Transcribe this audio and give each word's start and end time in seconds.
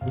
Last 0.00 0.10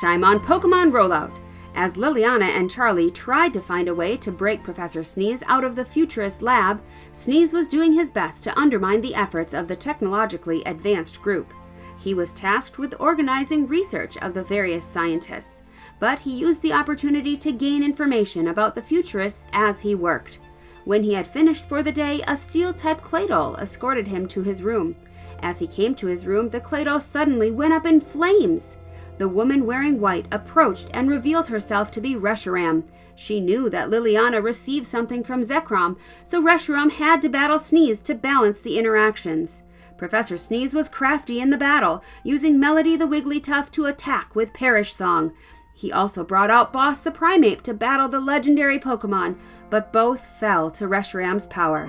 time 0.00 0.22
on 0.22 0.38
Pokemon 0.38 0.92
Rollout, 0.92 1.40
as 1.82 1.94
Liliana 1.94 2.44
and 2.44 2.70
Charlie 2.70 3.10
tried 3.10 3.52
to 3.54 3.60
find 3.60 3.88
a 3.88 3.94
way 3.94 4.16
to 4.18 4.30
break 4.30 4.62
Professor 4.62 5.02
Sneeze 5.02 5.42
out 5.48 5.64
of 5.64 5.74
the 5.74 5.84
Futurist 5.84 6.40
lab, 6.40 6.80
Sneeze 7.12 7.52
was 7.52 7.66
doing 7.66 7.92
his 7.92 8.08
best 8.08 8.44
to 8.44 8.56
undermine 8.56 9.00
the 9.00 9.16
efforts 9.16 9.52
of 9.52 9.66
the 9.66 9.74
technologically 9.74 10.62
advanced 10.62 11.20
group. 11.20 11.52
He 11.98 12.14
was 12.14 12.32
tasked 12.32 12.78
with 12.78 12.94
organizing 13.00 13.66
research 13.66 14.16
of 14.18 14.32
the 14.32 14.44
various 14.44 14.84
scientists, 14.84 15.64
but 15.98 16.20
he 16.20 16.30
used 16.30 16.62
the 16.62 16.72
opportunity 16.72 17.36
to 17.38 17.50
gain 17.50 17.82
information 17.82 18.46
about 18.46 18.76
the 18.76 18.82
Futurists 18.82 19.48
as 19.52 19.80
he 19.80 19.96
worked. 19.96 20.38
When 20.84 21.02
he 21.02 21.14
had 21.14 21.26
finished 21.26 21.68
for 21.68 21.82
the 21.82 21.90
day, 21.90 22.22
a 22.28 22.36
steel 22.36 22.72
type 22.72 23.00
Claydol 23.00 23.60
escorted 23.60 24.06
him 24.06 24.28
to 24.28 24.42
his 24.42 24.62
room. 24.62 24.94
As 25.40 25.58
he 25.58 25.66
came 25.66 25.96
to 25.96 26.06
his 26.06 26.26
room, 26.26 26.50
the 26.50 26.60
Claydol 26.60 27.00
suddenly 27.00 27.50
went 27.50 27.72
up 27.72 27.86
in 27.86 28.00
flames. 28.00 28.76
The 29.18 29.28
woman 29.28 29.66
wearing 29.66 30.00
white 30.00 30.26
approached 30.32 30.90
and 30.92 31.08
revealed 31.08 31.48
herself 31.48 31.90
to 31.92 32.00
be 32.00 32.14
Reshiram. 32.14 32.84
She 33.14 33.40
knew 33.40 33.68
that 33.70 33.88
Liliana 33.88 34.42
received 34.42 34.86
something 34.86 35.22
from 35.22 35.42
Zekrom, 35.42 35.96
so 36.24 36.42
Reshiram 36.42 36.90
had 36.90 37.22
to 37.22 37.28
battle 37.28 37.58
Sneeze 37.58 38.00
to 38.02 38.14
balance 38.14 38.60
the 38.60 38.78
interactions. 38.78 39.62
Professor 39.96 40.36
Sneeze 40.36 40.74
was 40.74 40.88
crafty 40.88 41.40
in 41.40 41.50
the 41.50 41.56
battle, 41.56 42.02
using 42.24 42.58
Melody 42.58 42.96
the 42.96 43.06
Wigglytuff 43.06 43.70
to 43.72 43.86
attack 43.86 44.34
with 44.34 44.52
Perish 44.52 44.94
Song. 44.94 45.32
He 45.74 45.92
also 45.92 46.24
brought 46.24 46.50
out 46.50 46.72
Boss 46.72 46.98
the 46.98 47.10
Primeape 47.10 47.62
to 47.62 47.74
battle 47.74 48.08
the 48.08 48.20
legendary 48.20 48.78
Pokemon, 48.78 49.36
but 49.70 49.92
both 49.92 50.26
fell 50.40 50.70
to 50.72 50.88
Reshiram's 50.88 51.46
power. 51.46 51.88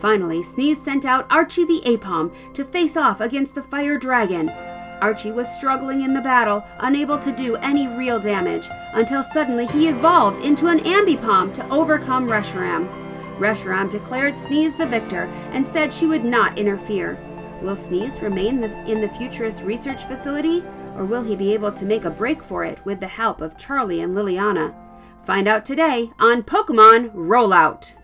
Finally, 0.00 0.42
Sneeze 0.42 0.82
sent 0.82 1.04
out 1.04 1.26
Archie 1.30 1.66
the 1.66 1.82
Aipom 1.84 2.34
to 2.54 2.64
face 2.64 2.96
off 2.96 3.20
against 3.20 3.54
the 3.54 3.62
Fire 3.62 3.98
Dragon. 3.98 4.50
Archie 5.00 5.32
was 5.32 5.48
struggling 5.48 6.02
in 6.02 6.12
the 6.12 6.20
battle, 6.20 6.66
unable 6.78 7.18
to 7.18 7.32
do 7.32 7.56
any 7.56 7.88
real 7.88 8.18
damage, 8.18 8.68
until 8.92 9.22
suddenly 9.22 9.66
he 9.66 9.88
evolved 9.88 10.44
into 10.44 10.66
an 10.66 10.80
Ambipom 10.80 11.52
to 11.54 11.68
overcome 11.70 12.28
Reshiram. 12.28 12.88
Reshiram 13.38 13.90
declared 13.90 14.38
Sneeze 14.38 14.74
the 14.74 14.86
victor 14.86 15.24
and 15.52 15.66
said 15.66 15.92
she 15.92 16.06
would 16.06 16.24
not 16.24 16.58
interfere. 16.58 17.18
Will 17.62 17.76
Sneeze 17.76 18.20
remain 18.20 18.62
in 18.62 19.00
the 19.00 19.08
Futurist 19.08 19.62
Research 19.62 20.04
Facility, 20.04 20.62
or 20.94 21.04
will 21.04 21.22
he 21.22 21.36
be 21.36 21.52
able 21.52 21.72
to 21.72 21.86
make 21.86 22.04
a 22.04 22.10
break 22.10 22.42
for 22.42 22.64
it 22.64 22.84
with 22.84 23.00
the 23.00 23.06
help 23.06 23.40
of 23.40 23.56
Charlie 23.56 24.02
and 24.02 24.14
Liliana? 24.14 24.74
Find 25.22 25.46
out 25.46 25.64
today 25.64 26.10
on 26.18 26.42
Pokemon 26.42 27.12
Rollout! 27.14 27.94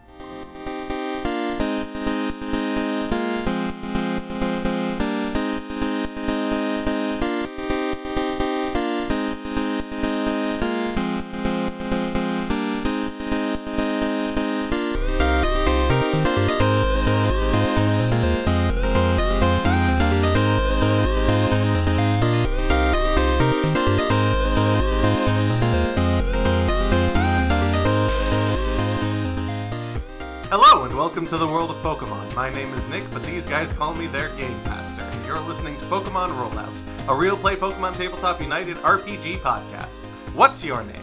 Name 32.56 32.72
is 32.72 32.88
Nick, 32.88 33.04
but 33.12 33.22
these 33.22 33.46
guys 33.46 33.70
call 33.74 33.92
me 33.92 34.06
their 34.06 34.30
Game 34.30 34.64
Master. 34.64 35.06
You're 35.26 35.38
listening 35.40 35.76
to 35.76 35.84
Pokemon 35.84 36.30
Rollout, 36.30 36.72
a 37.06 37.14
real 37.14 37.36
play 37.36 37.54
Pokemon 37.54 37.94
Tabletop 37.96 38.40
United 38.40 38.78
RPG 38.78 39.40
podcast. 39.40 40.02
What's 40.34 40.64
your 40.64 40.82
name? 40.82 41.02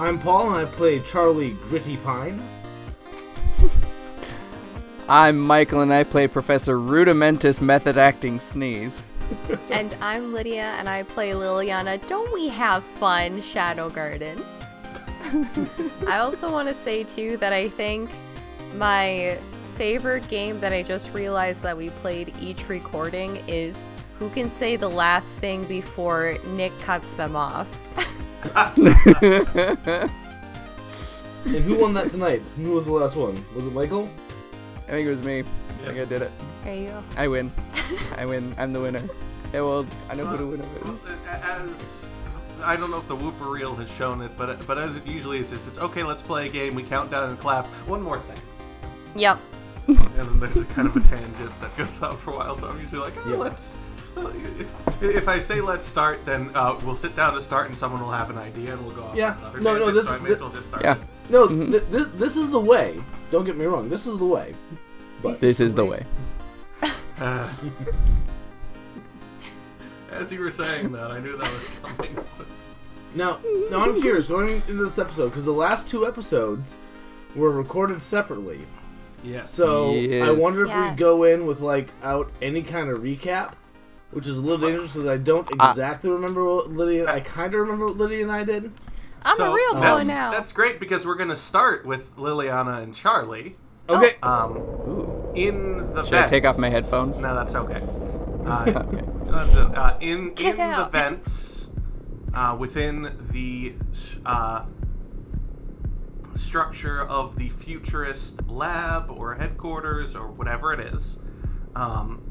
I'm 0.00 0.18
Paul, 0.18 0.54
and 0.54 0.56
I 0.56 0.64
play 0.64 1.00
Charlie 1.00 1.50
Gritty 1.68 1.98
Pine. 1.98 2.42
I'm 5.08 5.38
Michael 5.38 5.82
and 5.82 5.92
I 5.92 6.02
play 6.02 6.26
Professor 6.26 6.78
Rudimentus 6.78 7.60
Method 7.60 7.98
Acting 7.98 8.40
Sneeze. 8.40 9.02
And 9.70 9.94
I'm 10.00 10.32
Lydia 10.32 10.72
and 10.78 10.88
I 10.88 11.02
play 11.02 11.32
Liliana. 11.32 12.00
Don't 12.08 12.32
we 12.32 12.48
have 12.48 12.82
fun, 12.82 13.42
Shadowgarden? 13.42 14.42
I 16.08 16.20
also 16.20 16.50
want 16.50 16.68
to 16.68 16.74
say 16.74 17.04
too 17.04 17.36
that 17.36 17.52
I 17.52 17.68
think 17.68 18.08
my 18.76 19.38
favorite 19.78 20.28
game 20.28 20.58
that 20.58 20.72
I 20.72 20.82
just 20.82 21.14
realized 21.14 21.62
that 21.62 21.76
we 21.76 21.90
played 21.90 22.34
each 22.40 22.68
recording 22.68 23.36
is 23.46 23.84
who 24.18 24.28
can 24.30 24.50
say 24.50 24.74
the 24.74 24.90
last 24.90 25.36
thing 25.36 25.62
before 25.66 26.36
Nick 26.48 26.76
cuts 26.80 27.12
them 27.12 27.36
off. 27.36 27.68
And 31.44 31.64
who 31.64 31.76
won 31.76 31.94
that 31.94 32.10
tonight? 32.10 32.42
Who 32.56 32.72
was 32.72 32.84
the 32.84 32.92
last 32.92 33.16
one? 33.16 33.42
Was 33.54 33.66
it 33.66 33.72
Michael? 33.72 34.10
I 34.86 34.90
think 34.90 35.06
it 35.06 35.10
was 35.10 35.22
me. 35.22 35.38
I 35.38 35.86
think 35.86 35.98
I 35.98 36.04
did 36.04 36.22
it. 36.22 36.30
There 36.64 36.74
you 36.74 36.88
go. 36.88 37.02
I 37.16 37.28
win. 37.28 37.50
I 38.18 38.26
win. 38.26 38.54
I'm 38.58 38.72
the 38.72 38.80
winner. 38.80 39.02
Yeah, 39.54 39.60
well, 39.62 39.86
I 40.10 40.14
know 40.14 40.26
who 40.26 40.36
the 40.36 40.46
winner 40.46 40.64
is. 40.84 41.00
As 41.26 42.06
I 42.62 42.76
don't 42.76 42.90
know 42.90 42.98
if 42.98 43.08
the 43.08 43.16
Whooper 43.16 43.48
reel 43.48 43.74
has 43.76 43.88
shown 43.92 44.20
it, 44.20 44.32
but 44.36 44.66
but 44.66 44.76
as 44.76 44.96
it 44.96 45.06
usually 45.06 45.38
is, 45.38 45.52
it's 45.52 45.78
okay. 45.78 46.02
Let's 46.02 46.20
play 46.20 46.46
a 46.46 46.48
game. 46.50 46.74
We 46.74 46.82
count 46.82 47.10
down 47.10 47.30
and 47.30 47.38
clap. 47.38 47.66
One 47.86 48.02
more 48.02 48.18
thing, 48.18 48.40
Yep. 49.14 49.38
And 49.88 49.98
then 50.28 50.40
there's 50.40 50.56
a 50.56 50.64
kind 50.66 50.86
of 50.86 50.96
a 50.96 51.00
tangent 51.00 51.60
that 51.60 51.76
goes 51.76 52.00
on 52.02 52.16
for 52.18 52.32
a 52.32 52.36
while. 52.36 52.56
So 52.56 52.68
I'm 52.68 52.80
usually 52.80 53.00
like, 53.00 53.14
oh, 53.24 53.30
Yeah. 53.30 53.36
let's. 53.36 53.74
If, 54.18 55.02
if 55.02 55.28
I 55.28 55.38
say 55.38 55.60
let's 55.60 55.86
start, 55.86 56.24
then 56.24 56.50
uh, 56.54 56.78
we'll 56.84 56.96
sit 56.96 57.14
down 57.14 57.34
to 57.34 57.42
start, 57.42 57.66
and 57.68 57.76
someone 57.76 58.02
will 58.02 58.10
have 58.10 58.30
an 58.30 58.38
idea, 58.38 58.72
and 58.72 58.84
we'll 58.84 58.94
go 58.94 59.04
off 59.04 59.16
Yeah. 59.16 59.36
on 59.44 59.56
another 59.56 59.60
No, 59.60 59.78
no, 59.86 59.90
this- 59.92 60.08
so 60.08 60.16
I 60.16 60.18
may 60.18 60.28
thi- 60.28 60.34
as 60.34 60.40
well 60.40 60.50
just 60.50 60.66
start. 60.66 60.82
Yeah. 60.82 60.96
No, 61.30 61.46
th- 61.46 61.84
th- 61.92 62.08
this 62.14 62.36
is 62.36 62.50
the 62.50 62.58
way. 62.58 63.00
Don't 63.30 63.44
get 63.44 63.56
me 63.56 63.66
wrong. 63.66 63.88
This 63.88 64.06
is 64.06 64.18
the 64.18 64.24
way. 64.24 64.54
But 65.22 65.38
This 65.40 65.60
is 65.60 65.74
the 65.74 65.84
way. 65.84 66.04
Uh, 67.20 67.48
as 70.10 70.32
you 70.32 70.40
were 70.40 70.50
saying 70.50 70.92
that, 70.92 71.10
I 71.10 71.20
knew 71.20 71.36
that 71.36 71.52
was 71.52 71.68
coming. 71.82 72.16
now, 73.14 73.38
now 73.70 73.80
I'm 73.80 74.00
curious 74.00 74.26
going 74.26 74.48
into 74.48 74.72
this 74.84 74.98
episode 74.98 75.28
because 75.28 75.44
the 75.44 75.52
last 75.52 75.88
two 75.88 76.06
episodes 76.06 76.78
were 77.36 77.50
recorded 77.50 78.02
separately. 78.02 78.66
Yes. 79.24 79.50
So 79.50 79.92
I 79.94 80.30
wonder 80.30 80.62
if 80.62 80.68
Yeah. 80.68 80.90
we 80.90 80.96
go 80.96 81.24
in 81.24 81.46
with 81.46 81.60
like 81.60 81.90
out 82.02 82.30
any 82.42 82.62
kind 82.62 82.88
of 82.90 82.98
recap, 82.98 83.52
which 84.10 84.26
is 84.26 84.38
a 84.38 84.40
little 84.40 84.58
dangerous 84.58 84.92
because 84.92 85.06
I 85.06 85.16
don't 85.16 85.48
Uh, 85.60 85.68
exactly 85.70 86.10
remember 86.10 86.44
what 86.44 86.70
Lydia. 86.70 87.06
I 87.10 87.20
kind 87.20 87.54
of 87.54 87.60
remember 87.60 87.86
what 87.86 87.96
Lydia 87.96 88.22
and 88.22 88.32
I 88.32 88.44
did. 88.44 88.72
I'm 89.24 89.40
a 89.40 89.52
real 89.52 89.74
that's, 89.74 90.06
boy 90.06 90.12
now. 90.12 90.30
That's 90.30 90.52
great 90.52 90.78
because 90.78 91.04
we're 91.04 91.16
going 91.16 91.30
to 91.30 91.36
start 91.36 91.84
with 91.84 92.14
Liliana 92.16 92.82
and 92.82 92.94
Charlie. 92.94 93.56
Okay. 93.88 94.16
Um, 94.22 94.56
Ooh. 94.58 95.32
in 95.34 95.92
the 95.94 96.04
Should 96.04 96.14
I 96.14 96.26
take 96.26 96.44
off 96.44 96.58
my 96.58 96.68
headphones? 96.68 97.20
No, 97.20 97.34
that's 97.34 97.54
okay. 97.54 97.82
Uh, 98.48 98.64
Okay. 98.88 99.04
Uh, 99.76 99.98
in 100.00 100.32
Get 100.32 100.58
in 100.58 100.70
the 100.78 100.88
vents, 100.90 101.68
uh, 102.32 102.56
within 102.58 103.14
the 103.30 103.74
uh, 104.24 104.64
structure 106.38 107.02
of 107.02 107.36
the 107.36 107.50
futurist 107.50 108.46
lab 108.48 109.10
or 109.10 109.34
headquarters 109.34 110.14
or 110.16 110.28
whatever 110.28 110.72
it 110.72 110.80
is, 110.80 111.18
um, 111.74 112.22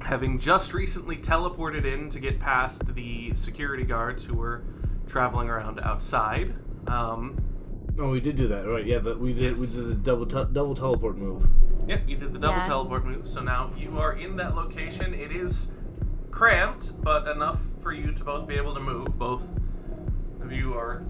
having 0.00 0.38
just 0.38 0.72
recently 0.74 1.16
teleported 1.16 1.84
in 1.84 2.10
to 2.10 2.20
get 2.20 2.38
past 2.38 2.94
the 2.94 3.32
security 3.34 3.84
guards 3.84 4.24
who 4.24 4.34
were 4.34 4.62
traveling 5.06 5.48
around 5.48 5.80
outside. 5.80 6.54
Um, 6.86 7.38
Oh, 7.98 8.10
we 8.10 8.20
did 8.20 8.36
do 8.36 8.46
that, 8.48 8.66
right? 8.68 8.84
Yeah, 8.84 8.98
that 8.98 9.18
we 9.18 9.32
did. 9.32 9.58
We 9.58 9.66
did 9.66 9.88
the 9.88 9.94
double 9.94 10.26
te- 10.26 10.52
double 10.52 10.74
teleport 10.74 11.16
move. 11.16 11.48
Yep, 11.88 12.02
you 12.06 12.16
did 12.18 12.34
the 12.34 12.38
double 12.38 12.58
Yeah. 12.58 12.66
teleport 12.66 13.06
move. 13.06 13.26
So 13.26 13.40
now 13.42 13.70
you 13.74 13.98
are 13.98 14.12
in 14.12 14.36
that 14.36 14.54
location. 14.54 15.14
It 15.14 15.32
is 15.32 15.72
cramped, 16.30 17.02
but 17.02 17.26
enough 17.26 17.58
for 17.80 17.92
you 17.94 18.12
to 18.12 18.22
both 18.24 18.46
be 18.46 18.54
able 18.56 18.74
to 18.74 18.80
move. 18.80 19.18
Both 19.18 19.48
of 20.42 20.52
you 20.52 20.74
are 20.74 21.04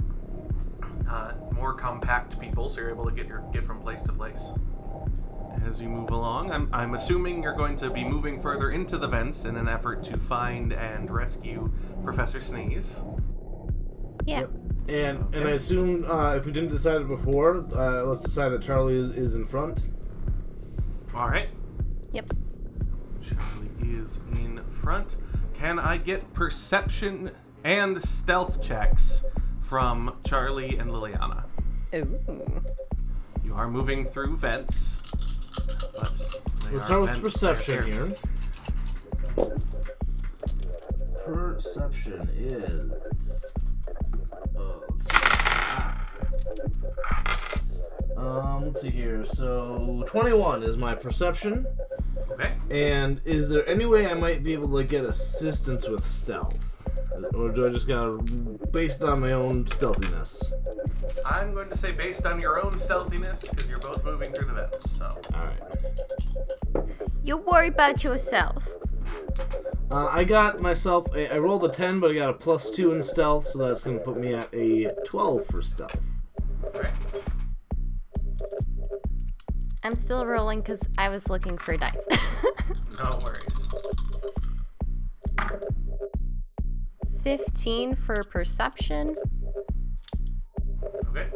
uh, 1.08 1.32
more 1.52 1.72
compact 1.74 2.38
people, 2.40 2.68
so 2.68 2.80
you're 2.80 2.90
able 2.90 3.04
to 3.04 3.12
get 3.12 3.26
your 3.26 3.44
get 3.52 3.64
from 3.64 3.80
place 3.80 4.02
to 4.02 4.12
place. 4.12 4.52
As 5.64 5.80
you 5.80 5.88
move 5.88 6.10
along, 6.10 6.52
I'm, 6.52 6.68
I'm 6.72 6.94
assuming 6.94 7.42
you're 7.42 7.54
going 7.54 7.76
to 7.76 7.90
be 7.90 8.04
moving 8.04 8.40
further 8.40 8.70
into 8.70 8.98
the 8.98 9.08
vents 9.08 9.46
in 9.46 9.56
an 9.56 9.68
effort 9.68 10.04
to 10.04 10.18
find 10.18 10.72
and 10.72 11.10
rescue 11.10 11.70
Professor 12.04 12.40
Sneeze. 12.40 13.00
yeah. 14.26 14.40
Yep. 14.40 14.50
And 14.88 15.34
and 15.34 15.48
I 15.48 15.52
assume 15.52 16.08
uh, 16.08 16.36
if 16.36 16.46
we 16.46 16.52
didn't 16.52 16.68
decide 16.70 17.00
it 17.00 17.08
before, 17.08 17.66
uh, 17.74 18.04
let's 18.04 18.24
decide 18.24 18.50
that 18.50 18.62
Charlie 18.62 18.96
is, 18.96 19.10
is 19.10 19.34
in 19.34 19.44
front. 19.44 19.88
All 21.12 21.28
right. 21.28 21.48
Yep. 22.12 22.30
Charlie 23.20 23.96
is 23.98 24.20
in 24.36 24.62
front. 24.70 25.16
Can 25.54 25.80
I 25.80 25.96
get 25.96 26.32
perception 26.34 27.32
and 27.64 28.00
stealth 28.04 28.62
checks 28.62 29.24
from 29.66 30.16
Charlie 30.24 30.78
and 30.78 30.90
Liliana? 30.90 31.42
Ooh. 31.94 32.62
You 33.44 33.54
are 33.54 33.68
moving 33.68 34.04
through 34.04 34.36
vents. 34.36 35.02
But 35.10 36.66
they 36.66 36.74
Let's 36.74 36.86
start 36.86 37.02
with 37.02 37.22
perception 37.22 37.80
they're 37.80 38.06
here. 38.06 38.14
Perception 41.24 42.30
is. 42.36 43.52
Uh, 44.56 44.62
let's. 44.88 45.06
Ah. 45.12 46.06
Um, 48.16 48.66
let's 48.66 48.82
see 48.82 48.90
here. 48.90 49.24
So, 49.24 50.04
21 50.06 50.62
is 50.62 50.76
my 50.76 50.94
perception. 50.94 51.66
Okay. 52.30 52.52
And 52.70 53.20
is 53.24 53.48
there 53.48 53.68
any 53.68 53.84
way 53.84 54.06
I 54.06 54.14
might 54.14 54.44
be 54.44 54.52
able 54.52 54.76
to 54.76 54.84
get 54.84 55.04
assistance 55.04 55.88
with 55.88 56.04
stealth? 56.04 56.75
Or 57.34 57.50
do 57.50 57.64
I 57.64 57.68
just 57.68 57.88
gotta 57.88 58.18
based 58.70 59.02
on 59.02 59.20
my 59.20 59.32
own 59.32 59.66
stealthiness? 59.66 60.52
I'm 61.24 61.54
going 61.54 61.68
to 61.70 61.76
say 61.76 61.92
based 61.92 62.26
on 62.26 62.40
your 62.40 62.62
own 62.64 62.76
stealthiness, 62.78 63.42
because 63.42 63.68
you're 63.68 63.78
both 63.78 64.04
moving 64.04 64.32
through 64.32 64.48
the 64.48 64.54
vents. 64.54 64.90
So 64.90 65.10
Alright. 65.34 65.60
You 67.22 67.38
worry 67.38 67.68
about 67.68 68.04
yourself. 68.04 68.68
Uh, 69.90 70.06
I 70.06 70.24
got 70.24 70.60
myself, 70.60 71.06
a, 71.14 71.32
I 71.32 71.38
rolled 71.38 71.64
a 71.64 71.68
10, 71.68 72.00
but 72.00 72.10
I 72.10 72.14
got 72.14 72.30
a 72.30 72.34
plus 72.34 72.70
2 72.70 72.92
in 72.92 73.02
stealth, 73.02 73.46
so 73.46 73.58
that's 73.58 73.84
gonna 73.84 73.98
put 73.98 74.16
me 74.16 74.34
at 74.34 74.52
a 74.52 74.92
12 75.04 75.46
for 75.46 75.62
stealth. 75.62 76.06
right. 76.74 76.90
I'm 79.82 79.94
still 79.94 80.26
rolling 80.26 80.60
because 80.60 80.82
I 80.98 81.08
was 81.08 81.30
looking 81.30 81.56
for 81.56 81.76
dice. 81.76 81.96
No 82.98 83.18
worries. 83.24 83.46
15 87.26 87.96
for 87.96 88.22
perception. 88.22 89.16
Okay. 91.08 91.26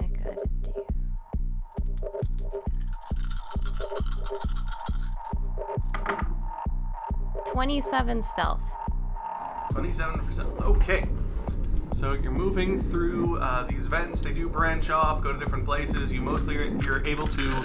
I 0.00 0.02
gotta 0.02 0.42
do. 0.60 0.72
Twenty-seven 7.52 8.20
stealth. 8.20 8.60
27%. 9.70 10.60
Okay. 10.62 11.06
So 11.92 12.14
you're 12.14 12.32
moving 12.32 12.82
through 12.82 13.38
uh, 13.38 13.64
these 13.68 13.86
vents. 13.86 14.22
They 14.22 14.32
do 14.32 14.48
branch 14.48 14.90
off, 14.90 15.22
go 15.22 15.32
to 15.32 15.38
different 15.38 15.64
places. 15.64 16.10
You 16.10 16.20
mostly 16.20 16.56
are, 16.56 16.64
you're 16.64 17.06
able 17.06 17.28
to 17.28 17.64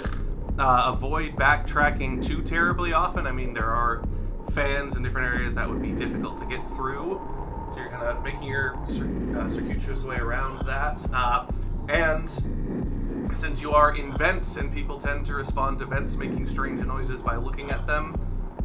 uh, 0.60 0.92
avoid 0.94 1.34
backtracking 1.34 2.24
too 2.24 2.40
terribly 2.42 2.92
often. 2.92 3.26
I 3.26 3.32
mean, 3.32 3.52
there 3.52 3.72
are 3.72 4.04
fans 4.52 4.96
in 4.96 5.02
different 5.02 5.34
areas 5.34 5.54
that 5.54 5.68
would 5.68 5.82
be 5.82 5.92
difficult 5.92 6.38
to 6.38 6.46
get 6.46 6.66
through. 6.70 7.20
So 7.72 7.78
you're 7.80 7.88
kind 7.90 8.02
of 8.04 8.22
making 8.24 8.44
your 8.44 8.76
uh, 9.36 9.48
circuitous 9.48 10.02
way 10.02 10.16
around 10.16 10.66
that. 10.66 11.00
Uh, 11.12 11.46
and 11.88 12.28
since 13.36 13.60
you 13.62 13.72
are 13.72 13.94
in 13.96 14.16
vents 14.16 14.56
and 14.56 14.72
people 14.74 14.98
tend 15.00 15.24
to 15.26 15.34
respond 15.34 15.78
to 15.78 15.86
vents 15.86 16.16
making 16.16 16.46
strange 16.48 16.84
noises 16.84 17.22
by 17.22 17.36
looking 17.36 17.70
at 17.70 17.86
them 17.86 18.16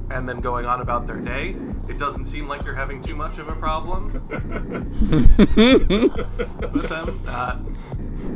and 0.10 0.28
then 0.28 0.40
going 0.42 0.66
on 0.66 0.82
about 0.82 1.06
their 1.08 1.18
day, 1.20 1.56
it 1.88 1.98
doesn't 2.00 2.26
seem 2.26 2.48
like 2.48 2.64
you're 2.64 2.74
having 2.76 3.02
too 3.02 3.16
much 3.16 3.38
of 3.38 3.48
a 3.48 3.56
problem 3.56 4.12
with 5.56 6.90
them. 6.90 7.22
Uh, 7.28 7.58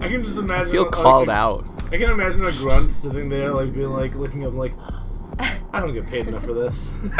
I 0.02 0.08
can 0.08 0.24
just 0.24 0.38
imagine. 0.38 0.72
feel 0.72 0.84
like, 0.84 0.92
called 0.92 1.30
a- 1.30 1.32
out. 1.34 1.66
I 1.92 1.98
can 1.98 2.12
imagine 2.12 2.44
a 2.46 2.52
grunt 2.54 2.92
sitting 2.92 3.30
there, 3.30 3.52
like 3.52 3.74
being 3.74 3.90
like 3.92 4.14
looking 4.16 4.46
up, 4.46 4.54
like, 4.54 4.74
I 5.72 5.80
don't 5.80 5.94
get 5.94 6.08
paid 6.08 6.28
enough 6.28 6.44
for 6.44 6.54
this. 6.54 6.92
like, 7.14 7.20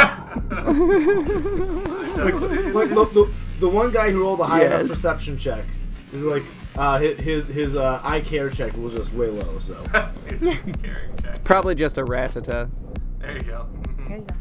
like 2.74 2.90
the, 2.90 3.10
the, 3.14 3.32
the 3.60 3.70
one 3.70 3.92
guy 3.92 4.12
who 4.12 4.22
rolled 4.22 4.40
a 4.40 4.46
high 4.46 4.66
enough 4.66 4.82
Yes. 4.82 4.90
perception 4.90 5.38
check 5.38 5.66
is 6.14 6.24
like 6.24 6.44
uh, 6.76 6.98
his 6.98 7.20
his, 7.20 7.48
his 7.48 7.76
uh, 7.76 8.00
eye 8.04 8.22
care 8.22 8.50
check 8.50 8.76
was 8.78 8.94
just 8.94 9.14
way 9.14 9.28
low. 9.30 9.60
So 9.60 9.78
it's 10.28 11.40
Probably 11.44 11.76
just 11.76 11.98
a 11.98 12.04
Rattata. 12.04 12.70
There 13.20 13.38
you 13.38 13.44
go. 13.44 13.68
Mhm. 13.74 14.08
There 14.08 14.18
you 14.18 14.24
go. 14.26 14.34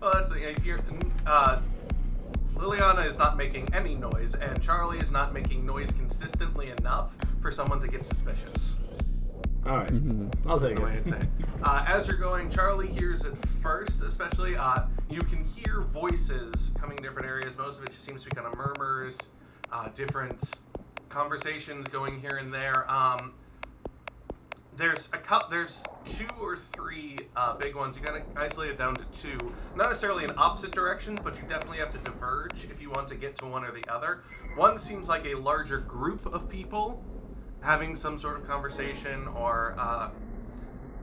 Well, 0.00 0.12
that's 0.14 0.28
the 0.30 0.36
thing. 0.36 0.56
You're, 0.64 0.80
uh, 1.26 1.60
Liliana 2.54 3.06
is 3.08 3.18
not 3.18 3.36
making 3.36 3.72
any 3.74 3.94
noise, 3.94 4.34
and 4.34 4.62
Charlie 4.62 4.98
is 4.98 5.10
not 5.10 5.34
making 5.34 5.66
noise 5.66 5.90
consistently 5.92 6.70
enough 6.78 7.12
for 7.42 7.50
someone 7.50 7.80
to 7.80 7.88
get 7.88 8.04
suspicious. 8.04 8.76
All 9.66 9.78
right, 9.78 9.92
I'll 10.46 10.58
That's 10.58 10.72
take 10.72 10.78
the 10.78 10.84
way 10.84 10.92
I'd 10.92 10.98
it. 10.98 11.06
say. 11.06 11.16
it. 11.18 11.28
Uh, 11.62 11.84
as 11.88 12.06
you're 12.06 12.18
going, 12.18 12.50
Charlie 12.50 12.88
hears 12.88 13.24
it 13.24 13.34
first, 13.62 14.02
especially. 14.02 14.56
Uh, 14.56 14.82
you 15.08 15.22
can 15.22 15.42
hear 15.42 15.80
voices 15.80 16.72
coming 16.78 16.98
in 16.98 17.02
different 17.02 17.26
areas. 17.28 17.56
Most 17.56 17.78
of 17.78 17.84
it 17.84 17.92
just 17.92 18.04
seems 18.04 18.22
to 18.24 18.28
be 18.30 18.36
kind 18.36 18.46
of 18.46 18.56
murmurs, 18.56 19.18
uh, 19.72 19.88
different 19.94 20.60
conversations 21.08 21.86
going 21.88 22.20
here 22.20 22.36
and 22.36 22.52
there. 22.52 22.90
Um, 22.90 23.32
there's 24.76 25.06
a 25.12 25.18
cut. 25.18 25.50
There's 25.50 25.82
two 26.04 26.26
or 26.40 26.58
three 26.74 27.18
uh, 27.36 27.54
big 27.56 27.74
ones. 27.76 27.96
You 27.96 28.02
gotta 28.02 28.22
isolate 28.36 28.70
it 28.70 28.78
down 28.78 28.96
to 28.96 29.04
two. 29.18 29.38
Not 29.76 29.88
necessarily 29.88 30.24
in 30.24 30.32
opposite 30.36 30.72
directions, 30.72 31.20
but 31.22 31.36
you 31.36 31.42
definitely 31.48 31.78
have 31.78 31.92
to 31.92 31.98
diverge 31.98 32.66
if 32.70 32.82
you 32.82 32.90
want 32.90 33.06
to 33.08 33.14
get 33.14 33.36
to 33.36 33.46
one 33.46 33.64
or 33.64 33.70
the 33.70 33.88
other. 33.88 34.24
One 34.56 34.78
seems 34.78 35.08
like 35.08 35.24
a 35.26 35.36
larger 35.36 35.78
group 35.78 36.26
of 36.26 36.48
people 36.48 37.04
having 37.64 37.96
some 37.96 38.18
sort 38.18 38.36
of 38.36 38.46
conversation 38.46 39.26
or 39.28 39.74
uh, 39.78 40.10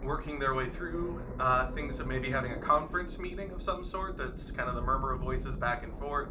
working 0.03 0.37
their 0.37 0.53
way 0.53 0.69
through 0.69 1.21
uh, 1.39 1.67
things 1.71 1.99
of 1.99 2.07
maybe 2.07 2.29
having 2.29 2.51
a 2.51 2.59
conference 2.59 3.17
meeting 3.17 3.51
of 3.51 3.61
some 3.61 3.83
sort. 3.83 4.15
That's 4.17 4.51
kind 4.51 4.69
of 4.69 4.75
the 4.75 4.81
murmur 4.81 5.11
of 5.11 5.21
voices 5.21 5.55
back 5.55 5.83
and 5.83 5.97
forth. 5.97 6.29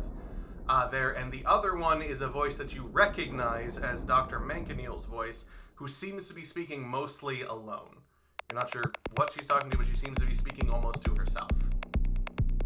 Uh, 0.68 0.88
there, 0.88 1.10
and 1.10 1.32
the 1.32 1.44
other 1.46 1.76
one 1.76 2.00
is 2.00 2.22
a 2.22 2.28
voice 2.28 2.54
that 2.54 2.74
you 2.74 2.88
recognize 2.92 3.76
as 3.76 4.04
Dr. 4.04 4.38
Mankineel's 4.38 5.04
voice, 5.04 5.46
who 5.74 5.88
seems 5.88 6.28
to 6.28 6.34
be 6.34 6.44
speaking 6.44 6.86
mostly 6.86 7.42
alone. 7.42 7.96
You're 8.48 8.60
not 8.60 8.70
sure 8.70 8.92
what 9.16 9.32
she's 9.32 9.46
talking 9.46 9.68
to, 9.70 9.76
but 9.76 9.86
she 9.88 9.96
seems 9.96 10.18
to 10.18 10.26
be 10.26 10.34
speaking 10.34 10.70
almost 10.70 11.02
to 11.04 11.14
herself. 11.14 11.50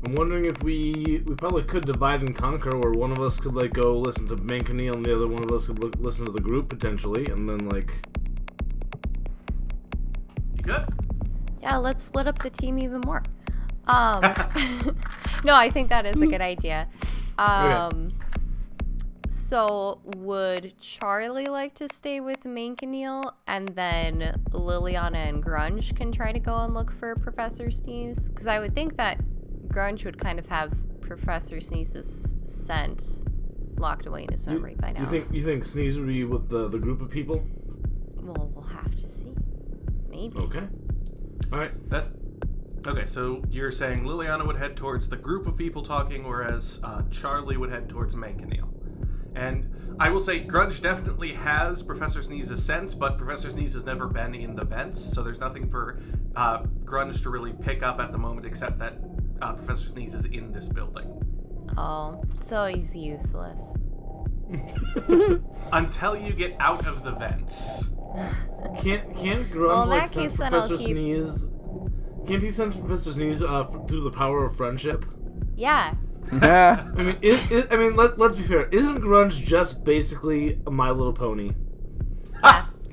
I'm 0.05 0.15
wondering 0.15 0.45
if 0.45 0.63
we 0.63 1.23
we 1.25 1.35
probably 1.35 1.63
could 1.63 1.87
divide 1.87 2.21
and 2.21 2.37
conquer, 2.37 2.77
where 2.77 2.93
one 2.93 3.11
of 3.11 3.21
us 3.21 3.41
could 3.41 3.55
like 3.55 3.73
go 3.73 3.97
listen 3.99 4.29
to 4.29 4.37
Mankineal, 4.37 4.95
and 4.95 5.05
the 5.05 5.15
other 5.15 5.27
one 5.27 5.43
of 5.43 5.51
us 5.51 5.67
could 5.67 5.79
look, 5.79 5.95
listen 5.99 6.27
to 6.27 6.33
the 6.33 6.41
group 6.41 6.69
potentially, 6.69 7.27
and 7.27 7.49
then 7.49 7.69
like 7.69 7.91
You 10.57 10.63
good? 10.63 10.85
Yeah, 11.63 11.77
let's 11.79 12.03
split 12.03 12.27
up 12.27 12.39
the 12.41 12.51
team 12.51 12.79
even 12.79 13.01
more. 13.01 13.23
Um, 13.87 14.21
no, 15.45 15.55
I 15.55 15.71
think 15.71 15.89
that 15.89 16.05
is 16.05 16.21
a 16.21 16.27
good 16.27 16.43
idea. 16.43 16.87
Um, 17.39 18.09
so 19.27 20.01
would 20.05 20.79
Charlie 20.79 21.49
like 21.49 21.75
to 21.77 21.89
stay 21.91 22.21
with 22.21 22.45
Mankineal, 22.45 23.33
and 23.47 23.69
then 23.71 24.41
Liliana 24.51 25.29
and 25.29 25.43
Grunge 25.43 25.97
can 25.97 26.13
try 26.13 26.33
to 26.33 26.39
go 26.39 26.57
and 26.59 26.75
look 26.75 26.93
for 26.93 27.15
Professor 27.17 27.67
Sneeze's? 27.67 28.29
Because 28.29 28.47
I 28.47 28.59
would 28.59 28.75
think 28.75 28.97
that 28.99 29.19
Grunge 29.75 30.05
would 30.05 30.19
kind 30.19 30.39
of 30.39 30.49
have 30.49 30.73
Professor 31.01 31.57
Sneeze's 31.57 32.37
scent 32.45 33.23
locked 33.77 34.07
away 34.07 34.23
in 34.23 34.31
his 34.31 34.47
memory 34.47 34.77
by 34.79 34.93
now. 34.93 35.01
you 35.03 35.07
think 35.09 35.33
you 35.33 35.45
think 35.45 35.65
Sneeze 35.65 35.99
would 35.99 36.07
be 36.07 36.25
with 36.25 36.49
the 36.49 36.69
the 36.69 36.79
group 36.79 37.01
of 37.01 37.11
people? 37.11 37.45
well, 38.17 38.51
we'll 38.55 38.65
have 38.65 38.95
to 38.97 39.09
see. 39.09 39.35
Maybe. 40.09 40.39
Okay. 40.39 40.67
All 41.53 41.59
right. 41.59 41.91
That. 41.91 42.09
Okay, 42.87 43.07
so 43.07 43.43
you're 43.51 43.73
saying 43.73 44.05
Liliana 44.05 44.47
would 44.47 44.57
head 44.57 44.77
towards 44.77 45.09
the 45.09 45.17
group 45.17 45.47
of 45.47 45.57
people 45.57 45.83
talking, 45.83 46.23
whereas 46.27 46.81
uh, 46.83 47.01
Charlie 47.11 47.57
would 47.57 47.71
head 47.71 47.89
towards 47.89 48.15
Mankineal. 48.15 48.69
And 49.35 49.97
I 49.99 50.09
will 50.11 50.21
say, 50.21 50.45
Grunge 50.45 50.81
definitely 50.81 51.33
has 51.33 51.83
Professor 51.83 52.21
Sneeze's 52.21 52.65
sense, 52.65 52.95
but 52.95 53.19
Professor 53.19 53.51
Sneeze 53.51 53.75
has 53.75 53.85
never 53.85 54.07
been 54.09 54.35
in 54.35 54.55
the 54.55 54.65
vents, 54.65 55.01
so 55.01 55.23
there's 55.23 55.41
nothing 55.41 55.69
for 55.69 56.01
uh, 56.37 56.63
Grunge 56.85 57.23
to 57.23 57.31
really 57.31 57.53
pick 57.53 57.83
up 57.83 58.01
at 58.01 58.13
the 58.13 58.19
moment 58.19 58.47
except 58.47 58.79
that 58.79 58.99
uh, 59.43 59.53
Professor 59.55 59.87
Sneeze 59.89 60.15
is 60.15 60.27
in 60.27 60.53
this 60.53 60.69
building. 60.69 61.21
Oh, 61.77 62.23
so 62.35 62.67
he's 62.67 62.95
useless. 62.95 63.61
Until 65.73 66.17
you 66.17 66.33
get 66.33 66.55
out 66.61 66.87
of 66.87 67.03
the 67.05 67.13
vents. 67.13 67.91
Can't 68.81 69.17
can't 69.17 69.49
Grunge 69.51 69.69
Well, 69.69 69.87
like 69.87 70.09
sense 70.09 70.33
case, 70.33 70.37
Professor 70.37 70.77
keep- 70.77 70.89
Sneeze? 70.89 71.47
Can't 72.27 72.43
he 72.43 72.51
sense 72.51 72.75
Professor 72.75 73.13
Sneeze 73.13 73.43
uh, 73.43 73.61
f- 73.63 73.89
through 73.89 74.03
the 74.03 74.11
power 74.11 74.45
of 74.45 74.57
friendship? 74.57 75.05
Yeah. 75.57 75.95
I 76.33 77.03
mean, 77.03 77.17
i 77.23 77.67
i 77.71 77.75
I 77.75 77.77
mean, 77.77 77.97
let, 77.97 78.19
let's 78.19 78.35
be 78.35 78.43
fair. 78.43 78.69
Isn't 78.69 79.01
Grunge 79.01 79.43
just 79.45 79.85
basically 79.85 80.61
a 80.67 80.71
My 80.71 80.91
Little 80.91 81.13
Pony? 81.13 81.53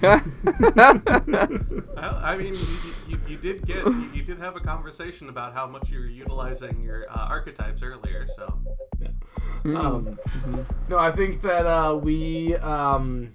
Yeah. 0.01 0.21
Well, 2.01 2.19
I 2.23 2.35
mean, 2.35 2.55
you, 2.55 2.65
you, 3.07 3.19
you 3.27 3.38
did 3.38 3.67
get, 3.67 3.85
you, 3.85 4.09
you 4.15 4.23
did 4.23 4.39
have 4.39 4.55
a 4.55 4.59
conversation 4.59 5.29
about 5.29 5.53
how 5.53 5.67
much 5.67 5.91
you 5.91 6.00
were 6.00 6.07
utilizing 6.07 6.81
your 6.81 7.05
uh, 7.11 7.27
archetypes 7.29 7.83
earlier, 7.83 8.27
so. 8.35 8.59
Um, 9.63 10.17
no, 10.89 10.97
I 10.97 11.11
think 11.11 11.41
that 11.43 11.67
uh, 11.67 11.95
we, 11.95 12.55
um, 12.55 13.31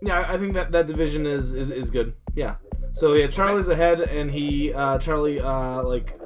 yeah, 0.00 0.24
I 0.28 0.38
think 0.38 0.54
that 0.54 0.70
that 0.70 0.86
division 0.86 1.26
is, 1.26 1.52
is 1.52 1.70
is 1.70 1.90
good. 1.90 2.14
Yeah, 2.36 2.56
So 2.92 3.14
yeah, 3.14 3.26
Charlie's 3.26 3.66
ahead, 3.68 4.00
and 4.00 4.30
he 4.30 4.72
uh, 4.72 4.98
Charlie 4.98 5.40
uh, 5.40 5.82
like 5.82 6.16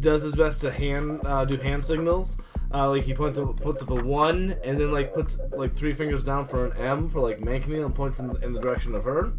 does 0.00 0.22
his 0.22 0.34
best 0.34 0.60
to 0.62 0.70
hand 0.70 1.20
uh, 1.24 1.44
do 1.44 1.56
hand 1.56 1.84
signals. 1.84 2.36
Uh, 2.72 2.88
like 2.88 3.02
he 3.02 3.12
points 3.12 3.36
up, 3.38 3.60
puts 3.60 3.82
up 3.82 3.90
a 3.90 3.94
one, 3.96 4.54
and 4.62 4.78
then 4.80 4.92
like 4.92 5.12
puts 5.12 5.38
like 5.50 5.74
three 5.74 5.92
fingers 5.92 6.22
down 6.22 6.46
for 6.46 6.66
an 6.66 6.76
M 6.76 7.08
for 7.08 7.20
like 7.20 7.40
Mankineel 7.40 7.84
and 7.86 7.94
points 7.94 8.20
in, 8.20 8.30
in 8.42 8.52
the 8.52 8.60
direction 8.60 8.94
of 8.94 9.02
her. 9.04 9.32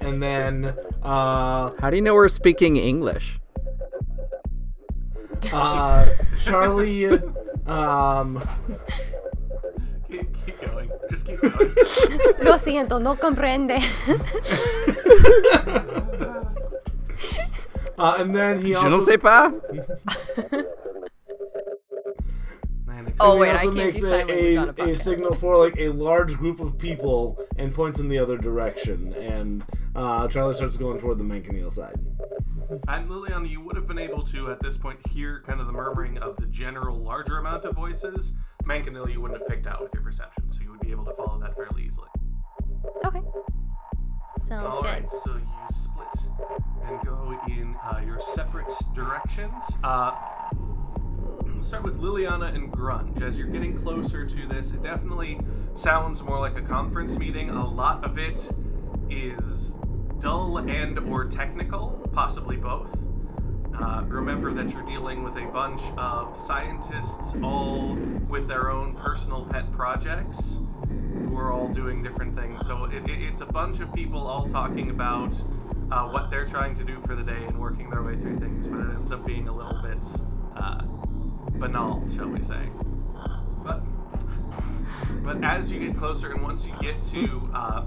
And 0.00 0.22
then 0.22 0.66
uh, 1.02 1.70
How 1.80 1.90
do 1.90 1.96
you 1.96 2.02
know 2.02 2.14
we're 2.14 2.28
speaking 2.28 2.76
English? 2.76 3.40
uh, 5.52 6.06
Charlie 6.40 7.06
um, 7.66 8.40
Keep, 10.08 10.46
keep 10.46 10.60
going. 10.60 10.88
Just 11.10 11.26
keep 11.26 11.40
going. 11.40 11.74
Lo 12.42 12.58
siento, 12.58 13.00
no 13.02 13.16
comprende. 13.16 13.80
uh, 17.98 18.16
and 18.18 18.34
then 18.34 18.62
he 18.62 18.72
Je 18.72 18.82
ne 18.82 18.94
also 18.94 19.00
sais 19.00 19.18
pas. 19.18 19.52
Man, 22.86 23.14
Oh, 23.20 23.34
he 23.34 23.40
wait, 23.40 23.50
I 23.54 23.62
can't 23.62 23.74
makes 23.74 24.00
do 24.00 24.06
a, 24.06 24.10
sign 24.10 24.26
language 24.28 24.56
on 24.56 24.68
a 24.68 24.82
a, 24.82 24.92
a 24.92 24.96
signal 24.96 25.34
for 25.34 25.56
like 25.56 25.78
a 25.78 25.88
large 25.88 26.36
group 26.36 26.60
of 26.60 26.78
people 26.78 27.38
and 27.56 27.72
points 27.74 28.00
in 28.00 28.08
the 28.08 28.18
other 28.18 28.36
direction. 28.36 29.14
And 29.14 29.64
uh, 29.94 30.28
Charlie 30.28 30.54
starts 30.54 30.76
going 30.76 31.00
toward 31.00 31.18
the 31.18 31.24
Mankineel 31.24 31.70
side. 31.70 31.98
And 32.88 33.08
Liliana, 33.08 33.48
you 33.48 33.60
would 33.60 33.76
have 33.76 33.86
been 33.86 33.98
able 33.98 34.22
to, 34.24 34.50
at 34.50 34.60
this 34.60 34.78
point, 34.78 34.98
hear 35.10 35.42
kind 35.46 35.60
of 35.60 35.66
the 35.66 35.72
murmuring 35.72 36.16
of 36.18 36.36
the 36.36 36.46
general 36.46 36.96
larger 36.98 37.38
amount 37.38 37.64
of 37.64 37.74
voices. 37.74 38.32
Mankanil, 38.64 39.12
you 39.12 39.20
wouldn't 39.20 39.38
have 39.40 39.48
picked 39.48 39.66
out 39.66 39.82
with 39.82 39.92
your 39.92 40.02
perception, 40.02 40.50
so 40.52 40.62
you 40.62 40.70
would 40.70 40.80
be 40.80 40.90
able 40.90 41.04
to 41.04 41.12
follow 41.14 41.38
that 41.40 41.54
fairly 41.54 41.84
easily. 41.84 42.08
Okay. 43.04 43.20
Sounds 44.46 44.66
All 44.66 44.82
good. 44.82 44.88
right, 44.88 45.10
so 45.10 45.36
you 45.36 45.46
split 45.70 46.08
and 46.84 47.00
go 47.06 47.40
in 47.46 47.76
uh, 47.84 48.02
your 48.04 48.20
separate 48.20 48.66
directions. 48.92 49.64
Uh, 49.84 50.14
we'll 51.44 51.62
start 51.62 51.84
with 51.84 52.00
Liliana 52.00 52.52
and 52.54 52.72
Grunge. 52.72 53.22
As 53.22 53.38
you're 53.38 53.46
getting 53.46 53.78
closer 53.78 54.26
to 54.26 54.46
this, 54.48 54.72
it 54.72 54.82
definitely 54.82 55.40
sounds 55.74 56.22
more 56.22 56.40
like 56.40 56.56
a 56.56 56.62
conference 56.62 57.16
meeting. 57.16 57.50
A 57.50 57.66
lot 57.66 58.04
of 58.04 58.18
it 58.18 58.50
is 59.08 59.78
dull 60.18 60.58
and 60.58 60.98
or 60.98 61.24
technical, 61.24 62.00
possibly 62.12 62.56
both. 62.56 63.06
Uh, 63.80 64.02
remember 64.06 64.52
that 64.52 64.72
you're 64.72 64.86
dealing 64.86 65.22
with 65.22 65.36
a 65.36 65.46
bunch 65.46 65.80
of 65.96 66.36
scientists, 66.36 67.34
all 67.42 67.94
with 68.28 68.48
their 68.48 68.70
own 68.70 68.94
personal 68.96 69.46
pet 69.46 69.70
projects, 69.72 70.58
who 71.12 71.36
are 71.36 71.52
all 71.52 71.68
doing 71.68 72.02
different 72.02 72.36
things. 72.36 72.66
So 72.66 72.84
it, 72.84 73.08
it, 73.08 73.22
it's 73.22 73.40
a 73.40 73.46
bunch 73.46 73.80
of 73.80 73.92
people 73.94 74.26
all 74.26 74.48
talking 74.48 74.90
about 74.90 75.40
uh, 75.90 76.08
what 76.08 76.30
they're 76.30 76.46
trying 76.46 76.74
to 76.76 76.84
do 76.84 77.00
for 77.06 77.14
the 77.14 77.22
day 77.22 77.44
and 77.44 77.58
working 77.58 77.90
their 77.90 78.02
way 78.02 78.16
through 78.16 78.38
things, 78.38 78.66
but 78.66 78.80
it 78.80 78.90
ends 78.94 79.12
up 79.12 79.26
being 79.26 79.48
a 79.48 79.52
little 79.54 79.80
bit 79.82 80.04
uh, 80.56 80.82
banal, 81.58 82.02
shall 82.16 82.28
we 82.28 82.42
say. 82.42 82.68
But 83.64 83.82
but 85.22 85.42
as 85.44 85.70
you 85.70 85.78
get 85.78 85.96
closer, 85.96 86.32
and 86.32 86.42
once 86.42 86.66
you 86.66 86.74
get 86.80 87.00
to 87.02 87.50
uh, 87.54 87.84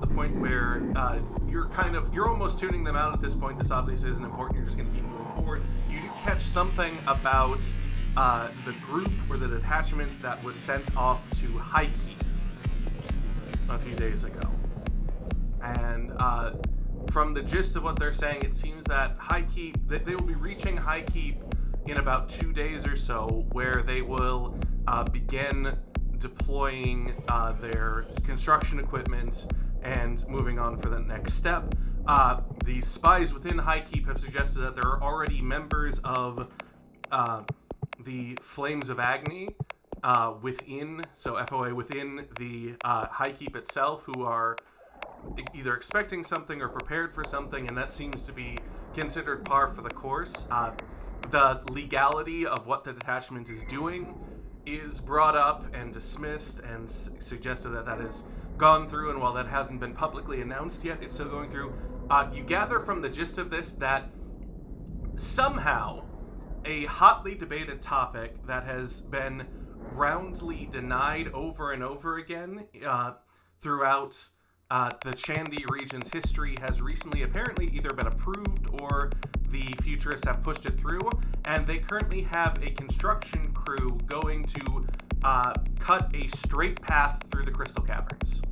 the 0.00 0.06
point 0.06 0.38
where 0.40 0.82
uh, 0.96 1.18
you're 1.48 1.66
kind 1.66 1.96
of 1.96 2.12
you're 2.14 2.28
almost 2.28 2.58
tuning 2.58 2.84
them 2.84 2.96
out 2.96 3.12
at 3.12 3.20
this 3.20 3.34
point. 3.34 3.58
This 3.58 3.70
obviously 3.70 4.10
isn't 4.10 4.24
important. 4.24 4.56
You're 4.56 4.66
just 4.66 4.76
going 4.76 4.88
to 4.88 4.94
keep 4.94 5.04
moving 5.04 5.32
forward. 5.34 5.62
You 5.90 6.00
do 6.00 6.08
catch 6.22 6.42
something 6.42 6.96
about 7.06 7.60
uh, 8.16 8.48
the 8.64 8.72
group 8.86 9.10
or 9.28 9.36
the 9.36 9.48
detachment 9.48 10.10
that 10.22 10.42
was 10.42 10.56
sent 10.56 10.96
off 10.96 11.20
to 11.40 11.58
High 11.58 11.86
Keep 11.86 12.24
a 13.68 13.78
few 13.78 13.94
days 13.94 14.24
ago, 14.24 14.48
and 15.62 16.12
uh, 16.18 16.52
from 17.10 17.34
the 17.34 17.42
gist 17.42 17.76
of 17.76 17.84
what 17.84 17.98
they're 17.98 18.12
saying, 18.12 18.42
it 18.42 18.54
seems 18.54 18.84
that 18.86 19.16
High 19.18 19.42
Keep 19.42 19.88
that 19.88 20.04
they 20.04 20.14
will 20.14 20.22
be 20.26 20.34
reaching 20.34 20.76
High 20.76 21.02
Keep 21.02 21.42
in 21.86 21.98
about 21.98 22.28
two 22.28 22.52
days 22.52 22.86
or 22.86 22.96
so, 22.96 23.46
where 23.52 23.82
they 23.82 24.02
will 24.02 24.58
uh, 24.86 25.04
begin 25.04 25.76
deploying 26.18 27.14
uh, 27.28 27.52
their 27.52 28.06
construction 28.24 28.78
equipment 28.78 29.46
and 29.82 30.26
moving 30.28 30.58
on 30.58 30.76
for 30.76 30.88
the 30.88 30.98
next 30.98 31.34
step. 31.34 31.74
Uh, 32.06 32.40
the 32.64 32.80
spies 32.80 33.32
within 33.32 33.58
High 33.58 33.80
Keep 33.80 34.08
have 34.08 34.18
suggested 34.18 34.60
that 34.60 34.74
there 34.74 34.86
are 34.86 35.02
already 35.02 35.40
members 35.40 36.00
of 36.04 36.48
uh, 37.10 37.42
the 38.04 38.36
Flames 38.40 38.88
of 38.88 38.98
Agni 38.98 39.50
uh, 40.02 40.34
within, 40.42 41.04
so 41.14 41.34
FOA 41.34 41.74
within 41.74 42.26
the 42.38 42.74
uh, 42.84 43.06
High 43.06 43.32
Keep 43.32 43.56
itself, 43.56 44.02
who 44.04 44.24
are 44.24 44.56
either 45.54 45.74
expecting 45.74 46.24
something 46.24 46.60
or 46.60 46.68
prepared 46.68 47.14
for 47.14 47.24
something, 47.24 47.68
and 47.68 47.76
that 47.76 47.92
seems 47.92 48.22
to 48.22 48.32
be 48.32 48.58
considered 48.94 49.44
par 49.44 49.68
for 49.68 49.82
the 49.82 49.90
course. 49.90 50.46
Uh, 50.50 50.72
the 51.30 51.60
legality 51.70 52.46
of 52.46 52.66
what 52.66 52.84
the 52.84 52.92
detachment 52.92 53.48
is 53.50 53.62
doing 53.64 54.18
is 54.64 55.00
brought 55.00 55.36
up 55.36 55.66
and 55.74 55.92
dismissed, 55.92 56.60
and 56.60 56.88
s- 56.88 57.10
suggested 57.18 57.70
that 57.70 57.86
that 57.86 58.00
has 58.00 58.22
gone 58.56 58.88
through. 58.88 59.10
And 59.10 59.20
while 59.20 59.32
that 59.34 59.46
hasn't 59.46 59.80
been 59.80 59.94
publicly 59.94 60.40
announced 60.40 60.84
yet, 60.84 60.98
it's 61.02 61.14
still 61.14 61.28
going 61.28 61.50
through. 61.50 61.72
Uh, 62.10 62.30
you 62.32 62.42
gather 62.42 62.80
from 62.80 63.02
the 63.02 63.08
gist 63.08 63.38
of 63.38 63.50
this 63.50 63.72
that 63.72 64.10
somehow 65.16 66.04
a 66.64 66.84
hotly 66.84 67.34
debated 67.34 67.80
topic 67.80 68.46
that 68.46 68.64
has 68.64 69.00
been 69.00 69.46
roundly 69.92 70.68
denied 70.70 71.28
over 71.28 71.72
and 71.72 71.82
over 71.82 72.18
again 72.18 72.66
uh, 72.86 73.12
throughout 73.60 74.28
uh, 74.70 74.92
the 75.02 75.12
Chandy 75.12 75.64
region's 75.70 76.08
history 76.10 76.56
has 76.60 76.82
recently 76.82 77.22
apparently 77.22 77.70
either 77.72 77.92
been 77.92 78.06
approved 78.06 78.68
or 78.80 79.10
the 79.48 79.74
futurists 79.82 80.26
have 80.26 80.42
pushed 80.42 80.66
it 80.66 80.78
through, 80.78 81.00
and 81.46 81.66
they 81.66 81.78
currently 81.78 82.20
have 82.20 82.62
a 82.62 82.70
construction 82.72 83.50
crew 83.52 83.98
going 84.06 84.44
to 84.44 84.86
uh, 85.22 85.54
cut 85.78 86.14
a 86.14 86.28
straight 86.28 86.80
path 86.82 87.18
through 87.30 87.44
the 87.44 87.50
crystal 87.50 87.82
caverns. 87.82 88.42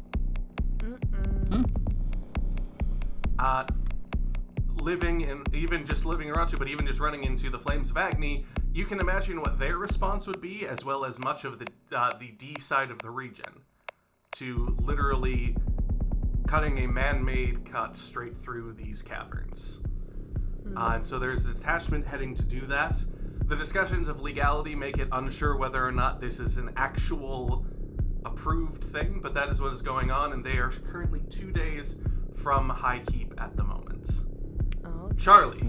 Uh, 3.39 3.67
living 4.81 5.25
and 5.25 5.55
even 5.55 5.85
just 5.85 6.07
living 6.07 6.31
around 6.31 6.49
to, 6.49 6.57
but 6.57 6.69
even 6.69 6.87
just 6.87 7.01
running 7.01 7.25
into 7.25 7.51
the 7.51 7.59
flames 7.59 7.91
of 7.91 7.97
Agni, 7.99 8.47
you 8.77 8.85
can 8.85 9.01
imagine 9.01 9.41
what 9.41 9.59
their 9.59 9.79
response 9.79 10.27
would 10.27 10.43
be, 10.43 10.67
as 10.67 10.85
well 10.85 11.07
as 11.07 11.19
much 11.19 11.47
of 11.47 11.59
the 11.59 11.67
uh, 11.93 12.13
the 12.19 12.29
D 12.33 12.61
side 12.61 12.91
of 12.91 12.99
the 12.99 13.09
region, 13.09 13.63
to 14.33 14.77
literally 14.81 15.57
cutting 16.47 16.79
a 16.81 16.87
man-made 16.87 17.65
cut 17.65 17.97
straight 17.97 18.37
through 18.37 18.75
these 18.75 19.01
caverns. 19.01 19.81
Uh, 20.77 20.93
and 20.97 21.07
so 21.07 21.19
there's 21.19 21.47
a 21.47 21.55
detachment 21.55 22.07
heading 22.07 22.35
to 22.35 22.45
do 22.45 22.61
that. 22.67 23.03
The 23.47 23.57
discussions 23.57 24.09
of 24.09 24.21
legality 24.21 24.75
make 24.75 24.99
it 24.99 25.09
unsure 25.11 25.57
whether 25.57 25.85
or 25.85 25.93
not 25.93 26.21
this 26.21 26.39
is 26.39 26.59
an 26.59 26.71
actual 26.77 27.65
approved 28.27 28.85
thing, 28.85 29.21
but 29.23 29.33
that 29.35 29.49
is 29.49 29.59
what 29.61 29.73
is 29.73 29.81
going 29.81 30.11
on, 30.11 30.35
and 30.35 30.45
they 30.45 30.59
are 30.59 30.71
currently 30.93 31.23
two 31.31 31.51
days 31.51 31.97
from 32.35 32.69
High 32.69 33.01
Keep 33.07 33.41
at 33.41 33.57
the 33.57 33.65
moment. 33.65 34.11
Oh, 34.85 35.11
Charlie, 35.19 35.63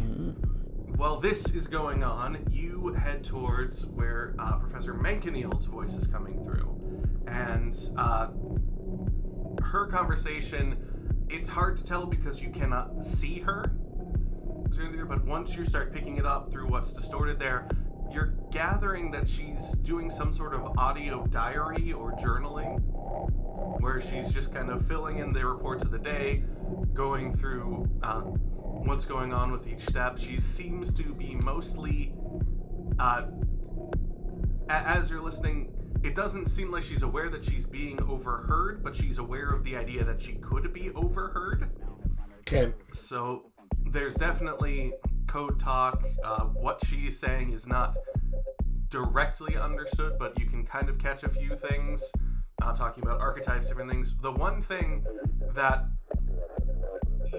while 0.97 1.17
this 1.17 1.53
is 1.53 1.67
going 1.67 2.03
on, 2.03 2.43
you 2.51 2.93
head 2.93 3.23
towards 3.23 3.85
where 3.85 4.33
uh, 4.39 4.57
Professor 4.57 4.95
Mankineel's 4.95 5.65
voice 5.65 5.93
is 5.93 6.07
coming 6.07 6.43
through. 6.43 6.75
And 7.27 7.77
uh, 7.97 8.29
her 9.63 9.85
conversation, 9.85 10.75
it's 11.29 11.47
hard 11.47 11.77
to 11.77 11.83
tell 11.83 12.07
because 12.07 12.41
you 12.41 12.49
cannot 12.49 13.03
see 13.03 13.39
her. 13.39 13.71
But 15.07 15.23
once 15.25 15.55
you 15.55 15.65
start 15.65 15.93
picking 15.93 16.17
it 16.17 16.25
up 16.25 16.51
through 16.51 16.67
what's 16.67 16.91
distorted 16.91 17.39
there, 17.39 17.67
you're 18.11 18.33
gathering 18.51 19.11
that 19.11 19.29
she's 19.29 19.71
doing 19.83 20.09
some 20.09 20.33
sort 20.33 20.55
of 20.55 20.77
audio 20.79 21.25
diary 21.27 21.93
or 21.93 22.13
journaling 22.13 22.81
where 23.79 24.01
she's 24.01 24.31
just 24.31 24.53
kind 24.53 24.69
of 24.71 24.85
filling 24.87 25.19
in 25.19 25.31
the 25.31 25.45
reports 25.45 25.83
of 25.83 25.91
the 25.91 25.99
day, 25.99 26.43
going 26.93 27.35
through 27.35 27.87
uh, 28.01 28.21
what's 28.85 29.05
going 29.05 29.33
on 29.33 29.51
with 29.51 29.67
each 29.67 29.81
step. 29.81 30.17
She 30.17 30.39
seems 30.39 30.91
to 30.93 31.13
be 31.13 31.35
mostly, 31.35 32.13
uh, 32.99 33.27
a- 34.69 34.71
as 34.71 35.09
you're 35.09 35.21
listening, 35.21 35.73
it 36.03 36.15
doesn't 36.15 36.47
seem 36.47 36.71
like 36.71 36.83
she's 36.83 37.03
aware 37.03 37.29
that 37.29 37.43
she's 37.43 37.65
being 37.65 38.01
overheard, 38.03 38.83
but 38.83 38.95
she's 38.95 39.17
aware 39.17 39.49
of 39.49 39.63
the 39.63 39.75
idea 39.75 40.03
that 40.03 40.21
she 40.21 40.33
could 40.35 40.71
be 40.73 40.91
overheard. 40.91 41.69
Okay. 42.41 42.73
So 42.93 43.51
there's 43.85 44.15
definitely 44.15 44.93
code 45.27 45.59
talk. 45.59 46.03
Uh, 46.23 46.45
what 46.45 46.83
she's 46.85 47.19
saying 47.19 47.51
is 47.53 47.67
not 47.67 47.97
directly 48.89 49.57
understood, 49.57 50.17
but 50.17 50.39
you 50.39 50.45
can 50.45 50.65
kind 50.65 50.89
of 50.89 50.97
catch 50.97 51.23
a 51.23 51.29
few 51.29 51.55
things. 51.55 52.03
Uh, 52.61 52.73
talking 52.73 53.03
about 53.03 53.19
archetypes, 53.19 53.67
different 53.67 53.89
things. 53.89 54.15
The 54.21 54.31
one 54.31 54.61
thing 54.61 55.05
that 55.53 55.85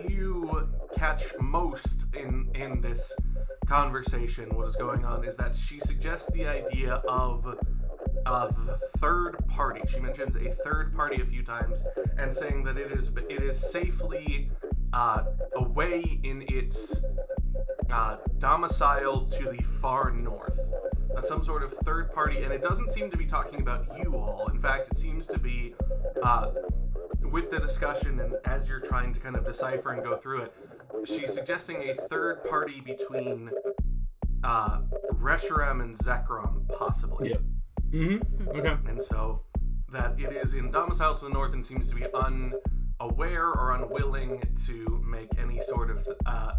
you 0.09 0.69
catch 0.95 1.25
most 1.41 2.07
in 2.15 2.51
in 2.55 2.81
this 2.81 3.15
conversation, 3.67 4.49
what 4.55 4.67
is 4.67 4.77
going 4.77 5.05
on, 5.05 5.25
is 5.25 5.37
that 5.37 5.55
she 5.55 5.81
suggests 5.81 6.31
the 6.33 6.47
idea 6.47 6.95
of 7.09 7.45
the 8.25 8.79
third 8.99 9.37
party. 9.49 9.81
She 9.89 10.01
mentions 10.01 10.37
a 10.37 10.51
third 10.51 10.95
party 10.95 11.21
a 11.23 11.27
few 11.27 11.43
times, 11.43 11.85
and 12.19 12.35
saying 12.35 12.65
that 12.65 12.77
it 12.77 12.93
is 12.93 13.11
it 13.29 13.43
is 13.43 13.59
safely 13.59 14.51
uh, 14.93 15.25
away 15.55 16.21
in 16.23 16.45
its 16.49 17.03
uh, 17.91 18.17
domicile 18.39 19.27
to 19.27 19.45
the 19.51 19.63
far 19.81 20.11
north. 20.11 20.59
Uh, 21.17 21.23
some 21.23 21.43
sort 21.43 21.63
of 21.63 21.73
third 21.85 22.13
party, 22.13 22.43
and 22.43 22.53
it 22.53 22.63
doesn't 22.63 22.91
seem 22.91 23.11
to 23.11 23.17
be 23.17 23.27
talking 23.27 23.61
about 23.61 23.87
you 23.99 24.15
all. 24.15 24.49
In 24.49 24.61
fact, 24.61 24.89
it 24.89 24.97
seems 24.97 25.27
to 25.27 25.39
be 25.39 25.75
uh, 26.23 26.51
with 27.31 27.51
the 27.51 27.59
discussion 27.59 28.21
and 28.21 28.35
as 28.45 28.69
you're 28.69 28.81
trying 28.81 29.13
to 29.13 29.21
kind 29.21 29.37
of 29.37 29.45
decipher 29.45 29.93
and 29.93 30.03
go 30.03 30.17
through 30.17 30.43
it, 30.43 30.53
she's 31.05 31.33
suggesting 31.33 31.91
a 31.91 31.95
third 31.95 32.45
party 32.45 32.81
between 32.81 33.51
uh, 34.45 34.81
Reshiram 35.13 35.83
and 35.83 35.97
Zekrom, 35.99 36.69
possibly. 36.77 37.31
Yep. 37.31 37.43
Mm-hmm. 37.91 38.49
Okay. 38.59 38.77
And 38.87 39.03
so 39.03 39.43
that 39.93 40.19
it 40.19 40.33
is 40.33 40.55
in 40.55 40.71
domicile 40.71 41.17
to 41.17 41.25
the 41.25 41.31
north 41.31 41.55
and 41.55 41.65
seems 41.65 41.89
to 41.89 41.95
be 41.95 42.05
unaware 43.01 43.47
or 43.47 43.75
unwilling 43.75 44.43
to 44.67 45.03
make 45.07 45.31
any 45.39 45.61
sort 45.61 45.91
of 45.91 46.07
uh, 46.27 46.53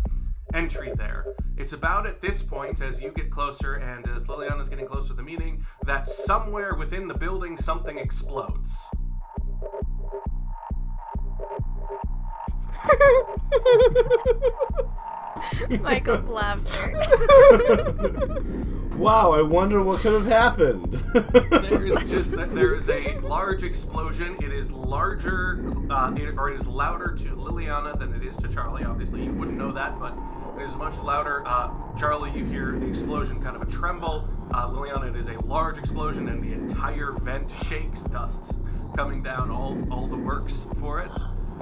entry 0.53 0.93
there. 0.95 1.35
It's 1.57 1.73
about 1.73 2.07
at 2.07 2.21
this 2.21 2.41
point, 2.41 2.81
as 2.81 3.01
you 3.01 3.11
get 3.11 3.29
closer 3.29 3.75
and 3.75 4.07
as 4.09 4.25
Liliana's 4.25 4.69
getting 4.69 4.87
closer 4.87 5.09
to 5.09 5.13
the 5.13 5.23
meeting, 5.23 5.65
that 5.85 6.07
somewhere 6.07 6.75
within 6.75 7.07
the 7.07 7.13
building 7.13 7.57
something 7.57 7.97
explodes. 7.97 8.87
Michael's 15.81 16.27
laughter. 16.29 16.95
Wow, 18.99 19.31
I 19.31 19.41
wonder 19.41 19.81
what 19.81 20.01
could 20.01 20.11
have 20.11 20.25
happened. 20.25 20.91
there 21.13 21.85
is 21.85 22.09
just 22.09 22.35
that 22.35 22.53
there 22.53 22.75
is 22.75 22.89
a 22.89 23.17
large 23.19 23.63
explosion. 23.63 24.35
It 24.41 24.51
is 24.51 24.71
larger, 24.71 25.63
uh, 25.89 26.13
it, 26.17 26.37
or 26.37 26.51
it 26.51 26.59
is 26.59 26.67
louder 26.67 27.15
to 27.19 27.29
Liliana 27.37 27.97
than 27.97 28.13
it 28.13 28.25
is 28.25 28.35
to 28.37 28.49
Charlie. 28.49 28.83
Obviously, 28.83 29.23
you 29.23 29.31
wouldn't 29.31 29.57
know 29.57 29.71
that, 29.71 29.97
but 30.01 30.17
it 30.59 30.63
is 30.67 30.75
much 30.75 30.97
louder. 30.97 31.43
Uh, 31.45 31.71
Charlie, 31.97 32.31
you 32.37 32.43
hear 32.43 32.77
the 32.77 32.87
explosion, 32.87 33.41
kind 33.41 33.55
of 33.55 33.61
a 33.61 33.71
tremble. 33.71 34.27
Uh, 34.53 34.67
Liliana, 34.67 35.07
it 35.07 35.15
is 35.15 35.29
a 35.29 35.39
large 35.45 35.77
explosion, 35.77 36.27
and 36.27 36.43
the 36.43 36.51
entire 36.51 37.13
vent 37.13 37.49
shakes, 37.69 38.01
dust 38.01 38.57
coming 38.97 39.23
down 39.23 39.49
all 39.49 39.77
all 39.89 40.07
the 40.07 40.17
works 40.17 40.67
for 40.77 40.99
it, 40.99 41.15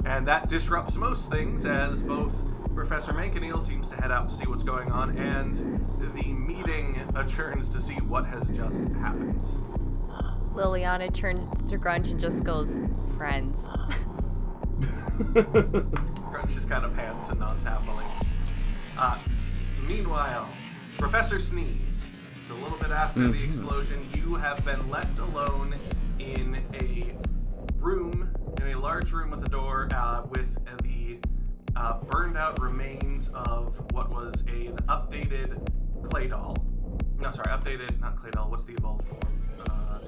and 0.04 0.26
that 0.26 0.48
disrupts 0.48 0.96
most 0.96 1.30
things 1.30 1.64
as 1.66 2.02
both. 2.02 2.34
Professor 2.78 3.12
Mankineel 3.12 3.60
seems 3.60 3.88
to 3.88 3.96
head 3.96 4.12
out 4.12 4.28
to 4.28 4.36
see 4.36 4.46
what's 4.46 4.62
going 4.62 4.92
on, 4.92 5.18
and 5.18 5.52
the 5.98 6.22
meeting 6.32 6.96
adjourns 7.16 7.70
to 7.70 7.80
see 7.80 7.96
what 7.96 8.24
has 8.24 8.48
just 8.50 8.86
happened. 9.00 9.42
Liliana 10.54 11.12
turns 11.12 11.60
to 11.62 11.76
Grunge 11.76 12.12
and 12.12 12.20
just 12.20 12.44
goes, 12.44 12.76
"Friends." 13.16 13.68
Grunge 15.18 16.54
just 16.54 16.68
kind 16.68 16.84
of 16.84 16.94
pants 16.94 17.30
and 17.30 17.40
nods 17.40 17.64
happily. 17.64 18.04
Uh, 18.96 19.18
meanwhile, 19.88 20.48
Professor 20.98 21.40
Sneeze. 21.40 22.12
It's 22.40 22.50
a 22.50 22.54
little 22.54 22.78
bit 22.78 22.92
after 22.92 23.26
the 23.26 23.42
explosion. 23.42 24.08
You 24.14 24.36
have 24.36 24.64
been 24.64 24.88
left 24.88 25.18
alone 25.18 25.74
in 26.20 26.62
a 26.74 27.12
room, 27.80 28.32
in 28.56 28.68
a 28.68 28.78
large 28.78 29.10
room 29.10 29.32
with 29.32 29.44
a 29.44 29.48
door, 29.48 29.88
uh, 29.92 30.22
with 30.30 30.56
the 30.84 30.87
uh, 31.78 31.98
burned 32.10 32.36
out 32.36 32.60
remains 32.60 33.28
of 33.34 33.78
what 33.92 34.10
was 34.10 34.40
an 34.42 34.76
updated 34.88 35.58
Claydol. 36.02 36.56
No, 37.20 37.32
sorry, 37.32 37.48
updated, 37.48 37.98
not 38.00 38.16
Claydol. 38.16 38.50
What's 38.50 38.64
the 38.64 38.74
evolved 38.74 39.06
form? 39.08 39.48
Uh, 39.60 39.98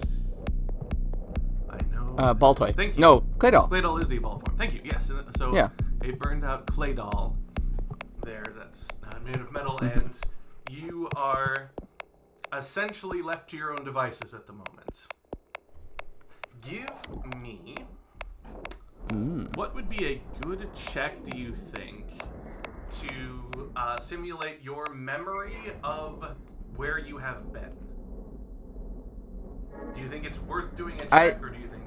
I 1.70 1.78
know. 1.92 2.14
Uh, 2.18 2.34
Baltoy. 2.34 2.74
Thank 2.74 2.96
you. 2.96 3.00
No, 3.00 3.20
Claydol. 3.38 3.68
Clay 3.68 3.80
doll 3.80 3.98
is 3.98 4.08
the 4.08 4.16
evolved 4.16 4.47
form. 4.47 4.58
Thank 4.58 4.75
you. 4.75 4.80
Yes. 4.84 5.10
So 5.36 5.54
Yeah. 5.54 5.68
a 6.02 6.10
burned 6.12 6.45
out 6.45 6.66
Claydol 6.66 7.36
there 8.25 8.45
that's 8.56 8.88
uh, 9.04 9.18
made 9.25 9.36
of 9.36 9.50
metal, 9.52 9.78
Mm-hmm. 9.78 9.99
and 10.00 10.21
you 10.71 11.08
are 11.16 11.71
essentially 12.52 13.23
left 13.23 13.49
to 13.50 13.56
your 13.56 13.73
own 13.73 13.84
devices 13.84 14.34
at 14.34 14.47
the 14.47 14.52
moment. 14.52 15.06
Give 16.60 16.90
me. 17.40 17.76
Mm. 19.10 19.56
What 19.56 19.75
would 19.75 19.88
be 19.88 20.06
a 20.06 20.23
good 20.40 20.68
check, 20.75 21.25
do 21.28 21.36
you 21.36 21.54
think, 21.73 22.06
to 23.00 23.70
uh, 23.75 23.99
simulate 23.99 24.62
your 24.62 24.86
memory 24.94 25.56
of 25.82 26.36
where 26.76 26.99
you 26.99 27.18
have 27.18 27.52
been? 27.52 27.73
Do 29.94 30.00
you 30.00 30.08
think 30.08 30.25
it's 30.25 30.38
worth 30.40 30.76
doing 30.76 30.94
a 30.96 30.99
check, 31.00 31.12
I- 31.12 31.26
or 31.40 31.49
do 31.49 31.58
you 31.58 31.66
think 31.68 31.82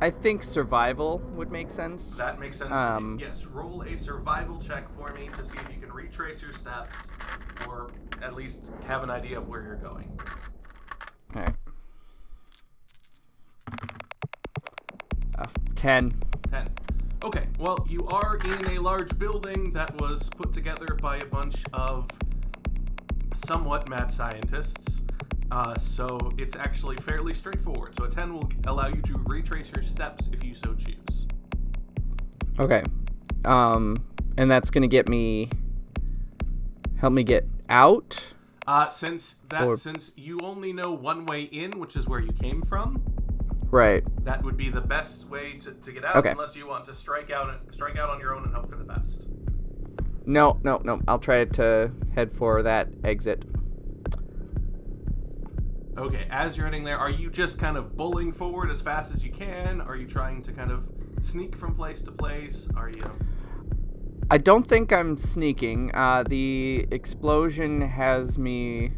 I 0.00 0.10
think 0.10 0.42
survival 0.42 1.18
would 1.36 1.52
make 1.52 1.70
sense. 1.70 2.16
That 2.16 2.40
makes 2.40 2.58
sense. 2.58 2.72
Um, 2.72 3.18
yes, 3.20 3.46
roll 3.46 3.82
a 3.82 3.96
survival 3.96 4.58
check 4.60 4.88
for 4.96 5.14
me 5.14 5.28
to 5.36 5.44
see 5.44 5.56
if 5.58 5.72
you 5.72 5.80
can 5.80 5.92
retrace 5.92 6.42
your 6.42 6.52
steps, 6.52 7.08
or 7.68 7.92
at 8.20 8.34
least 8.34 8.64
have 8.88 9.04
an 9.04 9.10
idea 9.10 9.38
of 9.38 9.46
where 9.46 9.62
you're 9.62 9.76
going. 9.76 10.18
Alright. 11.36 11.54
Uh, 15.42 15.46
10. 15.74 16.14
Ten. 16.50 16.68
Okay. 17.24 17.46
Well, 17.58 17.84
you 17.88 18.06
are 18.06 18.36
in 18.36 18.76
a 18.76 18.80
large 18.80 19.18
building 19.18 19.72
that 19.72 20.00
was 20.00 20.28
put 20.30 20.52
together 20.52 20.96
by 21.00 21.18
a 21.18 21.24
bunch 21.24 21.56
of 21.72 22.06
somewhat 23.34 23.88
mad 23.88 24.10
scientists. 24.10 25.02
Uh, 25.50 25.76
so 25.76 26.32
it's 26.38 26.56
actually 26.56 26.96
fairly 26.96 27.34
straightforward. 27.34 27.94
So 27.96 28.04
a 28.04 28.08
ten 28.08 28.32
will 28.32 28.48
allow 28.66 28.88
you 28.88 29.02
to 29.02 29.18
retrace 29.26 29.70
your 29.74 29.82
steps 29.82 30.28
if 30.32 30.44
you 30.44 30.54
so 30.54 30.74
choose. 30.74 31.26
Okay. 32.58 32.84
Um, 33.44 34.04
and 34.36 34.50
that's 34.50 34.70
gonna 34.70 34.86
get 34.88 35.08
me. 35.08 35.50
Help 36.98 37.12
me 37.12 37.24
get 37.24 37.46
out. 37.68 38.34
Uh, 38.66 38.88
since 38.90 39.36
that, 39.48 39.66
Or- 39.66 39.76
since 39.76 40.12
you 40.16 40.38
only 40.42 40.72
know 40.72 40.92
one 40.92 41.26
way 41.26 41.42
in, 41.42 41.78
which 41.80 41.96
is 41.96 42.06
where 42.06 42.20
you 42.20 42.32
came 42.32 42.62
from, 42.62 43.02
Right. 43.72 44.04
that 44.24 44.42
would 44.44 44.56
be 44.58 44.68
the 44.68 44.82
best 44.82 45.28
way 45.28 45.54
to, 45.60 45.72
to 45.72 45.92
get 45.92 46.04
out 46.04 46.16
Okay. 46.16 46.30
unless 46.30 46.54
you 46.54 46.66
want 46.68 46.84
to 46.84 46.94
strike 46.94 47.30
out 47.30 47.58
strike 47.72 47.96
out 47.96 48.10
on 48.10 48.20
your 48.20 48.34
own 48.36 48.44
and 48.44 48.54
hope 48.54 48.68
for 48.70 48.76
the 48.76 48.84
best 48.84 49.28
No, 50.26 50.60
no, 50.62 50.80
no. 50.84 51.00
I'll 51.08 51.18
try 51.18 51.44
to 51.46 51.90
head 52.14 52.32
for 52.32 52.62
that 52.62 52.88
exit. 53.02 53.44
okay 55.98 56.26
as 56.30 56.56
you're 56.56 56.66
heading 56.66 56.84
there 56.84 56.96
are 56.98 57.10
you 57.10 57.30
just 57.30 57.58
kind 57.58 57.76
of 57.76 57.96
bulling 57.96 58.32
forward 58.32 58.70
as 58.70 58.80
fast 58.80 59.12
as 59.14 59.22
you 59.24 59.30
can 59.30 59.80
are 59.80 59.96
you 59.96 60.06
trying 60.06 60.42
to 60.42 60.50
kind 60.52 60.70
of 60.70 60.84
sneak 61.20 61.54
from 61.56 61.74
place 61.74 62.00
to 62.02 62.10
place 62.12 62.68
are 62.76 62.88
you 62.90 63.02
I 64.30 64.38
don't 64.38 64.66
think 64.66 64.94
I'm 64.94 65.14
sneaking. 65.18 65.90
Uh, 65.94 66.22
the 66.26 66.86
explosion 66.90 67.82
has 67.82 68.38
me 68.38 68.92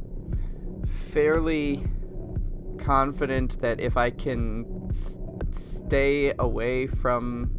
fairly 0.87 1.83
confident 2.85 3.61
that 3.61 3.81
if 3.81 3.97
I 3.97 4.11
can 4.11 4.87
s- 4.89 5.19
stay 5.53 6.33
away 6.39 6.87
from 6.87 7.51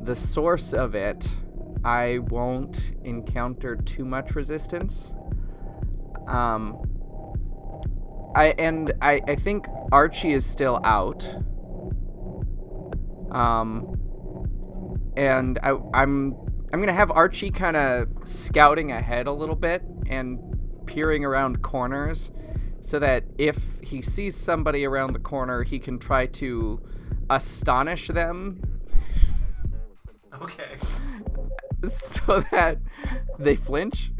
the 0.00 0.14
source 0.14 0.72
of 0.72 0.94
it, 0.94 1.28
I 1.84 2.18
won't 2.18 2.92
encounter 3.04 3.76
too 3.76 4.04
much 4.04 4.34
resistance. 4.34 5.12
Um, 6.26 6.78
I 8.34 8.54
and 8.58 8.92
I, 9.02 9.20
I 9.26 9.34
think 9.34 9.66
Archie 9.90 10.32
is 10.32 10.46
still 10.46 10.80
out. 10.84 11.26
Um, 13.30 13.98
and 15.16 15.58
I, 15.62 15.70
I'm 15.94 16.36
I'm 16.72 16.80
gonna 16.80 16.92
have 16.92 17.10
Archie 17.10 17.50
kind 17.50 17.76
of 17.76 18.08
scouting 18.24 18.92
ahead 18.92 19.26
a 19.26 19.32
little 19.32 19.56
bit 19.56 19.82
and 20.08 20.38
peering 20.86 21.24
around 21.24 21.62
corners, 21.62 22.30
so 22.82 22.98
that 22.98 23.24
if 23.38 23.78
he 23.82 24.02
sees 24.02 24.36
somebody 24.36 24.84
around 24.84 25.12
the 25.12 25.18
corner, 25.18 25.62
he 25.62 25.78
can 25.78 25.98
try 25.98 26.26
to 26.26 26.80
astonish 27.30 28.08
them, 28.08 28.60
okay 30.42 30.76
so 31.88 32.40
that 32.50 32.78
they 33.38 33.56
flinch, 33.56 34.12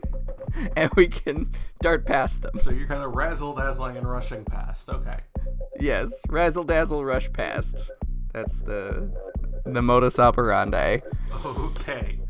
and 0.76 0.90
we 0.96 1.06
can 1.08 1.50
dart 1.82 2.06
past 2.06 2.42
them. 2.42 2.52
so 2.60 2.70
you're 2.70 2.86
kind 2.86 3.02
of 3.02 3.14
razzle 3.14 3.54
dazzling 3.54 3.96
and 3.96 4.08
rushing 4.08 4.44
past 4.44 4.88
okay 4.88 5.18
Yes, 5.80 6.22
razzle 6.28 6.62
dazzle, 6.62 7.04
rush 7.04 7.32
past. 7.32 7.90
That's 8.32 8.60
the 8.60 9.10
the 9.66 9.82
modus 9.82 10.18
operandi. 10.20 10.98
okay 11.46 12.20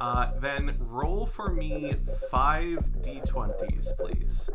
uh, 0.00 0.32
then 0.40 0.76
roll 0.80 1.26
for 1.26 1.48
me 1.52 1.94
five 2.30 2.78
d20s 3.00 3.96
please 3.96 4.48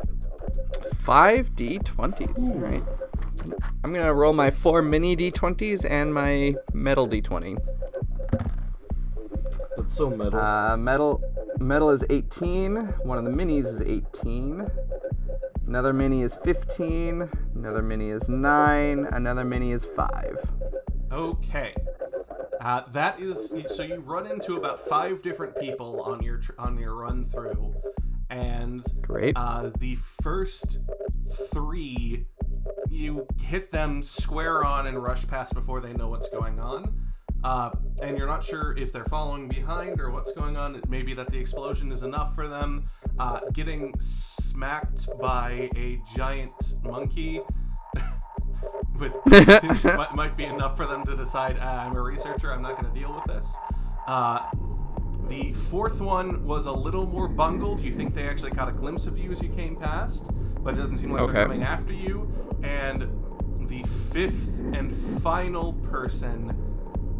Five 0.96 1.54
d20s. 1.54 2.48
All 2.48 2.54
right. 2.56 2.82
I'm 3.82 3.92
gonna 3.92 4.14
roll 4.14 4.32
my 4.32 4.50
four 4.50 4.82
mini 4.82 5.16
d20s 5.16 5.88
and 5.88 6.14
my 6.14 6.54
metal 6.72 7.06
d20. 7.06 7.58
That's 9.76 9.92
so 9.92 10.08
metal. 10.10 10.40
Uh, 10.40 10.76
metal 10.76 11.22
metal 11.58 11.90
is 11.90 12.04
18. 12.08 12.76
One 13.02 13.18
of 13.18 13.24
the 13.24 13.30
minis 13.30 13.66
is 13.66 13.82
18. 13.82 14.66
Another 15.66 15.92
mini 15.92 16.22
is 16.22 16.34
15. 16.36 17.28
Another 17.54 17.82
mini 17.82 18.10
is 18.10 18.28
9. 18.28 19.06
Another 19.12 19.44
mini 19.44 19.72
is 19.72 19.84
5. 19.84 20.38
Okay. 21.12 21.74
Uh, 22.60 22.82
that 22.92 23.20
is 23.20 23.52
so 23.68 23.82
you 23.82 23.96
run 23.96 24.26
into 24.26 24.56
about 24.56 24.86
five 24.88 25.20
different 25.22 25.54
people 25.58 26.00
on 26.00 26.22
your 26.22 26.38
tr- 26.38 26.52
on 26.58 26.78
your 26.78 26.94
run 26.94 27.26
through, 27.26 27.74
and 28.34 28.84
Great. 29.00 29.36
uh, 29.36 29.70
the 29.78 29.96
first 29.96 30.78
three 31.52 32.26
you 32.90 33.26
hit 33.40 33.70
them 33.70 34.02
square 34.02 34.64
on 34.64 34.86
and 34.86 35.02
rush 35.02 35.26
past 35.26 35.54
before 35.54 35.80
they 35.80 35.92
know 35.92 36.08
what's 36.08 36.28
going 36.28 36.58
on. 36.58 37.00
Uh, 37.42 37.70
and 38.02 38.16
you're 38.16 38.26
not 38.26 38.42
sure 38.42 38.74
if 38.78 38.90
they're 38.92 39.04
following 39.04 39.48
behind 39.48 40.00
or 40.00 40.10
what's 40.10 40.32
going 40.32 40.56
on. 40.56 40.74
It 40.74 40.88
may 40.88 41.02
be 41.02 41.12
that 41.14 41.30
the 41.30 41.38
explosion 41.38 41.92
is 41.92 42.02
enough 42.02 42.34
for 42.34 42.48
them. 42.48 42.88
Uh, 43.18 43.40
getting 43.52 43.94
smacked 44.00 45.08
by 45.20 45.68
a 45.76 46.00
giant 46.16 46.82
monkey 46.82 47.40
with 48.98 49.14
might, 49.84 50.14
might 50.14 50.36
be 50.36 50.44
enough 50.44 50.76
for 50.76 50.86
them 50.86 51.04
to 51.04 51.14
decide 51.16 51.58
ah, 51.60 51.86
I'm 51.86 51.94
a 51.96 52.02
researcher. 52.02 52.50
I'm 52.52 52.62
not 52.62 52.80
going 52.80 52.92
to 52.92 52.98
deal 52.98 53.14
with 53.14 53.24
this. 53.24 53.54
The 55.28 55.52
fourth 55.54 56.00
one 56.00 56.44
was 56.46 56.66
a 56.66 56.72
little 56.72 57.06
more 57.06 57.28
bungled. 57.28 57.80
You 57.80 57.92
think 57.92 58.14
they 58.14 58.28
actually 58.28 58.50
caught 58.52 58.68
a 58.68 58.72
glimpse 58.72 59.06
of 59.06 59.18
you 59.18 59.32
as 59.32 59.42
you 59.42 59.48
came 59.48 59.76
past, 59.76 60.28
but 60.60 60.74
it 60.74 60.76
doesn't 60.76 60.98
seem 60.98 61.10
like 61.12 61.22
Okay. 61.22 61.32
they're 61.32 61.42
coming 61.44 61.62
after 61.62 61.92
you. 61.92 62.30
And 62.62 63.08
the 63.68 63.82
fifth 64.12 64.60
and 64.74 64.94
final 65.22 65.72
person, 65.74 66.54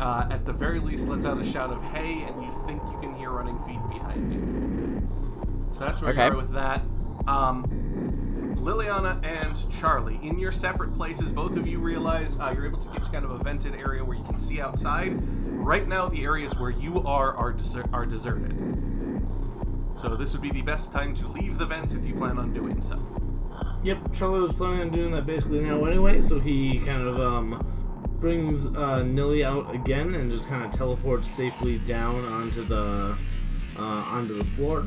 uh, 0.00 0.26
at 0.30 0.44
the 0.44 0.52
very 0.52 0.78
least, 0.80 1.08
lets 1.08 1.24
out 1.24 1.38
a 1.40 1.44
shout 1.44 1.70
of 1.70 1.82
"Hey!" 1.84 2.22
and 2.22 2.42
you 2.42 2.52
think 2.66 2.82
you 2.90 2.98
can 3.00 3.14
hear 3.14 3.30
running 3.30 3.58
feet 3.60 3.80
behind 3.90 4.32
you. 4.32 5.08
So 5.72 5.80
that's 5.80 6.02
where 6.02 6.12
Okay. 6.12 6.26
you 6.26 6.32
are 6.32 6.36
with 6.36 6.52
that. 6.52 6.82
Um, 7.26 8.13
Liliana 8.64 9.22
and 9.22 9.70
Charlie, 9.78 10.18
in 10.22 10.38
your 10.38 10.50
separate 10.50 10.96
places, 10.96 11.30
both 11.32 11.54
of 11.58 11.66
you 11.66 11.78
realize 11.78 12.38
uh, 12.40 12.50
you're 12.56 12.66
able 12.66 12.78
to 12.78 12.88
get 12.88 13.04
to 13.04 13.10
kind 13.10 13.22
of 13.26 13.30
a 13.32 13.38
vented 13.38 13.74
area 13.74 14.02
where 14.02 14.16
you 14.16 14.24
can 14.24 14.38
see 14.38 14.58
outside. 14.58 15.12
Right 15.50 15.86
now, 15.86 16.08
the 16.08 16.24
areas 16.24 16.56
where 16.58 16.70
you 16.70 17.02
are 17.02 17.36
are, 17.36 17.52
deser- 17.52 17.92
are 17.92 18.06
deserted. 18.06 18.52
So 20.00 20.16
this 20.16 20.32
would 20.32 20.40
be 20.40 20.50
the 20.50 20.62
best 20.62 20.90
time 20.90 21.14
to 21.16 21.28
leave 21.28 21.58
the 21.58 21.66
vents 21.66 21.92
if 21.92 22.06
you 22.06 22.14
plan 22.14 22.38
on 22.38 22.54
doing 22.54 22.80
so. 22.80 22.98
Yep, 23.82 24.14
Charlie 24.14 24.40
was 24.40 24.54
planning 24.54 24.80
on 24.80 24.88
doing 24.90 25.10
that 25.12 25.26
basically 25.26 25.60
now 25.60 25.84
anyway, 25.84 26.22
so 26.22 26.40
he 26.40 26.78
kind 26.80 27.06
of 27.06 27.20
um 27.20 27.66
brings 28.18 28.66
uh, 28.66 29.02
Nilly 29.02 29.44
out 29.44 29.74
again 29.74 30.14
and 30.14 30.30
just 30.30 30.48
kind 30.48 30.64
of 30.64 30.70
teleports 30.70 31.28
safely 31.28 31.78
down 31.80 32.24
onto 32.24 32.64
the 32.64 33.14
uh, 33.78 33.82
onto 33.82 34.38
the 34.38 34.44
floor. 34.44 34.86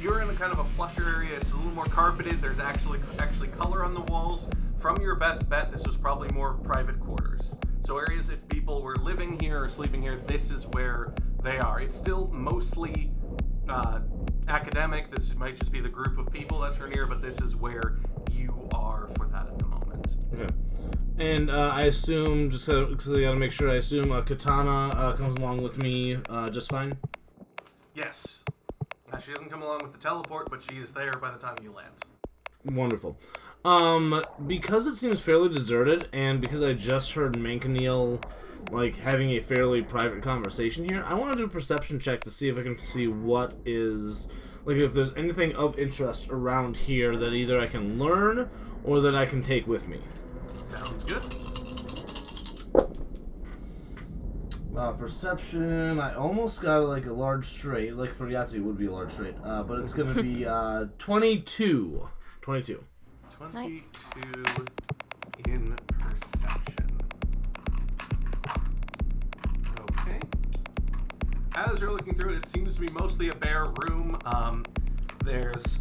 You're 0.00 0.22
in 0.22 0.30
a 0.30 0.34
kind 0.34 0.50
of 0.50 0.58
a 0.58 0.64
plusher 0.76 1.06
area. 1.06 1.36
It's 1.36 1.52
a 1.52 1.56
little 1.56 1.72
more 1.72 1.84
carpeted. 1.84 2.40
There's 2.40 2.58
actually 2.58 3.00
actually 3.18 3.48
color 3.48 3.84
on 3.84 3.92
the 3.92 4.00
walls. 4.00 4.48
From 4.78 5.02
your 5.02 5.14
best 5.14 5.50
bet, 5.50 5.70
this 5.70 5.86
was 5.86 5.98
probably 5.98 6.30
more 6.30 6.52
of 6.52 6.62
private 6.62 6.98
quarters. 7.00 7.54
So 7.84 7.98
areas 7.98 8.30
if 8.30 8.46
people 8.48 8.80
were 8.80 8.96
living 8.96 9.38
here 9.38 9.62
or 9.62 9.68
sleeping 9.68 10.00
here, 10.00 10.18
this 10.26 10.50
is 10.50 10.66
where 10.68 11.12
they 11.42 11.58
are. 11.58 11.80
It's 11.80 11.94
still 11.94 12.28
mostly 12.32 13.10
uh, 13.68 14.00
academic. 14.48 15.10
This 15.10 15.34
might 15.34 15.58
just 15.58 15.70
be 15.70 15.82
the 15.82 15.88
group 15.90 16.16
of 16.16 16.32
people 16.32 16.60
that 16.60 16.78
you're 16.78 16.88
near, 16.88 17.06
but 17.06 17.20
this 17.20 17.38
is 17.42 17.54
where 17.54 17.98
you 18.32 18.68
are 18.72 19.10
for 19.18 19.26
that 19.26 19.48
at 19.48 19.58
the 19.58 19.66
moment. 19.66 20.16
Okay. 20.32 20.54
And 21.18 21.50
uh, 21.50 21.72
I 21.74 21.82
assume, 21.82 22.48
just 22.48 22.66
because 22.66 23.12
I 23.12 23.20
gotta 23.20 23.36
make 23.36 23.52
sure, 23.52 23.68
I 23.68 23.74
assume 23.74 24.12
uh, 24.12 24.22
Katana 24.22 24.88
uh, 24.88 25.16
comes 25.18 25.38
along 25.38 25.60
with 25.60 25.76
me 25.76 26.16
uh, 26.30 26.48
just 26.48 26.70
fine. 26.70 26.96
Yes. 27.94 28.44
She 29.24 29.32
doesn't 29.32 29.50
come 29.50 29.62
along 29.62 29.82
with 29.82 29.92
the 29.92 29.98
teleport, 29.98 30.50
but 30.50 30.62
she 30.62 30.76
is 30.76 30.92
there 30.92 31.12
by 31.12 31.30
the 31.30 31.38
time 31.38 31.56
you 31.62 31.72
land. 31.72 31.92
Wonderful. 32.64 33.18
Um, 33.64 34.24
because 34.46 34.86
it 34.86 34.96
seems 34.96 35.20
fairly 35.20 35.48
deserted, 35.48 36.08
and 36.12 36.40
because 36.40 36.62
I 36.62 36.72
just 36.72 37.12
heard 37.12 37.34
Mankaneel 37.34 38.22
like 38.70 38.96
having 38.96 39.30
a 39.30 39.40
fairly 39.40 39.82
private 39.82 40.22
conversation 40.22 40.88
here, 40.88 41.02
I 41.06 41.14
want 41.14 41.32
to 41.32 41.36
do 41.36 41.44
a 41.44 41.48
perception 41.48 41.98
check 41.98 42.22
to 42.24 42.30
see 42.30 42.48
if 42.48 42.58
I 42.58 42.62
can 42.62 42.78
see 42.78 43.08
what 43.08 43.54
is 43.64 44.28
like 44.64 44.76
if 44.76 44.92
there's 44.92 45.14
anything 45.14 45.54
of 45.54 45.78
interest 45.78 46.28
around 46.28 46.76
here 46.76 47.16
that 47.16 47.32
either 47.32 47.58
I 47.58 47.66
can 47.66 47.98
learn 47.98 48.50
or 48.84 49.00
that 49.00 49.14
I 49.14 49.26
can 49.26 49.42
take 49.42 49.66
with 49.66 49.88
me. 49.88 49.98
Sounds 50.66 51.04
good. 51.04 51.22
Uh, 54.76 54.92
perception, 54.92 55.98
I 55.98 56.14
almost 56.14 56.62
got 56.62 56.84
like 56.84 57.06
a 57.06 57.12
large 57.12 57.46
straight, 57.46 57.96
like 57.96 58.14
for 58.14 58.26
Yahtzee 58.26 58.54
it 58.54 58.60
would 58.60 58.78
be 58.78 58.86
a 58.86 58.92
large 58.92 59.10
straight, 59.10 59.34
uh, 59.44 59.62
but 59.64 59.80
it's 59.80 59.92
gonna 59.92 60.22
be 60.22 60.46
uh, 60.46 60.86
22. 60.98 62.08
22. 62.40 62.84
22 63.48 64.64
in 65.48 65.76
perception. 65.88 67.00
Okay. 69.80 70.20
As 71.54 71.80
you're 71.80 71.92
looking 71.92 72.14
through 72.14 72.34
it, 72.34 72.36
it 72.36 72.46
seems 72.46 72.74
to 72.76 72.80
be 72.80 72.88
mostly 72.90 73.30
a 73.30 73.34
bare 73.34 73.72
room. 73.82 74.18
Um, 74.24 74.64
there's 75.24 75.80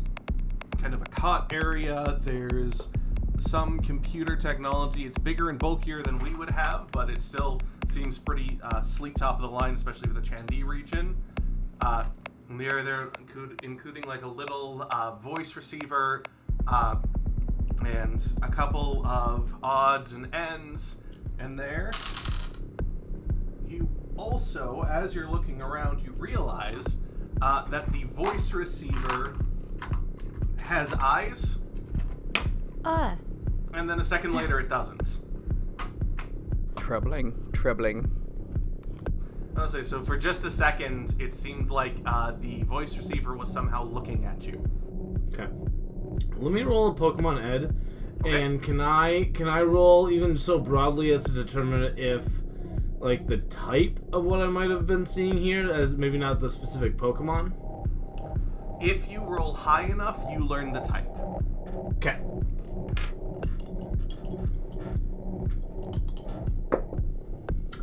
kind 0.82 0.94
of 0.94 1.02
a 1.02 1.06
cot 1.06 1.52
area. 1.54 2.18
There's 2.22 2.90
some 3.38 3.80
computer 3.82 4.36
technology. 4.36 5.06
It's 5.06 5.18
bigger 5.18 5.50
and 5.50 5.60
bulkier 5.60 6.02
than 6.02 6.18
we 6.20 6.34
would 6.34 6.50
have, 6.50 6.88
but 6.92 7.10
it's 7.10 7.26
still 7.26 7.62
seems 7.90 8.18
pretty 8.18 8.60
uh, 8.64 8.82
sleek 8.82 9.16
top 9.16 9.36
of 9.36 9.42
the 9.42 9.48
line, 9.48 9.74
especially 9.74 10.08
for 10.08 10.14
the 10.14 10.22
Chandi 10.22 10.64
region. 10.66 11.16
Uh, 11.82 12.06
and 12.50 12.60
there, 12.60 12.84
there, 12.84 13.10
include, 13.20 13.60
including 13.64 14.04
like 14.04 14.24
a 14.24 14.28
little 14.28 14.88
uh, 14.92 15.16
voice 15.16 15.56
receiver, 15.56 16.24
uh, 16.68 16.96
and 17.86 18.22
a 18.42 18.50
couple 18.50 19.06
of 19.06 19.54
odds 19.64 20.14
and 20.14 20.34
ends. 20.36 20.98
And 21.40 21.58
there, 21.58 21.92
you 23.68 23.88
also, 24.18 24.86
as 24.90 25.16
you're 25.16 25.30
looking 25.30 25.62
around, 25.62 26.02
you 26.02 26.12
realize 26.14 26.98
uh, 27.42 27.66
that 27.70 27.92
the 27.94 28.04
voice 28.04 28.54
receiver 28.54 29.36
has 30.58 30.94
eyes, 30.94 31.58
Uh, 32.84 33.16
and 33.74 33.90
then 33.90 34.00
a 34.00 34.04
second 34.04 34.34
later 34.34 34.60
it 34.60 34.68
doesn't. 34.70 35.22
Troubling. 36.90 37.36
Troubling. 37.54 38.10
I 39.56 39.62
was 39.62 39.74
say, 39.74 39.84
so 39.84 40.04
for 40.04 40.18
just 40.18 40.44
a 40.44 40.50
second, 40.50 41.14
it 41.20 41.36
seemed 41.36 41.70
like 41.70 41.94
uh, 42.04 42.32
the 42.40 42.64
voice 42.64 42.98
receiver 42.98 43.38
was 43.38 43.48
somehow 43.48 43.84
looking 43.84 44.26
at 44.26 44.44
you. 44.44 44.60
Okay. 45.32 45.46
Let 46.38 46.52
me 46.52 46.64
roll 46.64 46.88
a 46.88 46.96
Pokemon 46.96 47.46
Ed, 47.46 47.76
Okay. 48.22 48.42
and 48.44 48.60
can 48.64 48.82
I 48.82 49.26
can 49.36 49.48
I 49.48 49.62
roll 49.62 50.10
even 50.10 50.36
so 50.40 50.58
broadly 50.58 51.12
as 51.14 51.24
to 51.26 51.32
determine 51.32 51.96
if 51.96 52.24
like 52.98 53.28
the 53.28 53.38
type 53.38 54.00
of 54.12 54.26
what 54.26 54.42
I 54.42 54.48
might 54.48 54.72
have 54.72 54.88
been 54.88 55.06
seeing 55.06 55.38
here, 55.38 55.72
as 55.72 55.96
maybe 55.96 56.18
not 56.18 56.40
the 56.40 56.50
specific 56.50 56.98
Pokemon. 56.98 57.54
If 58.82 59.12
you 59.12 59.20
roll 59.20 59.54
high 59.54 59.84
enough, 59.84 60.26
you 60.32 60.40
learn 60.44 60.74
the 60.74 60.80
type. 60.80 61.08
Okay. 61.98 62.18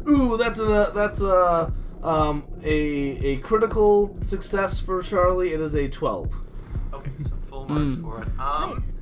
Ooh, 0.09 0.37
that's 0.37 0.61
a 0.61 0.93
that's 0.95 1.21
a 1.21 1.73
um 2.03 2.45
a 2.63 2.71
a 2.71 3.37
critical 3.39 4.17
success 4.23 4.81
for 4.81 5.03
Charlie. 5.03 5.53
It 5.53 5.61
is 5.61 5.75
a 5.75 5.89
twelve. 5.89 6.35
Okay, 6.93 7.11
so 7.25 7.33
full 7.49 7.67
marks 7.67 8.01
for 8.01 8.23
it. 8.23 8.29
Um, 8.39 8.77
nice. 8.79 8.95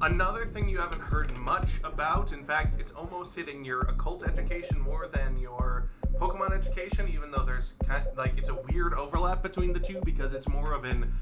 Another 0.00 0.46
thing 0.46 0.68
you 0.68 0.78
haven't 0.78 1.02
heard 1.02 1.36
much 1.38 1.80
about, 1.82 2.32
in 2.32 2.44
fact, 2.44 2.76
it's 2.78 2.92
almost 2.92 3.34
hitting 3.34 3.64
your 3.64 3.80
occult 3.80 4.22
education 4.24 4.78
more 4.78 5.08
than 5.08 5.36
your 5.36 5.90
Pokemon 6.20 6.52
education, 6.56 7.08
even 7.08 7.32
though 7.32 7.44
there's 7.44 7.74
kind 7.84 8.04
like 8.16 8.38
it's 8.38 8.48
a 8.48 8.54
weird 8.70 8.94
overlap 8.94 9.42
between 9.42 9.72
the 9.72 9.80
two 9.80 10.00
because 10.04 10.34
it's 10.34 10.46
more 10.48 10.72
of 10.72 10.84
an 10.84 11.12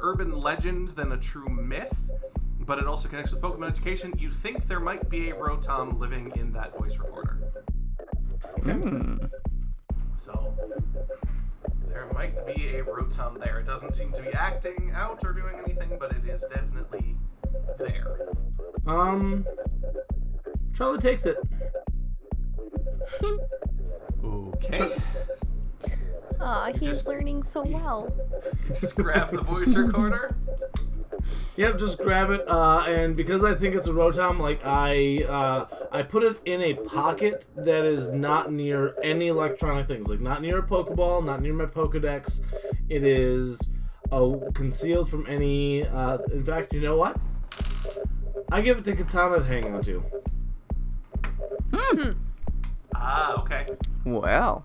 urban 0.00 0.32
legend 0.32 0.88
than 0.90 1.12
a 1.12 1.18
true 1.18 1.48
myth. 1.48 1.94
But 2.60 2.78
it 2.78 2.86
also 2.86 3.08
connects 3.08 3.32
with 3.32 3.42
Pokemon 3.42 3.68
education. 3.68 4.14
You 4.16 4.30
think 4.30 4.66
there 4.66 4.80
might 4.80 5.10
be 5.10 5.30
a 5.30 5.34
Rotom 5.34 5.98
living 5.98 6.32
in 6.36 6.52
that 6.52 6.78
voice 6.78 6.96
recorder. 6.96 7.38
Hmm. 8.62 9.16
So 10.16 10.54
there 11.88 12.08
might 12.12 12.46
be 12.46 12.76
a 12.76 12.84
Rotom 12.84 13.42
there. 13.42 13.58
It 13.60 13.66
doesn't 13.66 13.94
seem 13.94 14.12
to 14.12 14.22
be 14.22 14.30
acting 14.32 14.92
out 14.94 15.24
or 15.24 15.32
doing 15.32 15.56
anything, 15.64 15.96
but 15.98 16.12
it 16.12 16.24
is 16.28 16.42
definitely 16.42 17.16
there. 17.78 18.28
Um, 18.86 19.46
Charlie 20.74 20.98
takes 20.98 21.26
it. 21.26 21.36
Okay. 24.24 24.96
aw, 26.40 26.66
he's 26.72 26.80
Just- 26.80 27.06
learning 27.08 27.42
so 27.42 27.62
well. 27.62 28.14
Just 28.80 28.94
grab 28.96 29.32
the 29.32 29.42
voice 29.42 29.74
recorder. 29.74 30.36
Yep, 31.56 31.78
just 31.78 31.98
grab 31.98 32.30
it. 32.30 32.46
Uh, 32.48 32.84
and 32.86 33.16
because 33.16 33.44
I 33.44 33.54
think 33.54 33.74
it's 33.74 33.86
a 33.86 33.92
Rotom, 33.92 34.38
like 34.38 34.60
I 34.64 35.24
uh, 35.28 35.66
I 35.90 36.02
put 36.02 36.22
it 36.22 36.40
in 36.44 36.60
a 36.62 36.74
pocket 36.74 37.46
that 37.56 37.84
is 37.84 38.08
not 38.08 38.52
near 38.52 38.94
any 39.02 39.28
electronic 39.28 39.86
things, 39.86 40.08
like 40.08 40.20
not 40.20 40.42
near 40.42 40.58
a 40.58 40.62
Pokeball, 40.62 41.24
not 41.24 41.42
near 41.42 41.54
my 41.54 41.66
Pokedex. 41.66 42.40
It 42.88 43.04
is 43.04 43.70
uh, 44.10 44.36
concealed 44.54 45.08
from 45.08 45.26
any. 45.28 45.86
Uh, 45.86 46.18
in 46.32 46.44
fact, 46.44 46.72
you 46.72 46.80
know 46.80 46.96
what? 46.96 47.16
I 48.50 48.60
give 48.60 48.78
it 48.78 48.84
to 48.84 48.94
Katana 48.94 49.38
to 49.38 49.44
hang 49.44 49.74
on 49.74 49.82
to. 49.82 50.04
Ah, 52.94 53.40
okay. 53.40 53.66
Well, 54.04 54.64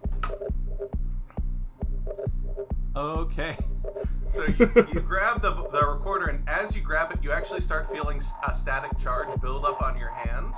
Okay. 2.98 3.56
So 4.34 4.46
you, 4.46 4.88
you 4.94 5.00
grab 5.00 5.42
the, 5.42 5.52
the 5.72 5.86
recorder, 5.86 6.28
and 6.28 6.48
as 6.48 6.76
you 6.76 6.82
grab 6.82 7.12
it, 7.12 7.24
you 7.24 7.32
actually 7.32 7.62
start 7.62 7.92
feeling 7.92 8.22
a 8.48 8.56
static 8.56 8.98
charge 8.98 9.30
build 9.42 9.66
up 9.66 9.82
on 9.82 9.98
your 9.98 10.10
hands. 10.10 10.58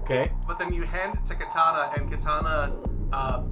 Okay. 0.00 0.30
But 0.46 0.58
then 0.58 0.72
you 0.72 0.82
hand 0.82 1.18
it 1.18 1.26
to 1.28 1.34
Katana, 1.34 1.92
and 1.96 2.10
Katana 2.10 2.74
uh, 3.12 3.42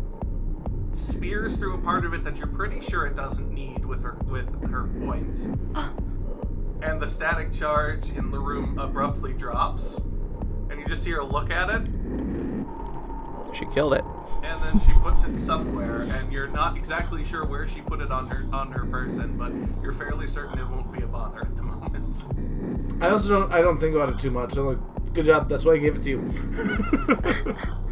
spears 0.93 1.57
through 1.57 1.75
a 1.75 1.79
part 1.79 2.05
of 2.05 2.15
it 2.15 2.25
that 2.25 2.37
you're 2.37 2.47
pretty 2.47 2.81
sure 2.81 3.07
it 3.07 3.17
doesn't 3.17 3.53
need 3.53 3.85
with 3.85 4.03
her 4.03 4.17
with 4.27 4.63
her 4.71 4.87
point. 5.05 5.37
and 6.83 7.01
the 7.01 7.09
static 7.09 7.53
charge 7.53 8.11
in 8.11 8.31
the 8.31 8.39
room 8.39 8.79
abruptly 8.79 9.33
drops, 9.33 9.99
and 10.71 10.79
you 10.79 10.87
just 10.87 11.03
see 11.03 11.11
her 11.11 11.23
look 11.23 11.51
at 11.51 11.71
it, 11.71 11.89
she 13.55 13.67
killed 13.67 13.95
it. 13.95 14.05
and 14.43 14.61
then 14.63 14.81
she 14.81 14.93
puts 15.01 15.25
it 15.25 15.37
somewhere, 15.37 16.01
and 16.01 16.33
you're 16.33 16.49
not 16.49 16.77
exactly 16.77 17.25
sure 17.25 17.45
where 17.45 17.67
she 17.69 17.81
put 17.81 18.01
it 18.01 18.11
on 18.11 18.27
her 18.29 18.45
on 18.55 18.71
her 18.73 18.85
person, 18.87 19.37
but 19.37 19.53
you're 19.83 19.93
fairly 19.93 20.27
certain 20.27 20.59
it 20.59 20.69
won't 20.69 20.91
be 20.93 21.03
a 21.03 21.07
bother 21.07 21.41
at 21.41 21.57
the 21.57 21.63
moment. 21.73 23.03
I 23.03 23.11
also 23.11 23.29
don't. 23.29 23.53
I 23.53 23.61
don't 23.61 23.79
think 23.79 23.95
about 23.95 24.09
it 24.11 24.19
too 24.19 24.31
much. 24.31 24.57
I'm 24.57 24.67
like, 24.67 25.15
good 25.15 25.25
job. 25.27 25.49
That's 25.49 25.65
why 25.65 25.75
I 25.75 25.79
gave 25.79 25.97
it 25.97 26.03
to 26.05 26.11
you. 26.11 26.19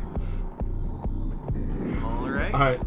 All 2.04 2.28
right. 2.30 2.52
All 2.54 2.60
right. 2.60 2.80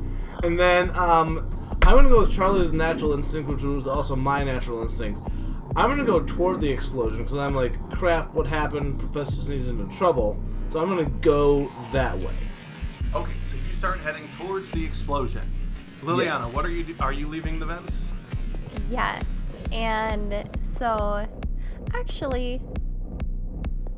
And 0.43 0.59
then 0.59 0.89
um, 0.95 1.49
I'm 1.83 1.95
gonna 1.95 2.09
go 2.09 2.21
with 2.21 2.31
Charlie's 2.31 2.73
natural 2.73 3.13
instinct, 3.13 3.49
which 3.49 3.61
was 3.63 3.87
also 3.87 4.15
my 4.15 4.43
natural 4.43 4.81
instinct. 4.81 5.21
I'm 5.75 5.89
gonna 5.89 6.05
go 6.05 6.19
toward 6.21 6.61
the 6.61 6.69
explosion 6.69 7.19
because 7.19 7.35
I'm 7.35 7.55
like, 7.55 7.73
crap, 7.91 8.33
what 8.33 8.47
happened? 8.47 8.99
Professor 8.99 9.31
Sneeze 9.33 9.65
is 9.65 9.69
in 9.69 9.89
trouble. 9.89 10.39
So 10.69 10.81
I'm 10.81 10.89
gonna 10.89 11.05
go 11.09 11.71
that 11.91 12.17
way. 12.17 12.33
Okay, 13.15 13.31
so 13.49 13.57
you 13.67 13.73
start 13.75 13.99
heading 13.99 14.27
towards 14.39 14.71
the 14.71 14.83
explosion. 14.83 15.41
Liliana, 16.01 16.45
Yes. 16.45 16.53
what 16.55 16.65
are 16.65 16.69
you? 16.71 16.83
Do- 16.83 16.95
are 16.99 17.13
you 17.13 17.27
leaving 17.27 17.59
the 17.59 17.65
vents? 17.65 18.05
Yes, 18.89 19.55
and 19.71 20.49
so 20.59 21.27
actually, 21.93 22.61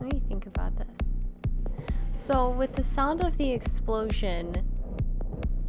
let 0.01 0.11
me 0.13 0.21
think 0.27 0.45
about 0.47 0.75
this. 0.75 0.97
So, 2.13 2.49
with 2.49 2.73
the 2.75 2.83
sound 2.83 3.21
of 3.21 3.37
the 3.37 3.51
explosion, 3.53 4.65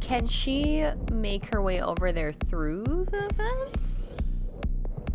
can 0.01 0.27
she 0.27 0.85
make 1.11 1.45
her 1.47 1.61
way 1.61 1.81
over 1.81 2.11
there 2.11 2.33
through 2.33 3.05
the 3.05 3.29
vents? 3.35 4.17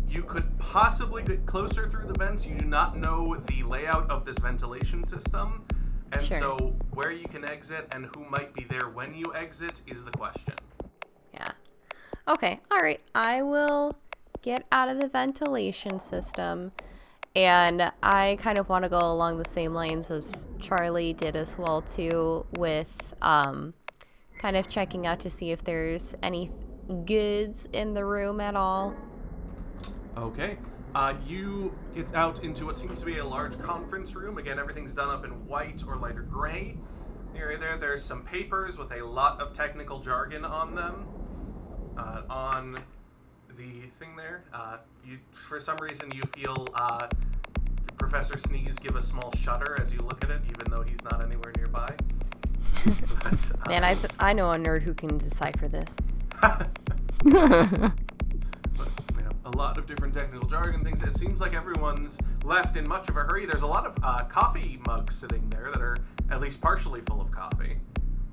You 0.09 0.23
could 0.23 0.57
possibly 0.59 1.23
get 1.23 1.45
closer 1.45 1.89
through 1.89 2.07
the 2.07 2.17
vents. 2.17 2.45
You 2.45 2.55
do 2.57 2.65
not 2.65 2.97
know 2.97 3.35
the 3.47 3.63
layout 3.63 4.09
of 4.11 4.25
this 4.25 4.37
ventilation 4.39 5.03
system, 5.05 5.65
and 6.13 6.21
Sure. 6.23 6.39
so 6.39 6.75
where 6.91 7.11
you 7.11 7.27
can 7.27 7.43
exit 7.43 7.87
and 7.91 8.05
who 8.15 8.23
might 8.29 8.53
be 8.53 8.63
there 8.65 8.89
when 8.89 9.13
you 9.13 9.33
exit 9.35 9.81
is 9.87 10.05
the 10.05 10.11
question. 10.11 10.53
Yeah. 11.33 11.51
Okay, 12.27 12.59
alright. 12.71 13.01
I 13.15 13.41
will 13.41 13.95
get 14.41 14.65
out 14.71 14.89
of 14.89 14.97
the 14.99 15.07
ventilation 15.07 15.99
system. 15.99 16.71
And 17.35 17.91
I 18.03 18.37
kind 18.39 18.59
of 18.59 18.69
want 18.69 18.83
to 18.83 18.89
go 18.89 18.99
along 19.11 19.37
the 19.37 19.45
same 19.45 19.73
lines 19.73 20.11
as 20.11 20.47
Charlie 20.59 21.13
did 21.13 21.35
as 21.35 21.57
well 21.57 21.81
too, 21.81 22.45
with 22.57 23.15
um, 23.23 23.73
kind 24.37 24.55
of 24.55 24.69
checking 24.69 25.07
out 25.07 25.19
to 25.21 25.31
see 25.31 25.49
if 25.49 25.63
there's 25.63 26.15
any 26.21 26.51
goods 27.05 27.67
in 27.73 27.95
the 27.95 28.05
room 28.05 28.39
at 28.39 28.55
all. 28.55 28.93
Okay. 30.15 30.57
Uh, 30.95 31.15
you 31.25 31.73
get 31.95 32.13
out 32.13 32.43
into 32.43 32.65
what 32.65 32.77
seems 32.77 32.99
to 32.99 33.05
be 33.05 33.17
a 33.17 33.25
large 33.25 33.59
conference 33.59 34.13
room. 34.15 34.37
Again, 34.37 34.59
everything's 34.59 34.93
done 34.93 35.09
up 35.09 35.25
in 35.25 35.31
white 35.47 35.83
or 35.87 35.95
lighter 35.95 36.21
gray. 36.21 36.77
Near 37.33 37.57
there, 37.57 37.77
there's 37.77 38.03
some 38.03 38.21
papers 38.23 38.77
with 38.77 38.91
a 38.91 39.03
lot 39.03 39.41
of 39.41 39.53
technical 39.53 39.99
jargon 39.99 40.45
on 40.45 40.75
them. 40.75 41.07
Uh, 41.97 42.21
on 42.29 42.79
the 43.57 43.81
thing 43.99 44.15
there, 44.15 44.43
uh, 44.53 44.77
you 45.05 45.17
for 45.31 45.59
some 45.59 45.77
reason 45.77 46.11
you 46.11 46.23
feel 46.35 46.67
uh, 46.75 47.07
Professor 47.97 48.37
Sneeze 48.37 48.77
give 48.77 48.95
a 48.95 49.01
small 49.01 49.31
shudder 49.35 49.77
as 49.79 49.91
you 49.91 49.99
look 49.99 50.23
at 50.23 50.29
it, 50.29 50.41
even 50.49 50.69
though 50.69 50.83
he's 50.83 51.01
not 51.03 51.21
anywhere 51.23 51.51
nearby. 51.57 51.95
But, 53.23 53.51
uh, 53.65 53.69
Man, 53.69 53.83
I, 53.83 53.93
th- 53.93 54.11
I 54.19 54.33
know 54.33 54.51
a 54.51 54.57
nerd 54.57 54.81
who 54.81 54.93
can 54.93 55.17
decipher 55.17 55.67
this. 55.67 55.95
you 59.45 59.51
know, 59.51 59.55
a 59.55 59.57
lot 59.57 59.77
of 59.77 59.85
different 59.87 60.13
technical 60.13 60.47
jargon 60.47 60.83
things. 60.83 61.01
It 61.03 61.17
seems 61.17 61.39
like 61.39 61.53
everyone's 61.53 62.17
left 62.43 62.77
in 62.77 62.87
much 62.87 63.09
of 63.09 63.17
a 63.17 63.21
hurry. 63.21 63.45
There's 63.45 63.61
a 63.61 63.67
lot 63.67 63.85
of 63.85 63.97
uh, 64.03 64.23
coffee 64.25 64.79
mugs 64.85 65.15
sitting 65.15 65.49
there 65.49 65.69
that 65.71 65.81
are 65.81 65.97
at 66.29 66.41
least 66.41 66.61
partially 66.61 67.01
full 67.01 67.21
of 67.21 67.31
coffee 67.31 67.77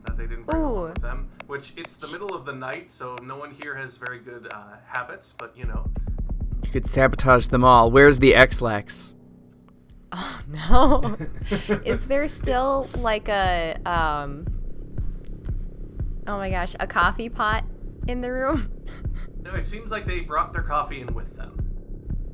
that 0.07 0.17
they 0.17 0.27
didn't 0.27 0.47
bring 0.47 0.63
Ooh. 0.63 0.83
with 0.85 1.01
them. 1.03 1.29
Which 1.47 1.73
it's 1.77 1.97
the 1.97 2.09
middle 2.09 2.35
of 2.35 2.45
the 2.47 2.53
night, 2.53 2.91
so 2.91 3.17
no 3.23 3.37
one 3.37 3.51
here 3.63 3.75
has 3.75 3.97
very 3.97 4.19
good 4.21 4.49
uh, 4.53 4.77
habits. 4.87 5.35
But 5.39 5.57
you 5.57 5.65
know, 5.67 5.91
You 6.65 6.71
could 6.71 6.87
sabotage 6.87 7.49
them 7.49 7.65
all. 7.65 7.91
Where's 7.91 8.19
the 8.19 8.35
Ex-Lax? 8.35 9.13
No. 10.49 11.17
Is 11.85 12.07
there 12.07 12.27
still 12.27 12.89
like 12.99 13.29
a 13.29 13.77
um 13.87 14.45
Oh 16.27 16.37
my 16.39 16.51
gosh, 16.51 16.75
a 16.81 16.87
coffee 16.89 17.29
pot 17.29 17.65
in 18.09 18.21
the 18.21 18.33
room? 18.33 18.69
No, 19.43 19.55
it 19.55 19.65
seems 19.67 19.91
like 19.91 20.07
they 20.07 20.21
brought 20.21 20.53
their 20.53 20.63
coffee 20.63 21.01
in 21.01 21.13
with 21.15 21.37
them. 21.37 21.57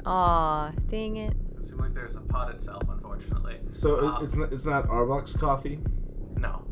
Aw, 0.04 0.72
dang 0.86 1.16
it. 1.16 1.34
It 1.60 1.66
seems 1.66 1.80
like 1.80 1.94
there's 1.94 2.14
a 2.16 2.20
pot 2.20 2.54
itself, 2.54 2.82
unfortunately. 2.88 3.56
So 3.72 3.96
Uh, 4.08 4.20
it's 4.22 4.34
not, 4.34 4.52
it's 4.52 4.66
not 4.66 4.88
Arbuck's 4.88 5.36
coffee. 5.36 5.80
no. 6.36 6.62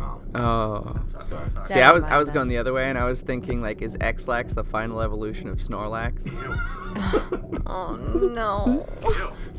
Oh. 0.00 0.20
Oh. 0.36 0.94
Sorry, 1.10 1.28
sorry, 1.28 1.50
sorry. 1.50 1.66
See, 1.66 1.80
I 1.80 1.90
was 1.90 2.04
I 2.04 2.16
was 2.16 2.30
going 2.30 2.46
the 2.46 2.56
other 2.58 2.72
way, 2.72 2.88
and 2.88 2.96
I 2.96 3.02
was 3.04 3.20
thinking 3.20 3.60
like, 3.60 3.82
is 3.82 3.96
X-Lax 4.00 4.54
the 4.54 4.62
final 4.62 5.00
evolution 5.00 5.48
of 5.48 5.58
Snorlax? 5.58 6.28
Oh 7.66 7.96
no. 7.96 8.86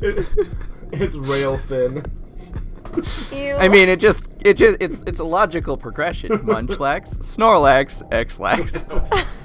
Ew. 0.00 0.26
it's 0.92 1.16
rail 1.16 1.56
thin. 1.58 2.04
Ew. 3.32 3.54
I 3.56 3.68
mean, 3.68 3.88
it 3.88 3.98
just 4.00 4.24
it 4.40 4.54
just 4.56 4.78
it's 4.80 5.00
it's 5.06 5.18
a 5.20 5.24
logical 5.24 5.76
progression. 5.76 6.30
Munchlax, 6.30 7.18
Snorlax, 7.18 8.02
X-Lax. 8.12 8.84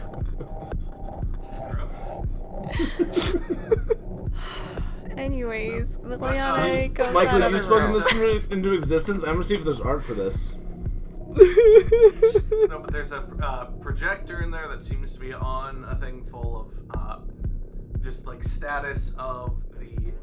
Gross. 2.76 3.36
Anyways, 5.18 5.98
Liliana 5.98 6.94
goes 6.94 7.14
Michael, 7.14 7.36
out 7.36 7.42
have 7.42 7.44
of 7.44 7.52
you 7.52 7.58
the 7.58 7.64
spoken 7.64 7.86
room. 7.86 7.94
this 7.94 8.12
into, 8.12 8.54
into 8.54 8.74
existence? 8.74 9.24
I'm 9.24 9.34
gonna 9.34 9.44
see 9.44 9.56
if 9.56 9.64
there's 9.66 9.82
art 9.82 10.04
for 10.04 10.14
this. 10.14 10.58
No, 11.32 12.80
but 12.80 12.92
there's 12.92 13.12
a 13.12 13.22
uh, 13.44 13.66
projector 13.82 14.42
in 14.42 14.50
there 14.52 14.68
that 14.70 14.82
seems 14.82 15.14
to 15.14 15.20
be 15.20 15.34
on 15.34 15.86
a 15.86 15.96
thing 15.96 16.26
full 16.32 16.72
of 16.92 16.98
uh, 16.98 17.18
just 18.02 18.26
like 18.26 18.44
status 18.44 19.14
of 19.18 19.62
the 19.80 20.14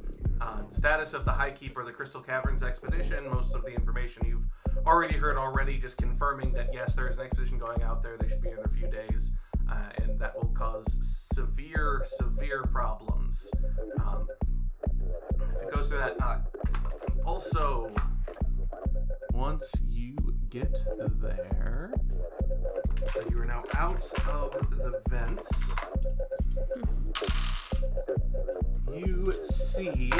uh, 0.40 0.62
status 0.70 1.12
of 1.14 1.24
the 1.24 1.30
High 1.30 1.50
Keeper, 1.50 1.84
the 1.84 1.92
Crystal 1.92 2.20
Caverns 2.20 2.62
expedition. 2.62 3.28
Most 3.30 3.54
of 3.54 3.62
the 3.62 3.70
information 3.72 4.26
you've 4.26 4.86
already 4.86 5.14
heard 5.16 5.36
already, 5.36 5.78
just 5.78 5.96
confirming 5.98 6.52
that 6.54 6.70
yes, 6.72 6.94
there 6.94 7.08
is 7.08 7.16
an 7.16 7.22
expedition 7.24 7.58
going 7.58 7.82
out 7.82 8.02
there. 8.02 8.16
They 8.18 8.28
should 8.28 8.42
be 8.42 8.50
in 8.50 8.58
a 8.64 8.68
few 8.68 8.88
days, 8.88 9.32
uh, 9.70 9.88
and 9.98 10.18
that 10.20 10.34
will 10.36 10.52
cause 10.54 10.98
severe, 11.34 12.04
severe 12.06 12.62
problems. 12.64 13.50
Um, 14.04 14.26
if 14.84 15.62
it 15.62 15.74
goes 15.74 15.88
through 15.88 15.98
that, 15.98 16.16
uh, 16.22 16.38
also 17.24 17.90
once 19.32 19.70
you 19.88 20.16
get 20.50 20.72
there, 21.20 21.92
so 23.12 23.22
you 23.30 23.38
are 23.38 23.44
now 23.44 23.62
out 23.74 24.10
of 24.28 24.70
the 24.70 25.02
vents. 25.08 25.72
You 28.92 29.32
see 29.42 30.10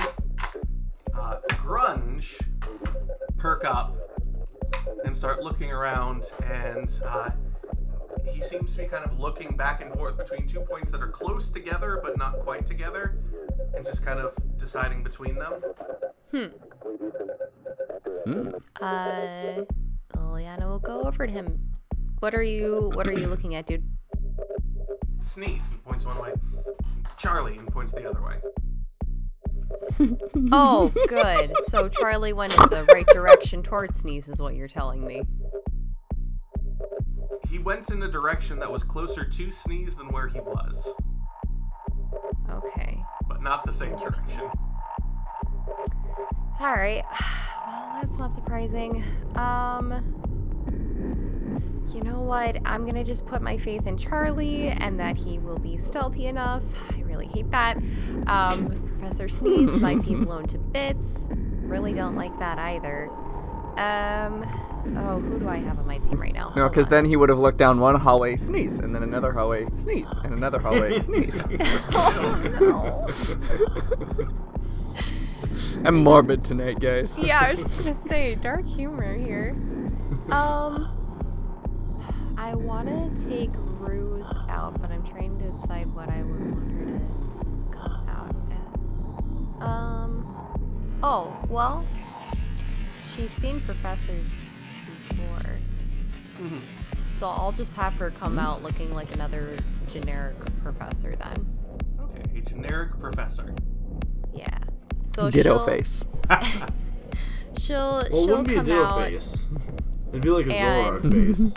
uh, 1.15 1.37
Grunge 1.49 2.41
perk 3.39 3.65
up 3.65 3.97
and 5.05 5.17
start 5.17 5.43
looking 5.43 5.71
around, 5.71 6.31
and 6.45 7.01
uh, 7.05 7.31
seems 8.59 8.77
to 8.77 8.83
be 8.83 8.89
kind 8.89 9.05
of 9.05 9.19
looking 9.19 9.57
back 9.57 9.83
and 9.83 9.93
forth 9.95 10.17
between 10.17 10.47
two 10.47 10.61
points 10.61 10.91
that 10.91 11.03
are 11.03 11.09
close 11.09 11.51
together 11.51 12.01
but 12.03 12.17
not 12.17 12.39
quite 12.41 12.67
together, 12.67 13.19
and 13.75 13.85
just 13.85 14.05
kind 14.05 14.19
of 14.19 14.33
deciding 14.59 15.03
between 15.03 15.37
them. 15.37 15.53
Hmm. 16.31 16.45
Hmm. 18.25 18.49
Uh 18.81 19.63
Liliana 20.17 20.67
will 20.67 20.79
go 20.79 21.03
over 21.03 21.27
to 21.27 21.33
him. 21.33 21.73
What 22.21 22.35
are 22.35 22.43
you 22.43 22.91
what 22.95 23.07
are 23.07 23.13
you 23.13 23.27
looking 23.27 23.55
at, 23.55 23.67
dude? 23.67 23.85
Sneeze 25.21 25.69
and 25.71 25.83
points 25.85 26.05
one 26.05 26.19
way. 26.19 26.33
Charlie 27.19 27.57
and 27.57 27.67
points 27.69 27.93
the 27.93 28.09
other 28.09 28.23
way. 28.23 28.37
Oh, 30.53 30.93
good. 31.09 31.53
So 31.65 31.89
Charlie 31.89 32.33
went 32.33 32.53
in 32.53 32.69
the 32.69 32.85
right 32.93 33.07
direction 33.07 33.63
towards 33.63 33.99
Sneeze 34.01 34.29
is 34.29 34.41
what 34.41 34.55
you're 34.55 34.69
telling 34.69 35.05
me. 35.05 35.23
He 37.49 37.59
went 37.59 37.91
in 37.91 38.03
a 38.03 38.09
direction 38.11 38.59
that 38.59 38.71
was 38.71 38.83
closer 38.83 39.25
to 39.25 39.51
Sneeze 39.51 39.95
than 39.95 40.09
where 40.09 40.29
he 40.29 40.41
was, 40.41 40.95
Okay. 42.51 42.99
but 43.29 43.43
not 43.43 43.65
the 43.65 43.73
same 43.73 43.97
direction. 43.97 44.41
All 46.61 46.75
right. 46.75 47.05
Well, 47.67 47.99
that's 48.01 48.17
not 48.21 48.33
surprising. 48.33 49.03
Um 49.35 49.91
you 51.93 52.01
know 52.03 52.21
what? 52.21 52.59
I'm 52.65 52.87
gonna 52.87 53.03
just 53.03 53.27
put 53.27 53.43
my 53.43 53.57
faith 53.59 53.89
in 53.89 53.97
Charlie 53.97 54.69
and 54.69 55.01
that 55.01 55.17
he 55.17 55.39
will 55.41 55.59
be 55.59 55.77
stealthy 55.77 56.27
enough. 56.27 56.63
I 56.97 57.01
really 57.01 57.27
hate 57.27 57.51
that. 57.51 57.77
Um, 58.29 58.69
Professor 58.99 59.29
Sneeze 59.29 59.75
might 59.79 60.05
be 60.05 60.15
blown 60.25 60.47
to 60.49 60.59
bits. 60.59 61.27
Really 61.63 61.93
don't 61.93 62.15
like 62.15 62.39
that 62.39 62.59
either. 62.59 63.09
Um, 63.79 64.45
oh, 64.97 65.21
who 65.21 65.39
do 65.41 65.49
I 65.49 65.57
have 65.59 65.79
on 65.79 65.87
my 65.87 65.99
team 65.99 66.21
right 66.21 66.33
now? 66.35 66.53
No, 66.57 66.69
because 66.69 66.89
then 66.89 67.05
he 67.05 67.17
would 67.17 67.29
have 67.29 67.39
looked 67.39 67.59
down 67.59 67.81
one 67.81 67.95
hallway, 67.97 68.37
sneeze, 68.37 68.79
and 68.79 68.95
then 68.95 69.03
another 69.03 69.33
hallway, 69.33 69.67
sneeze, 69.77 70.11
and 70.25 70.33
another 70.35 70.59
hallway, 70.59 70.99
sneeze. 71.01 71.43
Oh 71.93 72.53
no. 72.61 73.07
I'm 75.85 75.97
morbid 76.03 76.43
tonight, 76.43 76.81
guys. 76.81 77.19
yeah, 77.19 77.41
I 77.43 77.55
was 77.55 77.65
just 77.65 77.85
gonna 77.85 77.95
say 77.95 78.35
dark 78.35 78.67
humor 78.67 79.15
here. 79.15 79.51
Um, 80.31 80.93
I 82.39 82.55
want 82.55 82.89
to 82.89 83.29
take 83.29 83.51
Ruse 83.55 84.33
out, 84.49 84.81
but 84.81 84.91
I'm 84.91 85.05
trying 85.07 85.39
to 85.39 85.51
decide 85.51 85.95
what 85.95 86.09
I 86.09 86.23
would 86.23 86.41
want 86.51 86.71
her 86.73 86.99
to 86.99 87.77
come 87.79 88.09
out 88.09 88.35
as. 88.51 89.63
Um, 89.63 90.27
oh 91.03 91.37
well, 91.49 91.85
she's 93.15 93.31
seen 93.33 93.61
professors 93.61 94.27
before, 95.09 95.59
so 97.09 97.27
I'll 97.29 97.53
just 97.53 97.75
have 97.77 97.95
her 97.95 98.11
come 98.11 98.39
out 98.39 98.63
looking 98.63 98.93
like 98.95 99.13
another 99.15 99.57
generic 99.89 100.37
professor 100.63 101.15
then. 101.17 101.47
Okay, 102.01 102.39
a 102.39 102.41
generic 102.43 102.99
professor. 103.01 103.55
Yeah. 104.35 104.59
So 105.05 105.31
Ditto 105.31 105.57
she'll, 105.59 105.67
face. 105.67 106.05
She'll 107.59 107.79
Well, 107.79 108.01
it 108.01 108.11
she'll 108.13 108.27
wouldn't 108.27 108.49
be 108.49 108.55
a 108.55 108.57
come 108.59 108.67
ditto 108.67 108.83
out. 108.85 108.99
face. 109.09 109.47
It'd 110.11 110.23
be 110.23 110.29
like 110.29 110.47
a 110.47 110.55
And- 110.55 111.03
Zoroark 111.03 111.53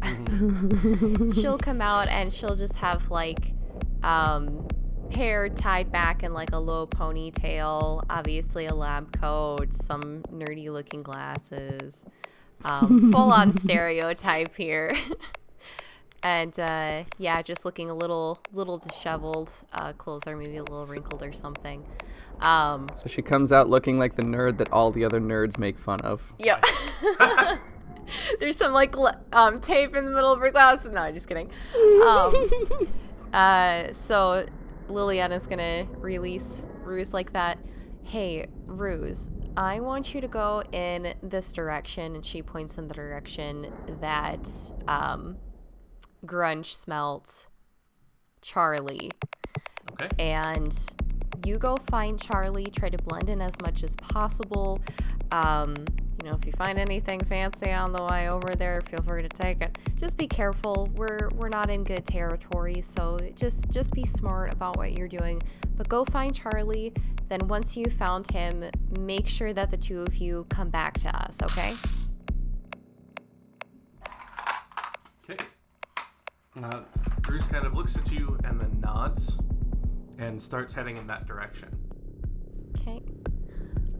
face. 1.32 1.40
she'll 1.40 1.58
come 1.58 1.80
out 1.80 2.08
and 2.08 2.32
she'll 2.32 2.56
just 2.56 2.76
have 2.76 3.10
like 3.10 3.52
um 4.02 4.66
hair 5.10 5.48
tied 5.48 5.90
back 5.90 6.22
in 6.22 6.32
like 6.32 6.52
a 6.52 6.58
low 6.58 6.86
ponytail 6.86 8.04
obviously 8.10 8.66
a 8.66 8.74
lab 8.74 9.10
coat 9.18 9.74
some 9.74 10.22
nerdy 10.32 10.70
looking 10.70 11.02
glasses 11.02 12.04
um, 12.64 13.12
full 13.12 13.32
on 13.32 13.52
stereotype 13.52 14.56
here 14.56 14.96
and 16.22 16.58
uh, 16.58 17.04
yeah 17.18 17.40
just 17.42 17.64
looking 17.64 17.90
a 17.90 17.94
little 17.94 18.40
little 18.52 18.78
disheveled 18.78 19.52
uh, 19.72 19.92
clothes 19.92 20.26
are 20.26 20.36
maybe 20.36 20.56
a 20.56 20.62
little 20.62 20.86
wrinkled 20.86 21.22
or 21.22 21.32
something 21.32 21.84
um, 22.40 22.88
So 22.94 23.08
she 23.08 23.22
comes 23.22 23.52
out 23.52 23.68
looking 23.68 23.98
like 23.98 24.14
the 24.14 24.22
nerd 24.22 24.58
that 24.58 24.72
all 24.72 24.90
the 24.90 25.04
other 25.04 25.20
nerds 25.20 25.58
make 25.58 25.78
fun 25.78 26.00
of. 26.02 26.32
Yep. 26.38 26.64
There's 28.40 28.56
some 28.56 28.72
like 28.72 28.94
um, 29.32 29.60
tape 29.60 29.94
in 29.94 30.04
the 30.04 30.10
middle 30.10 30.32
of 30.32 30.40
her 30.40 30.50
glasses. 30.50 30.90
No, 30.92 31.02
I'm 31.02 31.14
just 31.14 31.28
kidding. 31.28 31.50
Um, 32.06 32.50
uh, 33.32 33.92
so 33.92 34.46
Liliana's 34.88 35.46
gonna 35.46 35.86
release 35.98 36.64
Ruse 36.82 37.12
like 37.12 37.32
that. 37.32 37.58
Hey, 38.04 38.46
Ruse, 38.66 39.30
I 39.58 39.80
want 39.80 40.14
you 40.14 40.20
to 40.20 40.28
go 40.28 40.62
in 40.70 41.14
this 41.20 41.52
direction, 41.52 42.14
and 42.14 42.24
she 42.24 42.42
points 42.42 42.78
in 42.78 42.86
the 42.86 42.94
direction 42.94 43.72
that 44.00 44.48
um, 44.86 45.36
Grunge 46.24 46.66
smelt 46.74 47.48
Charlie 48.40 49.10
Okay. 50.00 50.10
and 50.20 50.72
you 51.44 51.58
go 51.58 51.76
find 51.76 52.20
Charlie. 52.22 52.66
Try 52.66 52.88
to 52.88 52.98
blend 52.98 53.28
in 53.28 53.40
as 53.42 53.54
much 53.60 53.82
as 53.82 53.96
possible. 53.96 54.80
Um, 55.32 55.74
you 56.22 56.30
know, 56.30 56.36
if 56.36 56.46
you 56.46 56.52
find 56.52 56.78
anything 56.78 57.24
fancy 57.24 57.72
on 57.72 57.92
the 57.92 58.04
way 58.04 58.28
over 58.28 58.54
there, 58.54 58.80
feel 58.82 59.02
free 59.02 59.22
to 59.22 59.28
take 59.28 59.60
it. 59.60 59.76
Just 59.96 60.16
be 60.16 60.28
careful. 60.28 60.88
We're 60.94 61.30
we're 61.34 61.48
not 61.48 61.68
in 61.68 61.82
good 61.82 62.04
territory, 62.04 62.80
so 62.80 63.18
just 63.34 63.70
just 63.70 63.92
be 63.92 64.04
smart 64.06 64.52
about 64.52 64.76
what 64.76 64.92
you're 64.92 65.08
doing. 65.08 65.42
But 65.76 65.88
go 65.88 66.04
find 66.04 66.32
Charlie. 66.32 66.92
Then 67.28 67.46
once 67.48 67.76
you 67.76 67.90
found 67.90 68.30
him, 68.30 68.64
make 68.90 69.28
sure 69.28 69.52
that 69.52 69.70
the 69.70 69.76
two 69.76 70.02
of 70.02 70.16
you 70.16 70.46
come 70.48 70.70
back 70.70 70.98
to 71.00 71.24
us. 71.24 71.38
Okay? 71.42 71.74
Okay. 75.28 75.44
Uh, 76.62 76.80
Ruse 77.28 77.46
kind 77.46 77.66
of 77.66 77.74
looks 77.74 77.96
at 77.96 78.10
you 78.10 78.38
and 78.44 78.60
then 78.60 78.80
nods 78.80 79.38
and 80.18 80.40
starts 80.40 80.72
heading 80.72 80.96
in 80.96 81.06
that 81.06 81.26
direction. 81.26 81.68
Okay. 82.76 83.02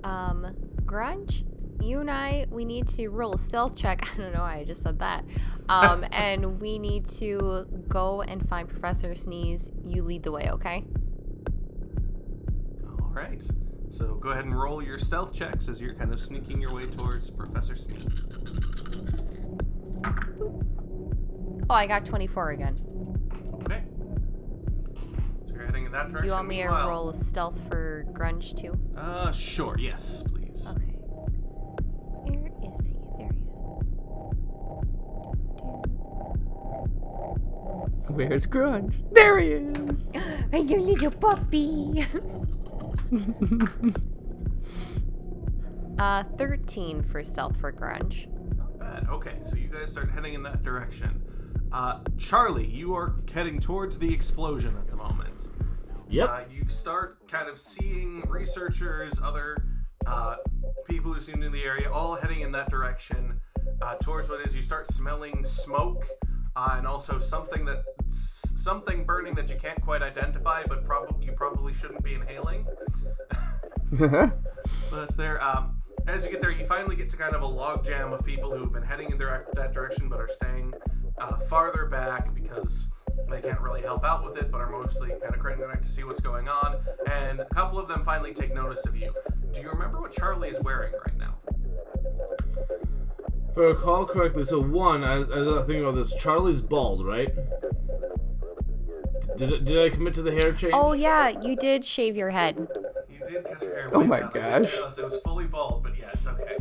Um, 0.05 0.55
Grunge, 0.85 1.45
you 1.83 2.01
and 2.01 2.11
I, 2.11 2.47
we 2.51 2.65
need 2.65 2.89
to 2.89 3.09
roll 3.09 3.35
a 3.35 3.39
stealth 3.39 3.77
check. 3.77 4.09
I 4.15 4.17
don't 4.17 4.33
know 4.33 4.41
why 4.41 4.57
I 4.57 4.65
just 4.65 4.83
said 4.83 4.99
that. 5.01 5.25
Um, 5.69 6.05
and 6.13 6.61
we 6.61 6.79
need 6.79 7.07
to 7.19 7.67
go 7.89 8.23
and 8.23 8.49
find 8.49 8.69
Professor 8.69 9.15
Sneeze. 9.15 9.71
You 9.85 10.03
lead 10.03 10.23
the 10.23 10.33
way, 10.33 10.51
okay? 10.53 10.85
All 13.19 13.25
right. 13.25 13.43
So 13.91 14.15
go 14.15 14.29
ahead 14.29 14.45
and 14.45 14.57
roll 14.57 14.81
your 14.81 14.97
stealth 14.99 15.35
checks 15.35 15.67
as 15.67 15.81
you're 15.81 15.93
kind 15.93 16.13
of 16.13 16.21
sneaking 16.21 16.61
your 16.61 16.73
way 16.73 16.83
towards 16.83 17.31
Professor 17.31 17.75
Sneeze. 17.75 18.07
Oh, 21.69 21.75
I 21.75 21.87
got 21.89 22.05
24 22.05 22.51
again. 22.51 22.77
Okay. 23.65 23.83
So 24.95 25.53
you're 25.53 25.67
heading 25.67 25.87
in 25.87 25.93
that 25.93 26.13
direction. 26.13 26.19
Do 26.21 26.27
you 26.27 26.31
want 26.33 26.47
me 26.47 26.59
to 26.59 26.63
Meanwhile- 26.65 26.89
roll 26.89 27.09
a 27.11 27.15
stealth 27.15 27.59
for 27.69 28.05
Grunge 28.13 28.57
too? 28.57 28.79
Uh, 28.97 29.33
sure. 29.33 29.75
Yes, 29.81 30.23
please. 30.29 30.65
Okay. 30.65 30.95
Where 32.23 32.53
is 32.73 32.87
he? 32.87 32.93
There 33.19 33.33
he 33.33 33.39
is. 38.05 38.11
Where's 38.11 38.47
Grunge? 38.47 38.95
There 39.13 39.41
he 39.41 39.49
is. 39.55 40.13
And 40.53 40.71
your 40.71 40.81
little 40.81 41.11
puppy. 41.11 42.07
uh, 45.99 46.23
13 46.37 47.03
for 47.03 47.23
stealth 47.23 47.57
for 47.57 47.73
Grunge. 47.73 48.27
Not 48.57 48.79
bad. 48.79 49.07
Okay, 49.11 49.37
so 49.43 49.57
you 49.57 49.69
guys 49.69 49.91
start 49.91 50.11
heading 50.11 50.35
in 50.35 50.43
that 50.45 50.63
direction. 50.63 51.23
Uh, 51.73 52.01
Charlie, 52.17 52.67
you 52.67 52.95
are 52.95 53.17
heading 53.33 53.61
towards 53.61 53.99
the 53.99 54.13
explosion 54.13 54.75
at 54.79 54.87
the 54.89 54.97
moment. 54.97 55.49
Yep. 56.09 56.29
Uh, 56.31 56.41
you 56.51 56.67
start 56.69 57.29
kind 57.29 57.49
of 57.49 57.59
seeing 57.59 58.23
researchers, 58.29 59.21
other 59.23 59.65
uh, 60.07 60.37
people 60.87 61.13
who 61.13 61.21
seem 61.21 61.35
to 61.35 61.41
be 61.41 61.47
in 61.47 61.53
the 61.53 61.65
area, 61.65 61.91
all 61.93 62.15
heading 62.15 62.41
in 62.41 62.53
that 62.53 62.71
direction 62.71 63.39
uh, 63.83 63.97
towards 63.97 64.31
what 64.31 64.41
is. 64.47 64.57
You 64.57 64.63
start 64.63 64.91
smelling 64.93 65.45
smoke 65.45 66.07
uh, 66.57 66.75
and 66.79 66.87
also 66.87 67.19
something 67.19 67.65
that 67.67 67.85
s- 68.07 68.48
something 68.59 69.05
burning 69.05 69.35
that 69.35 69.49
you 69.49 69.57
can't 69.57 69.81
quite 69.83 70.03
identify, 70.03 70.65
but 70.65 70.85
probably 70.85 71.25
you 71.25 71.33
probably 71.33 71.73
shouldn't 71.75 72.03
be 72.03 72.15
inhaling. 72.15 72.67
but 73.99 74.33
it's 74.93 75.15
there. 75.15 75.43
Um, 75.43 75.81
as 76.07 76.25
you 76.25 76.31
get 76.31 76.41
there, 76.41 76.51
you 76.51 76.67
finally 76.67 76.97
get 76.97 77.09
to 77.11 77.17
kind 77.17 77.35
of 77.35 77.43
a 77.43 77.47
logjam 77.47 78.13
of 78.13 78.25
people 78.25 78.51
who 78.51 78.61
have 78.61 78.73
been 78.73 78.83
heading 78.83 79.11
in 79.11 79.19
direct, 79.19 79.55
that 79.55 79.73
direction, 79.73 80.09
but 80.09 80.21
are 80.21 80.29
staying 80.29 80.75
uh, 81.19 81.39
farther 81.49 81.87
back 81.87 82.35
because 82.35 82.89
they 83.31 83.41
can't 83.41 83.61
really 83.61 83.83
help 83.83 84.05
out 84.05 84.25
with 84.25 84.37
it, 84.37 84.51
but 84.51 84.61
are 84.61 84.71
mostly 84.71 85.11
kind 85.11 85.35
of 85.35 85.39
craning 85.39 85.61
their 85.61 85.69
neck 85.69 85.83
to 85.83 85.89
see 85.89 86.05
what's 86.05 86.21
going 86.21 86.49
on. 86.49 86.77
And 87.11 87.41
a 87.41 87.45
couple 87.47 87.79
of 87.79 87.89
them 87.89 88.05
finally 88.05 88.35
take 88.35 88.55
notice 88.55 88.85
of 88.87 88.97
you. 88.97 89.15
Do 89.53 89.61
you 89.61 89.69
remember 89.71 90.01
what 90.01 90.13
Charlie 90.13 90.49
is 90.49 90.61
wearing 90.61 90.93
right 91.07 91.17
now? 91.17 91.35
If 93.51 93.59
I 93.59 93.61
recall 93.61 94.07
correctly, 94.07 94.45
so 94.45 94.61
one, 94.61 95.05
as, 95.05 95.29
as 95.31 95.49
I 95.49 95.63
think 95.63 95.83
about 95.83 95.95
this, 95.95 96.13
Charlie's 96.15 96.61
bald, 96.61 97.05
right? 97.05 97.31
Did, 99.37 99.65
did 99.65 99.79
I 99.79 99.95
commit 99.95 100.15
to 100.15 100.23
the 100.23 100.33
hair 100.33 100.53
change? 100.53 100.75
Oh, 100.75 100.93
yeah, 100.93 101.41
you 101.41 101.57
did 101.57 101.85
shave 101.85 102.17
your 102.17 102.31
head. 102.31 102.69
You 103.09 103.21
did 103.31 103.45
cut 103.45 103.63
your 103.63 103.75
hair. 103.75 103.91
Oh 103.93 104.05
my 104.05 104.21
down. 104.21 104.33
Gosh. 104.33 104.77
It 104.99 105.05
was 105.05 105.17
fully 105.25 105.47
bald, 105.47 105.83
but 105.83 105.97
yes, 105.99 106.27
okay. 106.27 106.57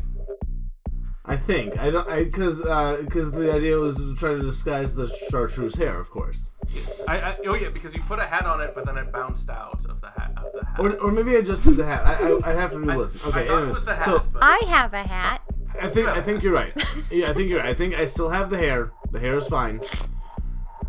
I 1.29 1.35
think 1.35 1.77
I 1.77 1.89
don't, 1.89 2.07
I 2.07 2.23
because 2.23 2.59
because 2.59 3.27
uh, 3.27 3.31
the 3.31 3.51
idea 3.51 3.75
was 3.75 3.97
to 3.97 4.15
try 4.15 4.29
to 4.33 4.41
disguise 4.41 4.95
the 4.95 5.07
chartreuse 5.29 5.75
hair, 5.75 5.99
of 5.99 6.09
course. 6.09 6.51
Yes. 6.73 7.03
I, 7.05 7.19
I, 7.19 7.37
oh 7.47 7.53
yeah, 7.53 7.67
because 7.67 7.93
you 7.93 8.01
put 8.01 8.19
a 8.19 8.23
hat 8.23 8.45
on 8.45 8.61
it, 8.61 8.73
but 8.73 8.85
then 8.85 8.97
it 8.97 9.11
bounced 9.11 9.49
out 9.49 9.85
of 9.89 9.99
the 9.99 10.09
hat. 10.09 10.31
Of 10.37 10.53
the 10.53 10.65
hat. 10.65 10.79
Or, 10.79 10.93
or 10.99 11.11
maybe 11.11 11.35
I 11.35 11.41
just 11.41 11.63
did 11.63 11.75
the 11.75 11.85
hat. 11.85 12.05
I 12.05 12.29
I 12.29 12.51
I'd 12.51 12.55
have 12.55 12.71
to 12.71 12.77
I, 12.77 12.79
re-listen. 12.79 13.19
I 13.25 13.27
Okay, 13.27 13.47
thought 13.47 13.57
anyways, 13.57 13.75
it 13.75 13.77
was 13.77 13.85
the 13.85 13.95
hat, 13.95 14.05
so 14.05 14.23
but 14.31 14.41
I 14.41 14.63
have 14.69 14.93
a 14.93 15.03
hat. 15.03 15.41
I 15.81 15.89
think 15.89 16.07
I 16.07 16.21
think 16.21 16.43
you're 16.43 16.53
right. 16.53 16.73
Yeah, 17.11 17.29
I 17.29 17.33
think 17.33 17.49
you're 17.49 17.59
right. 17.59 17.69
I 17.69 17.73
think 17.73 17.95
I 17.95 18.05
still 18.05 18.29
have 18.29 18.49
the 18.49 18.57
hair. 18.57 18.93
The 19.11 19.19
hair 19.19 19.35
is 19.35 19.47
fine. 19.47 19.81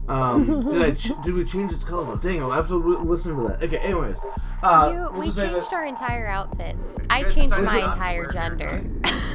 Um, 0.08 0.68
did 0.70 0.82
I 0.82 0.90
ch- 0.92 1.12
did 1.22 1.34
we 1.34 1.44
change 1.44 1.72
its 1.72 1.84
color? 1.84 2.16
Dang, 2.16 2.42
I'll 2.42 2.50
have 2.50 2.68
to 2.68 2.78
re- 2.78 2.96
listen 3.04 3.36
to 3.36 3.48
that. 3.48 3.62
Okay, 3.62 3.78
anyways, 3.78 4.18
uh, 4.62 4.90
You, 4.92 5.08
we'll 5.12 5.20
we 5.20 5.30
changed 5.30 5.72
our 5.72 5.84
entire 5.84 6.26
outfits. 6.26 6.96
I 7.10 7.24
changed 7.24 7.50
my 7.50 7.78
entire 7.78 8.30
gender. 8.30 8.84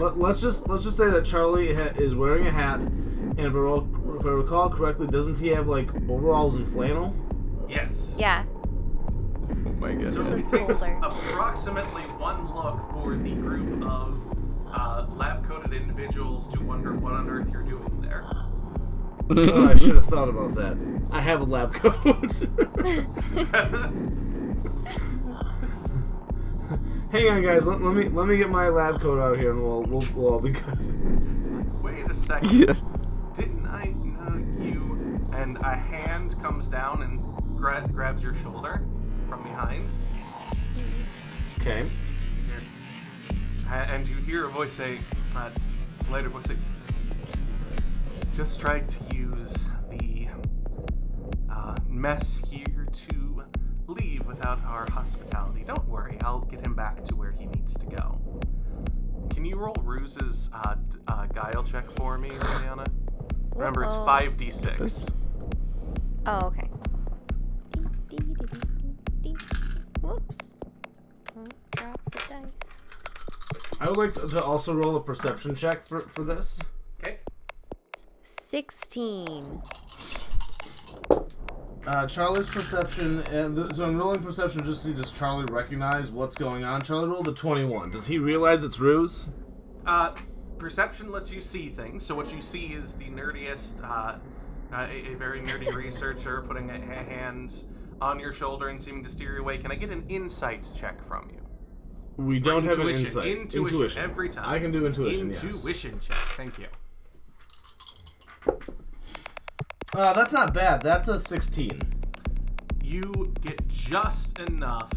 Let, 0.00 0.18
let's 0.18 0.40
just 0.40 0.68
let's 0.68 0.84
just 0.84 0.96
say 0.96 1.10
that 1.10 1.24
Charlie 1.24 1.74
ha- 1.74 1.92
is 1.96 2.14
wearing 2.14 2.46
a 2.46 2.50
hat, 2.52 2.80
and 2.80 3.38
if 3.40 3.52
I, 3.52 3.56
recall, 3.58 4.16
if 4.20 4.24
I 4.26 4.28
recall 4.30 4.70
correctly, 4.70 5.06
doesn't 5.08 5.38
he 5.38 5.48
have 5.48 5.66
like 5.68 5.88
overalls 6.08 6.54
and 6.54 6.68
flannel? 6.68 7.14
yes. 7.68 8.14
yeah. 8.18 8.44
Oh 9.66 9.72
my 9.80 9.92
So 10.04 10.22
goodness. 10.22 10.52
it 10.52 10.58
takes 10.66 10.82
approximately 10.82 12.02
one 12.02 12.54
look 12.54 12.90
for 12.92 13.16
the 13.16 13.32
group 13.34 13.82
of 13.84 14.18
uh, 14.72 15.06
lab 15.16 15.46
coated 15.46 15.72
individuals 15.72 16.48
to 16.48 16.60
wonder 16.62 16.94
what 16.94 17.12
on 17.12 17.28
earth 17.28 17.50
you're 17.52 17.62
doing 17.62 18.00
there. 18.00 18.24
Oh, 19.30 19.66
I 19.68 19.74
should 19.76 19.94
have 19.94 20.04
thought 20.04 20.28
about 20.28 20.54
that. 20.56 20.76
I 21.10 21.20
have 21.20 21.40
a 21.40 21.44
lab 21.44 21.72
coat. 21.74 21.94
Hang 27.10 27.28
on, 27.28 27.42
guys. 27.42 27.66
Let, 27.66 27.82
let 27.82 27.94
me 27.94 28.08
let 28.08 28.26
me 28.26 28.36
get 28.38 28.48
my 28.50 28.68
lab 28.68 29.00
coat 29.00 29.20
out 29.20 29.38
here, 29.38 29.50
and 29.52 29.62
we'll 29.62 29.82
we'll, 29.82 30.06
we'll 30.14 30.32
all 30.34 30.40
be 30.40 30.50
good. 30.50 31.82
Wait 31.82 32.10
a 32.10 32.14
second. 32.14 32.50
Yeah. 32.52 32.74
Didn't 33.34 33.66
I 33.66 33.86
know 33.86 34.36
you? 34.62 35.20
And 35.34 35.58
a 35.58 35.74
hand 35.74 36.40
comes 36.42 36.66
down 36.68 37.02
and 37.02 37.20
gra- 37.56 37.88
grabs 37.92 38.22
your 38.22 38.34
shoulder 38.34 38.82
from 39.28 39.42
behind. 39.42 39.92
Okay. 41.60 41.90
And 43.70 44.06
you 44.06 44.16
hear 44.16 44.44
a 44.46 44.50
voice 44.50 44.74
say, 44.74 44.98
uh, 45.34 45.48
later 46.10 46.28
voice 46.28 46.44
say, 46.46 46.56
just 48.34 48.60
tried 48.60 48.88
to 48.88 48.98
use 49.14 49.66
the 49.90 50.26
uh, 51.50 51.76
mess 51.88 52.40
here 52.50 52.86
to 52.92 53.42
leave 53.86 54.26
without 54.26 54.62
our 54.64 54.90
hospitality. 54.90 55.64
Don't 55.66 55.86
worry, 55.88 56.16
I'll 56.22 56.40
get 56.40 56.60
him 56.60 56.74
back 56.74 57.04
to 57.06 57.16
where 57.16 57.32
he 57.32 57.46
needs 57.46 57.74
to 57.74 57.86
go. 57.86 58.18
Can 59.30 59.44
you 59.44 59.56
roll 59.56 59.76
Ruse's 59.82 60.50
uh, 60.54 60.74
d- 60.74 60.98
uh, 61.08 61.26
guile 61.26 61.62
check 61.62 61.90
for 61.96 62.18
me, 62.18 62.30
Rihanna? 62.30 62.86
Remember, 63.54 63.84
it's 63.84 63.94
Uh-oh. 63.94 64.06
5d6. 64.06 65.12
Oh, 66.26 66.46
okay. 66.46 66.70
Whoops. 70.00 70.38
Oh, 71.36 71.46
drop 71.76 72.00
the 72.10 72.18
dice. 72.28 73.78
I 73.80 73.88
would 73.88 73.96
like 73.96 74.12
to, 74.14 74.26
to 74.28 74.42
also 74.42 74.74
roll 74.74 74.96
a 74.96 75.00
perception 75.02 75.54
check 75.54 75.84
for 75.84 76.00
for 76.00 76.22
this. 76.24 76.60
Okay. 78.54 78.64
16. 78.68 79.62
Uh, 81.86 82.06
Charlie's 82.06 82.48
perception, 82.48 83.20
and 83.22 83.56
th- 83.56 83.74
so 83.74 83.84
I'm 83.84 83.96
rolling 83.96 84.22
perception 84.22 84.64
just 84.64 84.82
to 84.84 84.88
see 84.90 84.94
does 84.94 85.10
Charlie 85.12 85.46
recognize 85.52 86.10
what's 86.10 86.36
going 86.36 86.62
on. 86.64 86.82
Charlie 86.82 87.08
rolled 87.08 87.26
a 87.28 87.32
21. 87.32 87.90
Does 87.90 88.06
he 88.06 88.18
realize 88.18 88.62
it's 88.62 88.78
ruse? 88.78 89.30
Uh, 89.86 90.14
perception 90.58 91.10
lets 91.10 91.32
you 91.32 91.42
see 91.42 91.68
things. 91.68 92.04
So 92.06 92.14
what 92.14 92.32
you 92.32 92.40
see 92.40 92.66
is 92.66 92.94
the 92.94 93.06
nerdiest, 93.06 93.82
uh, 93.82 94.18
uh, 94.72 94.86
a, 94.88 95.12
a 95.12 95.14
very 95.16 95.40
nerdy 95.40 95.74
researcher 95.74 96.42
putting 96.42 96.70
a, 96.70 96.74
a 96.74 96.78
hand 96.78 97.64
on 98.00 98.20
your 98.20 98.32
shoulder 98.32 98.68
and 98.68 98.80
seeming 98.80 99.02
to 99.04 99.10
steer 99.10 99.34
you 99.34 99.40
away. 99.40 99.58
Can 99.58 99.72
I 99.72 99.74
get 99.76 99.90
an 99.90 100.04
insight 100.08 100.64
check 100.76 101.04
from 101.08 101.30
you? 101.32 101.40
We 102.16 102.38
don't 102.38 102.64
have 102.64 102.74
an 102.78 102.88
Intuition. 102.88 103.00
insight. 103.24 103.26
Intuition, 103.56 104.02
every 104.02 104.28
time. 104.28 104.48
I 104.48 104.58
can 104.60 104.70
do 104.70 104.86
intuition. 104.86 105.28
yes. 105.30 105.42
Intuition 105.42 105.98
check. 105.98 106.16
Thank 106.36 106.58
you. 106.58 106.66
Uh, 109.94 110.12
that's 110.14 110.32
not 110.32 110.54
bad. 110.54 110.80
That's 110.82 111.08
a 111.08 111.18
16. 111.18 111.82
You 112.82 113.34
get 113.42 113.68
just 113.68 114.38
enough 114.38 114.90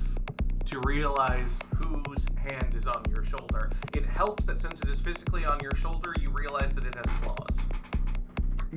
to 0.66 0.80
realize 0.86 1.60
whose 1.76 2.26
hand 2.38 2.74
is 2.76 2.88
on 2.88 3.04
your 3.10 3.24
shoulder. 3.26 3.72
It 3.94 4.06
helps 4.06 4.46
that 4.46 4.60
since 4.60 4.80
it 4.82 4.88
is 4.90 5.02
physically 5.02 5.44
on 5.44 5.60
your 5.60 5.76
shoulder, 5.76 6.14
you 6.20 6.30
realize 6.30 6.74
that 6.74 6.86
it 6.86 6.96
has 6.96 7.06
claws. 7.22 7.60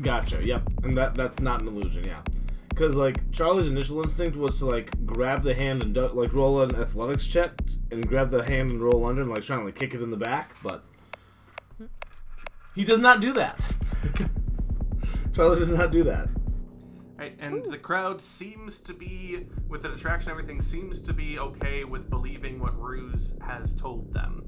Gotcha. 0.01 0.45
Yep. 0.45 0.62
And 0.83 0.97
that 0.99 1.14
that's 1.14 1.39
not 1.41 1.61
an 1.61 1.69
illusion. 1.69 2.05
Yeah. 2.05 2.21
Because 2.69 2.97
like 2.97 3.31
Charlie's 3.31 3.69
initial 3.69 4.03
instinct 4.03 4.37
was 4.37 4.59
to 4.59 4.66
like 4.66 5.07
grab 5.07 5.43
the 5.43 5.55
hand 5.55 5.83
and 5.83 5.95
do, 5.95 6.09
like 6.09 6.33
roll 6.33 6.62
an 6.62 6.75
athletics 6.75 7.27
check 7.27 7.53
and 7.91 8.07
grab 8.09 8.31
the 8.31 8.43
hand 8.43 8.73
and 8.73 8.83
roll 8.83 9.07
under 9.07 9.23
and 9.23 9.31
like 9.31 9.45
try 9.45 9.57
and 9.57 9.64
like 9.64 9.77
kick 9.77 9.95
it 9.95 10.03
in 10.03 10.11
the 10.11 10.16
back, 10.16 10.57
but 10.62 10.85
he 12.75 12.85
does 12.85 12.99
not 12.99 13.21
do 13.21 13.33
that. 13.35 13.61
Charlie 15.39 15.61
does 15.61 15.70
not 15.70 15.93
do 15.93 16.03
that. 16.03 16.28
Right, 17.16 17.36
and 17.39 17.64
the 17.64 17.78
crowd 17.78 18.20
seems 18.20 18.80
to 18.80 18.93
be, 18.93 19.47
with 19.68 19.82
the 19.82 19.89
distraction, 19.89 20.32
everything 20.32 20.61
seems 20.61 20.99
to 21.03 21.12
be 21.12 21.39
okay 21.39 21.84
with 21.84 22.11
believing 22.11 22.59
what 22.59 22.76
Ruse 22.76 23.34
has 23.41 23.72
told 23.72 24.12
them. 24.12 24.43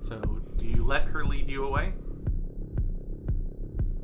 So, 0.00 0.20
do 0.56 0.66
you 0.66 0.84
let 0.84 1.04
her 1.04 1.24
lead 1.24 1.48
you 1.48 1.64
away? 1.64 1.92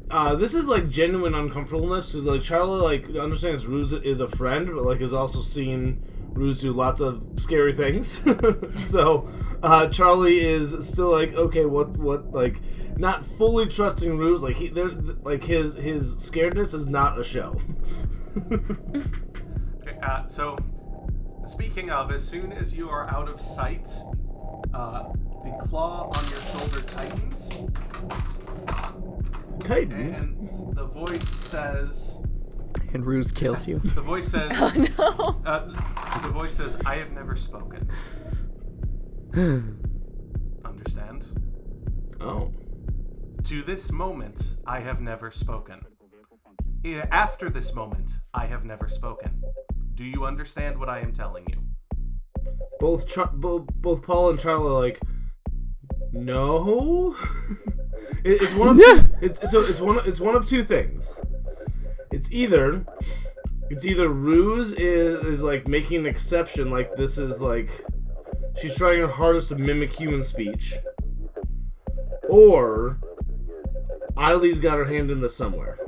Uh, 0.08 0.36
this 0.36 0.54
is 0.54 0.68
like 0.68 0.88
genuine 0.88 1.34
uncomfortableness 1.34 2.12
because 2.12 2.26
like 2.26 2.42
Charlie 2.42 2.80
like 2.80 3.16
understands 3.16 3.66
Ruse 3.66 3.92
is 3.92 4.20
a 4.20 4.28
friend, 4.28 4.68
but 4.68 4.84
like 4.84 5.00
is 5.00 5.12
also 5.12 5.40
seen 5.40 6.00
Ruse 6.34 6.60
do 6.60 6.72
lots 6.72 7.00
of 7.00 7.22
scary 7.36 7.72
things. 7.72 8.20
so 8.82 9.28
uh, 9.62 9.88
Charlie 9.88 10.40
is 10.40 10.76
still 10.86 11.10
like, 11.10 11.32
okay, 11.34 11.64
what 11.64 11.90
what 11.90 12.32
like 12.32 12.60
not 12.96 13.24
fully 13.24 13.66
trusting 13.66 14.18
Ruse. 14.18 14.42
Like 14.42 14.56
he, 14.56 14.68
they're 14.68 14.90
like 14.90 15.44
his 15.44 15.74
his 15.74 16.14
scaredness 16.16 16.74
is 16.74 16.86
not 16.86 17.18
a 17.18 17.24
show. 17.24 17.60
Okay, 19.82 19.98
uh, 20.00 20.26
so, 20.28 20.56
speaking 21.44 21.90
of, 21.90 22.12
as 22.12 22.26
soon 22.26 22.52
as 22.52 22.72
you 22.72 22.88
are 22.88 23.10
out 23.10 23.28
of 23.28 23.40
sight, 23.40 23.88
uh, 24.72 25.08
the 25.44 25.50
claw 25.60 26.10
on 26.16 26.30
your 26.30 26.40
shoulder 26.40 26.80
tightens, 26.82 27.66
Titans. 29.64 30.22
and 30.22 30.76
the 30.76 30.84
voice 30.84 31.28
says, 31.28 32.20
And 32.94 33.06
Ruse 33.06 33.32
kills 33.32 33.66
you. 33.66 33.78
the 33.78 34.00
voice 34.02 34.28
says, 34.28 34.50
Oh 34.60 34.72
no. 34.98 35.40
Uh, 35.50 36.20
the 36.20 36.28
voice 36.28 36.52
says, 36.54 36.76
I 36.84 36.96
have 36.96 37.10
never 37.12 37.36
spoken. 37.36 37.88
Understand? 40.64 41.26
Oh. 42.20 42.52
To 43.44 43.62
this 43.62 43.90
moment, 43.90 44.56
I 44.66 44.80
have 44.80 45.00
never 45.00 45.30
spoken. 45.30 45.84
After 47.10 47.48
this 47.48 47.72
moment, 47.74 48.12
I 48.34 48.46
have 48.46 48.64
never 48.64 48.88
spoken. 48.88 49.42
Do 49.94 50.04
you 50.04 50.24
understand 50.24 50.78
what 50.78 50.88
I 50.88 51.00
am 51.00 51.12
telling 51.12 51.44
you? 51.48 51.58
Both 52.80 53.06
Char- 53.06 53.30
both 53.32 53.66
both 53.76 54.02
Paul 54.02 54.30
and 54.30 54.38
Charlie 54.38 54.66
are 54.66 54.80
like, 54.80 55.00
no. 56.12 57.16
It- 58.24 58.40
it's 58.42 58.54
one 58.54 58.68
of 58.68 58.76
two, 58.76 59.00
it's 59.20 59.50
so 59.50 59.60
it's 59.60 59.80
one 59.80 59.98
it's 60.06 60.20
one 60.20 60.34
of 60.36 60.46
two 60.46 60.62
things. 60.62 61.20
It's 62.12 62.30
either 62.30 62.84
it's 63.70 63.86
either 63.86 64.08
Ruse 64.08 64.72
is, 64.72 65.24
is 65.24 65.42
like 65.42 65.66
making 65.66 66.00
an 66.00 66.06
exception, 66.06 66.70
like 66.70 66.94
this 66.94 67.16
is 67.16 67.40
like 67.40 67.84
she's 68.60 68.76
trying 68.76 69.00
her 69.00 69.08
hardest 69.08 69.48
to 69.48 69.56
mimic 69.56 69.92
human 69.92 70.22
speech, 70.22 70.74
or 72.28 72.98
Eileen's 74.16 74.60
got 74.60 74.76
her 74.76 74.84
hand 74.84 75.10
in 75.10 75.20
this 75.20 75.34
somewhere. 75.34 75.78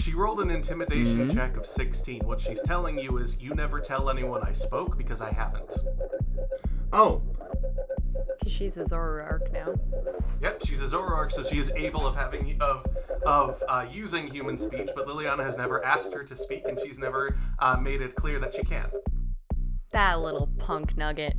She 0.00 0.14
rolled 0.14 0.40
an 0.40 0.50
intimidation 0.50 1.26
mm-hmm. 1.26 1.36
check 1.36 1.56
of 1.56 1.66
16. 1.66 2.22
What 2.24 2.40
she's 2.40 2.60
telling 2.62 2.98
you 2.98 3.18
is, 3.18 3.40
you 3.40 3.54
never 3.54 3.80
tell 3.80 4.10
anyone 4.10 4.42
I 4.42 4.52
spoke 4.52 4.96
because 4.98 5.20
I 5.20 5.30
haven't. 5.32 5.74
Oh, 6.92 7.22
Because 8.38 8.52
she's 8.52 8.76
a 8.76 8.82
Zoroark 8.82 9.50
now. 9.52 9.74
Yep, 10.42 10.62
she's 10.66 10.80
a 10.82 10.86
Zoroark, 10.86 11.32
so 11.32 11.42
she 11.42 11.58
is 11.58 11.70
able 11.70 12.06
of 12.06 12.14
having 12.14 12.60
of 12.60 12.86
of 13.24 13.62
uh, 13.68 13.86
using 13.90 14.28
human 14.28 14.58
speech, 14.58 14.90
but 14.94 15.06
Liliana 15.06 15.42
has 15.44 15.56
never 15.56 15.84
asked 15.84 16.12
her 16.12 16.22
to 16.24 16.36
speak, 16.36 16.64
and 16.68 16.78
she's 16.80 16.98
never 16.98 17.36
uh, 17.58 17.76
made 17.76 18.02
it 18.02 18.14
clear 18.14 18.38
that 18.38 18.54
she 18.54 18.62
can. 18.62 18.86
That 19.92 20.20
little 20.20 20.48
punk 20.58 20.96
nugget. 20.96 21.36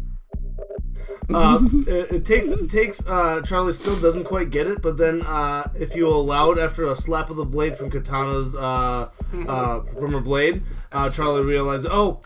uh, 1.33 1.59
it, 1.87 2.11
it 2.11 2.25
takes 2.25 2.47
it 2.47 2.69
takes 2.69 3.05
uh, 3.05 3.41
Charlie 3.45 3.73
still 3.73 3.99
doesn't 3.99 4.23
quite 4.23 4.49
get 4.49 4.65
it, 4.67 4.81
but 4.81 4.97
then 4.97 5.21
uh, 5.21 5.69
if 5.75 5.95
you 5.95 6.07
allow 6.07 6.51
it 6.51 6.57
after 6.57 6.85
a 6.85 6.95
slap 6.95 7.29
of 7.29 7.35
the 7.35 7.45
blade 7.45 7.77
from 7.77 7.91
Katana's 7.91 8.55
uh, 8.55 9.09
uh, 9.47 9.81
from 9.99 10.13
her 10.13 10.21
blade, 10.21 10.63
uh, 10.91 11.09
Charlie 11.09 11.43
realizes, 11.43 11.85
oh, 11.85 12.21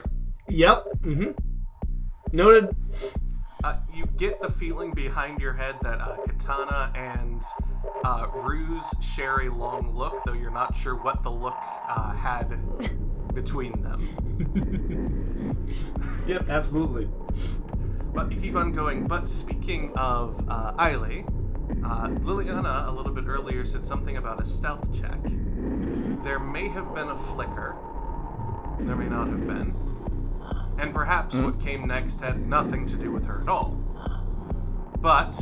yep, 0.47 0.85
mm-hmm, 1.01 1.31
noted. 2.31 2.73
Uh, 3.63 3.75
you 3.93 4.05
get 4.17 4.41
the 4.41 4.49
feeling 4.49 4.91
behind 4.91 5.39
your 5.39 5.53
head 5.53 5.75
that 5.81 6.01
uh, 6.01 6.17
Katana 6.27 6.91
and 6.95 7.43
uh, 8.03 8.27
Ruse 8.33 8.91
share 9.01 9.41
a 9.41 9.53
long 9.53 9.95
look, 9.95 10.23
though 10.23 10.33
you're 10.33 10.49
not 10.49 10.75
sure 10.75 10.95
what 10.95 11.21
the 11.21 11.29
look 11.29 11.55
uh, 11.87 12.13
had 12.13 12.59
between 13.33 13.81
them. 13.81 15.67
Yep, 16.27 16.49
absolutely. 16.49 17.09
But 18.13 18.31
you 18.31 18.39
keep 18.39 18.55
on 18.55 18.73
going. 18.73 19.07
But 19.07 19.29
speaking 19.29 19.93
of 19.95 20.43
uh, 20.49 20.73
Eyeli, 20.73 21.27
uh, 21.85 22.07
Liliana 22.19 22.87
a 22.87 22.91
little 22.91 23.13
bit 23.13 23.25
earlier 23.27 23.65
said 23.65 23.83
something 23.83 24.17
about 24.17 24.41
a 24.41 24.45
stealth 24.45 24.93
check. 24.93 25.19
There 26.23 26.39
may 26.39 26.67
have 26.69 26.93
been 26.93 27.07
a 27.07 27.15
flicker. 27.15 27.75
There 28.79 28.95
may 28.95 29.07
not 29.07 29.27
have 29.27 29.47
been. 29.47 29.90
And 30.77 30.93
perhaps 30.93 31.35
what 31.35 31.61
came 31.61 31.87
next 31.87 32.19
had 32.19 32.47
nothing 32.47 32.87
to 32.87 32.95
do 32.95 33.11
with 33.11 33.25
her 33.25 33.41
at 33.41 33.47
all. 33.47 33.77
But 34.99 35.39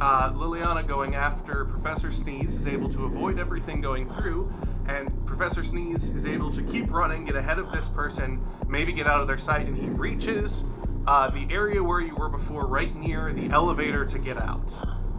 uh, 0.00 0.32
Liliana 0.32 0.86
going 0.86 1.14
after 1.14 1.64
Professor 1.64 2.12
Sneeze 2.12 2.54
is 2.54 2.66
able 2.66 2.88
to 2.90 3.04
avoid 3.04 3.38
everything 3.38 3.80
going 3.80 4.08
through 4.08 4.52
and 4.86 5.26
Professor 5.26 5.64
Sneeze 5.64 6.10
is 6.10 6.26
able 6.26 6.50
to 6.50 6.62
keep 6.62 6.90
running, 6.90 7.24
get 7.24 7.36
ahead 7.36 7.58
of 7.58 7.72
this 7.72 7.88
person, 7.88 8.44
maybe 8.68 8.92
get 8.92 9.06
out 9.06 9.20
of 9.20 9.26
their 9.26 9.38
sight, 9.38 9.66
and 9.66 9.76
he 9.76 9.86
reaches 9.86 10.64
uh, 11.06 11.30
the 11.30 11.46
area 11.50 11.82
where 11.82 12.00
you 12.00 12.14
were 12.14 12.28
before, 12.28 12.66
right 12.66 12.94
near 12.94 13.32
the 13.32 13.48
elevator 13.50 14.04
to 14.04 14.18
get 14.18 14.36
out. 14.36 14.72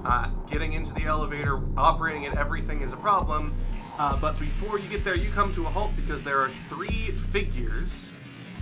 Uh, 0.03 0.29
getting 0.49 0.73
into 0.73 0.93
the 0.93 1.03
elevator, 1.03 1.59
operating 1.77 2.23
it, 2.23 2.35
everything 2.35 2.81
is 2.81 2.93
a 2.93 2.97
problem. 2.97 3.55
Uh, 3.97 4.15
but 4.17 4.39
before 4.39 4.77
you 4.77 4.87
get 4.87 5.03
there, 5.03 5.15
you 5.15 5.31
come 5.31 5.53
to 5.53 5.65
a 5.65 5.69
halt 5.69 5.95
because 5.95 6.23
there 6.23 6.39
are 6.39 6.49
three 6.69 7.11
figures 7.31 8.11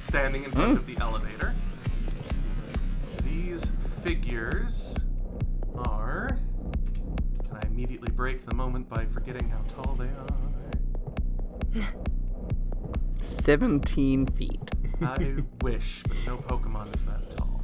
standing 0.03 0.43
in 0.43 0.51
front 0.51 0.77
of 0.77 0.85
the 0.85 0.97
elevator. 0.97 1.53
These 3.23 3.71
figures 4.03 4.97
are. 5.75 6.37
And 7.49 7.57
I 7.57 7.61
immediately 7.67 8.11
break 8.11 8.45
the 8.45 8.53
moment 8.53 8.89
by 8.89 9.05
forgetting 9.05 9.49
how 9.49 9.61
tall 9.67 9.95
they 9.95 10.05
are. 10.05 11.83
17 13.21 14.27
feet. 14.27 14.71
I 15.01 15.35
wish, 15.61 16.03
but 16.07 16.17
no 16.25 16.37
Pokemon 16.37 16.95
is 16.95 17.03
that 17.05 17.35
tall. 17.35 17.61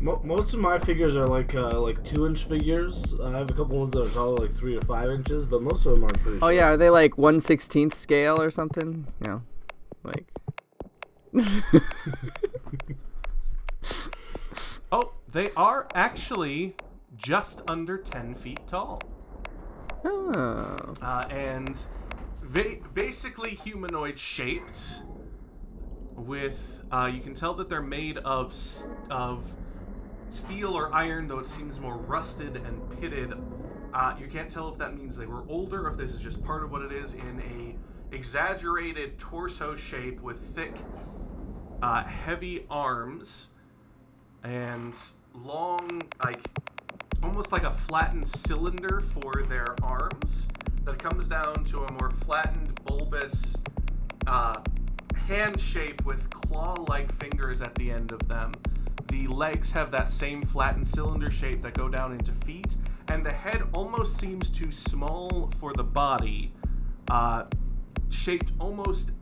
Most 0.00 0.54
of 0.54 0.60
my 0.60 0.78
figures 0.78 1.14
are 1.14 1.26
like 1.26 1.54
uh, 1.54 1.78
like 1.78 2.02
two 2.04 2.26
inch 2.26 2.44
figures. 2.44 3.14
I 3.22 3.32
have 3.32 3.50
a 3.50 3.52
couple 3.52 3.78
ones 3.78 3.92
that 3.92 4.06
are 4.06 4.08
probably 4.08 4.46
like 4.46 4.56
three 4.56 4.74
or 4.74 4.80
five 4.82 5.10
inches, 5.10 5.44
but 5.44 5.60
most 5.62 5.84
of 5.84 5.92
them 5.92 6.04
are 6.04 6.08
pretty. 6.08 6.38
Oh 6.38 6.40
short. 6.40 6.54
yeah, 6.54 6.68
are 6.68 6.76
they 6.78 6.88
like 6.88 7.16
116th 7.16 7.92
scale 7.94 8.40
or 8.40 8.50
something? 8.50 9.06
You 9.20 9.26
know, 9.26 9.42
like 10.02 10.24
Oh, 14.92 15.12
they 15.30 15.52
are 15.52 15.86
actually 15.94 16.74
just 17.16 17.62
under 17.68 17.96
10 17.96 18.34
feet 18.34 18.58
tall. 18.66 19.00
oh. 20.04 20.94
uh, 21.00 21.26
and 21.30 21.84
va- 22.42 22.76
basically 22.92 23.50
humanoid 23.50 24.18
shaped. 24.18 25.02
With 26.16 26.82
uh, 26.90 27.10
you 27.14 27.20
can 27.20 27.34
tell 27.34 27.54
that 27.54 27.68
they're 27.70 27.80
made 27.80 28.18
of 28.18 28.50
s- 28.50 28.88
of 29.10 29.42
steel 30.30 30.74
or 30.76 30.92
iron, 30.92 31.28
though 31.28 31.38
it 31.38 31.46
seems 31.46 31.78
more 31.80 31.96
rusted 31.96 32.56
and 32.56 33.00
pitted. 33.00 33.32
Uh, 33.94 34.14
you 34.20 34.26
can't 34.26 34.50
tell 34.50 34.68
if 34.68 34.76
that 34.78 34.94
means 34.98 35.16
they 35.16 35.24
were 35.26 35.44
older, 35.48 35.86
or 35.86 35.90
if 35.92 35.96
this 35.96 36.10
is 36.10 36.20
just 36.20 36.42
part 36.44 36.62
of 36.62 36.70
what 36.72 36.82
it 36.82 36.92
is 36.92 37.14
in 37.14 37.40
a 37.40 38.14
exaggerated 38.14 39.18
torso 39.18 39.74
shape 39.76 40.20
with 40.20 40.40
thick, 40.54 40.74
uh, 41.82 42.04
heavy 42.04 42.66
arms 42.70 43.48
and 44.42 44.96
long, 45.34 46.02
like 46.22 46.40
almost 47.22 47.52
like 47.52 47.64
a 47.64 47.70
flattened 47.70 48.26
cylinder 48.26 49.00
for 49.00 49.44
their 49.48 49.74
arms 49.82 50.48
that 50.84 50.98
comes 50.98 51.28
down 51.28 51.64
to 51.64 51.84
a 51.84 51.92
more 51.92 52.10
flattened, 52.24 52.80
bulbous 52.84 53.56
uh, 54.26 54.56
hand 55.26 55.60
shape 55.60 56.04
with 56.04 56.28
claw 56.30 56.74
like 56.88 57.12
fingers 57.12 57.62
at 57.62 57.74
the 57.76 57.90
end 57.90 58.12
of 58.12 58.26
them. 58.28 58.52
The 59.08 59.26
legs 59.26 59.72
have 59.72 59.90
that 59.90 60.08
same 60.08 60.42
flattened 60.42 60.86
cylinder 60.86 61.30
shape 61.30 61.62
that 61.62 61.74
go 61.74 61.88
down 61.88 62.12
into 62.12 62.32
feet, 62.32 62.76
and 63.08 63.24
the 63.24 63.32
head 63.32 63.62
almost 63.72 64.18
seems 64.18 64.50
too 64.50 64.70
small 64.70 65.52
for 65.58 65.72
the 65.74 65.84
body, 65.84 66.52
uh, 67.08 67.44
shaped 68.08 68.52
almost 68.58 69.12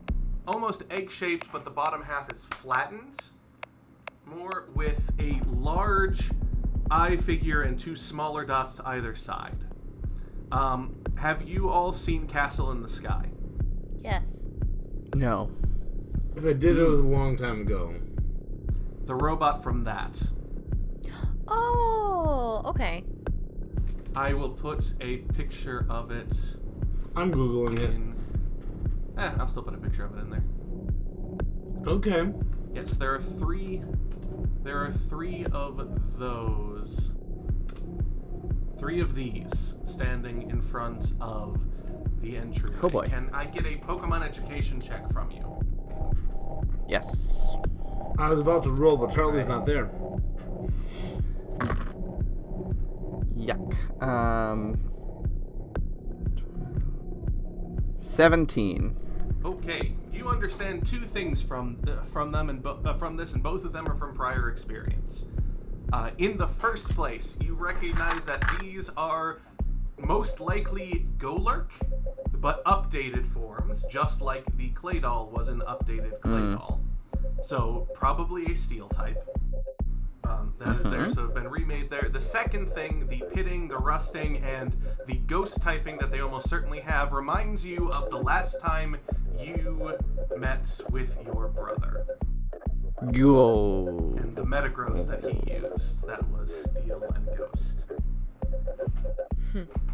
almost 0.49 0.83
egg 0.89 1.11
shaped, 1.11 1.51
but 1.51 1.63
the 1.63 1.69
bottom 1.69 2.01
half 2.01 2.31
is 2.31 2.45
flattened 2.45 3.29
more 4.25 4.65
with 4.73 5.11
a 5.19 5.39
large 5.47 6.29
eye 6.89 7.15
figure 7.15 7.61
and 7.63 7.79
two 7.79 7.95
smaller 7.95 8.43
dots 8.45 8.77
to 8.77 8.87
either 8.89 9.15
side. 9.15 9.57
Um, 10.51 10.95
have 11.15 11.47
you 11.47 11.69
all 11.69 11.93
seen 11.93 12.27
Castle 12.27 12.71
in 12.71 12.81
the 12.81 12.89
Sky? 12.89 13.29
Yes. 13.97 14.47
No. 15.13 15.51
If 16.35 16.45
I 16.45 16.53
did, 16.53 16.77
it 16.77 16.83
was 16.83 16.99
a 16.99 17.03
long 17.03 17.37
time 17.37 17.61
ago. 17.61 17.93
The 19.05 19.15
robot 19.15 19.61
from 19.61 19.83
that. 19.83 20.21
Oh, 21.47 22.61
okay. 22.65 23.03
I 24.15 24.33
will 24.33 24.49
put 24.49 24.93
a 25.01 25.17
picture 25.17 25.85
of 25.89 26.11
it 26.11 26.33
I'm 27.15 27.31
googling 27.31 27.79
it. 27.79 27.89
in. 27.91 28.18
Eh, 29.19 29.31
I'll 29.37 29.49
still 29.49 29.63
put 29.63 29.73
a 29.73 29.77
picture 29.77 30.05
of 30.05 30.17
it 30.17 30.21
in 30.21 30.29
there. 30.29 30.43
Okay. 31.85 32.31
Yes, 32.73 32.91
there 32.93 33.13
are 33.15 33.21
three. 33.21 33.83
There 34.63 34.77
are 34.77 34.93
three 35.09 35.45
of 35.51 36.17
those. 36.17 37.11
Three 38.79 39.01
of 39.01 39.13
these 39.13 39.73
standing 39.85 40.49
in 40.49 40.61
front 40.61 41.11
of 41.19 41.59
the 42.21 42.37
entry. 42.37 42.73
Oh 42.81 42.87
boy. 42.87 43.07
Can 43.09 43.29
I 43.33 43.43
get 43.43 43.65
a 43.65 43.75
Pokemon 43.75 44.23
education 44.23 44.79
check 44.79 45.11
from 45.11 45.31
you? 45.31 45.43
Yes. 46.87 47.55
I 48.17 48.29
was 48.29 48.39
about 48.39 48.63
to 48.63 48.71
roll, 48.71 48.95
but 48.95 49.13
Charlie's 49.13 49.47
not 49.47 49.65
there. 49.65 49.91
Yuck. 53.35 54.01
Um. 54.01 54.77
17. 57.99 58.95
Okay, 59.45 59.93
you 60.11 60.27
understand 60.27 60.85
two 60.85 61.05
things 61.05 61.41
from 61.41 61.77
the, 61.83 61.97
from 62.11 62.31
them 62.31 62.49
and 62.49 62.61
bo- 62.61 62.79
uh, 62.83 62.93
from 62.93 63.15
this, 63.15 63.33
and 63.33 63.41
both 63.41 63.63
of 63.63 63.71
them 63.71 63.87
are 63.87 63.95
from 63.95 64.13
prior 64.13 64.49
experience. 64.49 65.27
Uh, 65.93 66.11
in 66.17 66.37
the 66.37 66.47
first 66.47 66.89
place, 66.89 67.37
you 67.41 67.53
recognize 67.55 68.19
that 68.25 68.43
these 68.59 68.89
are 68.97 69.39
most 69.97 70.41
likely 70.41 71.05
Golurk, 71.17 71.69
but 72.33 72.63
updated 72.65 73.25
forms, 73.33 73.85
just 73.89 74.21
like 74.21 74.45
the 74.57 74.71
Claydol 74.71 75.31
was 75.31 75.47
an 75.47 75.63
updated 75.67 76.19
Claydol. 76.19 76.79
So 77.41 77.87
probably 77.93 78.45
a 78.51 78.55
Steel 78.55 78.89
type. 78.89 79.23
Um, 80.29 80.53
that 80.59 80.75
is 80.75 80.89
there, 80.89 81.09
so 81.09 81.23
have 81.23 81.33
been 81.33 81.47
remade 81.47 81.89
there. 81.89 82.07
The 82.11 82.21
second 82.21 82.69
thing, 82.69 83.07
the 83.07 83.23
pitting, 83.33 83.67
the 83.67 83.77
rusting, 83.77 84.37
and 84.37 84.75
the 85.07 85.15
ghost 85.15 85.59
typing 85.61 85.97
that 85.97 86.11
they 86.11 86.19
almost 86.19 86.47
certainly 86.47 86.79
have 86.81 87.13
reminds 87.13 87.65
you 87.65 87.89
of 87.91 88.11
the 88.11 88.17
last 88.17 88.59
time 88.59 88.97
you 89.39 89.97
met 90.37 90.79
with 90.91 91.17
your 91.25 91.47
brother 91.47 92.05
Go. 93.11 94.13
and 94.17 94.35
the 94.35 94.43
Metagross 94.43 95.07
that 95.07 95.23
he 95.23 95.53
used. 95.53 96.05
That 96.05 96.27
was 96.29 96.53
Steel 96.65 97.03
and 97.15 97.27
Ghost. 97.35 97.85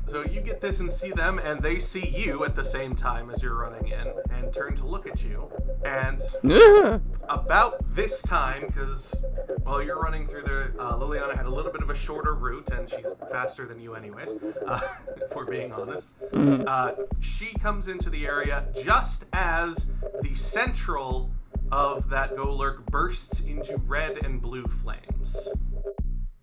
So 0.08 0.24
you 0.26 0.42
get 0.42 0.62
this 0.62 0.80
and 0.80 0.92
see 0.92 1.12
them, 1.12 1.40
and 1.40 1.62
they 1.62 1.80
see 1.80 2.08
you 2.08 2.44
at 2.46 2.56
the 2.56 2.64
same 2.64 2.96
time 2.96 3.30
as 3.30 3.42
you're 3.42 3.56
running 3.58 3.88
in, 3.88 4.14
and 4.32 4.54
turn 4.54 4.76
to 4.76 4.86
look 4.86 5.08
at 5.08 5.24
you. 5.24 5.50
And 5.84 6.22
about 7.30 7.84
this 7.96 8.22
time, 8.22 8.66
because 8.68 9.16
while 9.64 9.82
you're 9.82 10.02
running 10.02 10.28
through 10.28 10.44
there, 10.44 10.74
uh, 10.80 10.96
Liliana 10.96 11.36
had 11.36 11.46
a 11.46 11.50
little 11.50 11.72
bit 11.72 11.82
of 11.82 11.90
a 11.90 11.96
shorter 11.96 12.34
route, 12.34 12.70
and 12.72 12.90
she's 12.90 13.14
faster 13.32 13.66
than 13.66 13.80
you, 13.80 13.96
anyways. 13.96 14.36
Uh, 14.66 14.80
if 15.18 15.36
we're 15.36 15.46
being 15.46 15.72
honest, 15.72 16.14
uh, 16.34 16.94
she 17.20 17.54
comes 17.60 17.88
into 17.88 18.10
the 18.10 18.26
area 18.26 18.66
just 18.74 19.26
as 19.34 19.92
the 20.22 20.34
central 20.34 21.30
of 21.72 22.10
that 22.10 22.36
Golurk 22.36 22.84
bursts 22.88 23.42
into 23.42 23.78
red 23.86 24.26
and 24.26 24.42
blue 24.42 24.66
flames, 24.66 25.50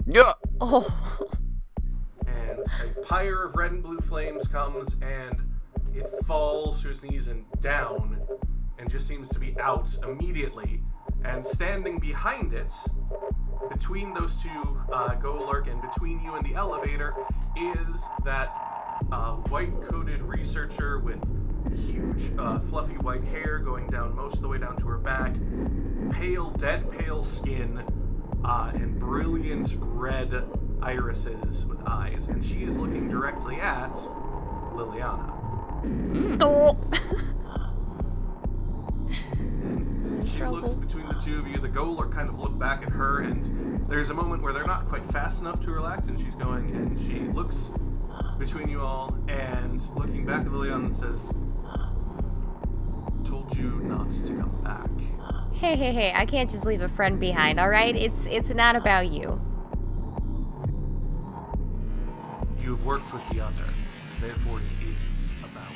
Yeah. 0.06 0.32
Oh. 0.60 0.94
and 2.48 2.60
a 2.60 3.00
pyre 3.02 3.44
of 3.44 3.54
red 3.54 3.72
and 3.72 3.82
blue 3.82 4.00
flames 4.00 4.46
comes, 4.46 4.96
and 5.02 5.40
it 5.94 6.10
falls 6.26 6.82
to 6.82 6.90
its 6.90 7.02
knees 7.02 7.28
and 7.28 7.44
down, 7.60 8.20
and 8.78 8.90
just 8.90 9.06
seems 9.06 9.28
to 9.30 9.38
be 9.38 9.58
out 9.60 9.94
immediately. 10.02 10.80
And 11.24 11.46
standing 11.46 11.98
behind 11.98 12.52
it, 12.52 12.72
between 13.70 14.12
those 14.12 14.34
two 14.42 14.80
uh, 14.92 15.14
Golurk 15.16 15.70
and 15.70 15.80
between 15.80 16.20
you 16.20 16.34
and 16.34 16.44
the 16.44 16.54
elevator, 16.54 17.14
is 17.56 18.04
that 18.24 18.52
uh, 19.12 19.34
white-coated 19.48 20.22
researcher 20.22 20.98
with 20.98 21.20
huge, 21.86 22.32
uh, 22.38 22.58
fluffy 22.70 22.96
white 22.98 23.24
hair 23.24 23.58
going 23.58 23.86
down 23.88 24.16
most 24.16 24.36
of 24.36 24.42
the 24.42 24.48
way 24.48 24.58
down 24.58 24.76
to 24.78 24.86
her 24.86 24.98
back, 24.98 25.32
pale, 26.10 26.50
dead 26.50 26.90
pale 26.90 27.22
skin, 27.22 27.82
uh, 28.44 28.72
and 28.74 28.98
brilliant 28.98 29.76
red 29.78 30.44
irises 30.82 31.64
with 31.66 31.78
eyes, 31.86 32.28
and 32.28 32.44
she 32.44 32.62
is 32.62 32.76
looking 32.78 33.08
directly 33.08 33.56
at 33.56 33.92
Liliana. 34.74 35.30
Hmm. 35.82 36.36
Oh. 36.40 36.78
And 39.34 40.28
she 40.28 40.38
trouble. 40.38 40.60
looks 40.60 40.74
between 40.74 41.08
the 41.08 41.14
two 41.14 41.38
of 41.38 41.48
you. 41.48 41.58
The 41.58 41.68
Golurk 41.68 42.12
kind 42.12 42.28
of 42.28 42.38
look 42.38 42.58
back 42.58 42.82
at 42.82 42.90
her, 42.90 43.20
and 43.20 43.88
there's 43.88 44.10
a 44.10 44.14
moment 44.14 44.42
where 44.42 44.52
they're 44.52 44.66
not 44.66 44.88
quite 44.88 45.04
fast 45.06 45.40
enough 45.40 45.60
to 45.62 45.70
relax, 45.70 46.06
and 46.08 46.18
she's 46.20 46.34
going, 46.36 46.70
and 46.74 46.98
she 47.00 47.20
looks 47.32 47.70
between 48.38 48.68
you 48.68 48.80
all, 48.80 49.16
and 49.28 49.80
looking 49.96 50.24
back 50.24 50.46
at 50.46 50.52
Liliana 50.52 50.86
and 50.86 50.96
says, 50.96 51.30
"Told 53.24 53.56
you 53.56 53.80
not 53.84 54.10
to 54.10 54.34
come 54.34 54.60
back." 54.62 54.90
Hey, 55.52 55.76
hey, 55.76 55.92
hey! 55.92 56.12
I 56.14 56.24
can't 56.26 56.50
just 56.50 56.64
leave 56.64 56.82
a 56.82 56.88
friend 56.88 57.18
behind. 57.18 57.58
All 57.60 57.68
right, 57.68 57.94
it's 57.94 58.26
it's 58.26 58.54
not 58.54 58.76
about 58.76 59.10
you. 59.10 59.40
You've 62.62 62.84
worked 62.84 63.12
with 63.12 63.22
the 63.30 63.40
other, 63.40 63.64
therefore 64.20 64.60
it 64.60 64.86
is 65.10 65.26
about 65.42 65.72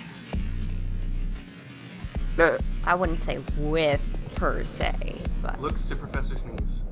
I 2.84 2.94
wouldn't 2.94 3.18
say 3.18 3.38
with 3.56 4.00
per 4.36 4.62
se, 4.62 5.16
but 5.42 5.60
Looks 5.60 5.86
to 5.86 5.96
Professor 5.96 6.36
Sneeze. 6.38 6.82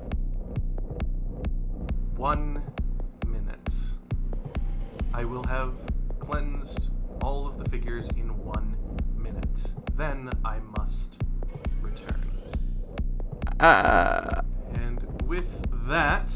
One 2.17 2.61
minute. 3.25 3.73
I 5.13 5.23
will 5.23 5.43
have 5.43 5.73
cleansed 6.19 6.89
all 7.21 7.47
of 7.47 7.63
the 7.63 7.69
figures 7.69 8.09
in 8.17 8.35
one 8.43 8.75
minute. 9.15 9.71
Then 9.95 10.31
I 10.43 10.59
must 10.77 11.21
return. 11.81 12.31
uh, 13.59 14.41
And 14.73 15.21
with 15.27 15.63
that, 15.87 16.33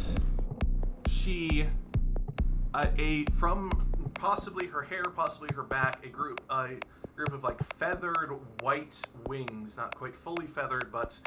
she, 1.08 1.66
a 2.98 3.26
from 3.34 3.72
possibly 4.16 4.68
her 4.68 4.82
hair, 4.82 5.04
possibly 5.04 5.50
her 5.56 5.64
back, 5.64 6.06
a 6.06 6.10
group, 6.10 6.42
a 6.50 6.72
group 7.16 7.34
of 7.34 7.44
like 7.44 7.62
feathered 7.76 8.32
white 8.62 9.02
wings, 9.28 9.78
not 9.78 9.96
quite 9.96 10.16
fully 10.16 10.48
feathered, 10.48 10.92
but 10.92 11.20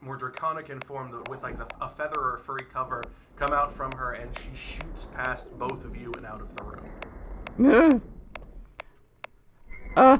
more 0.00 0.16
draconic 0.16 0.68
in 0.68 0.80
form, 0.80 1.22
with 1.30 1.42
like 1.42 1.58
a, 1.58 1.66
a 1.84 1.88
feather 1.88 2.18
or 2.18 2.34
a 2.36 2.38
furry 2.40 2.64
cover, 2.72 3.02
come 3.36 3.52
out 3.52 3.72
from 3.72 3.92
her, 3.92 4.12
and 4.12 4.36
she 4.36 4.54
shoots 4.54 5.06
past 5.14 5.56
both 5.58 5.84
of 5.84 5.96
you 5.96 6.12
and 6.14 6.26
out 6.26 6.40
of 6.40 6.54
the 6.56 6.62
room. 6.64 8.02
uh, 9.96 10.00
uh, 10.00 10.18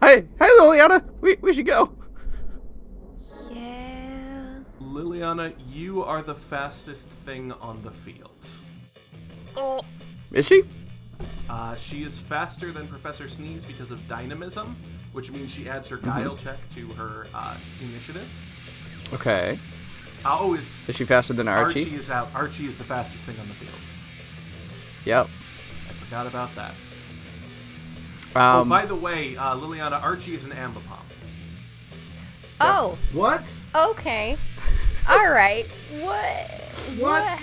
hey, 0.00 0.26
hey, 0.38 0.48
Liliana, 0.58 1.04
we, 1.20 1.36
we 1.40 1.52
should 1.52 1.66
go. 1.66 1.92
yeah. 3.50 4.58
Liliana, 4.80 5.54
you 5.70 6.02
are 6.02 6.22
the 6.22 6.34
fastest 6.34 7.08
thing 7.08 7.52
on 7.62 7.82
the 7.82 7.90
field. 7.90 8.30
Oh, 9.56 9.84
Is 10.32 10.46
she? 10.46 10.62
Uh, 11.48 11.74
she 11.76 12.02
is 12.02 12.18
faster 12.18 12.70
than 12.70 12.86
Professor 12.88 13.28
Sneeze 13.28 13.64
because 13.64 13.90
of 13.90 14.06
dynamism, 14.08 14.74
which 15.12 15.30
means 15.30 15.50
she 15.50 15.68
adds 15.68 15.88
her 15.88 15.98
guile 15.98 16.36
check 16.36 16.56
to 16.74 16.86
her 16.94 17.26
uh, 17.34 17.56
initiative. 17.80 18.28
Okay. 19.12 19.58
Uh, 20.24 20.38
oh, 20.40 20.54
is 20.54 20.88
Is 20.88 20.96
she 20.96 21.04
faster 21.04 21.34
than 21.34 21.48
Archie? 21.48 21.82
Archie 21.82 21.96
is 21.96 22.10
out. 22.10 22.28
Archie 22.34 22.66
is 22.66 22.76
the 22.78 22.84
fastest 22.84 23.24
thing 23.26 23.38
on 23.38 23.48
the 23.48 23.54
field. 23.54 23.74
Yep. 25.04 25.26
I 25.88 25.92
forgot 26.04 26.26
about 26.26 26.54
that. 26.54 26.74
Um, 28.34 28.66
oh, 28.66 28.70
by 28.70 28.86
the 28.86 28.94
way, 28.94 29.36
uh, 29.36 29.56
Liliana, 29.56 30.02
Archie 30.02 30.34
is 30.34 30.44
an 30.44 30.52
ambipom. 30.52 31.02
oh, 32.60 32.96
What? 33.12 33.42
okay. 33.74 34.38
All 35.10 35.30
right. 35.30 35.66
What? 36.00 36.61
What? 36.98 37.38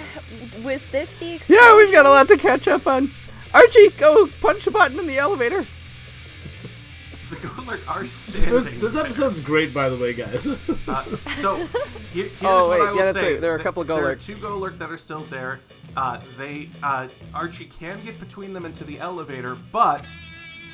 Was 0.63 0.87
this 0.87 1.13
the 1.19 1.39
yeah, 1.47 1.75
we've 1.75 1.91
got 1.91 2.05
a 2.05 2.09
lot 2.09 2.27
to 2.29 2.37
catch 2.37 2.67
up 2.67 2.87
on. 2.87 3.11
Archie, 3.53 3.89
go 3.97 4.27
punch 4.41 4.67
a 4.67 4.71
button 4.71 4.99
in 4.99 5.07
the 5.07 5.17
elevator. 5.17 5.65
The 7.29 7.35
Golurk 7.35 7.87
are 7.87 8.05
standing. 8.05 8.63
This, 8.63 8.81
this 8.81 8.93
there. 8.93 9.03
episode's 9.03 9.39
great, 9.39 9.71
by 9.73 9.87
the 9.89 9.97
way, 9.97 10.13
guys. 10.13 10.47
Uh, 10.87 11.05
so 11.37 11.55
here, 12.13 12.25
here's 12.25 12.31
Oh, 12.43 12.69
what 12.69 12.79
wait, 12.79 12.87
I 12.87 12.91
will 12.91 12.97
yeah, 12.97 13.05
that's 13.05 13.19
say. 13.19 13.33
right. 13.33 13.41
There 13.41 13.51
are 13.53 13.57
a 13.57 13.63
couple 13.63 13.81
of 13.83 13.87
There 13.87 13.97
are 14.03 14.15
Golurk. 14.15 14.25
two 14.25 14.35
Golurk 14.35 14.77
that 14.79 14.89
are 14.91 14.97
still 14.97 15.21
there. 15.21 15.59
Uh, 15.95 16.19
they 16.37 16.67
uh, 16.81 17.07
Archie 17.33 17.65
can 17.79 17.99
get 18.03 18.19
between 18.19 18.51
them 18.53 18.65
into 18.65 18.83
the 18.83 18.99
elevator, 18.99 19.55
but 19.71 20.07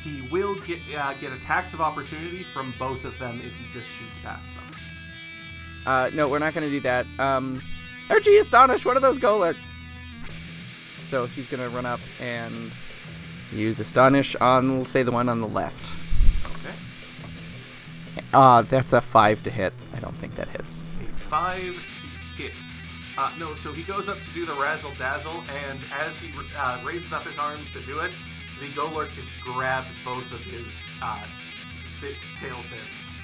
he 0.04 0.28
will 0.32 0.56
get 0.62 0.80
uh, 0.98 1.14
get 1.16 1.34
attacks 1.34 1.74
of 1.74 1.82
opportunity 1.82 2.46
from 2.54 2.74
both 2.80 3.04
of 3.06 3.18
them 3.20 3.40
if 3.42 3.52
he 3.54 3.66
just 3.74 3.88
shoots 4.00 4.18
past 4.24 4.48
them. 4.56 4.76
Uh, 5.86 6.10
no, 6.14 6.28
we're 6.30 6.40
not 6.40 6.54
gonna 6.54 6.70
do 6.70 6.80
that. 6.82 7.06
Um, 7.20 7.62
Archie, 8.10 8.38
astonish 8.38 8.86
one 8.86 8.96
of 8.96 9.02
those 9.02 9.18
Golurk. 9.18 9.56
So 11.04 11.26
he's 11.26 11.48
gonna 11.48 11.70
run 11.70 11.86
up 11.86 12.00
and 12.20 12.72
use 13.52 13.80
astonish 13.80 14.36
on, 14.38 14.72
we'll 14.76 14.86
say, 14.86 15.04
the 15.04 15.12
one 15.12 15.30
on 15.30 15.40
the 15.42 15.48
left. 15.48 15.92
Okay, 16.58 16.76
Uh, 18.34 18.62
that's 18.64 18.94
a 18.94 19.02
five 19.02 19.42
to 19.44 19.50
hit. 19.50 19.74
I 19.96 20.00
don't 20.00 20.16
think 20.16 20.36
that 20.36 20.48
hits. 20.50 20.82
a 21.02 21.04
five 21.30 21.62
to 21.76 22.42
hit. 22.42 22.54
Uh, 23.18 23.32
no, 23.40 23.56
so 23.56 23.72
he 23.72 23.82
goes 23.84 24.10
up 24.10 24.22
to 24.22 24.32
do 24.34 24.46
the 24.46 24.54
razzle 24.56 24.94
dazzle, 24.98 25.44
and 25.50 25.80
as 25.94 26.18
he 26.18 26.32
uh, 26.58 26.82
raises 26.84 27.14
up 27.14 27.24
his 27.24 27.38
arms 27.38 27.72
to 27.72 27.82
do 27.86 28.00
it, 28.00 28.12
the 28.60 28.68
Golurk 28.70 29.14
just 29.14 29.30
grabs 29.44 29.96
both 30.04 30.30
of 30.32 30.40
his 30.42 30.68
uh, 31.02 31.24
fist, 32.02 32.26
tail 32.38 32.58
fists. 32.70 33.22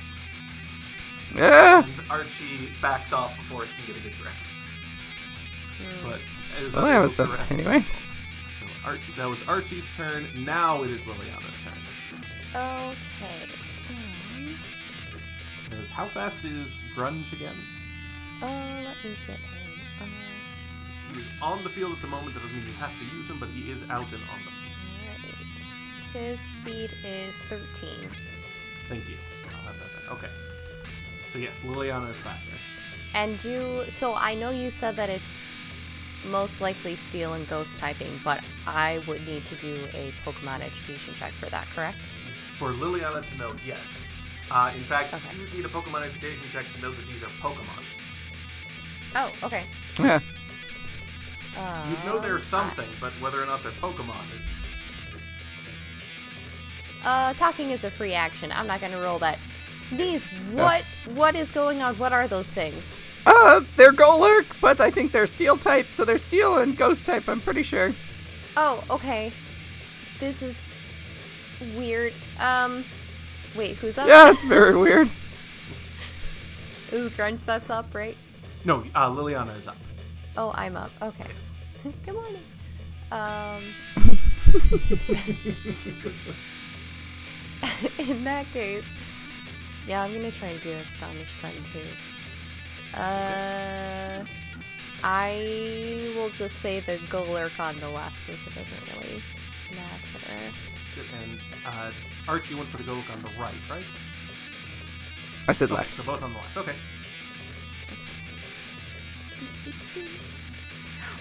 Yeah. 1.36 1.84
and 1.84 2.02
Archie 2.10 2.70
backs 2.82 3.12
off 3.14 3.32
before 3.38 3.66
he 3.66 3.72
can 3.76 3.86
get 3.88 3.98
a 3.98 4.00
good 4.10 4.18
grip. 4.22 4.34
But 6.04 6.20
is 6.62 6.74
Well, 6.76 6.86
that 6.86 7.00
was 7.00 7.12
to 7.12 7.16
something 7.18 7.38
rest 7.38 7.52
anyway. 7.52 7.86
So 8.60 8.66
Archie, 8.86 9.14
that 9.18 9.26
was 9.26 9.42
Archie's 9.48 9.86
turn. 9.96 10.28
Now 10.36 10.84
it 10.84 10.90
is 10.90 11.02
Liliana's 11.02 11.54
turn. 11.64 11.74
Okay. 12.56 13.50
Because 15.70 15.90
how 15.90 16.08
fast 16.08 16.44
is 16.44 16.82
Grunge 16.96 17.32
again? 17.34 17.56
uh, 18.42 18.82
let 18.84 18.98
me 19.04 19.16
get 19.28 19.38
him. 19.38 19.50
Uh, 20.02 20.06
He 21.14 21.20
is 21.22 21.28
on 21.42 21.64
the 21.64 21.70
field 21.70 21.94
at 21.94 22.02
the 22.02 22.08
moment. 22.08 22.34
That 22.34 22.42
doesn't 22.42 22.56
mean 22.58 22.68
you 22.68 22.74
have 22.74 22.92
to 23.00 23.06
use 23.16 23.28
him, 23.28 23.40
but 23.40 23.50
he 23.50 23.72
is 23.72 23.84
out 23.84 24.08
and 24.12 24.22
on 24.34 24.40
the 24.46 24.52
field. 24.52 25.36
right. 25.36 26.22
His 26.22 26.40
speed 26.42 26.92
is 27.06 27.40
13. 27.44 28.10
Thank 28.90 29.08
you. 29.10 29.16
I'll 29.48 29.62
have 29.72 29.80
that 29.80 29.90
then. 29.94 30.18
Okay. 30.18 30.30
So 31.32 31.40
yes, 31.40 31.62
Liliana 31.64 32.10
is 32.10 32.18
faster. 32.18 32.52
And 33.14 33.42
you. 33.44 33.86
so. 33.90 34.14
I 34.16 34.34
know 34.36 34.50
you 34.50 34.70
said 34.70 34.96
that 34.98 35.10
it's 35.10 35.46
most 36.26 36.62
likely 36.62 36.96
steel 36.96 37.34
and 37.34 37.48
ghost 37.50 37.78
typing, 37.80 38.20
but 38.24 38.42
I 38.68 39.00
would 39.08 39.26
need 39.28 39.46
to 39.46 39.56
do 39.56 39.76
a 39.94 40.14
Pokemon 40.26 40.62
education 40.62 41.14
check 41.18 41.32
for 41.34 41.48
that, 41.50 41.68
correct? 41.76 41.98
For 42.58 42.72
Liliana 42.74 43.26
to 43.30 43.38
know, 43.38 43.54
yes. 43.66 44.08
Uh, 44.52 44.72
in 44.76 44.84
fact, 44.84 45.14
Okay. 45.14 45.38
you 45.38 45.48
need 45.58 45.66
a 45.66 45.70
Pokemon 45.70 46.04
education 46.06 46.44
check 46.52 46.66
to 46.74 46.82
know 46.82 46.92
that 46.92 47.08
these 47.08 47.24
are 47.24 47.28
Pokemon. 47.42 47.84
Oh, 49.16 49.32
okay. 49.44 49.66
Yeah. 50.00 50.20
Uh, 51.58 51.86
You 51.90 52.10
know 52.10 52.20
they're 52.20 52.40
something, 52.40 52.88
but 53.02 53.12
whether 53.20 53.42
or 53.42 53.46
not 53.46 53.62
they're 53.64 53.72
Pokemon 53.74 54.24
is 54.40 54.46
Uh, 57.04 57.34
talking 57.34 57.72
is 57.72 57.84
a 57.84 57.90
free 57.92 58.14
action. 58.14 58.52
I'm 58.52 58.68
not 58.68 58.80
gonna 58.80 59.02
roll 59.02 59.18
that. 59.20 59.40
Sneeze. 59.82 60.24
What? 60.52 60.84
What 61.16 61.36
is 61.36 61.50
going 61.52 61.82
on? 61.82 61.96
What 61.98 62.14
are 62.14 62.28
those 62.28 62.48
things? 62.48 62.94
Uh, 63.26 63.62
they're 63.78 63.94
Golurk, 63.94 64.46
but 64.60 64.80
I 64.82 64.90
think 64.92 65.12
they're 65.12 65.28
Steel 65.28 65.58
type, 65.58 65.88
so 65.92 66.06
they're 66.06 66.18
Steel 66.18 66.58
and 66.58 66.76
Ghost 66.78 67.06
type. 67.06 67.28
I'm 67.30 67.40
pretty 67.42 67.64
sure. 67.64 67.94
Oh, 68.58 68.84
okay. 68.90 69.32
This 70.20 70.42
is 70.42 70.70
weird. 71.76 72.14
Um, 72.40 72.84
wait, 73.56 73.78
who's 73.78 73.98
up? 73.98 74.08
Yeah, 74.08 74.32
it's 74.32 74.44
very 74.44 74.76
weird. 74.78 75.10
This 76.90 77.10
is 77.10 77.12
Grunge 77.18 77.46
that's 77.46 77.70
up, 77.70 77.96
right? 77.96 78.18
no. 78.66 78.84
Uh, 78.94 79.10
Liliana 79.10 79.58
is 79.58 79.66
up. 79.66 79.78
Oh, 80.36 80.52
I'm 80.56 80.76
up. 80.76 80.92
Okay. 81.02 81.30
Good 82.06 82.14
morning. 82.16 82.42
Um. 83.14 83.64
in 87.98 88.26
that 88.26 88.46
case, 88.52 88.84
yeah, 89.88 90.04
I'm 90.04 90.14
gonna 90.14 90.32
try 90.32 90.50
and 90.50 90.62
do 90.62 90.72
astonish 90.72 91.42
then 91.42 91.54
too. 91.64 91.80
Uh, 92.94 94.24
I 95.04 96.12
will 96.16 96.30
just 96.32 96.58
say 96.58 96.80
the 96.82 96.98
Golurk 97.10 97.60
on 97.60 97.80
the 97.80 97.90
left 97.90 98.20
since 98.20 98.46
it 98.46 98.54
doesn't 98.54 98.78
really 98.94 99.22
matter. 99.72 100.54
And 101.24 101.40
uh, 101.66 101.92
Archie 102.28 102.56
went 102.56 102.70
for 102.70 102.78
the 102.78 102.84
Golurk 102.84 103.12
on 103.14 103.22
the 103.22 103.30
right, 103.40 103.54
right? 103.70 103.86
I 105.48 105.54
said 105.54 105.70
Okay, 105.72 105.78
left. 105.78 105.96
So 105.96 106.04
both 106.04 106.22
on 106.22 106.34
the 106.34 106.40
left. 106.40 106.58
Okay. 106.58 106.76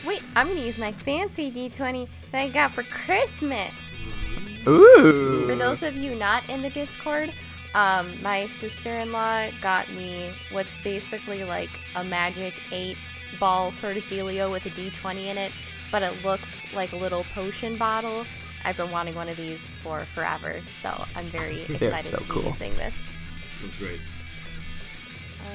Wait, 0.06 0.22
I'm 0.34 0.48
gonna 0.48 0.60
use 0.60 0.78
my 0.78 0.92
fancy 0.92 1.50
D20 1.50 2.08
that 2.30 2.42
I 2.42 2.48
got 2.48 2.72
for 2.72 2.82
Christmas. 2.84 3.72
Ooh. 4.66 5.46
For 5.46 5.54
those 5.54 5.82
of 5.82 5.96
you 5.96 6.14
not 6.14 6.48
in 6.48 6.62
the 6.62 6.70
Discord, 6.70 7.32
um, 7.74 8.20
my 8.22 8.46
sister-in-law 8.48 9.50
got 9.60 9.90
me 9.90 10.32
what's 10.50 10.76
basically 10.78 11.44
like 11.44 11.70
a 11.94 12.02
magic 12.02 12.54
eight 12.72 12.96
ball 13.38 13.70
sort 13.70 13.96
of 13.96 14.02
dealio 14.04 14.50
with 14.50 14.66
a 14.66 14.70
D20 14.70 15.26
in 15.26 15.38
it, 15.38 15.52
but 15.92 16.02
it 16.02 16.24
looks 16.24 16.72
like 16.74 16.92
a 16.92 16.96
little 16.96 17.24
potion 17.34 17.76
bottle. 17.76 18.26
I've 18.64 18.76
been 18.76 18.90
wanting 18.90 19.14
one 19.14 19.28
of 19.28 19.36
these 19.36 19.60
for 19.82 20.04
forever, 20.14 20.60
so 20.82 21.04
I'm 21.14 21.26
very 21.26 21.62
excited 21.68 22.06
so 22.06 22.16
to 22.16 22.24
be 22.24 22.30
cool. 22.30 22.44
using 22.44 22.74
this. 22.74 22.94
That's 23.62 23.76
great. 23.76 24.00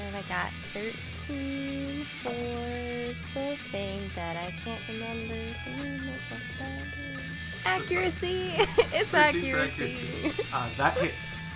And 0.07 0.15
I 0.15 0.21
got 0.23 0.51
13 0.73 2.05
for 2.21 2.29
the 2.29 3.57
thing 3.71 4.09
that 4.15 4.35
I 4.35 4.51
can't 4.63 4.81
remember 4.87 5.35
the 5.65 5.71
name 5.71 5.95
of 5.95 6.31
what 6.31 6.41
that 6.59 6.81
is. 6.97 7.35
Accuracy! 7.65 8.51
it's 8.93 9.09
13 9.09 9.53
for 9.53 9.59
accuracy. 9.59 10.31
Uh, 10.53 10.69
that 10.77 10.99
hits. 10.99 11.47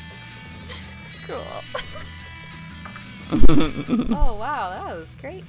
Cool. 1.30 1.46
oh 4.18 4.36
wow, 4.40 4.72
that 4.72 4.96
was 4.98 5.08
great. 5.22 5.44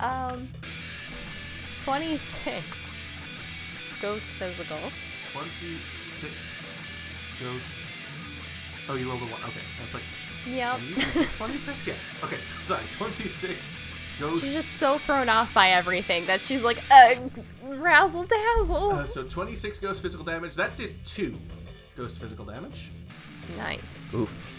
Um, 0.00 0.46
26. 1.84 2.78
Ghost 4.00 4.30
physical. 4.38 4.78
26 5.32 6.32
ghost. 7.40 7.64
Oh, 8.88 8.94
you 8.94 9.08
rolled 9.08 9.22
a 9.22 9.26
one. 9.26 9.42
Okay, 9.44 9.60
that's 9.80 9.94
like 9.94 10.02
Yep. 10.46 10.80
26? 11.38 11.86
Yeah. 11.88 11.94
Okay, 12.22 12.38
sorry, 12.62 12.84
26 12.96 13.76
Ghost. 14.20 14.42
She's 14.44 14.52
just 14.54 14.76
so 14.78 14.96
thrown 14.98 15.28
off 15.28 15.52
by 15.52 15.70
everything 15.70 16.24
that 16.26 16.40
she's 16.40 16.62
like, 16.62 16.82
uh, 16.90 17.16
razzle 17.64 18.24
dazzle. 18.24 18.92
Uh, 18.92 19.04
so 19.04 19.24
26 19.24 19.78
ghost 19.80 20.00
physical 20.00 20.24
damage. 20.24 20.54
That 20.54 20.74
did 20.76 20.94
2 21.06 21.36
ghost 21.96 22.18
physical 22.18 22.44
damage. 22.46 22.88
nice. 23.58 24.08
Oof. 24.14 24.55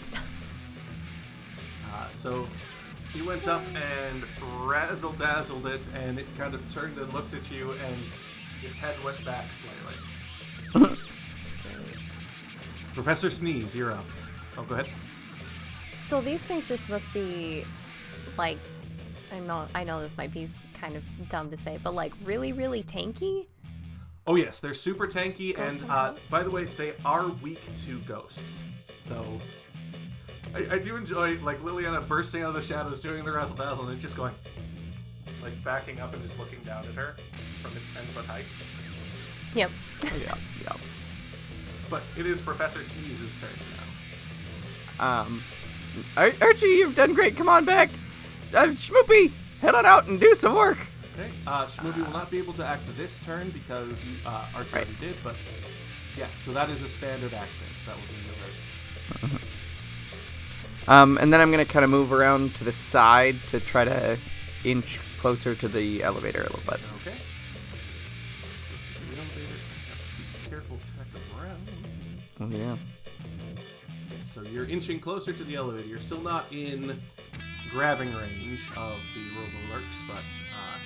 Uh, 1.98 2.08
so 2.22 2.46
he 3.12 3.22
went 3.22 3.48
up 3.48 3.62
and 3.74 4.22
razzle 4.64 5.12
dazzled 5.12 5.66
it, 5.66 5.80
and 5.94 6.18
it 6.18 6.26
kind 6.36 6.54
of 6.54 6.74
turned 6.74 6.96
and 6.98 7.12
looked 7.12 7.34
at 7.34 7.50
you, 7.50 7.72
and 7.72 7.96
its 8.62 8.76
head 8.76 8.96
went 9.02 9.24
back 9.24 9.46
slightly. 10.72 10.96
Professor 12.94 13.30
Sneeze, 13.30 13.74
you're 13.74 13.92
up. 13.92 14.04
Oh, 14.56 14.62
go 14.64 14.74
ahead. 14.74 14.88
So 16.06 16.20
these 16.20 16.42
things 16.42 16.66
just 16.66 16.88
must 16.88 17.12
be 17.12 17.64
like 18.36 18.58
I 19.32 19.40
know 19.40 19.66
I 19.74 19.84
know 19.84 20.00
this 20.00 20.16
might 20.16 20.32
be 20.32 20.48
kind 20.74 20.96
of 20.96 21.02
dumb 21.28 21.50
to 21.50 21.56
say, 21.56 21.78
but 21.82 21.94
like 21.94 22.12
really, 22.24 22.52
really 22.52 22.82
tanky. 22.82 23.46
Oh 24.26 24.34
yes, 24.34 24.60
they're 24.60 24.74
super 24.74 25.06
tanky, 25.06 25.58
and 25.58 25.80
uh, 25.90 26.12
by 26.30 26.42
the 26.42 26.50
way, 26.50 26.64
they 26.64 26.92
are 27.04 27.26
weak 27.42 27.60
to 27.86 27.98
ghosts. 28.00 28.62
So 28.92 29.24
I, 30.54 30.74
I 30.74 30.78
do 30.78 30.96
enjoy 30.96 31.38
like 31.42 31.58
Liliana 31.58 32.06
bursting 32.08 32.42
out 32.42 32.48
of 32.48 32.54
the 32.54 32.62
shadows, 32.62 33.00
doing 33.00 33.22
the 33.24 33.32
razzle 33.32 33.56
dazzle, 33.56 33.84
and 33.84 33.92
then 33.94 34.00
just 34.00 34.16
going 34.16 34.32
like 35.42 35.52
backing 35.64 36.00
up 36.00 36.12
and 36.14 36.22
just 36.22 36.38
looking 36.38 36.58
down 36.60 36.84
at 36.84 36.94
her 36.94 37.12
from 37.62 37.72
its 37.76 37.84
ten 37.94 38.04
foot 38.14 38.24
height. 38.26 38.44
Yep. 39.54 39.70
Yeah, 40.20 40.34
yeah. 40.62 40.72
But 41.90 42.02
it 42.16 42.24
is 42.26 42.40
Professor 42.40 42.78
Sneeze's 42.80 43.34
turn 43.40 43.50
now. 44.98 45.22
Um, 45.22 45.42
Ar- 46.16 46.32
Archie, 46.40 46.66
you've 46.66 46.94
done 46.94 47.14
great. 47.14 47.36
Come 47.36 47.48
on 47.48 47.64
back. 47.64 47.90
Uh, 48.54 48.66
Schmoopy, 48.68 49.32
head 49.60 49.74
on 49.74 49.84
out 49.86 50.06
and 50.06 50.20
do 50.20 50.34
some 50.34 50.54
work. 50.54 50.78
Okay. 51.18 51.28
Uh, 51.46 51.66
Schmoopy 51.66 52.04
will 52.04 52.12
not 52.12 52.30
be 52.30 52.38
able 52.38 52.52
to 52.54 52.64
act 52.64 52.82
this 52.96 53.18
turn 53.24 53.50
because 53.50 53.90
uh, 54.24 54.46
Archie 54.54 54.70
Right. 54.72 54.84
already 54.86 54.94
did, 55.00 55.16
but 55.24 55.34
yes, 56.16 56.30
so 56.44 56.52
that 56.52 56.70
is 56.70 56.80
a 56.82 56.88
standard 56.88 57.34
action. 57.34 57.66
That 57.86 57.96
will 57.96 58.02
be 58.02 59.28
your 59.28 59.30
turn. 59.40 59.47
Um, 60.88 61.18
and 61.20 61.32
then 61.32 61.40
I'm 61.40 61.50
gonna 61.50 61.64
kind 61.64 61.84
of 61.84 61.90
move 61.90 62.12
around 62.12 62.54
to 62.56 62.64
the 62.64 62.72
side 62.72 63.36
to 63.48 63.60
try 63.60 63.84
to 63.84 64.18
inch 64.64 64.98
closer 65.18 65.54
to 65.54 65.68
the 65.68 66.02
elevator 66.02 66.40
a 66.40 66.44
little 66.44 66.60
bit. 66.60 66.80
Okay. 67.02 67.16
The 69.10 69.18
elevator, 69.18 69.54
have 69.88 70.00
to 70.00 70.44
be 70.44 70.50
careful 70.50 70.76
to 70.76 70.84
check 70.96 71.38
around. 71.38 71.60
Oh, 72.40 72.48
yeah. 72.56 72.76
So 74.32 74.42
you're 74.50 74.64
inching 74.68 74.98
closer 74.98 75.32
to 75.32 75.44
the 75.44 75.56
elevator. 75.56 75.86
You're 75.88 75.98
still 76.00 76.20
not 76.22 76.50
in 76.52 76.94
grabbing 77.70 78.14
range 78.14 78.60
of 78.76 78.96
the 79.14 79.28
Robo-Lurks, 79.36 79.96
but 80.06 80.16
uh, 80.16 80.78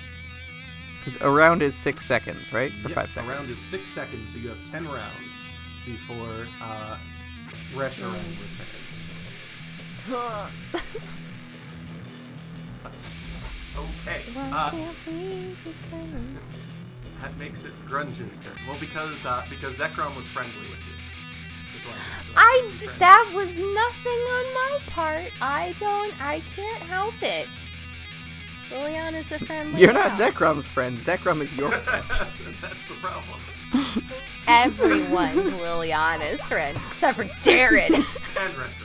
Because 0.96 1.16
a 1.20 1.30
round 1.30 1.62
is 1.62 1.74
six 1.76 2.04
seconds, 2.04 2.52
right? 2.52 2.72
Or 2.84 2.88
yep, 2.88 2.92
five 2.92 3.08
A 3.08 3.12
seconds. 3.12 3.30
round 3.30 3.48
is 3.48 3.58
six 3.70 3.88
seconds, 3.92 4.32
so 4.32 4.38
you 4.38 4.48
have 4.48 4.70
ten 4.70 4.88
rounds 4.88 5.34
before 5.86 6.48
uh, 6.60 6.96
Reshiram 7.74 8.14
returns. 8.14 8.81
Okay. 13.76 14.22
Uh, 14.36 14.70
that 17.20 17.36
makes 17.38 17.64
it 17.64 17.72
Grunge's 17.86 18.38
turn. 18.38 18.54
Well, 18.66 18.78
because 18.80 19.24
uh, 19.24 19.44
because 19.48 19.76
Zekrom 19.78 20.16
was 20.16 20.28
friendly 20.28 20.54
with 20.68 20.78
you. 20.78 20.94
That's 21.72 21.86
why 21.86 21.92
I'm 21.92 22.32
I 22.36 22.58
gonna 22.62 22.72
be 22.72 22.78
d- 22.78 22.84
friendly. 22.84 22.98
that 22.98 23.32
was 23.34 23.48
nothing 23.50 24.22
on 24.36 24.54
my 24.54 24.78
part. 24.88 25.30
I 25.40 25.74
don't. 25.78 26.20
I 26.20 26.40
can't 26.54 26.82
help 26.82 27.14
it. 27.22 27.46
Liliana's 28.70 29.30
a 29.30 29.38
friendly. 29.44 29.80
You're 29.80 29.92
not 29.92 30.16
gal. 30.16 30.30
Zekrom's 30.32 30.66
friend. 30.66 30.98
Zekrom 30.98 31.40
is 31.42 31.54
your 31.54 31.70
friend. 31.80 32.04
That's 32.60 32.86
the 32.88 32.94
problem. 33.00 33.40
Everyone's 34.48 35.50
Liliana's 35.52 36.40
friend 36.42 36.78
except 36.88 37.16
for 37.18 37.24
Jared. 37.40 37.92
And 37.94 38.04
Reshiram. 38.54 38.81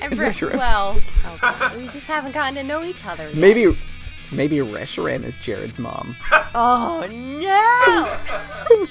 Every- 0.00 0.16
Reshiram. 0.26 0.56
well, 0.56 1.00
okay. 1.26 1.76
we 1.78 1.88
just 1.88 2.06
haven't 2.06 2.32
gotten 2.32 2.54
to 2.56 2.62
know 2.62 2.82
each 2.84 3.04
other. 3.04 3.24
Yet. 3.28 3.36
maybe, 3.36 3.78
maybe 4.30 4.56
Reshiram 4.58 5.24
is 5.24 5.38
Jared's 5.38 5.78
mom. 5.78 6.16
Oh 6.54 7.06
no! 7.10 7.48
I 7.58 8.86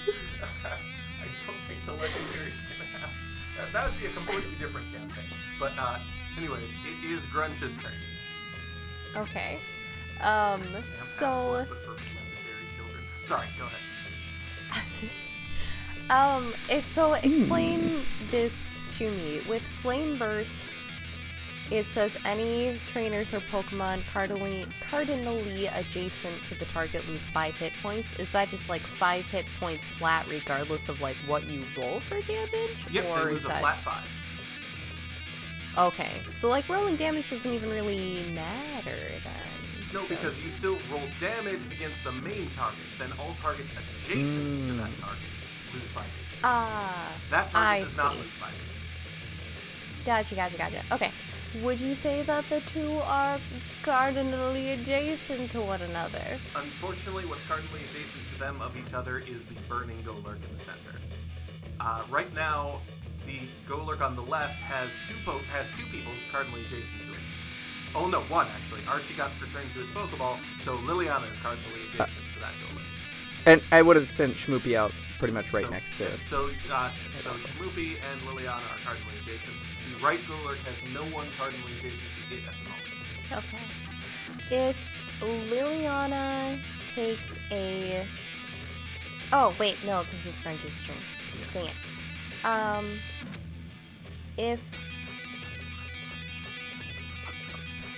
don't 1.45 1.57
think 1.67 1.85
the 1.85 1.91
legendary's 1.93 2.61
gonna 2.61 2.85
have. 2.99 3.09
That, 3.57 3.73
that 3.73 3.89
would 3.91 3.99
be 3.99 4.05
a 4.07 4.11
completely 4.13 4.55
different 4.59 4.91
campaign. 4.93 5.25
But 5.59 5.73
uh, 5.77 5.99
anyways, 6.37 6.69
it 6.71 7.09
is 7.11 7.25
Grunge's 7.25 7.77
turn. 7.77 7.93
okay. 9.15 9.57
Um. 10.21 10.63
So. 11.17 11.65
but 11.67 11.67
for 11.67 11.91
legendary 11.91 12.67
children. 12.75 13.03
Sorry, 13.25 13.47
go 13.57 13.65
ahead. 13.65 14.85
Um, 16.09 16.53
eh, 16.69 16.79
so 16.79 17.15
explain 17.15 18.01
this 18.27 18.79
to 18.97 19.11
me. 19.11 19.41
With 19.49 19.61
Flame 19.61 20.17
Burst, 20.17 20.67
it 21.69 21.85
says 21.87 22.15
any 22.25 22.79
trainers 22.87 23.33
or 23.33 23.39
Pokemon 23.41 24.01
cardinally, 24.11 24.65
cardinally 24.89 25.67
adjacent 25.67 26.41
to 26.43 26.55
the 26.55 26.65
target 26.65 27.07
lose 27.09 27.27
five 27.27 27.55
hit 27.57 27.73
points. 27.81 28.13
Is 28.15 28.29
that 28.31 28.49
just 28.49 28.69
like 28.69 28.81
five 28.81 29.25
hit 29.25 29.45
points 29.59 29.89
flat, 29.89 30.25
regardless 30.29 30.87
of 30.89 31.01
like 31.01 31.17
what 31.27 31.45
you 31.47 31.63
roll 31.77 31.99
for 32.01 32.21
damage? 32.21 32.77
Yep, 32.91 33.05
or 33.05 33.15
they 33.17 33.21
is 33.23 33.31
lose 33.31 33.45
a 33.45 33.47
that 33.49 33.59
flat 33.61 33.79
five. 33.81 34.05
okay? 35.77 36.21
So 36.31 36.47
like 36.49 36.67
rolling 36.69 36.95
damage 36.95 37.29
doesn't 37.29 37.51
even 37.51 37.69
really 37.69 38.23
matter 38.33 38.95
then. 39.23 39.93
No, 39.93 40.03
because 40.07 40.37
you 40.43 40.49
still 40.51 40.77
roll 40.91 41.03
damage 41.19 41.61
against 41.71 42.03
the 42.03 42.11
main 42.11 42.49
target. 42.51 42.79
Then 42.99 43.09
all 43.19 43.33
targets 43.41 43.69
adjacent 44.05 44.67
to 44.67 44.73
that 44.73 44.89
target 44.99 45.19
lose 45.73 45.83
five 45.91 46.05
hit. 46.05 46.39
Ah, 46.43 47.11
That 47.29 47.51
target 47.51 47.55
I 47.69 47.79
does 47.81 47.97
not 47.97 48.11
see. 48.13 48.17
lose 48.19 48.27
five. 48.27 48.53
Gotcha, 50.05 50.35
gotcha, 50.35 50.57
gotcha. 50.57 50.81
Okay. 50.93 51.11
Would 51.63 51.79
you 51.79 51.95
say 51.95 52.23
that 52.23 52.47
the 52.49 52.59
two 52.61 52.99
are 53.05 53.39
cardinally 53.81 54.71
adjacent 54.71 55.49
to 55.51 55.61
one 55.61 55.81
another? 55.81 56.37
Unfortunately, 56.55 57.25
what's 57.25 57.43
cardinally 57.45 57.79
adjacent 57.89 58.27
to 58.33 58.39
them 58.39 58.61
of 58.61 58.77
each 58.77 58.93
other 58.93 59.19
is 59.19 59.45
the 59.45 59.55
burning 59.69 59.97
Golurk 59.97 60.35
in 60.35 60.53
the 60.53 60.59
center. 60.59 60.99
Uh, 61.79 62.03
right 62.09 62.31
now, 62.35 62.79
the 63.25 63.39
Golurk 63.65 64.01
on 64.01 64.15
the 64.15 64.21
left 64.23 64.55
has 64.55 64.89
two 65.07 65.15
po- 65.25 65.39
has 65.51 65.67
two 65.77 65.85
people 65.85 66.11
cardinally 66.31 66.61
adjacent 66.61 67.01
to 67.07 67.13
it. 67.13 67.27
Oh 67.95 68.07
no, 68.07 68.21
one 68.21 68.47
actually. 68.53 68.81
Archie 68.87 69.15
got 69.15 69.31
returned 69.41 69.71
to 69.73 69.79
his 69.79 69.89
Pokeball, 69.89 70.37
so 70.63 70.77
Liliana 70.77 71.31
is 71.31 71.37
cardinally 71.37 71.81
adjacent 71.89 72.27
to 72.33 72.39
that 72.39 72.53
Golurk. 72.61 72.85
And 73.45 73.63
I 73.71 73.81
would 73.81 73.95
have 73.95 74.11
sent 74.11 74.35
Schmoopy 74.35 74.75
out 74.75 74.91
pretty 75.17 75.33
much 75.33 75.51
right 75.53 75.65
so, 75.65 75.71
next 75.71 75.97
to 75.97 76.03
it. 76.03 76.19
So, 76.29 76.49
uh, 76.71 76.91
so 77.23 77.31
Schmoopy 77.31 77.95
and 78.11 78.21
Liliana 78.27 78.57
are 78.57 78.79
cardinally 78.83 79.15
adjacent 79.21 79.55
right 80.01 80.19
Golurk 80.21 80.57
has 80.57 80.93
no 80.93 81.03
one 81.15 81.27
cardinal 81.37 81.67
adjacent 81.67 82.01
to 82.29 82.35
it 82.35 82.43
at 82.47 82.53
the 82.53 82.69
moment. 82.69 83.45
Okay. 83.45 84.67
If 84.69 84.77
Liliana 85.21 86.59
takes 86.93 87.37
a. 87.51 88.05
Oh, 89.33 89.53
wait, 89.59 89.77
no, 89.85 90.03
this 90.11 90.25
is 90.25 90.39
Grunge's 90.39 90.79
turn. 90.85 90.95
Yes. 91.39 91.53
Dang 91.53 91.65
it. 91.65 92.45
Um, 92.45 92.99
if. 94.37 94.71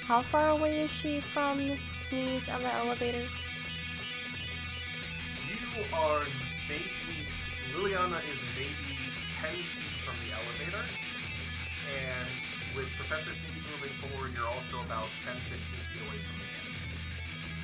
How 0.04 0.24
far 0.24 0.50
away 0.50 0.82
is 0.82 0.92
she 0.92 1.20
from 1.20 1.78
Sneeze 1.94 2.50
on 2.50 2.64
the 2.64 2.74
elevator? 2.74 3.28
You 5.48 5.84
are 5.94 6.24
maybe. 6.68 7.28
Liliana 7.76 8.18
is 8.18 8.40
maybe 8.58 8.98
10 9.40 9.54
with 12.80 12.96
Professor 12.96 13.36
Sneeze 13.36 13.68
moving 13.76 13.92
forward, 14.00 14.32
you're 14.32 14.48
also 14.48 14.80
about 14.88 15.12
10, 15.28 15.36
15 15.36 15.52
feet 15.92 16.00
away 16.08 16.20
from 16.24 16.36
the. 16.40 16.48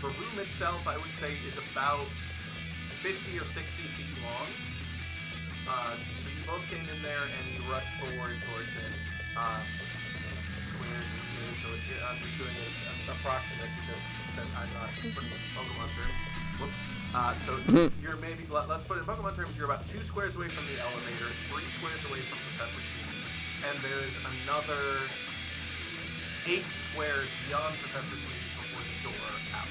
The 0.03 0.11
room 0.11 0.35
itself, 0.43 0.83
I 0.83 0.99
would 0.99 1.15
say, 1.15 1.39
is 1.47 1.55
about 1.71 2.11
50 2.99 3.15
or 3.39 3.47
60 3.47 3.63
feet 3.95 4.11
long. 4.27 4.51
Uh, 5.71 5.95
so 6.19 6.27
you 6.27 6.43
both 6.43 6.67
came 6.67 6.83
in 6.83 6.99
there 6.99 7.23
and 7.31 7.43
you 7.55 7.63
rushed 7.71 7.95
forward 7.95 8.35
towards 8.43 8.75
it. 8.75 8.91
Uh, 9.39 9.63
squares 10.67 11.07
and 11.07 11.23
meters, 11.31 11.57
so 11.63 11.71
it, 11.71 11.99
I'm 12.03 12.19
just 12.19 12.35
doing 12.35 12.51
it 12.59 12.75
approximate 13.07 13.71
because 13.71 14.03
I'm 14.51 14.67
not 14.75 14.91
putting 14.99 15.31
it 15.31 15.39
in 15.39 15.51
Pokemon 15.55 15.95
terms. 15.95 16.19
Whoops. 16.59 16.81
Uh, 17.15 17.31
so 17.39 17.55
you're 18.03 18.19
maybe 18.19 18.43
let, 18.51 18.67
us 18.67 18.83
put 18.83 18.99
it 18.99 19.07
in 19.07 19.07
Pokemon 19.07 19.39
terms. 19.39 19.55
You're 19.55 19.71
about 19.71 19.87
two 19.87 20.03
squares 20.03 20.35
away 20.35 20.51
from 20.51 20.67
the 20.67 20.75
elevator, 20.75 21.31
three 21.47 21.63
squares 21.79 22.03
away 22.03 22.19
from 22.27 22.35
Professor 22.51 22.83
Sneeze, 22.83 23.14
and 23.69 23.77
there's 23.81 24.13
another 24.43 24.99
eight 26.47 26.65
squares 26.91 27.27
beyond 27.47 27.75
Professor 27.79 28.15
Sneeze 28.15 28.53
before 28.61 28.83
the 28.83 29.03
door 29.03 29.27
out. 29.53 29.67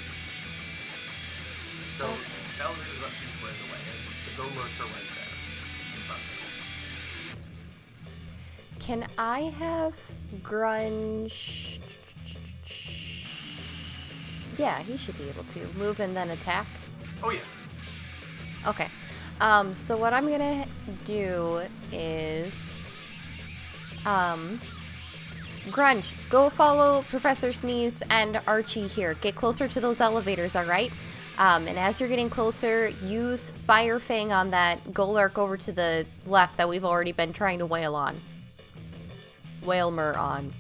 So 1.99 2.07
the 2.07 2.65
is 2.65 2.99
about 2.99 3.15
two 3.15 3.31
squares 3.39 3.61
away, 3.69 3.83
and 3.87 4.01
the 4.27 4.33
Golurks 4.43 4.79
are 4.81 4.87
right 4.87 5.11
there. 5.15 5.33
in 5.95 6.03
front 6.07 6.23
of 6.23 6.27
it. 8.77 8.81
Can 8.81 9.07
I 9.17 9.41
have 9.59 9.95
grunge? 10.43 11.79
Yeah, 14.59 14.83
he 14.83 14.97
should 14.97 15.19
be 15.19 15.29
able 15.29 15.45
to 15.45 15.67
move 15.79 16.01
and 16.01 16.17
then 16.17 16.31
attack. 16.31 16.67
Oh 17.23 17.31
yes. 17.31 17.45
Okay. 18.67 18.89
Um, 19.41 19.75
so 19.75 19.97
what 19.97 20.13
I'm 20.13 20.29
gonna 20.29 20.67
do 21.07 21.63
is, 21.93 22.75
um, 24.07 24.61
Grunge, 25.69 26.13
go 26.29 26.51
follow 26.51 27.03
Professor 27.09 27.53
Sneeze 27.53 28.03
and 28.11 28.41
Archie 28.47 28.87
here. 28.87 29.15
Get 29.15 29.35
closer 29.35 29.67
to 29.69 29.81
those 29.81 30.01
elevators, 30.01 30.55
all 30.55 30.65
right? 30.65 30.93
Um, 31.39 31.67
and 31.67 31.79
as 31.79 31.99
you're 31.99 32.09
getting 32.09 32.29
closer, 32.31 32.89
use 33.03 33.51
Fire 33.51 33.99
Fang 33.99 34.31
on 34.31 34.51
that 34.51 34.79
Golurk 34.85 35.37
over 35.39 35.57
to 35.57 35.73
the 35.73 36.07
left 36.27 36.59
that 36.59 36.69
we've 36.69 36.85
already 36.85 37.13
been 37.13 37.33
trying 37.33 37.59
to 37.59 37.67
wail 37.67 37.95
on. 37.97 38.15
Whalmer 39.65 40.15
on. 40.17 40.53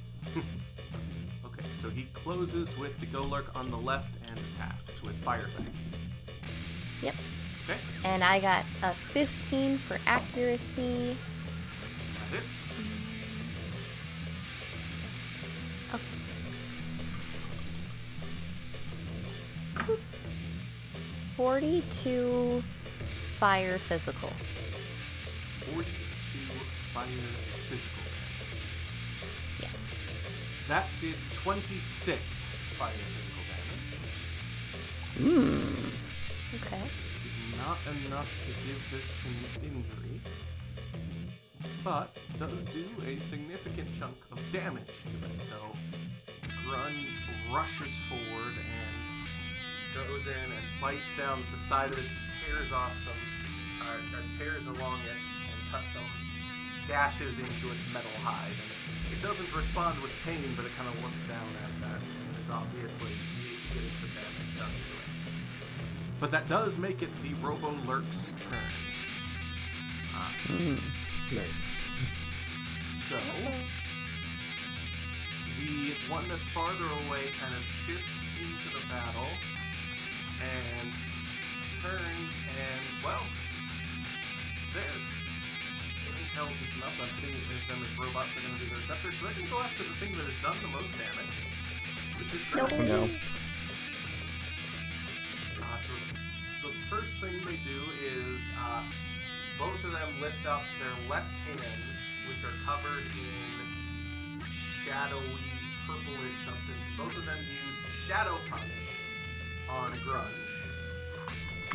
Okay, 1.44 1.62
so 1.80 1.90
he 1.90 2.04
closes 2.14 2.76
with 2.78 2.98
the 2.98 3.06
Golurk 3.06 3.54
on 3.56 3.70
the 3.70 3.76
left 3.76 4.26
and 4.28 4.38
attacks 4.38 5.02
with 5.02 5.14
Fire 5.16 5.42
Fang. 5.42 5.66
Yep. 7.02 7.14
Okay, 7.68 7.78
And 8.04 8.24
I 8.24 8.40
got 8.40 8.64
a 8.82 8.92
15 8.92 9.78
for 9.78 9.98
accuracy. 10.06 11.16
that 12.30 12.36
hits. 12.36 12.63
42 21.36 22.62
fire 23.38 23.78
physical. 23.78 24.28
42 24.28 25.84
fire 26.94 27.06
physical. 27.68 28.02
Yes. 29.60 29.76
That 30.68 30.86
did 31.00 31.16
26 31.42 32.20
fire 32.78 32.92
physical 32.92 33.44
damage. 33.50 33.98
Hmm. 35.18 35.76
Okay. 36.56 36.84
Not 37.58 37.78
enough 38.06 38.30
to 38.46 38.52
give 38.66 38.80
this 38.90 39.08
an 39.26 39.36
injury, 39.68 40.16
but 41.82 42.08
does 42.38 42.64
do 42.72 42.84
a 43.06 43.16
significant 43.28 43.88
chunk 43.98 44.16
of 44.32 44.38
damage 44.52 44.86
to 44.86 45.12
it. 45.26 45.34
So 45.50 45.58
Grunge 46.64 47.12
rushes 47.52 47.92
forward 48.08 48.54
and 48.56 48.73
goes 49.94 50.26
in 50.26 50.50
and 50.50 50.66
bites 50.80 51.14
down 51.16 51.44
the 51.52 51.58
side 51.58 51.92
of 51.92 51.98
it, 51.98 52.04
tears 52.44 52.72
off 52.72 52.92
some, 53.04 53.86
or, 53.86 53.94
or 54.18 54.22
tears 54.38 54.66
along 54.66 55.00
it, 55.06 55.14
and 55.14 55.70
cuts 55.70 55.86
some 55.94 56.02
gashes 56.88 57.38
into 57.38 57.70
its 57.70 57.80
metal 57.94 58.10
hide. 58.22 58.52
And 59.06 59.14
it 59.16 59.22
doesn't 59.22 59.54
respond 59.54 60.00
with 60.02 60.12
pain, 60.26 60.42
but 60.56 60.64
it 60.66 60.72
kind 60.76 60.88
of 60.88 60.94
looks 61.02 61.22
down 61.30 61.46
at 61.64 61.72
that 61.86 62.00
and 62.02 62.38
is 62.38 62.50
obviously 62.50 63.14
getting 63.72 63.94
some 64.02 64.10
damage 64.10 64.58
done 64.58 64.68
to 64.68 64.94
it. 64.98 65.08
But 66.20 66.30
that 66.30 66.48
does 66.48 66.76
make 66.78 67.00
it 67.02 67.10
the 67.22 67.32
Robo 67.40 67.70
Lurk's 67.86 68.34
turn. 68.50 68.58
Uh, 70.14 70.78
Nice. 71.32 71.66
so 73.08 73.16
the 75.58 76.12
one 76.12 76.28
that's 76.28 76.46
farther 76.48 76.84
away 77.06 77.30
kind 77.40 77.54
of 77.54 77.62
shifts 77.86 78.28
into 78.38 78.76
the 78.78 78.86
battle 78.88 79.26
and 80.40 80.92
turns 81.82 82.32
and 82.56 83.04
well, 83.04 83.22
they're 84.72 85.02
intelligence 86.34 86.74
enough. 86.74 86.92
I'm 86.98 87.08
putting 87.20 87.36
them 87.68 87.84
as 87.84 87.98
robots. 87.98 88.30
They're 88.34 88.42
going 88.42 88.58
to 88.58 88.64
do 88.64 88.70
the 88.70 88.80
receptors, 88.80 89.14
so 89.18 89.24
they're 89.24 89.34
going 89.34 89.46
to 89.46 89.52
go 89.52 89.60
after 89.60 89.84
the 89.84 89.94
thing 90.02 90.16
that 90.18 90.26
has 90.26 90.38
done 90.42 90.58
the 90.62 90.72
most 90.74 90.90
damage, 90.98 91.36
which 92.18 92.34
is. 92.34 92.42
Grunge. 92.50 92.74
No. 92.88 93.06
Uh, 95.62 95.78
so 95.78 95.94
the 96.66 96.74
first 96.90 97.20
thing 97.22 97.38
they 97.46 97.60
do 97.62 97.80
is 98.02 98.42
uh, 98.58 98.82
both 99.58 99.78
of 99.84 99.92
them 99.92 100.20
lift 100.20 100.42
up 100.46 100.62
their 100.82 100.96
left 101.08 101.30
hands, 101.46 101.96
which 102.26 102.42
are 102.42 102.56
covered 102.66 103.06
in 103.14 104.42
shadowy 104.82 105.38
purplish 105.86 106.34
substance. 106.44 106.84
Both 106.96 107.16
of 107.16 107.24
them 107.26 107.38
use 107.38 107.78
Shadow 108.06 108.36
Punch 108.50 108.93
on 109.74 109.90
Grunge. 110.04 110.40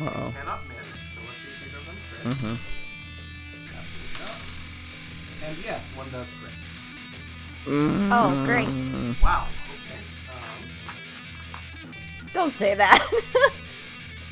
Uh 0.00 0.10
oh. 0.16 0.34
Cannot 0.38 0.60
miss, 0.68 0.88
so 0.88 1.20
let's 1.26 1.38
see 1.42 1.50
if 1.52 1.60
either 1.66 1.78
of 1.78 1.84
them 1.86 1.96
crit. 2.08 2.22
Mm-hmm. 2.32 2.56
Absolutely 3.76 4.16
not. 4.24 4.38
And 5.48 5.56
yes, 5.64 5.82
one 5.94 6.10
does 6.10 6.26
crit. 6.40 6.54
Oh, 7.66 8.42
great. 8.46 8.68
Wow, 9.22 9.46
okay. 9.74 10.00
Um, 10.30 11.94
Don't 12.32 12.54
say 12.54 12.74
that. 12.74 13.00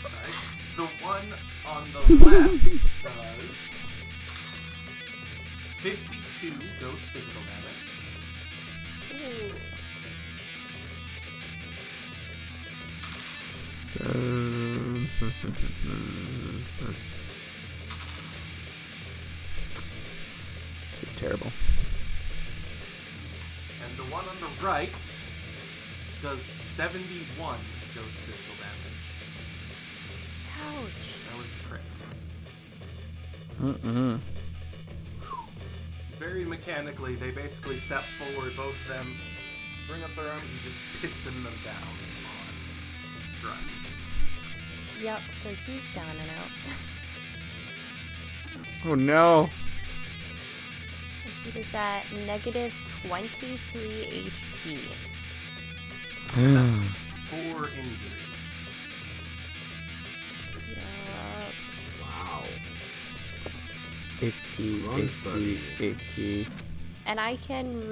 sorry. 0.02 0.32
The 0.76 0.86
one 1.04 1.26
on 1.66 1.92
the 1.92 1.98
left 2.24 2.64
does 3.02 3.40
52 5.82 6.50
ghost 6.80 7.02
physical 7.12 7.42
damage. 7.42 7.67
This 20.92 21.02
is 21.02 21.16
terrible. 21.16 21.50
And 23.84 23.96
the 23.96 24.04
one 24.04 24.24
on 24.28 24.36
the 24.40 24.46
right 24.64 24.92
does 26.22 26.40
71 26.40 27.58
ghost 27.94 28.06
physical 28.26 28.54
damage. 28.62 28.98
Ouch. 30.66 31.08
That 31.28 31.36
was 31.38 31.50
the 31.52 31.62
crit. 31.68 31.82
Mm-mm. 33.60 34.20
Very 36.18 36.44
mechanically, 36.44 37.14
they 37.16 37.30
basically 37.30 37.78
step 37.78 38.04
forward, 38.18 38.56
both 38.56 38.74
of 38.82 38.88
them 38.88 39.16
bring 39.88 40.02
up 40.02 40.14
their 40.14 40.28
arms 40.30 40.50
and 40.50 40.60
just 40.60 40.76
piston 41.00 41.42
them 41.42 41.54
down 41.64 41.82
on 41.82 42.52
Grunge. 43.42 43.77
Yep, 45.02 45.20
so 45.42 45.48
he's 45.50 45.94
down 45.94 46.10
and 46.10 46.30
out. 46.30 46.50
Oh 48.84 48.94
no. 48.94 49.50
He 51.42 51.58
is 51.58 51.74
at 51.74 52.04
negative 52.26 52.72
23 53.08 54.30
HP. 54.64 54.78
Mm. 56.28 56.72
Four 57.28 57.66
injuries. 57.66 58.28
Yup. 60.70 61.52
Wow. 62.00 62.44
Icky, 64.22 64.84
icky, 64.96 65.60
icky. 65.80 66.46
And 67.06 67.18
I 67.18 67.36
can 67.36 67.88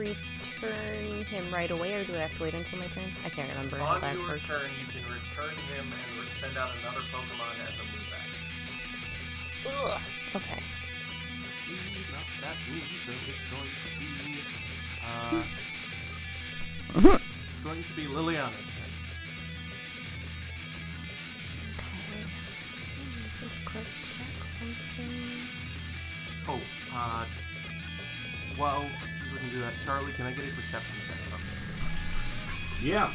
return 0.66 1.24
him 1.24 1.52
right 1.54 1.70
away, 1.70 1.94
or 1.94 2.04
do 2.04 2.14
I 2.14 2.18
have 2.18 2.36
to 2.36 2.42
wait 2.42 2.54
until 2.54 2.78
my 2.78 2.86
turn? 2.88 3.04
I 3.24 3.28
can't 3.28 3.48
remember 3.50 3.78
how 3.78 3.94
On 3.96 4.00
that 4.00 4.14
your 4.14 4.28
works. 4.28 4.44
turn, 4.44 4.70
you 4.80 4.86
can 4.86 5.02
return 5.12 5.54
him 5.74 5.86
and 5.92 6.28
send 6.40 6.56
out 6.56 6.70
another 6.82 7.00
Pokemon 7.12 7.54
as 7.66 7.74
a 7.74 7.84
move 7.92 8.12
action. 8.14 8.40
Ugh. 9.66 10.00
Okay. 10.36 10.62
Not 12.12 12.26
that 12.42 12.56
easy, 12.70 12.98
so 13.04 13.12
it's 13.28 13.44
going 13.50 13.70
to 13.82 13.88
be. 13.98 14.08
Uh, 15.04 15.42
it's 17.18 17.64
going 17.64 17.82
to 17.84 17.92
be 17.94 18.04
Liliana's 18.06 18.52
turn. 18.54 18.92
Okay. 21.74 22.24
Just 23.40 23.64
quick 23.64 23.84
check 24.04 24.44
something. 24.58 25.22
Oh, 26.48 26.60
uh. 26.94 27.24
While 28.56 28.86
he's 29.36 29.44
looking 29.44 29.50
to 29.50 29.56
do 29.56 29.62
that, 29.62 29.72
Charlie, 29.84 30.12
can 30.12 30.26
I 30.26 30.32
get 30.32 30.44
a 30.44 30.54
perception 30.54 30.96
check 31.06 31.16
from 31.30 31.40
you? 32.82 32.92
Yeah. 32.92 33.12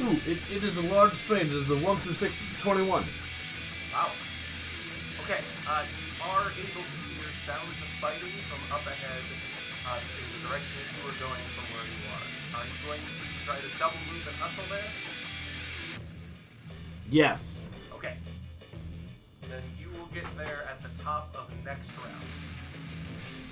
Ooh, 0.00 0.20
it, 0.30 0.38
it 0.52 0.64
is 0.64 0.76
a 0.76 0.82
large 0.82 1.14
strain. 1.14 1.46
It 1.46 1.52
is 1.52 1.70
a 1.70 1.76
1 1.76 1.96
through 2.00 2.14
6, 2.14 2.42
21. 2.60 3.04
Wow. 3.92 4.10
Okay, 5.24 5.40
uh, 5.66 5.84
you 5.86 6.22
are 6.22 6.50
able 6.50 6.82
to 6.82 6.98
hear 7.08 7.24
sounds 7.46 7.78
of 7.80 7.88
fighting 8.00 8.34
from 8.50 8.60
up 8.74 8.84
ahead 8.86 9.22
uh, 9.88 9.96
to 9.96 10.20
the 10.34 10.48
direction 10.48 10.82
you 11.00 11.08
are 11.08 11.16
going 11.16 11.40
from 11.56 11.64
where 11.72 11.86
you 11.86 12.00
are. 12.12 12.60
Are 12.60 12.66
you 12.66 12.76
going 12.84 13.00
to 13.00 13.24
try 13.46 13.56
to 13.56 13.70
double 13.78 13.96
move 14.12 14.26
and 14.28 14.36
hustle 14.36 14.64
there? 14.68 15.13
Yes. 17.10 17.70
Okay. 17.94 18.14
Then 19.50 19.62
you 19.78 19.88
will 19.90 20.06
get 20.06 20.24
there 20.36 20.64
at 20.70 20.82
the 20.82 20.90
top 21.02 21.34
of 21.34 21.52
next 21.64 21.90
round. 21.98 22.24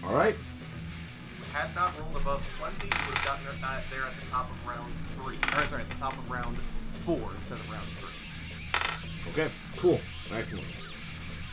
Alright. 0.04 0.34
If 0.34 1.38
you 1.38 1.44
had 1.52 1.74
not 1.74 1.98
rolled 2.00 2.16
above 2.16 2.42
20, 2.58 2.74
you 2.86 3.06
would 3.06 3.18
have 3.18 3.24
gotten 3.24 3.64
uh, 3.64 3.80
there 3.90 4.02
at 4.02 4.14
the 4.18 4.26
top 4.30 4.50
of 4.50 4.66
round 4.66 4.92
3. 5.22 5.36
Or, 5.36 5.62
sorry, 5.68 5.82
at 5.82 5.88
the 5.90 5.96
top 5.96 6.12
of 6.14 6.30
round 6.30 6.56
4 7.04 7.16
instead 7.16 7.58
of 7.60 7.70
round 7.70 7.88
3. 8.00 9.32
Okay, 9.32 9.50
cool. 9.76 10.00
Excellent. 10.32 10.66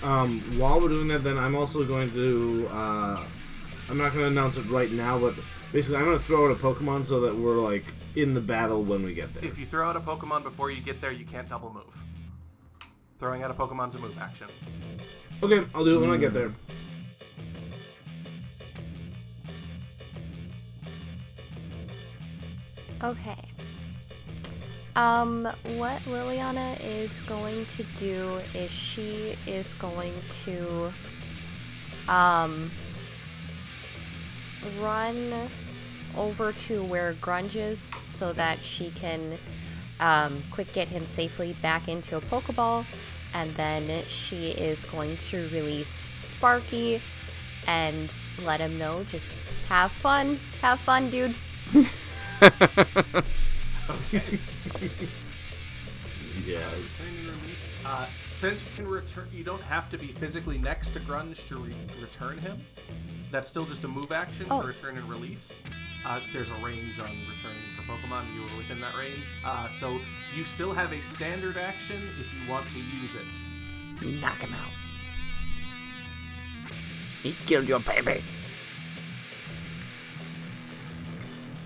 Um, 0.01 0.41
while 0.57 0.79
we're 0.79 0.89
doing 0.89 1.09
that, 1.09 1.23
then 1.23 1.37
I'm 1.37 1.55
also 1.55 1.83
going 1.83 2.09
to. 2.11 2.67
Uh, 2.71 3.23
I'm 3.89 3.97
not 3.97 4.13
going 4.13 4.25
to 4.25 4.27
announce 4.27 4.57
it 4.57 4.65
right 4.69 4.91
now, 4.91 5.19
but 5.19 5.35
basically, 5.73 5.97
I'm 5.97 6.05
going 6.05 6.17
to 6.17 6.23
throw 6.23 6.45
out 6.45 6.51
a 6.51 6.55
Pokemon 6.55 7.05
so 7.05 7.19
that 7.21 7.35
we're 7.35 7.57
like 7.57 7.85
in 8.21 8.33
the 8.33 8.41
battle 8.41 8.83
when 8.83 9.03
we 9.03 9.13
get 9.13 9.33
there. 9.33 9.45
If 9.45 9.57
you 9.57 9.65
throw 9.65 9.89
out 9.89 9.95
a 9.95 9.99
Pokemon 9.99 10.43
before 10.43 10.71
you 10.71 10.81
get 10.81 11.01
there, 11.01 11.11
you 11.11 11.25
can't 11.25 11.49
double 11.49 11.71
move. 11.71 11.83
Throwing 13.19 13.43
out 13.43 13.51
a 13.51 13.53
Pokemon's 13.53 13.95
a 13.95 13.99
move 13.99 14.17
action. 14.19 14.47
Okay, 15.43 15.65
I'll 15.75 15.83
do 15.85 15.97
it 15.97 16.01
when 16.01 16.11
I 16.11 16.17
get 16.17 16.33
there. 16.33 16.51
Okay. 23.03 23.35
Um, 24.95 25.45
what 25.77 26.01
Liliana 26.03 26.77
is 26.83 27.21
going 27.21 27.65
to 27.67 27.83
do 27.97 28.41
is 28.53 28.69
she 28.69 29.35
is 29.47 29.73
going 29.75 30.13
to 30.43 30.91
um 32.09 32.69
run 34.81 35.49
over 36.17 36.51
to 36.53 36.83
where 36.83 37.13
Grunge 37.13 37.55
is 37.55 37.79
so 37.79 38.33
that 38.33 38.59
she 38.59 38.91
can 38.91 39.37
um, 39.99 40.41
quick 40.51 40.71
get 40.73 40.87
him 40.87 41.05
safely 41.05 41.53
back 41.61 41.87
into 41.87 42.17
a 42.17 42.21
Pokeball. 42.21 42.85
And 43.33 43.49
then 43.51 44.03
she 44.07 44.49
is 44.49 44.85
going 44.85 45.17
to 45.17 45.47
release 45.49 46.07
Sparky 46.13 47.01
and 47.67 48.11
let 48.43 48.59
him 48.59 48.77
know 48.79 49.03
just 49.11 49.37
have 49.67 49.91
fun. 49.91 50.39
Have 50.61 50.79
fun, 50.79 51.09
dude. 51.09 51.35
Yes. 56.45 57.11
Uh, 57.85 58.05
since 58.39 58.63
you 58.77 58.83
can 58.83 58.91
return, 58.91 59.25
you 59.33 59.43
don't 59.43 59.61
have 59.63 59.89
to 59.91 59.97
be 59.97 60.07
physically 60.07 60.57
next 60.57 60.89
to 60.93 60.99
Grunge 61.01 61.47
to 61.49 61.57
re- 61.57 61.73
return 62.01 62.37
him. 62.39 62.55
That's 63.31 63.47
still 63.49 63.65
just 63.65 63.83
a 63.83 63.87
move 63.87 64.11
action 64.11 64.47
Oh. 64.49 64.61
to 64.61 64.67
return 64.67 64.97
and 64.97 65.07
release. 65.09 65.61
Uh, 66.05 66.21
there's 66.31 66.49
a 66.49 66.55
range 66.55 66.97
on 66.99 67.09
returning 67.27 67.61
for 67.75 67.83
Pokemon. 67.83 68.33
You 68.33 68.43
were 68.43 68.57
within 68.57 68.79
that 68.81 68.95
range, 68.95 69.25
uh, 69.43 69.67
so 69.79 69.99
you 70.35 70.45
still 70.45 70.73
have 70.73 70.93
a 70.93 71.01
standard 71.01 71.57
action 71.57 72.09
if 72.19 72.27
you 72.33 72.49
want 72.49 72.69
to 72.71 72.77
use 72.79 73.11
it. 73.15 74.05
Knock 74.21 74.37
him 74.37 74.53
out. 74.53 74.71
He 77.21 77.35
killed 77.45 77.67
your 77.67 77.81
baby. 77.81 78.23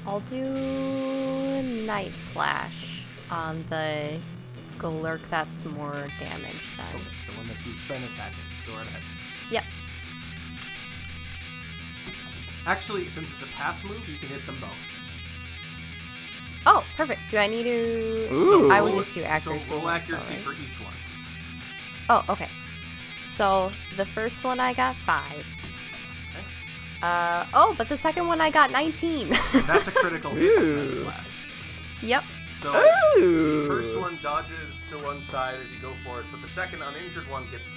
I'll 0.05 0.19
do 0.21 1.61
Night 1.85 2.13
Slash 2.15 3.05
on 3.29 3.63
the 3.69 4.17
Golurk 4.77 5.21
that's 5.29 5.63
more 5.65 6.07
damage 6.19 6.73
then. 6.75 7.01
The 7.29 7.37
one 7.37 7.47
that 7.47 7.57
you've 7.65 7.77
been 7.87 8.03
attacking. 8.03 8.39
Go 8.67 8.73
right 8.73 8.87
ahead. 8.87 9.01
Yep. 9.51 9.63
Actually, 12.65 13.09
since 13.09 13.29
it's 13.31 13.41
a 13.41 13.45
pass 13.47 13.83
move, 13.83 14.07
you 14.07 14.17
can 14.17 14.29
hit 14.29 14.45
them 14.45 14.57
both. 14.61 14.69
Oh, 16.65 16.83
perfect. 16.95 17.19
Do 17.29 17.37
I 17.37 17.47
need 17.47 17.63
to? 17.63 18.29
Ooh. 18.33 18.71
I 18.71 18.79
would 18.81 18.93
Roll- 18.93 19.01
just 19.01 19.13
do 19.13 19.23
accuracy. 19.23 19.67
So 19.67 19.75
roll 19.75 19.83
ones 19.83 20.07
though, 20.07 20.15
accuracy 20.15 20.35
right? 20.35 20.43
for 20.45 20.53
each 20.53 20.79
one. 20.79 20.93
Oh, 22.09 22.23
okay. 22.29 22.49
So 23.27 23.69
the 23.97 24.05
first 24.05 24.43
one 24.43 24.59
I 24.59 24.73
got 24.73 24.95
five. 25.05 25.45
Okay. 26.29 26.45
Uh 27.01 27.45
oh, 27.53 27.75
but 27.77 27.89
the 27.89 27.97
second 27.97 28.27
one 28.27 28.39
I 28.39 28.49
got 28.49 28.71
nineteen. 28.71 29.29
That's 29.67 29.87
a 29.87 29.91
critical 29.91 30.31
hit 30.31 30.57
with 30.61 31.03
Slash. 31.03 31.27
yep. 32.01 32.23
So 32.59 32.71
the 32.71 33.65
first 33.67 33.97
one 33.99 34.17
dodges 34.21 34.81
to 34.89 34.97
one 34.99 35.21
side 35.21 35.59
as 35.65 35.73
you 35.73 35.79
go 35.81 35.93
for 36.05 36.21
it, 36.21 36.25
but 36.31 36.41
the 36.41 36.47
second 36.47 36.81
uninjured 36.81 37.29
one 37.29 37.45
gets 37.51 37.67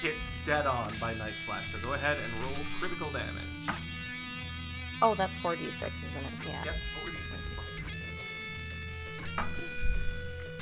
hit 0.00 0.14
dead 0.44 0.64
on 0.66 0.94
by 1.00 1.12
Night 1.14 1.34
Slash. 1.44 1.72
So 1.72 1.80
go 1.80 1.94
ahead 1.94 2.18
and 2.22 2.44
roll 2.46 2.54
critical 2.80 3.10
damage. 3.10 3.42
Oh, 5.00 5.14
that's 5.14 5.36
four 5.36 5.54
d 5.56 5.70
six, 5.70 6.02
isn't 6.04 6.20
it? 6.24 6.32
Yeah. 6.46 6.64
Yep, 6.64 6.74
46 7.04 7.54
plus 7.54 7.68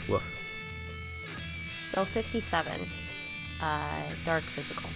three. 0.05 0.13
Woof. 0.13 0.23
So 1.91 2.05
fifty-seven. 2.05 2.87
Uh, 3.61 4.03
dark 4.25 4.45
physical. 4.45 4.91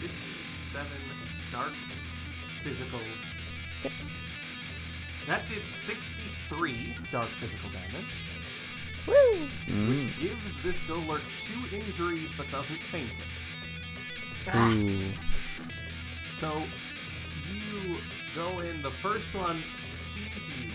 57 0.00 0.86
dark 1.50 1.72
physical. 2.62 3.00
Yep. 3.82 3.92
That 5.26 5.48
did 5.48 5.66
63 5.66 6.94
dark 7.12 7.28
physical 7.28 7.70
damage, 7.70 8.06
Woo! 9.06 9.48
Mm. 9.66 10.20
gives 10.20 10.62
this 10.62 10.76
Golurk 10.88 11.20
two 11.44 11.76
injuries 11.76 12.30
but 12.36 12.50
doesn't 12.50 12.78
faint 12.78 13.10
it. 13.10 14.54
Ooh. 14.56 15.10
So 16.38 16.62
you 17.52 17.98
go 18.34 18.60
in, 18.60 18.82
the 18.82 18.90
first 18.90 19.32
one 19.34 19.62
sees 19.94 20.48
you 20.48 20.70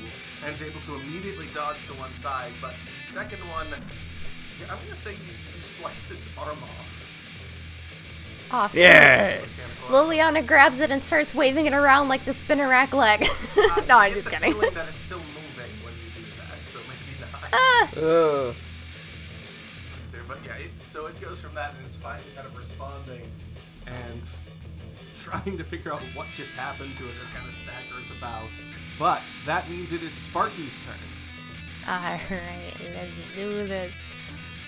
and 0.46 0.54
is 0.54 0.62
able 0.62 0.82
to 0.82 0.96
immediately 0.96 1.48
dodge 1.54 1.78
to 1.88 1.94
one 1.94 2.14
side, 2.16 2.52
but 2.62 2.74
the 3.08 3.14
second 3.14 3.40
one, 3.50 3.68
yeah, 3.68 4.72
I'm 4.72 4.78
gonna 4.84 4.96
say 4.96 5.12
you, 5.12 5.34
you 5.56 5.62
slice 5.62 6.12
its 6.12 6.28
arm 6.38 6.58
off. 6.64 7.06
Awesome. 8.52 8.80
Yeah. 8.80 9.42
Liliana 9.88 10.46
grabs 10.46 10.80
it 10.80 10.92
and 10.92 11.02
starts 11.02 11.34
waving 11.34 11.66
it 11.66 11.74
around 11.74 12.10
like 12.10 12.26
the 12.26 12.32
Spinarak 12.32 12.94
leg. 12.94 13.28
Uh, 13.58 13.82
no, 13.88 13.98
I'm 13.98 14.14
just 14.14 14.30
kidding. 14.30 14.54
that 14.60 14.88
it's 14.90 15.02
still 15.02 15.20
moving 15.20 15.72
when 15.84 15.94
you 15.94 16.12
do 16.16 16.32
that, 16.38 16.58
so 16.72 16.80
maybe 16.88 17.20
not. 17.20 17.50
Ah! 17.52 17.90
Ugh. 17.98 18.56
there, 20.12 20.22
but 20.28 20.40
yeah, 20.46 20.56
it, 20.56 20.72
so 20.82 21.08
it 21.08 21.20
goes 21.22 21.42
from 21.42 21.54
that 21.56 21.74
and 21.76 21.86
it's 21.86 21.96
finally 21.96 22.24
kind 22.36 22.48
of 22.48 22.56
responding 22.56 23.30
and 23.88 24.22
trying 25.26 25.58
to 25.58 25.64
figure 25.64 25.92
out 25.92 26.02
what 26.14 26.28
just 26.36 26.52
happened 26.54 26.96
to 26.98 27.04
it 27.06 27.16
as 27.22 27.28
kind 27.30 27.48
of 27.50 27.56
staggers 27.56 28.10
about. 28.18 28.48
But 29.00 29.22
that 29.46 29.68
means 29.70 29.92
it 29.92 30.04
is 30.04 30.14
Sparky's 30.14 30.78
turn. 30.86 30.96
Alright, 31.88 32.76
let's 32.94 33.12
do 33.36 33.68
this. 33.68 33.94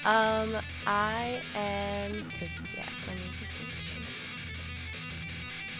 Um, 0.04 0.56
I 0.88 1.40
am. 1.56 2.12
Cause, 2.40 2.50
yeah, 2.76 2.86
let 3.08 3.16
me 3.18 3.24
just 3.40 3.54
make 3.60 3.76
sure. 3.84 4.02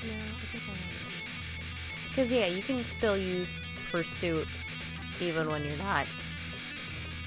No, 0.08 0.14
I 0.14 0.46
think 0.52 0.64
I 0.70 2.10
Because, 2.10 2.32
yeah, 2.32 2.48
you 2.48 2.62
can 2.62 2.86
still 2.86 3.18
use 3.18 3.68
Pursuit 3.92 4.48
even 5.20 5.50
when 5.50 5.64
you're 5.66 5.78
not 5.78 6.06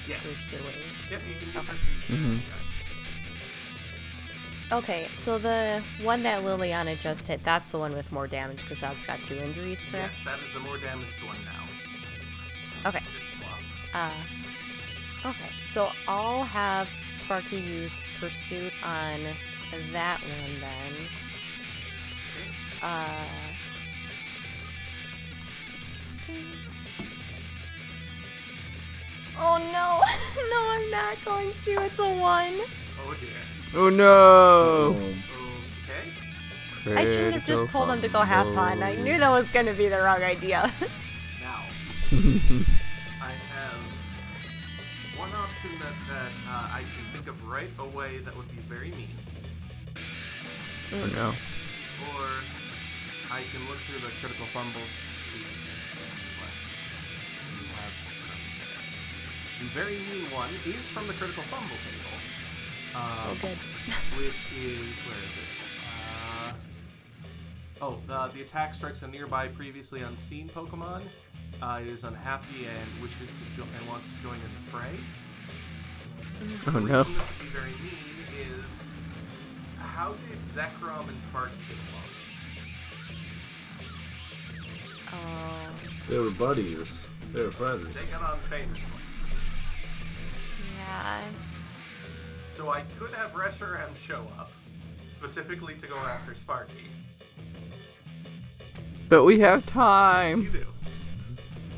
Yes. 0.07 0.21
pursuing. 0.23 0.63
Yep, 1.09 1.21
you 1.27 1.35
can 1.39 1.51
do 1.51 1.59
Okay. 1.59 1.67
pursuit. 1.67 2.19
Mhm. 2.19 2.39
Okay, 4.71 5.07
so 5.11 5.37
the 5.37 5.83
one 6.01 6.23
that 6.23 6.43
Liliana 6.43 6.97
just 6.97 7.27
hit, 7.27 7.43
that's 7.43 7.71
the 7.71 7.77
one 7.77 7.93
with 7.93 8.09
more 8.13 8.25
damage 8.25 8.61
because 8.61 8.79
that's 8.79 9.05
got 9.05 9.19
two 9.19 9.35
injuries, 9.35 9.83
correct? 9.91 10.15
Yes, 10.15 10.23
that 10.23 10.39
is 10.47 10.53
the 10.53 10.61
more 10.61 10.77
damaged 10.77 11.21
one 11.25 11.35
now. 11.43 12.89
Okay. 12.89 13.03
Uh, 13.93 14.13
okay, 15.25 15.49
so 15.61 15.89
I'll 16.07 16.43
have 16.45 16.87
Sparky 17.09 17.57
use 17.57 17.93
Pursuit 18.17 18.71
on 18.81 19.19
that 19.91 20.21
one 20.21 20.61
then. 20.61 20.93
Uh. 22.81 23.25
Oh 29.43 29.57
no! 29.57 30.03
no, 30.51 30.69
I'm 30.69 30.91
not 30.91 31.17
going 31.25 31.51
to. 31.65 31.71
It's 31.85 31.97
a 31.97 32.07
one. 32.13 32.61
Oh 33.03 33.15
dear. 33.19 33.29
Oh 33.73 33.89
no. 33.89 35.13
Okay. 36.85 36.95
I 36.95 37.05
shouldn't 37.05 37.35
have 37.35 37.45
just 37.45 37.69
told 37.69 37.89
him 37.89 38.01
to 38.01 38.09
go 38.09 38.21
have 38.21 38.53
fun. 38.53 38.83
I 38.83 38.95
knew 38.95 39.17
that 39.17 39.29
was 39.29 39.49
going 39.49 39.65
to 39.67 39.73
be 39.73 39.87
the 39.87 40.01
wrong 40.01 40.23
idea. 40.23 40.71
Now, 41.41 41.63
I 43.21 43.31
have 43.55 43.79
one 45.17 45.31
option 45.31 45.71
that, 45.79 45.93
that 46.09 46.31
uh, 46.49 46.67
I 46.75 46.81
can 46.81 47.05
think 47.13 47.27
of 47.27 47.47
right 47.47 47.69
away 47.79 48.17
that 48.17 48.35
would 48.35 48.49
be 48.49 48.57
very 48.67 48.91
mean. 48.91 49.07
Oh 50.93 51.05
no. 51.05 51.29
Or 52.11 52.27
I 53.31 53.43
can 53.53 53.65
look 53.69 53.79
through 53.87 53.99
the 53.99 54.13
critical 54.19 54.45
fumbles. 54.47 54.83
see 55.31 55.39
what 56.41 56.51
you 57.55 57.67
have. 57.79 57.93
The 59.61 59.67
very 59.73 59.99
mean 59.99 60.29
one 60.31 60.51
is 60.65 60.83
from 60.87 61.07
the 61.07 61.13
critical 61.13 61.43
fumble 61.43 61.77
table. 61.77 62.00
Um, 62.93 63.01
oh, 63.21 63.37
good. 63.41 63.57
which 64.17 64.35
is 64.57 64.79
where 65.07 65.17
is 65.17 65.35
it? 65.39 65.49
Uh, 65.87 66.53
oh, 67.81 67.97
the 68.07 68.31
the 68.37 68.41
attack 68.41 68.73
strikes 68.73 69.01
a 69.03 69.07
nearby 69.07 69.47
previously 69.47 70.01
unseen 70.01 70.49
Pokemon. 70.49 71.01
Uh, 71.61 71.79
it 71.81 71.87
is 71.87 72.03
unhappy 72.03 72.65
and 72.65 73.01
wishes 73.01 73.29
to 73.29 73.45
jo- 73.61 73.67
and 73.77 73.87
wants 73.87 74.05
to 74.15 74.23
join 74.23 74.35
in 74.35 74.41
the 74.41 74.71
fray. 74.71 74.97
Oh 76.67 76.79
no. 76.79 76.79
reason 76.79 77.13
this 77.13 77.27
would 77.29 77.39
be 77.39 77.45
very 77.47 77.71
mean 77.71 78.49
is 78.57 78.89
how 79.79 80.13
did 80.27 80.39
Zekrom 80.53 81.07
and 81.07 81.17
Sparky 81.29 81.53
get 81.69 81.77
along? 81.91 82.09
Oh, 85.13 85.69
They 86.09 86.17
were 86.17 86.31
buddies. 86.31 87.05
They 87.31 87.43
were 87.43 87.51
friends. 87.51 87.93
They 87.93 88.05
got 88.11 88.23
on 88.23 88.37
famously. 88.39 88.81
yeah. 90.77 91.21
So 92.55 92.69
I 92.69 92.81
could 92.99 93.11
have 93.11 93.31
Reshiram 93.33 93.95
show 93.97 94.21
up, 94.37 94.51
specifically 95.13 95.73
to 95.75 95.87
go 95.87 95.97
after 95.97 96.33
Sparky. 96.33 96.73
But 99.09 99.23
we 99.23 99.39
have 99.39 99.63
Yes, 99.65 99.73
time. 99.73 100.41
you 100.41 100.49
do. 100.49 100.65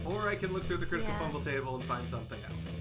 Or 0.06 0.28
I 0.30 0.36
can 0.36 0.52
look 0.54 0.64
through 0.66 0.78
the 0.78 0.86
critical 0.86 1.14
Yeah. 1.14 1.20
fumble 1.20 1.42
table 1.42 1.76
and 1.76 1.84
find 1.86 2.06
something 2.08 2.40
else. 2.44 2.72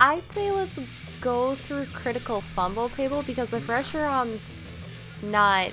I'd 0.00 0.22
say 0.22 0.50
let's 0.50 0.78
go 1.20 1.54
through 1.54 1.86
critical 1.86 2.40
fumble 2.40 2.88
table 2.88 3.22
because 3.22 3.52
if 3.52 3.66
Reshiram's 3.66 4.64
not 5.22 5.70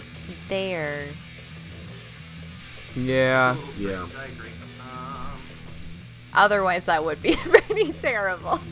there, 0.50 1.08
Yeah. 2.96 3.56
Little 3.58 3.74
Yeah. 3.90 4.08
strange, 4.08 4.16
I 4.16 4.26
agree. 4.34 4.50
Um, 4.82 5.42
otherwise 6.34 6.86
that 6.86 7.04
would 7.04 7.22
be 7.22 7.36
pretty 7.36 7.92
terrible. 7.94 8.60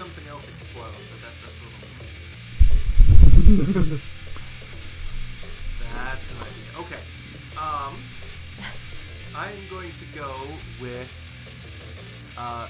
something 0.00 0.26
else 0.28 0.48
explode, 0.48 0.96
but 1.12 1.20
that, 1.20 1.34
that's 1.44 1.60
a 1.60 1.64
little. 3.76 3.98
that's 5.94 6.26
an 6.30 6.38
idea. 6.40 6.70
Okay. 6.78 7.02
Um, 7.58 7.92
I'm 9.36 9.60
going 9.68 9.92
to 9.92 10.06
go 10.18 10.34
with 10.80 11.12
uh, 12.38 12.66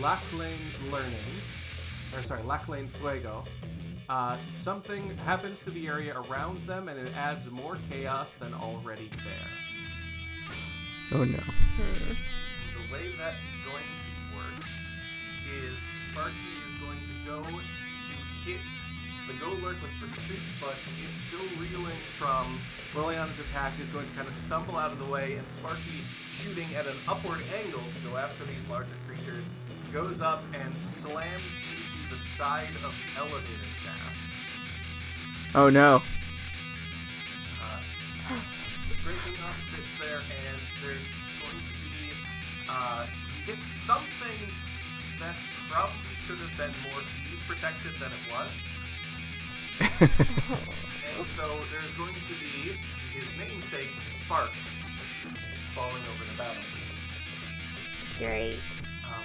Lachlane's 0.00 0.82
learning, 0.90 1.12
or 2.16 2.22
sorry, 2.22 2.40
Lachlane's 2.44 2.96
fuego. 2.96 3.44
Uh, 4.08 4.38
something 4.38 5.02
happens 5.26 5.62
to 5.64 5.70
the 5.70 5.86
area 5.86 6.14
around 6.30 6.56
them, 6.66 6.88
and 6.88 6.98
it 6.98 7.14
adds 7.14 7.50
more 7.50 7.76
chaos 7.90 8.38
than 8.38 8.54
already 8.54 9.10
there. 9.22 9.50
Oh 11.12 11.24
no. 11.24 11.42
The 11.76 12.90
way 12.90 13.12
that 13.18 13.34
is 13.34 13.54
going 13.66 13.84
to 13.84 14.17
is 15.48 15.78
Sparky 16.10 16.36
is 16.66 16.74
going 16.80 17.00
to 17.00 17.14
go 17.24 17.42
to 17.42 18.14
hit 18.44 18.60
the 19.28 19.34
Go 19.34 19.50
Lurk 19.62 19.76
with 19.82 19.90
Pursuit, 20.00 20.40
but 20.60 20.74
it's 21.04 21.20
still 21.20 21.44
reeling 21.60 21.96
from 22.16 22.58
Liliana's 22.94 23.38
attack, 23.38 23.72
is 23.78 23.88
going 23.88 24.08
to 24.08 24.16
kind 24.16 24.26
of 24.26 24.34
stumble 24.34 24.76
out 24.76 24.90
of 24.90 24.98
the 24.98 25.04
way, 25.12 25.34
and 25.36 25.46
Sparky, 25.46 26.00
shooting 26.32 26.66
at 26.74 26.86
an 26.86 26.96
upward 27.06 27.40
angle 27.62 27.80
to 27.80 28.08
go 28.08 28.16
after 28.16 28.44
these 28.44 28.66
larger 28.70 28.96
creatures, 29.06 29.44
goes 29.92 30.20
up 30.20 30.42
and 30.54 30.74
slams 30.76 31.52
into 31.76 32.14
the 32.14 32.18
side 32.36 32.72
of 32.84 32.92
the 32.92 33.20
elevator 33.20 33.68
shaft. 33.82 34.16
Oh 35.54 35.68
no. 35.68 36.02
uh, 37.60 37.80
breaking 39.04 39.40
off 39.42 39.56
bits 39.74 39.88
there, 40.00 40.20
and 40.20 40.60
there's 40.82 41.04
going 41.40 41.62
to 41.64 41.72
be 41.72 41.88
uh, 42.68 43.06
you 43.46 43.54
hit 43.54 43.64
something 43.64 44.52
that 45.20 45.36
probably 45.70 45.96
should 46.26 46.38
have 46.38 46.56
been 46.56 46.74
more 46.90 47.00
fuse 47.26 47.42
protected 47.46 47.92
than 48.00 48.12
it 48.12 48.24
was. 48.32 48.52
and 50.00 51.26
so 51.36 51.60
there's 51.72 51.94
going 51.94 52.14
to 52.14 52.34
be 52.38 52.76
his 53.18 53.28
namesake 53.38 53.90
Sparks 54.02 54.88
falling 55.74 56.02
over 56.14 56.24
the 56.24 56.36
battlefield. 56.36 56.74
Great. 58.18 58.58
Um, 59.04 59.24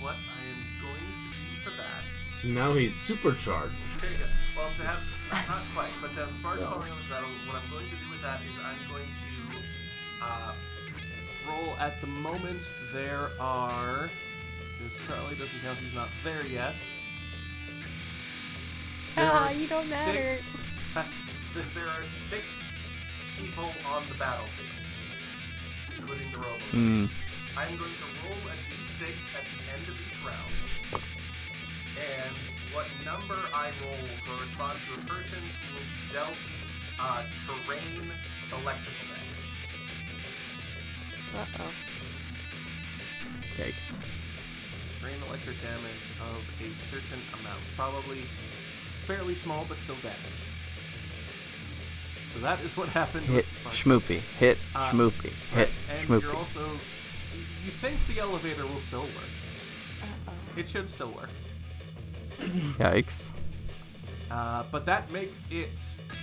what 0.00 0.14
I 0.14 0.42
am 0.50 0.80
going 0.80 0.94
to 1.00 1.26
do 1.34 1.70
for 1.70 1.76
that 1.76 2.04
So 2.32 2.48
now 2.48 2.74
he's 2.74 2.94
supercharged. 2.96 3.74
Very 4.00 4.16
good. 4.16 4.26
Well, 4.56 4.70
to 4.76 4.82
have 4.84 5.00
not, 5.30 5.48
not 5.48 5.66
quite, 5.74 5.90
but 6.00 6.12
to 6.14 6.20
have 6.20 6.32
Sparks 6.32 6.60
No. 6.60 6.70
falling 6.70 6.92
over 6.92 7.02
the 7.02 7.08
battle, 7.08 7.28
what 7.46 7.56
I'm 7.56 7.70
going 7.70 7.86
to 7.86 7.96
do 7.96 8.10
with 8.10 8.22
that 8.22 8.40
is 8.42 8.54
I'm 8.62 8.78
going 8.90 9.06
to 9.06 10.24
uh, 10.24 10.52
roll. 11.48 11.76
At 11.80 12.00
the 12.00 12.06
moment, 12.06 12.60
there 12.92 13.30
are. 13.40 14.08
Because 14.82 14.96
Charlie 15.06 15.34
doesn't 15.36 15.60
count; 15.62 15.78
he's 15.78 15.94
not 15.94 16.08
there 16.24 16.46
yet. 16.46 16.74
There 19.14 19.24
Ah, 19.30 19.48
are 19.48 19.52
you 19.52 19.66
don't 19.66 19.88
matter. 19.90 20.34
six- 20.34 20.64
there 21.74 21.88
are 21.88 22.04
six 22.06 22.44
people 23.36 23.70
on 23.86 24.04
the 24.08 24.14
battlefield, 24.14 24.68
including 25.98 26.30
the 26.32 26.38
robots. 26.38 26.62
Hmm. 26.70 27.04
I'm 27.56 27.76
going 27.76 27.90
to 27.92 28.06
roll 28.24 28.38
a 28.48 28.54
d6 28.70 29.02
at 29.36 29.44
the 29.44 29.60
end 29.74 29.88
of 29.88 29.96
each 30.00 30.24
round, 30.24 30.54
and 31.98 32.34
what 32.72 32.86
number 33.04 33.36
I 33.52 33.72
roll 33.82 33.98
corresponds 34.26 34.80
to 34.86 34.94
a 34.94 35.04
person 35.12 35.38
who 35.42 35.74
will 35.74 35.82
be 35.84 36.12
dealt 36.12 36.42
uh, 37.00 37.24
terrain 37.44 38.10
electrical 38.52 39.06
damage. 39.10 39.50
Uh 41.36 41.46
oh. 41.60 41.72
Yikes. 43.58 43.88
Terrain 45.00 45.16
electric 45.28 45.60
damage 45.62 46.04
of 46.20 46.60
a 46.60 46.68
certain 46.90 47.20
amount, 47.40 47.60
probably 47.76 48.20
fairly 49.06 49.34
small, 49.34 49.64
but 49.68 49.78
still 49.78 49.96
damage. 49.96 50.18
So 52.34 52.40
that 52.40 52.60
is 52.60 52.76
what 52.76 52.88
happened 52.90 53.24
Hit 53.26 53.36
with 53.36 53.58
Spark. 53.60 53.74
schmoopy. 53.74 54.20
Hit 54.38 54.58
Uh, 54.74 54.90
schmoopy. 54.92 55.32
Right, 55.54 55.68
Hit 55.68 55.70
and 55.90 56.08
schmoopy. 56.08 56.22
you're 56.22 56.36
also 56.36 56.60
you- 57.34 57.40
you 57.64 57.70
think 57.70 57.98
the 58.06 58.18
elevator 58.20 58.66
will 58.66 58.80
still 58.80 59.02
work. 59.06 59.30
It 60.56 60.68
should 60.68 60.88
still 60.90 61.10
work. 61.10 61.30
Yikes. 62.78 63.30
Uh, 64.30 64.62
but 64.70 64.84
that 64.86 65.10
makes 65.10 65.44
it 65.50 65.70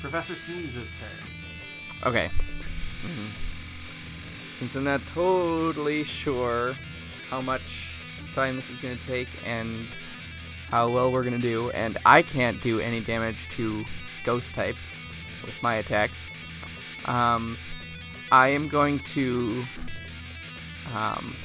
Professor 0.01 0.33
Sneeze's 0.35 0.91
turn. 0.99 2.03
Okay. 2.03 2.29
Mhm. 3.03 3.29
Since 4.59 4.75
I'm 4.75 4.83
not 4.85 5.05
totally 5.07 6.03
sure 6.03 6.75
how 7.29 7.41
much 7.41 7.93
time 8.37 8.55
this 8.55 8.69
is 8.69 8.77
going 8.77 8.95
to 8.95 9.03
take 9.07 9.27
and 9.47 9.87
how 10.69 10.87
well 10.89 11.11
we're 11.11 11.23
going 11.23 11.35
to 11.35 11.41
do, 11.41 11.71
and 11.71 11.97
I 12.05 12.21
can't 12.21 12.61
do 12.61 12.79
any 12.79 12.99
damage 12.99 13.49
to 13.55 13.83
ghost 14.23 14.53
types 14.53 14.93
with 15.43 15.55
my 15.63 15.75
attacks, 15.75 16.17
um, 17.05 17.57
I 18.31 18.49
am 18.49 18.67
going 18.67 18.99
to. 19.15 19.65
Um, 20.93 21.35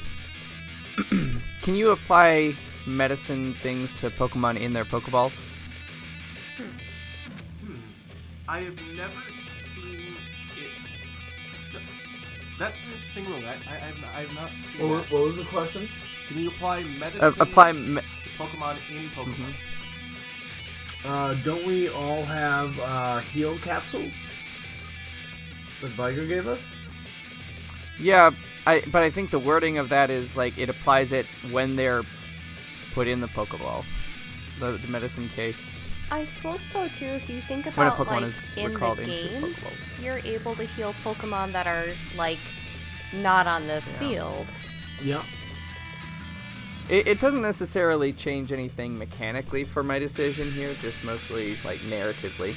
can 1.63 1.73
you 1.73 1.89
apply 1.89 2.55
medicine 2.85 3.55
things 3.55 3.95
to 3.95 4.11
Pokemon 4.11 4.59
in 4.59 4.73
their 4.73 4.85
Pokeballs? 4.85 5.39
Hmm. 6.57 7.75
I 8.47 8.59
have 8.59 8.79
never 8.95 9.19
seen 9.73 10.15
it. 10.57 11.81
That's 12.59 12.83
an 12.83 12.91
interesting 12.93 13.25
rule. 13.25 13.41
I, 13.47 13.73
I, 13.73 13.87
I've, 13.87 14.05
I've 14.15 14.33
not 14.35 14.51
seen 14.71 14.87
What, 14.89 15.03
that. 15.03 15.11
what 15.11 15.23
was 15.23 15.35
the 15.37 15.45
question? 15.45 15.89
Can 16.27 16.39
you 16.39 16.49
apply 16.49 16.83
medicine 16.83 17.21
Uh, 17.21 17.33
apply. 17.39 17.71
Me- 17.73 18.01
Pokemon 18.37 18.77
in 18.91 19.09
Pokemon? 19.09 19.53
Uh, 21.05 21.33
don't 21.43 21.65
we 21.65 21.89
all 21.89 22.23
have 22.25 22.79
uh, 22.79 23.19
heal 23.19 23.57
capsules 23.59 24.29
that 25.81 25.91
Viger 25.91 26.25
gave 26.25 26.47
us? 26.47 26.77
Yeah, 27.99 28.31
I 28.65 28.81
but 28.87 29.03
I 29.03 29.09
think 29.11 29.29
the 29.29 29.37
wording 29.39 29.77
of 29.77 29.89
that 29.89 30.09
is 30.09 30.35
like 30.35 30.57
it 30.57 30.69
applies 30.69 31.11
it 31.11 31.25
when 31.51 31.75
they're 31.75 32.03
put 32.93 33.07
in 33.07 33.19
the 33.21 33.27
Pokeball, 33.27 33.83
the, 34.59 34.71
the 34.71 34.87
medicine 34.87 35.29
case. 35.29 35.81
I 36.09 36.25
suppose 36.25 36.61
though 36.73 36.87
too, 36.87 37.05
if 37.05 37.29
you 37.29 37.41
think 37.41 37.65
When 37.65 37.87
a 37.87 37.93
about 37.93 38.07
Pokemon 38.07 38.07
like 38.21 38.23
is 38.23 38.41
in 38.55 38.63
the 38.69 38.69
recalled 38.73 38.99
into 38.99 39.11
the 39.11 39.27
games, 39.41 39.81
you're 40.01 40.19
able 40.25 40.55
to 40.55 40.63
heal 40.63 40.95
Pokemon 41.03 41.51
that 41.53 41.67
are 41.67 41.89
like 42.15 42.39
not 43.13 43.45
on 43.45 43.67
the 43.67 43.75
Yeah. 43.85 43.99
field. 43.99 44.47
Yeah. 45.01 45.23
It, 46.89 47.07
it 47.07 47.19
doesn't 47.19 47.41
necessarily 47.41 48.11
change 48.13 48.51
anything 48.51 48.97
mechanically 48.97 49.63
for 49.63 49.83
my 49.83 49.99
decision 49.99 50.51
here, 50.51 50.73
just 50.81 51.03
mostly 51.03 51.57
like 51.63 51.79
narratively. 51.81 52.55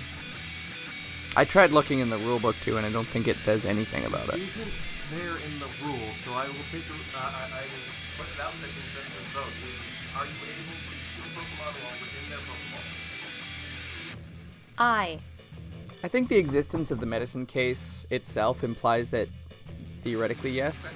I 1.36 1.44
tried 1.44 1.70
looking 1.73 2.01
in 2.01 2.11
the 2.11 2.16
rulebook 2.16 2.59
too, 2.61 2.77
and 2.77 2.86
I 2.86 2.90
don't 2.90 3.07
think 3.09 3.28
it 3.28 3.39
says 3.40 3.66
anything 3.66 4.05
about 4.05 4.28
it. 4.31 4.36
Isn't 4.40 4.73
there 5.12 5.36
in 5.36 5.59
the 5.61 5.66
rule? 5.85 6.09
So 6.24 6.32
I 6.32 6.47
will 6.47 6.55
take. 6.73 6.82
a- 6.85 7.16
Uh, 7.16 7.20
I, 7.20 7.59
I 7.59 7.62
will 7.62 7.85
put 8.19 8.27
it 8.35 8.40
out 8.40 8.53
to 8.53 8.66
consensus 8.66 9.27
vote. 9.32 9.44
Is 9.47 10.16
are 10.16 10.24
you 10.24 10.32
able 10.32 10.77
to 10.81 10.94
heal 10.97 11.28
Pokemon 11.35 11.74
while 11.85 11.93
within 12.01 12.31
their 12.31 12.39
Pokeballs? 12.39 12.82
I. 14.78 15.19
I 16.05 16.09
think 16.09 16.28
the 16.28 16.36
existence 16.36 16.90
of 16.90 17.01
the 17.01 17.07
medicine 17.07 17.47
case 17.47 18.07
itself 18.11 18.65
implies 18.65 19.11
that 19.11 19.28
theoretically 20.03 20.51
yes. 20.51 20.93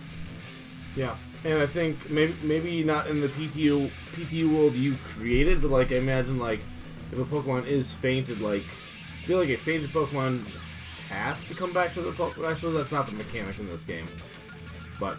Yeah. 0.97 1.17
And 1.45 1.59
I 1.59 1.67
think 1.67 2.11
maybe 2.11 2.35
maybe 2.43 2.85
not 2.85 3.07
in 3.07 3.21
the 3.21 3.29
PTU 3.29 3.91
PTU 4.13 4.55
world 4.55 4.75
you 4.75 4.97
created, 5.07 5.63
but 5.63 5.71
like 5.71 5.91
I 5.91 5.97
imagine 5.97 6.39
like 6.39 6.61
if 7.13 7.19
a 7.19 7.25
Pokemon 7.25 7.67
is 7.67 7.95
fainted, 7.95 8.41
like 8.41 8.65
I 8.65 9.27
feel 9.27 9.39
like 9.39 9.49
a 9.49 9.57
fainted 9.57 9.91
Pokemon 9.91 10.45
has 11.09 11.41
to 11.43 11.55
come 11.55 11.73
back 11.73 11.95
to 11.95 12.03
the 12.03 12.13
Pokemon. 12.13 12.47
I 12.47 12.55
suppose 12.55 12.75
that's 12.75 12.93
not 12.93 13.07
the 13.07 13.13
mechanic 13.13 13.59
in 13.59 13.69
this 13.69 13.85
game, 13.85 14.07
but 14.99 15.17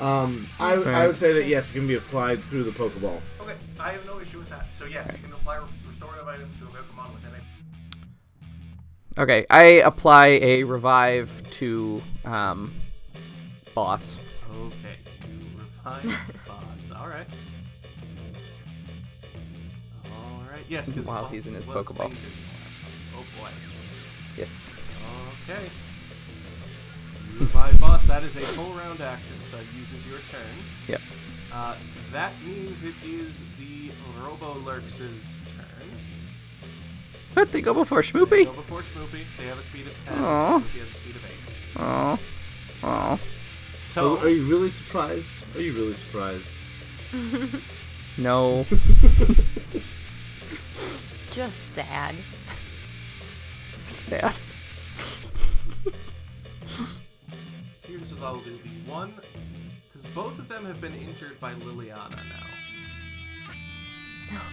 um, 0.00 0.48
I, 0.58 0.74
I 0.74 1.06
would 1.06 1.16
say 1.16 1.34
that 1.34 1.46
yes, 1.46 1.70
it 1.70 1.74
can 1.74 1.86
be 1.86 1.96
applied 1.96 2.42
through 2.42 2.64
the 2.64 2.70
Pokeball. 2.70 3.20
Okay, 3.42 3.54
I 3.78 3.92
have 3.92 4.06
no 4.06 4.18
issue 4.18 4.38
with 4.38 4.48
that. 4.48 4.66
So 4.72 4.86
yes, 4.86 5.12
you 5.12 5.18
can 5.22 5.32
apply 5.32 5.60
restorative 5.86 6.26
items 6.26 6.58
to 6.58 6.64
a 6.64 6.68
Pokemon 6.68 7.12
within 7.14 7.32
a. 9.18 9.22
Okay, 9.22 9.46
I 9.50 9.62
apply 9.84 10.26
a 10.28 10.64
revive 10.64 11.30
to 11.52 12.00
um, 12.24 12.72
boss. 13.74 14.16
Okay, 15.86 16.00
you 16.02 16.10
refine 16.10 16.46
boss. 16.46 17.00
All 17.00 17.08
right. 17.08 17.26
Yes, 20.70 20.88
While 20.88 21.26
he's 21.26 21.48
in 21.48 21.54
his 21.54 21.66
Pokeball. 21.66 22.14
Oh 23.16 23.24
boy. 23.40 23.50
Yes. 24.36 24.70
Okay. 25.48 25.68
By 27.52 27.72
boss, 27.72 28.06
that 28.06 28.22
is 28.22 28.36
a 28.36 28.40
full 28.40 28.72
round 28.74 29.00
action, 29.00 29.34
so 29.50 29.56
it 29.56 29.66
uses 29.76 30.06
your 30.06 30.20
turn. 30.30 30.46
Yep. 30.86 31.00
Uh, 31.52 31.74
that 32.12 32.32
means 32.44 32.84
it 32.84 32.94
is 33.04 33.34
the 33.58 33.90
Robo 34.22 34.60
Lurks' 34.60 34.98
turn. 34.98 35.98
But 37.34 37.50
they 37.50 37.60
go 37.62 37.74
before 37.74 38.02
They 38.02 38.44
Go 38.44 38.52
before 38.52 38.82
Schmoopy. 38.82 39.24
They 39.38 39.46
have 39.46 39.58
a 39.58 39.62
speed 39.62 39.86
of 39.86 40.06
10. 40.06 40.18
Aw. 40.18 40.58
Schmoopy 40.60 40.78
has 40.78 40.88
a 40.88 40.94
speed 40.94 41.16
of 41.16 41.24
8. 41.24 41.82
Oh. 41.82 42.18
Oh. 42.84 43.18
So, 43.90 44.18
Are, 44.18 44.26
are 44.26 44.28
you 44.28 44.46
really 44.46 44.70
surprised? 44.70 45.34
Are 45.56 45.60
you 45.60 45.72
really 45.72 45.94
surprised? 45.94 46.54
No. 48.18 48.66
Just 51.30 51.72
sad. 51.72 52.14
Sad. 53.86 54.36
here's 57.86 58.12
what 58.14 58.22
I'll 58.22 58.36
do. 58.40 58.50
The 58.50 58.90
one, 58.90 59.10
because 59.10 60.04
both 60.14 60.38
of 60.38 60.48
them 60.48 60.64
have 60.66 60.80
been 60.80 60.94
injured 60.94 61.40
by 61.40 61.52
Liliana 61.54 62.16
now. 62.28 62.46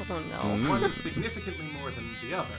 Oh 0.09 0.19
no. 0.19 0.39
Mm. 0.39 0.69
One 0.69 0.93
significantly 0.93 1.65
more 1.79 1.91
than 1.91 2.15
the 2.23 2.37
other. 2.37 2.57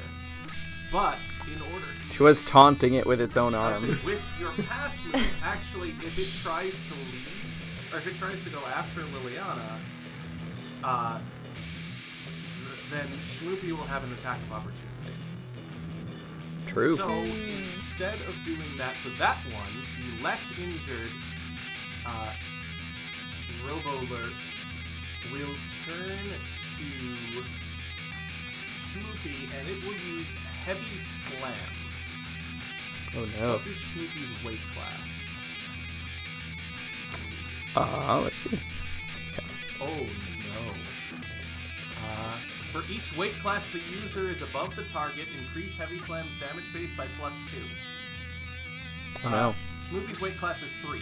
But 0.90 1.19
in 1.52 1.60
order 1.73 1.85
She 2.12 2.23
was 2.23 2.43
taunting 2.43 2.94
it 2.94 3.06
with 3.06 3.20
its 3.20 3.36
own 3.36 3.55
arm. 3.55 4.01
with 4.05 4.23
your 4.40 4.52
pass 4.52 5.05
move, 5.05 5.27
actually, 5.43 5.90
if 6.02 6.19
it 6.19 6.43
tries 6.43 6.74
to 6.89 6.94
leave, 6.94 7.93
or 7.93 7.98
if 7.98 8.06
it 8.06 8.16
tries 8.16 8.43
to 8.44 8.51
go 8.51 8.60
after 8.74 9.02
Liliana, 9.02 9.78
uh, 10.82 11.19
then 12.90 13.06
Schmoopy 13.23 13.70
will 13.70 13.85
have 13.85 14.02
an 14.05 14.12
attack 14.15 14.39
of 14.43 14.52
opportunity. 14.52 14.89
True. 16.66 16.97
So 16.97 17.10
instead 17.10 18.20
of 18.23 18.35
doing 18.47 18.77
that, 18.78 18.97
so 19.02 19.10
that 19.19 19.39
one, 19.52 19.73
the 19.98 20.23
less 20.23 20.40
injured 20.59 21.10
uh, 22.06 22.32
Robolurk 23.66 24.32
will 25.32 25.55
turn 25.85 26.24
to 26.78 27.44
Schmoopy, 28.93 29.48
and 29.59 29.69
it 29.69 29.85
will 29.85 29.94
use 29.97 30.28
Heavy 30.65 31.01
Slam. 31.02 31.55
Oh 33.16 33.24
no. 33.40 33.52
What 33.55 33.66
is 33.66 33.77
Schmoopy's 33.77 34.44
weight 34.44 34.60
class? 34.74 35.09
Uh, 37.77 38.20
let's 38.23 38.40
see. 38.40 38.59
Oh 39.81 39.86
no. 39.86 40.74
Uh, 42.06 42.36
for 42.73 42.82
each 42.90 43.16
weight 43.16 43.35
class 43.40 43.65
the 43.73 43.81
user 43.90 44.28
is 44.31 44.43
above 44.43 44.74
the 44.77 44.85
target, 44.85 45.28
increase 45.39 45.77
Heavy 45.77 46.01
Slam's 46.01 46.39
damage 46.40 46.70
base 46.73 46.94
by 46.97 47.06
plus 47.19 47.32
two. 47.51 47.65
Oh 49.24 49.28
no. 49.31 49.55
Schmoopy's 49.89 50.20
weight 50.20 50.39
class 50.39 50.62
is 50.62 50.74
3. 50.82 51.01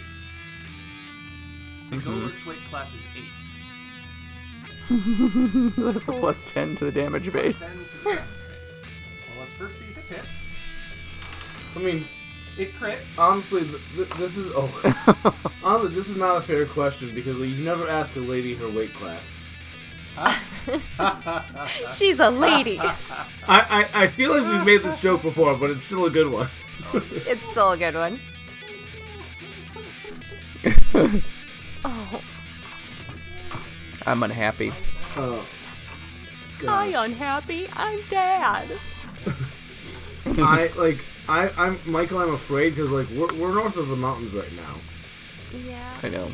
And 1.91 2.01
Mhm. 2.01 2.05
Golurk's 2.05 2.45
weight 2.45 2.59
class 2.69 2.93
is 2.93 3.01
8. 3.15 3.23
That's 4.89 6.07
a 6.07 6.13
plus 6.13 6.43
10 6.43 6.75
to 6.77 6.85
the 6.85 6.91
damage 6.91 7.31
base. 7.33 7.59
10 7.59 7.69
to 7.71 7.77
the 7.77 7.83
damage 7.83 7.91
base. 8.03 8.83
Well, 9.29 9.39
let's 9.39 9.51
first 9.53 9.79
see 9.79 9.85
if 9.85 9.97
it 9.97 10.15
hits. 10.15 10.47
I 11.75 11.79
mean, 11.79 12.05
It 12.57 12.73
crits. 12.75 13.19
honestly, 13.19 13.61
th- 13.67 13.81
th- 13.95 14.09
this 14.11 14.37
is 14.37 14.47
oh, 14.55 14.69
honestly, 15.63 15.93
this 15.93 16.07
is 16.09 16.15
not 16.15 16.37
a 16.37 16.41
fair 16.41 16.65
question 16.65 17.13
because 17.13 17.37
like, 17.37 17.49
you 17.49 17.63
never 17.63 17.87
ask 17.87 18.15
a 18.15 18.19
lady 18.19 18.55
her 18.55 18.69
weight 18.69 18.93
class. 18.93 19.39
She's 21.95 22.17
a 22.19 22.29
lady. 22.31 22.79
I, 22.79 22.97
I, 23.47 23.87
I 23.93 24.07
feel 24.07 24.31
like 24.35 24.51
we've 24.51 24.65
made 24.65 24.81
this 24.83 24.99
joke 24.99 25.21
before, 25.21 25.53
but 25.55 25.69
it's 25.69 25.83
still 25.83 26.05
a 26.05 26.09
good 26.09 26.31
one. 26.31 26.49
it's 26.93 27.45
still 27.45 27.71
a 27.73 27.77
good 27.77 27.93
one. 27.93 28.19
Oh, 34.07 34.11
I'm 34.11 34.23
unhappy. 34.23 34.71
Oh, 35.17 35.45
hi, 36.61 36.91
gosh. 36.91 37.09
unhappy. 37.09 37.67
I'm 37.73 37.99
dad. 38.09 38.69
I 40.25 40.71
like 40.77 41.03
I 41.27 41.49
I'm 41.57 41.79
Michael. 41.85 42.19
I'm 42.19 42.33
afraid 42.33 42.69
because 42.75 42.89
like 42.89 43.09
we're, 43.09 43.33
we're 43.37 43.53
north 43.53 43.75
of 43.75 43.89
the 43.89 43.95
mountains 43.97 44.33
right 44.33 44.51
now. 44.53 44.75
Yeah. 45.65 45.97
I 46.03 46.09
know. 46.09 46.31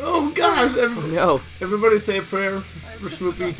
Oh 0.00 0.30
gosh! 0.34 0.76
Everybody, 0.76 1.18
oh, 1.18 1.36
No. 1.36 1.40
everybody 1.60 1.98
say 1.98 2.18
a 2.18 2.22
prayer 2.22 2.60
for 2.60 3.08
Schmoopy. 3.08 3.54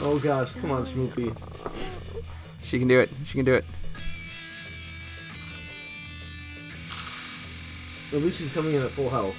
Oh 0.00 0.18
gosh! 0.18 0.54
Come 0.54 0.70
on, 0.72 0.84
Schmoopy. 0.84 1.36
She 2.62 2.78
can 2.78 2.86
do 2.86 3.00
it. 3.00 3.10
She 3.24 3.34
can 3.34 3.44
do 3.44 3.54
it. 3.54 3.64
At 8.12 8.22
least 8.22 8.38
she's 8.38 8.52
coming 8.52 8.74
in 8.74 8.82
at 8.82 8.90
full 8.90 9.10
health. 9.10 9.36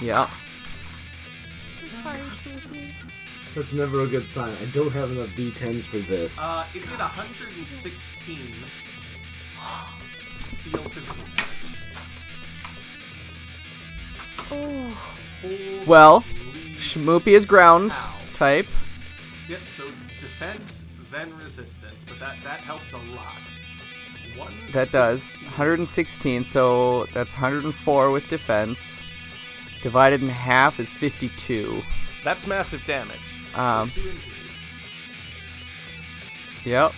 Yeah. 0.00 0.28
Sorry, 2.02 2.18
That's 3.54 3.72
never 3.72 4.00
a 4.02 4.06
good 4.06 4.26
sign. 4.26 4.56
I 4.60 4.64
don't 4.66 4.92
have 4.92 5.10
enough 5.12 5.28
D10s 5.30 5.84
for 5.84 5.98
this. 5.98 6.38
Uh, 6.40 6.66
it 6.74 6.80
did 6.82 6.98
116 6.98 8.52
steel 10.48 10.82
physical 10.82 11.24
damage. 11.36 11.78
Oh, 14.50 15.84
Well, 15.86 16.20
Holy 16.20 16.74
Schmoopy 16.76 17.28
is 17.28 17.46
ground 17.46 17.92
cow. 17.92 18.14
type. 18.32 18.66
Yep, 19.48 19.60
so 19.76 19.84
defense, 20.20 20.84
then 21.10 21.34
resistance, 21.38 22.04
but 22.06 22.18
that, 22.18 22.36
that 22.44 22.60
helps 22.60 22.92
a 22.92 22.98
lot. 23.14 23.32
One 24.36 24.52
That 24.72 24.90
does. 24.92 25.34
116, 25.44 26.44
so 26.44 27.06
that's 27.12 27.32
104 27.32 28.10
with 28.10 28.28
defense. 28.28 29.04
Divided 29.82 30.22
in 30.22 30.28
half 30.28 30.78
is 30.80 30.92
52. 30.92 31.82
That's 32.24 32.46
massive 32.46 32.84
damage. 32.86 33.20
Um, 33.54 33.90
Two 33.90 34.00
injuries, 34.00 34.22
Yep. 36.64 36.92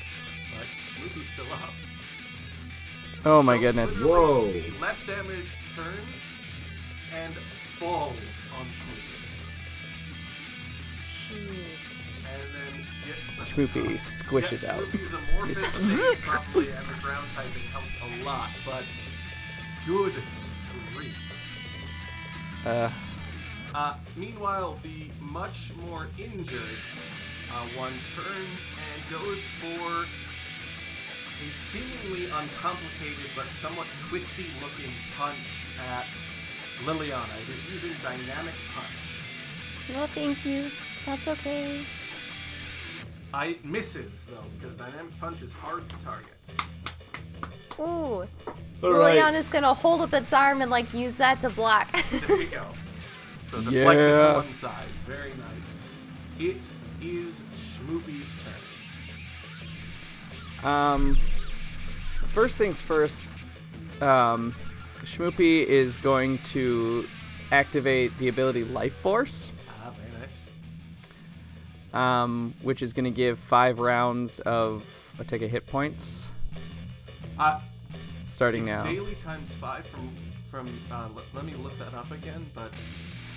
but 0.56 0.66
Schmoopy's 0.94 1.28
still 1.28 1.52
up. 1.52 1.70
Oh 3.24 3.42
my 3.42 3.56
So 3.56 3.60
goodness. 3.60 4.00
literally, 4.02 4.60
Whoa. 4.62 4.80
Less 4.80 5.04
damage 5.06 5.48
turns 5.74 6.24
and 7.14 7.34
falls 7.78 8.16
on 8.58 8.66
Schmoopy. 8.66 9.04
And 13.58 13.68
then 13.68 13.86
gets 13.86 14.22
Schmoopy 14.22 14.22
squishes 14.22 14.62
yeah, 14.62 14.76
out. 14.76 14.82
Schmoopy's 14.84 15.12
amorphous 15.12 15.74
state 15.74 16.22
probably 16.22 16.68
and 16.70 16.88
the 16.88 16.94
ground 17.02 17.26
typing 17.34 17.62
helped 17.64 18.20
a 18.20 18.24
lot, 18.24 18.50
but 18.64 18.84
good 19.86 20.14
grief. 20.94 21.16
Uh, 22.64 22.90
Uh, 23.74 23.94
meanwhile, 24.16 24.78
the 24.82 25.10
much 25.20 25.70
more 25.86 26.06
injured 26.18 26.78
uh, 27.52 27.66
one 27.76 27.92
turns 28.16 28.68
and 28.94 29.10
goes 29.10 29.40
for 29.60 30.06
a 31.46 31.52
seemingly 31.52 32.26
uncomplicated 32.30 33.30
but 33.36 33.50
somewhat 33.50 33.86
twisty 33.98 34.46
looking 34.62 34.92
punch 35.16 35.36
at 35.78 36.06
Liliana. 36.84 37.28
It 37.42 37.54
is 37.54 37.64
using 37.66 37.92
Dynamic 38.02 38.54
Punch. 38.74 39.22
no, 39.92 40.06
thank 40.08 40.44
you. 40.44 40.70
That's 41.04 41.28
okay. 41.28 41.84
I 43.32 43.46
it 43.46 43.64
misses 43.64 44.24
though 44.26 44.42
because 44.58 44.76
Dynamic 44.76 45.18
Punch 45.20 45.42
is 45.42 45.52
hard 45.52 45.88
to 45.88 45.96
target. 46.04 46.34
Ooh, 47.80 47.82
All 47.84 48.26
right. 48.82 49.18
Liliana's 49.18 49.48
gonna 49.48 49.74
hold 49.74 50.00
up 50.00 50.12
its 50.14 50.32
arm 50.32 50.62
and 50.62 50.70
like 50.70 50.92
use 50.94 51.14
that 51.16 51.40
to 51.40 51.50
block. 51.50 51.90
There 52.26 52.40
you 52.40 52.46
go. 52.48 52.66
So 53.50 53.62
deflected 53.62 54.08
Yeah. 54.08 54.28
to 54.28 54.34
one 54.40 54.52
side. 54.52 54.84
Very 55.06 55.30
nice. 55.30 55.78
It 56.38 56.56
is 57.02 57.34
Schmoopy's 57.80 58.28
turn. 60.62 60.70
um, 60.70 61.16
first 62.34 62.58
things 62.58 62.82
first, 62.82 63.32
um, 64.02 64.54
Schmoopy 64.98 65.64
is 65.64 65.96
going 65.96 66.36
to 66.52 67.06
activate 67.50 68.16
the 68.18 68.28
ability 68.28 68.64
Life 68.64 68.92
Force, 68.96 69.50
very 69.50 69.56
nice. 69.56 69.57
Um, 71.94 72.54
which 72.62 72.82
is 72.82 72.92
going 72.92 73.04
to 73.04 73.10
give 73.10 73.38
five 73.38 73.78
rounds 73.78 74.40
of 74.40 74.84
attack 75.20 75.40
hit 75.40 75.66
points 75.66 76.28
Uh, 77.38 77.58
starting 78.26 78.64
now. 78.66 78.82
Daily 78.84 79.14
times 79.24 79.50
five 79.54 79.84
from 79.86 80.08
from. 80.50 80.68
Uh, 80.90 81.08
let, 81.14 81.24
let 81.34 81.44
me 81.44 81.54
look 81.62 81.76
that 81.78 81.92
up 81.94 82.10
again. 82.10 82.40
But 82.54 82.70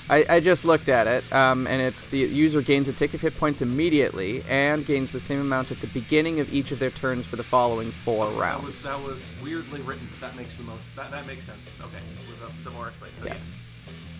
I, 0.10 0.26
I 0.38 0.40
just 0.40 0.66
looked 0.66 0.90
at 0.90 1.08
it, 1.08 1.24
um, 1.34 1.68
and 1.68 1.82
it's 1.82 2.08
the 2.08 2.18
user 2.20 2.62
gains 2.62 2.88
a 2.88 2.94
tick 2.94 3.14
of 3.14 3.22
hit 3.22 3.38
points 3.38 3.62
immediately 3.62 4.44
and 4.50 4.86
gains 4.86 5.12
the 5.12 5.20
same 5.20 5.40
amount 5.42 5.72
at 5.72 5.80
the 5.82 5.88
beginning 5.88 6.40
of 6.40 6.54
each 6.54 6.72
of 6.72 6.80
their 6.80 6.90
turns 6.90 7.26
for 7.26 7.36
the 7.36 7.44
following 7.44 7.92
four 7.92 8.26
That 8.26 8.32
was 8.32 8.42
rounds. 8.42 8.84
that 8.84 9.02
was 9.02 9.28
weirdly 9.44 9.82
written, 9.82 10.08
but 10.12 10.20
that 10.30 10.36
makes 10.38 10.56
the 10.56 10.64
most 10.64 10.96
that, 10.96 11.12
that 11.12 11.26
makes 11.28 11.46
sense. 11.46 11.80
Okay, 11.82 12.04
with 12.28 12.40
the, 12.64 12.70
the 12.70 12.76
more 12.76 12.88
explanation. 12.88 13.22
So, 13.24 13.28
Yes. 13.28 13.56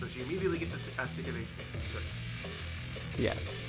So 0.00 0.06
she 0.06 0.20
immediately 0.22 0.58
gets 0.58 0.74
a, 0.74 0.78
t- 0.78 0.84
a 0.98 1.06
ticket 1.16 1.34
of. 1.34 3.12
Good. 3.16 3.22
Yes. 3.22 3.61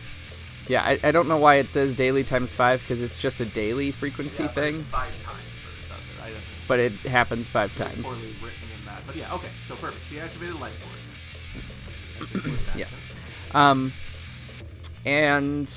Yeah, 0.67 0.81
I, 0.83 0.99
I 1.03 1.11
don't 1.11 1.27
know 1.27 1.37
why 1.37 1.55
it 1.55 1.67
says 1.67 1.93
daily 1.95 2.23
times 2.23 2.53
five 2.53 2.81
because 2.81 3.01
it's 3.01 3.17
just 3.21 3.39
a 3.41 3.45
daily 3.45 3.91
frequency 3.91 4.43
Yeah, 4.43 4.49
thing, 4.49 4.79
five 4.79 5.11
times 5.23 5.37
or 5.65 5.87
something. 5.89 6.21
I 6.23 6.25
don't 6.29 6.37
know. 6.37 6.43
but 6.67 6.79
it 6.79 6.91
happens 6.93 7.49
five 7.49 7.69
It's 7.71 7.79
times. 7.79 8.03
poorly 8.07 8.29
written 8.41 8.67
in 8.79 8.85
that. 8.85 9.01
But 9.05 9.15
yeah, 9.17 9.33
okay. 9.33 9.49
So 9.67 9.75
perfect. 9.75 10.05
She 10.09 10.19
activated 10.19 10.59
life 10.59 10.73
force. 10.79 10.99
Yes. 12.77 13.01
Um, 13.53 13.91
and 15.05 15.69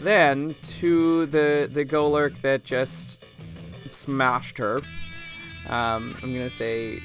then 0.00 0.54
to 0.78 1.26
the 1.26 1.68
the 1.72 1.84
Golurk 1.84 2.40
that 2.40 2.64
just 2.64 3.24
smashed 3.94 4.58
her, 4.58 4.78
um, 5.68 6.16
I'm 6.22 6.32
gonna 6.32 6.50
say, 6.50 6.96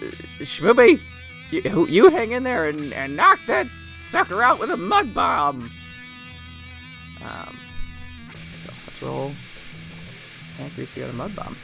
uh, 0.00 0.10
Schmoopy, 0.40 1.00
you, 1.50 1.86
you 1.88 2.10
hang 2.10 2.32
in 2.32 2.42
there 2.44 2.68
and, 2.68 2.92
and 2.92 3.16
knock 3.16 3.40
that 3.48 3.66
sucker 4.00 4.42
out 4.42 4.60
with 4.60 4.70
a 4.70 4.76
mud 4.76 5.14
bomb. 5.14 5.72
Um, 7.22 7.58
so 8.52 8.68
let's 8.86 9.02
roll. 9.02 9.32
Accuracy 10.60 11.00
got 11.00 11.10
a 11.10 11.12
mud 11.12 11.34
bomb. 11.34 11.56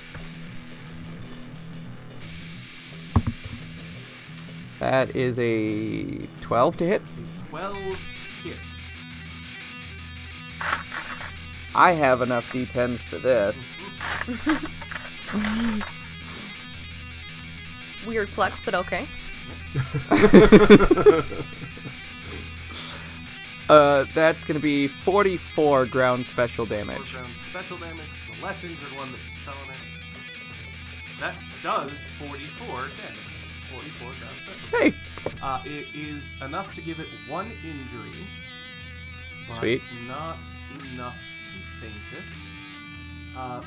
That 4.80 5.14
is 5.14 5.38
a 5.38 6.26
12 6.40 6.76
to 6.78 6.86
hit. 6.86 7.02
Twelve 7.50 7.76
hits. 8.42 8.58
I 11.74 11.92
have 11.92 12.22
enough 12.22 12.50
d10s 12.50 13.00
for 13.00 13.18
this. 13.18 13.58
Weird 18.06 18.30
flex, 18.30 18.62
but 18.64 18.74
okay. 18.74 19.06
Uh, 23.70 24.04
that's 24.16 24.42
gonna 24.42 24.58
be 24.58 24.88
44 24.88 25.86
ground 25.86 26.26
special 26.26 26.66
damage. 26.66 27.14
rounds 27.14 27.40
special 27.48 27.78
damage. 27.78 28.08
The 28.36 28.44
less 28.44 28.64
injured 28.64 28.92
one 28.96 29.12
that 29.12 29.18
just 29.30 29.44
fell 29.44 29.54
it. 29.68 31.20
That 31.20 31.36
does 31.62 31.92
44 32.18 32.66
damage. 32.66 33.16
44 33.70 34.08
ground 34.08 34.34
special. 34.44 34.78
Hey, 34.78 34.94
Uh, 35.40 35.62
it 35.64 35.86
is 35.94 36.24
enough 36.42 36.74
to 36.74 36.80
give 36.80 36.98
it 36.98 37.06
one 37.28 37.52
injury. 37.64 38.26
But 39.46 39.54
Sweet. 39.54 39.82
Not 40.08 40.38
enough 40.92 41.14
to 41.14 41.80
faint 41.80 41.94
it. 42.12 43.36
Uh, 43.36 43.60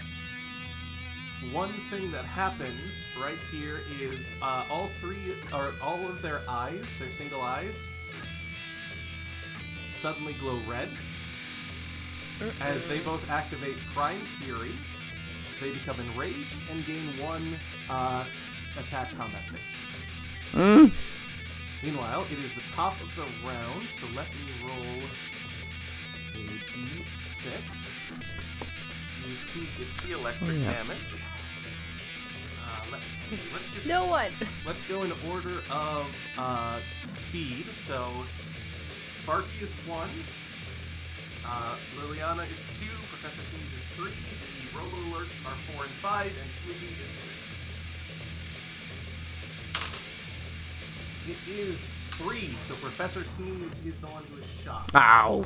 one 1.54 1.72
thing 1.90 2.12
that 2.12 2.26
happens 2.26 2.94
right 3.22 3.38
here 3.52 3.80
is 4.02 4.20
uh, 4.42 4.66
all 4.70 4.88
three, 5.00 5.34
or 5.54 5.72
all 5.82 6.06
of 6.10 6.22
their 6.22 6.42
eyes, 6.50 6.84
their 7.00 7.12
single 7.18 7.42
eyes, 7.42 7.88
suddenly 10.04 10.34
glow 10.34 10.60
red. 10.68 10.90
As 12.60 12.86
they 12.88 13.00
both 13.00 13.28
activate 13.30 13.78
Prime 13.94 14.20
Fury, 14.42 14.74
they 15.62 15.72
become 15.72 15.98
enraged 16.02 16.58
and 16.70 16.86
gain 16.86 17.18
one 17.22 17.56
uh, 17.90 18.26
attack 18.78 19.16
combat 19.16 19.44
stage. 19.48 19.62
mm, 20.52 20.92
Meanwhile, 21.82 22.26
it 22.30 22.38
is 22.40 22.52
the 22.54 22.62
top 22.74 23.00
of 23.00 23.16
the 23.16 23.22
round, 23.48 23.84
so 24.02 24.08
let 24.14 24.28
me 24.28 24.68
roll 24.68 25.04
a 26.34 26.48
d6. 26.74 27.46
You 29.56 29.68
gets 29.78 30.02
the 30.06 30.12
electric 30.20 30.50
Oh, 30.50 30.54
yeah. 30.54 30.74
damage. 30.74 30.98
Uh, 32.62 32.82
let's 32.92 33.06
see. 33.10 33.40
Let's 33.54 33.74
just 33.74 33.88
No 33.88 34.04
one. 34.04 34.32
let's 34.66 34.86
go 34.86 35.04
in 35.04 35.14
order 35.32 35.62
of 35.72 36.08
uh, 36.38 36.80
speed. 37.06 37.68
So 37.88 38.12
Sparky 39.24 39.64
is 39.64 39.72
one. 39.88 40.10
Uh, 41.46 41.76
Liliana 41.98 42.44
is 42.52 42.66
two. 42.78 42.92
Professor 43.08 43.42
Sneeze 43.42 43.74
is 43.74 43.86
three. 43.96 44.12
The 44.12 44.78
Robo 44.78 44.98
Alerts 45.08 45.40
are 45.48 45.56
four 45.72 45.84
and 45.86 45.94
five, 45.94 46.28
and 46.28 46.50
Schmoopy 46.52 46.92
is 46.92 47.14
six. 47.24 47.32
It 51.30 51.40
is 51.58 51.80
three, 52.18 52.58
so 52.68 52.76
Professor 52.76 53.24
Sneeze 53.24 53.80
is 53.86 53.98
the 54.02 54.08
one 54.08 54.24
who 54.26 54.40
is 54.40 54.62
shot. 54.62 54.90
ow. 54.94 55.46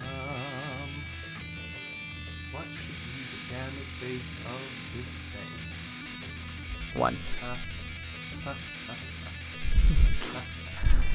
Um, 0.00 0.90
what 2.52 2.64
should 2.64 3.00
be 3.04 3.20
the 3.28 3.40
damage 3.52 3.92
base 4.00 4.32
of 4.48 4.60
this 4.96 5.12
thing? 5.34 5.52
One. 6.98 7.16
Uh, 7.44 7.56
uh, 8.48 8.54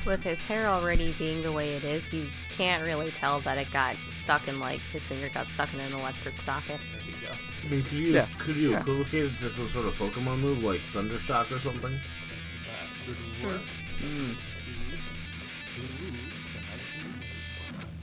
With 0.06 0.22
his 0.22 0.44
hair 0.45 0.68
already 0.68 1.14
being 1.14 1.41
the 1.41 1.52
way 1.52 1.73
it 1.73 1.84
is, 1.84 2.14
you 2.14 2.27
can't 2.56 2.84
really 2.84 3.10
tell 3.10 3.40
that 3.40 3.57
it 3.57 3.72
got 3.72 3.95
stuck 4.07 4.48
in 4.48 4.60
like 4.60 4.80
his 4.91 5.07
finger 5.07 5.30
got 5.30 5.48
stuck 5.48 5.73
in 5.73 5.80
an 5.80 5.94
electric 5.94 6.40
socket. 6.41 6.80
there 6.94 7.02
you 7.03 7.14
go. 7.27 7.34
I 7.64 7.68
mean, 7.69 7.84
could 7.84 7.98
you 7.98 8.14
Yeah. 8.14 8.27
could 8.38 8.56
you 8.56 8.72
Yeah. 8.72 8.82
equivocate 8.82 9.23
it 9.26 9.40
to 9.40 9.52
some 9.52 9.68
sort 9.69 9.88
of 9.88 9.95
Pokemon 9.95 10.40
move 10.41 10.64
like 10.64 10.82
Thunder 10.94 11.18
Shock 11.19 11.52
or 11.52 11.60
something? 11.60 11.91
That 11.91 13.07
would 13.07 13.18
work. 13.52 13.61
Mm. 13.99 14.36
See 14.36 15.82
who 15.82 16.06
moves 16.06 16.44
that 16.53 16.65
I 16.69 16.77
can 16.91 17.02
use. 17.02 17.26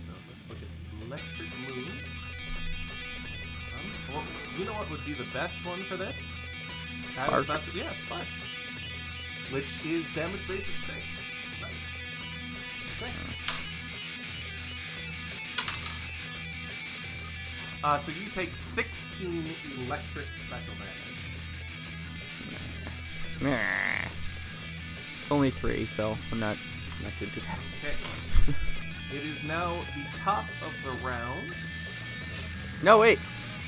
So 0.06 0.12
let's 0.26 0.48
look 0.48 0.58
at 0.58 1.06
electric 1.06 1.50
moves. 1.68 2.08
Well, 4.12 4.24
you 4.58 4.64
know 4.64 4.72
what 4.74 4.90
would 4.90 5.04
be 5.06 5.12
the 5.14 5.24
best 5.32 5.64
one 5.64 5.82
for 5.84 5.96
this? 5.96 6.16
Spark. 7.06 7.46
to- 7.46 7.60
yeah, 7.78 7.92
Spark. 8.04 8.26
Which 9.52 9.66
is 9.84 10.04
damage 10.14 10.46
base 10.48 10.66
of 10.66 10.74
6. 10.74 10.96
Uh, 17.84 17.98
so 17.98 18.12
you 18.12 18.30
take 18.30 18.54
16 18.54 19.44
electric 19.78 20.26
special 20.46 20.72
damage. 20.74 21.12
Meh. 23.40 24.08
It's 25.20 25.32
only 25.32 25.50
three, 25.50 25.86
so 25.86 26.16
I'm 26.30 26.38
not 26.38 26.56
not 27.02 27.12
doing 27.18 27.32
too 27.32 27.40
bad. 27.40 27.58
Okay. 27.78 27.96
it 29.16 29.24
is 29.24 29.42
now 29.42 29.80
the 29.96 30.18
top 30.18 30.44
of 30.64 30.72
the 30.84 31.06
round. 31.06 31.54
No, 32.82 32.98
wait. 32.98 33.18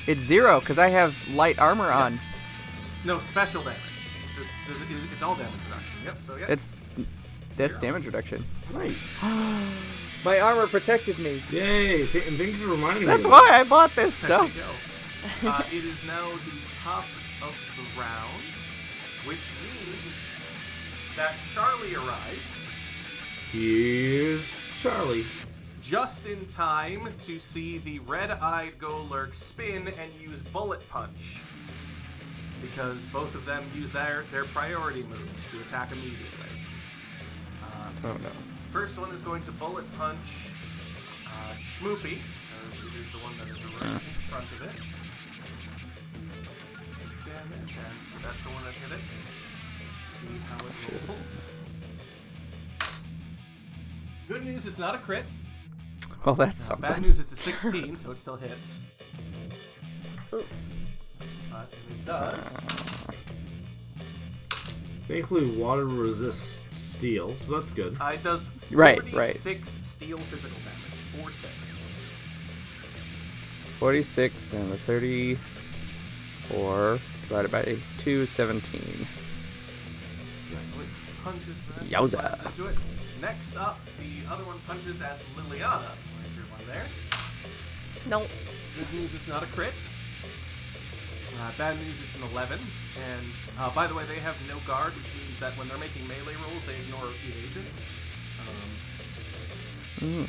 It's 0.07 0.21
zero 0.21 0.59
because 0.59 0.79
I 0.79 0.87
have 0.87 1.15
light 1.29 1.59
armor 1.59 1.91
on. 1.91 2.19
No, 3.03 3.19
special 3.19 3.63
damage. 3.63 3.79
Does, 4.37 4.47
does 4.67 4.81
it, 4.81 4.91
is, 4.91 5.03
it's 5.11 5.21
all 5.21 5.35
damage 5.35 5.53
reduction. 5.65 5.95
Yep, 6.05 6.17
so 6.27 6.35
yeah. 6.37 6.45
That's 6.45 6.69
that's 7.57 7.73
Zero. 7.79 7.81
damage 7.93 8.05
reduction. 8.05 8.43
Nice. 8.73 9.13
My 10.23 10.39
armor 10.39 10.65
protected 10.67 11.19
me. 11.19 11.43
Yay! 11.51 12.07
Th- 12.07 12.27
and 12.27 12.37
thank 12.37 12.51
you 12.51 12.57
for 12.57 12.67
reminding 12.71 13.05
That's 13.05 13.25
me. 13.25 13.31
why 13.31 13.49
I 13.53 13.63
bought 13.63 13.95
this 13.95 14.19
There 14.21 14.43
you 14.43 14.49
stuff. 14.49 14.55
go. 14.57 14.69
Uh, 15.49 15.63
it 15.71 15.83
is 15.85 16.03
now 16.03 16.29
the 16.29 16.75
top 16.83 17.05
of 17.41 17.55
the 17.77 17.99
round, 17.99 18.43
which 19.25 19.39
means 19.63 20.13
that 21.17 21.33
Charlie 21.53 21.95
arrives 21.95 22.67
Here's 23.51 24.45
Charlie. 24.79 25.25
just 25.81 26.27
in 26.27 26.45
time 26.45 27.07
to 27.25 27.39
see 27.39 27.79
the 27.79 27.99
red-eyed 27.99 28.73
Golurk 28.79 29.33
spin 29.33 29.87
and 29.87 30.11
use 30.21 30.41
Bullet 30.53 30.87
Punch. 30.89 31.41
Because 32.61 33.03
both 33.07 33.33
of 33.33 33.45
them 33.45 33.63
use 33.73 33.91
their, 33.91 34.25
their 34.31 34.45
priority 34.45 35.03
moves 35.03 35.21
to 35.51 35.59
attack 35.61 35.91
immediately. 35.91 36.54
Oh 38.05 38.13
no. 38.21 38.29
First 38.71 38.99
one 38.99 39.09
is 39.11 39.21
going 39.23 39.41
to 39.43 39.51
bullet 39.53 39.85
punch 39.97 40.17
uh, 41.25 41.53
Schmoopy. 41.59 42.19
Uh, 42.19 42.85
it 42.85 42.93
is 43.01 43.11
the 43.11 43.17
one 43.17 43.35
that 43.39 43.47
is 43.47 43.57
right 43.81 43.93
in 43.93 43.99
front 44.29 44.45
of 44.45 44.61
it. 44.61 44.75
Damage, 47.25 47.75
and 48.13 48.23
that's 48.23 48.41
the 48.43 48.49
one 48.49 48.63
that 48.63 48.73
hit 48.73 48.91
it. 48.91 49.03
Let's 49.81 50.05
see 50.21 50.37
how 50.47 50.57
it 50.57 51.09
rolls. 51.09 51.45
Good 54.27 54.45
news, 54.45 54.67
it's 54.67 54.77
not 54.77 54.93
a 54.93 54.99
crit. 54.99 55.25
Well, 56.23 56.35
that's 56.35 56.69
Uh, 56.69 56.75
bad 56.75 57.01
news, 57.01 57.19
it's 57.19 57.33
a 57.33 57.35
16, 57.35 57.97
so 57.97 58.11
it 58.11 58.17
still 58.17 58.35
hits. 58.35 59.11
But 60.29 61.73
it 61.89 62.05
does. 62.05 62.35
Thankfully, 65.07 65.49
water 65.57 65.85
resists 65.85 66.64
steel, 66.97 67.31
so 67.33 67.59
that's 67.59 67.73
good. 67.73 67.95
Uh, 67.99 68.11
it 68.13 68.23
does 68.23 68.49
Right, 68.71 69.01
right. 69.13 69.35
Six 69.35 69.69
steel 69.69 70.17
physical 70.17 70.57
damage. 70.57 71.21
4 71.21 71.31
6. 71.31 71.51
46 73.79 74.47
down 74.47 74.69
to 74.69 74.77
34 74.77 76.99
divided 77.27 77.51
by 77.51 77.77
2, 77.97 78.25
17. 78.25 79.07
Punches. 81.23 81.55
Yowza. 81.89 82.21
Let's 82.43 82.55
do 82.55 82.65
it. 82.67 82.77
Next 83.21 83.55
up, 83.57 83.79
the 83.97 84.23
other 84.31 84.43
one 84.43 84.59
punches 84.67 85.01
at 85.01 85.17
Liliana. 85.35 85.81
Where's 85.81 86.35
your 86.35 86.45
one 86.53 86.61
there? 86.67 86.85
Nope. 88.09 88.27
Good 88.77 88.93
news, 88.93 89.13
it's 89.15 89.27
not 89.27 89.41
a 89.41 89.47
crit. 89.47 89.73
Uh, 91.41 91.51
bad 91.57 91.77
news, 91.77 91.97
it's 92.03 92.15
an 92.21 92.29
11. 92.31 92.59
And 92.59 93.25
uh, 93.59 93.69
by 93.71 93.87
the 93.87 93.95
way, 93.95 94.03
they 94.05 94.19
have 94.19 94.37
no 94.47 94.57
guard, 94.67 94.93
which 94.93 95.11
means 95.17 95.24
that 95.39 95.57
when 95.57 95.67
they're 95.67 95.77
making 95.77 96.07
melee 96.07 96.35
rolls, 96.47 96.63
they 96.65 96.75
ignore 96.75 97.05
evasion. 97.27 97.65
Um, 100.01 100.27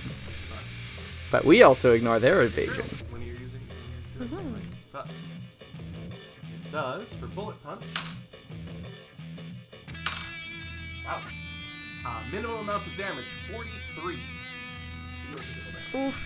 but 0.51 0.65
But 1.31 1.45
we 1.45 1.63
also 1.63 1.93
ignore 1.93 2.19
their 2.19 2.43
evasion. 2.43 2.85
When 3.11 3.23
you're 3.23 3.35
using, 3.35 3.61
when 4.19 4.29
you're 4.31 4.41
doing 4.41 4.53
melee. 4.53 4.63
But 4.93 5.07
it 5.07 6.73
does 6.73 7.13
for 7.15 7.27
bullet 7.29 7.57
punch. 7.65 7.83
Wow. 11.05 11.23
Uh, 12.07 12.21
minimum 12.31 12.61
amount 12.61 12.87
of 12.87 12.97
damage 12.97 13.29
43. 13.53 14.19
Steel 15.11 15.39
physical 15.43 15.73
damage. 15.73 16.09
Oof. 16.09 16.19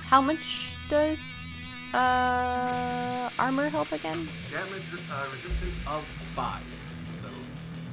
How 0.00 0.20
much 0.20 0.76
does 0.88 1.48
uh 1.94 3.30
armor 3.38 3.68
help 3.68 3.92
again? 3.92 4.28
Damage 4.50 4.82
uh, 5.10 5.26
resistance 5.32 5.76
of 5.86 6.02
5. 6.34 6.62
So, 7.22 7.28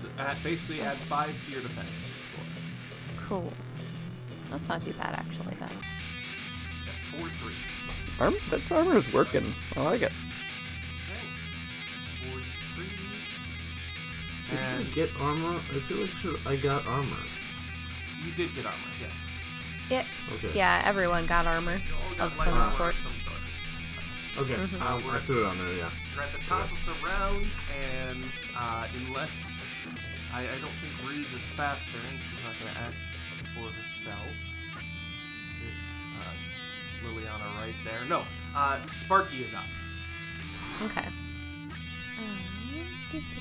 so 0.02 0.10
add, 0.24 0.38
basically 0.44 0.82
add 0.82 0.98
5 0.98 1.46
to 1.46 1.52
your 1.52 1.62
defense 1.62 1.90
score. 2.34 2.46
Cool. 3.28 3.54
That's 4.50 4.68
not 4.68 4.84
too 4.84 4.94
bad 4.94 5.14
actually 5.14 5.56
then. 5.56 5.70
Yeah, 7.14 7.20
4 7.20 7.30
3. 7.30 7.54
Arm, 8.20 8.36
that's 8.50 8.72
armor 8.72 8.96
is 8.98 9.12
working. 9.14 9.54
I 9.76 9.82
like 9.82 10.02
it. 10.02 10.12
Okay. 11.10 12.32
43. 12.32 12.90
Did 14.50 14.60
I 14.60 14.84
get 14.94 15.10
armor? 15.20 15.62
I 15.74 15.80
feel 15.88 15.98
like 16.02 16.10
should 16.22 16.40
I 16.46 16.56
got 16.56 16.86
armor. 16.86 17.18
you 18.26 18.32
did 18.34 18.54
get 18.56 18.66
armor, 18.66 18.78
yes. 19.00 19.16
Yeah, 19.90 20.06
Okay. 20.36 20.52
yeah, 20.54 20.82
everyone 20.86 21.26
got 21.26 21.46
armor 21.48 21.82
got 22.18 22.28
of 22.28 22.36
some 22.36 22.48
armor 22.50 22.70
sort. 22.76 22.94
Of 22.96 23.02
some 23.02 23.14
sort. 23.26 23.41
Okay. 24.38 24.54
Mhm. 24.56 24.82
Um, 24.82 25.10
I 25.10 25.20
threw 25.20 25.44
it 25.44 25.46
on 25.48 25.58
there. 25.58 25.74
Yeah. 25.74 25.90
You're 26.14 26.24
at 26.24 26.32
the 26.34 26.40
top 26.46 26.70
of 26.72 26.78
the 26.86 27.06
round, 27.06 27.52
and 27.78 28.24
uh, 28.58 28.88
unless 29.06 29.32
I, 30.34 30.44
I 30.44 30.58
don't 30.62 30.72
think 30.82 30.94
Ruse 31.10 31.32
is 31.34 31.42
faster, 31.58 31.98
and 32.10 32.20
she's 32.20 32.44
not 32.46 32.56
going 32.60 32.74
to 32.74 32.80
act 32.80 32.96
for 33.54 33.70
herself. 33.70 34.28
With 37.04 37.20
uh, 37.28 37.30
Liliana 37.38 37.56
right 37.58 37.76
there. 37.84 38.06
No, 38.08 38.24
uh, 38.56 38.84
Sparky 38.88 39.44
is 39.44 39.54
up. 39.54 39.66
Okay. 40.84 41.08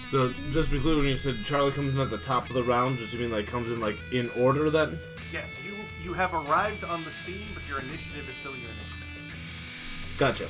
So 0.08 0.34
just 0.50 0.70
to 0.70 0.74
be 0.76 0.80
clear, 0.80 0.96
when 0.96 1.04
you 1.04 1.16
said 1.16 1.44
Charlie 1.44 1.70
comes 1.70 1.94
in 1.94 2.00
at 2.00 2.10
the 2.10 2.18
top 2.18 2.48
of 2.48 2.54
the 2.54 2.64
round, 2.64 2.98
just 2.98 3.14
you 3.14 3.20
mean 3.20 3.30
like 3.30 3.46
comes 3.46 3.70
in 3.70 3.78
like 3.78 3.96
in 4.12 4.28
order 4.30 4.68
then? 4.70 4.98
Yes, 5.32 5.56
you 5.64 5.74
you 6.02 6.12
have 6.14 6.34
arrived 6.34 6.82
on 6.82 7.04
the 7.04 7.12
scene, 7.12 7.46
but 7.54 7.66
your 7.68 7.78
initiative 7.78 8.28
is 8.28 8.34
still 8.34 8.50
your 8.56 8.70
initiative. 8.70 9.06
Gotcha. 10.18 10.48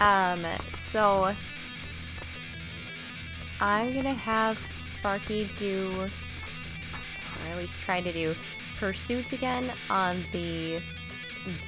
Um, 0.00 0.44
so 0.70 1.34
I'm 3.60 3.92
gonna 3.94 4.14
have 4.14 4.58
Sparky 4.78 5.50
do, 5.56 5.92
or 6.02 6.10
at 7.50 7.56
least 7.58 7.80
try 7.82 8.00
to 8.00 8.12
do, 8.12 8.34
pursuit 8.78 9.32
again 9.32 9.72
on 9.90 10.24
the 10.32 10.80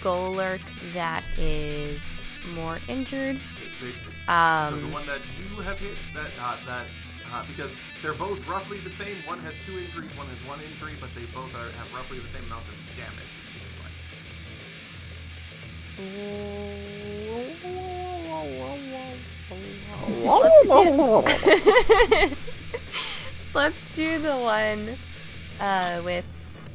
Golurk 0.01 0.61
that 0.93 1.24
is 1.39 2.24
more 2.55 2.78
injured. 2.89 3.40
The- 3.81 3.93
so 3.93 3.97
the 4.27 4.32
Um, 4.32 4.93
one 4.93 5.07
that 5.07 5.20
you 5.39 5.61
have 5.62 5.78
hit, 5.78 5.97
that 6.15 6.31
uh, 6.40 6.57
that 6.66 6.86
uh, 7.32 7.43
because 7.48 7.73
they're 8.02 8.12
both 8.15 8.47
roughly 8.47 8.78
the 8.81 8.90
same. 8.90 9.16
One 9.27 9.39
has 9.40 9.55
two 9.66 9.78
injuries, 9.78 10.11
one 10.16 10.27
has 10.28 10.39
one 10.47 10.61
injury, 10.61 10.94
but 11.01 11.12
they 11.15 11.24
both 11.35 11.52
are, 11.55 11.70
have 11.70 11.94
roughly 11.94 12.19
the 12.19 12.28
same 12.28 12.44
amount 12.44 12.66
of 12.69 12.74
damage. 12.97 13.12
It 13.19 13.24
seems 13.59 13.78
like. 13.82 13.93
Let's 23.53 23.95
do 23.95 24.19
the 24.19 24.37
one 24.37 24.97
uh, 25.61 26.01
with 26.05 26.27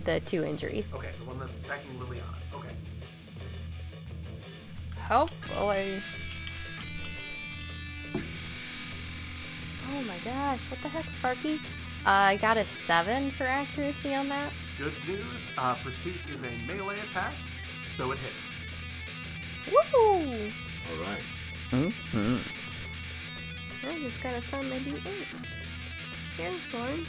the 0.06 0.20
two 0.20 0.44
injuries. 0.44 0.94
Okay, 0.94 1.10
the 1.20 1.26
one 1.26 1.40
that's 1.40 1.52
attacking 1.62 1.92
Liliana. 1.92 2.56
Okay. 2.56 2.74
Hopefully. 5.08 6.02
Oh 9.92 10.02
my 10.04 10.18
gosh, 10.24 10.60
what 10.70 10.82
the 10.82 10.90
heck, 10.90 11.10
Sparky? 11.10 11.56
Uh, 12.06 12.10
I 12.10 12.38
got 12.38 12.58
a 12.58 12.66
7 12.66 13.32
for 13.32 13.46
accuracy 13.46 14.14
on 14.14 14.30
that. 14.30 14.52
Good 14.78 14.94
news. 15.08 15.50
Uh, 15.58 15.74
Pursuit 15.76 16.16
is 16.32 16.44
a 16.44 16.52
melee 16.68 17.00
attack, 17.00 17.34
so 17.92 18.12
it 18.12 18.20
hits. 18.20 18.52
Woo! 19.72 20.52
All 20.92 21.04
right. 21.04 21.22
Mm-hmm. 21.76 22.38
I 23.86 23.98
just 23.98 24.22
gotta 24.22 24.42
find 24.42 24.70
my 24.70 24.80
d8s. 24.80 25.02
Here's 26.38 26.74
one. 26.74 27.06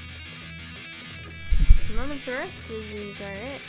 None 1.94 2.10
of 2.10 2.24
the 2.24 2.32
rest 2.32 2.68
of 2.68 2.88
these 2.92 3.20
are 3.20 3.32
it. 3.32 3.60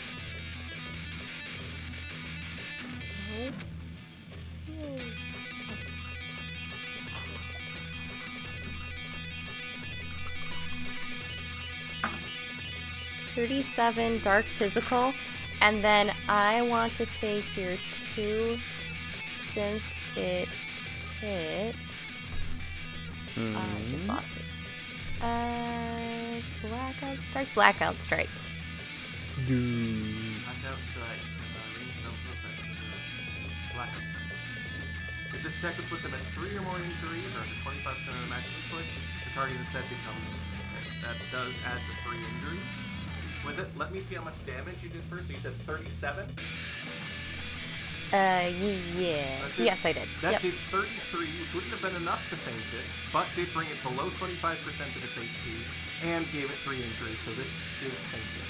Thirty-seven 13.35 14.21
dark 14.23 14.45
physical, 14.57 15.13
and 15.61 15.83
then 15.83 16.11
I 16.27 16.63
want 16.63 16.95
to 16.95 17.05
say 17.05 17.41
here 17.41 17.77
too, 18.15 18.59
since 19.35 20.01
it 20.15 20.49
hits. 21.19 22.61
Uh, 23.37 23.57
I 23.57 23.89
just 23.89 24.07
lost 24.07 24.37
it. 24.37 24.43
Uh, 25.21 26.41
blackout 26.61 27.21
strike. 27.21 27.47
Blackout 27.53 27.99
strike. 27.99 28.29
Blackout 29.45 30.81
strike. 30.93 31.23
Uh, 31.37 31.65
range 31.77 31.97
no 32.03 32.11
perfect. 32.25 32.57
Blackout 33.73 33.93
strike. 33.93 35.35
If 35.35 35.43
this 35.43 35.57
attack 35.57 35.77
would 35.77 35.89
put 35.89 36.01
them 36.01 36.13
at 36.13 36.21
three 36.33 36.55
or 36.57 36.61
more 36.61 36.77
injuries, 36.77 37.29
or 37.37 37.41
under 37.41 37.57
25% 37.61 37.85
of 37.85 38.21
the 38.21 38.29
maximum 38.29 38.61
put, 38.71 38.85
the 39.25 39.31
target 39.33 39.57
instead 39.59 39.83
becomes. 39.89 40.27
That 41.03 41.17
does 41.31 41.53
add 41.65 41.81
the 41.85 41.95
three 42.03 42.17
injuries. 42.17 42.73
Was 43.45 43.57
it? 43.59 43.69
Let 43.77 43.93
me 43.93 44.01
see 44.01 44.15
how 44.15 44.23
much 44.23 44.43
damage 44.45 44.81
you 44.81 44.89
did 44.89 45.03
first. 45.03 45.27
So 45.27 45.33
you 45.33 45.39
said 45.39 45.53
37. 45.53 46.25
Uh, 48.07 48.13
y- 48.13 48.79
yes, 48.97 49.41
That 49.51 49.57
did- 49.57 49.65
yes, 49.65 49.85
I 49.85 49.91
did. 49.93 50.07
That 50.21 50.31
Yep. 50.33 50.41
did 50.41 50.53
33, 50.71 51.27
which 51.41 51.53
wouldn't 51.53 51.71
have 51.73 51.81
been 51.81 51.95
enough 51.95 52.21
to 52.29 52.37
faint 52.37 52.57
it, 52.73 52.85
but 53.11 53.27
did 53.35 53.53
bring 53.53 53.67
it 53.69 53.81
below 53.83 54.09
25% 54.11 54.95
of 54.95 55.03
its 55.03 55.17
HP 55.17 55.63
and 56.03 56.29
gave 56.31 56.49
it 56.49 56.57
three 56.63 56.81
injuries. 56.83 57.17
So 57.25 57.31
this 57.33 57.49
is 57.81 57.99
fainted. 58.11 58.47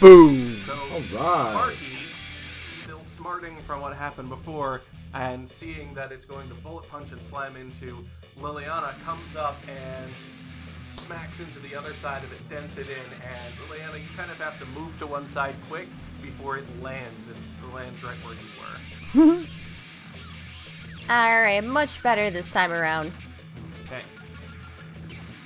Boom. 0.00 0.62
So 0.64 0.72
Alright. 0.72 1.04
Sparky, 1.04 1.98
still 2.84 3.04
smarting 3.04 3.56
from 3.66 3.82
what 3.82 3.94
happened 3.94 4.30
before, 4.30 4.80
and 5.12 5.46
seeing 5.46 5.92
that 5.94 6.10
it's 6.10 6.24
going 6.24 6.48
to 6.48 6.54
bullet 6.54 6.88
punch 6.90 7.12
and 7.12 7.20
slam 7.26 7.54
into 7.56 7.98
Liliana, 8.40 8.94
comes 9.04 9.36
up 9.36 9.58
and 9.68 10.10
smacks 10.88 11.40
into 11.40 11.58
the 11.58 11.74
other 11.74 11.92
side 11.94 12.24
of 12.24 12.32
it, 12.32 12.48
dents 12.48 12.78
it 12.78 12.88
in, 12.88 12.96
and 12.96 13.54
Liliana, 13.68 14.00
you 14.00 14.08
kind 14.16 14.30
of 14.30 14.38
have 14.40 14.58
to 14.58 14.66
move 14.66 14.98
to 15.00 15.06
one 15.06 15.28
side 15.28 15.54
quick 15.68 15.86
before 16.22 16.56
it 16.56 16.64
lands, 16.82 17.28
and 17.28 17.36
it 17.36 17.49
lands 17.68 18.02
right 18.02 18.16
where 18.24 18.34
you 18.34 19.36
were. 19.40 19.46
All 21.10 21.42
right, 21.42 21.64
much 21.64 22.02
better 22.02 22.30
this 22.30 22.52
time 22.52 22.72
around. 22.72 23.12
Okay. 23.86 24.00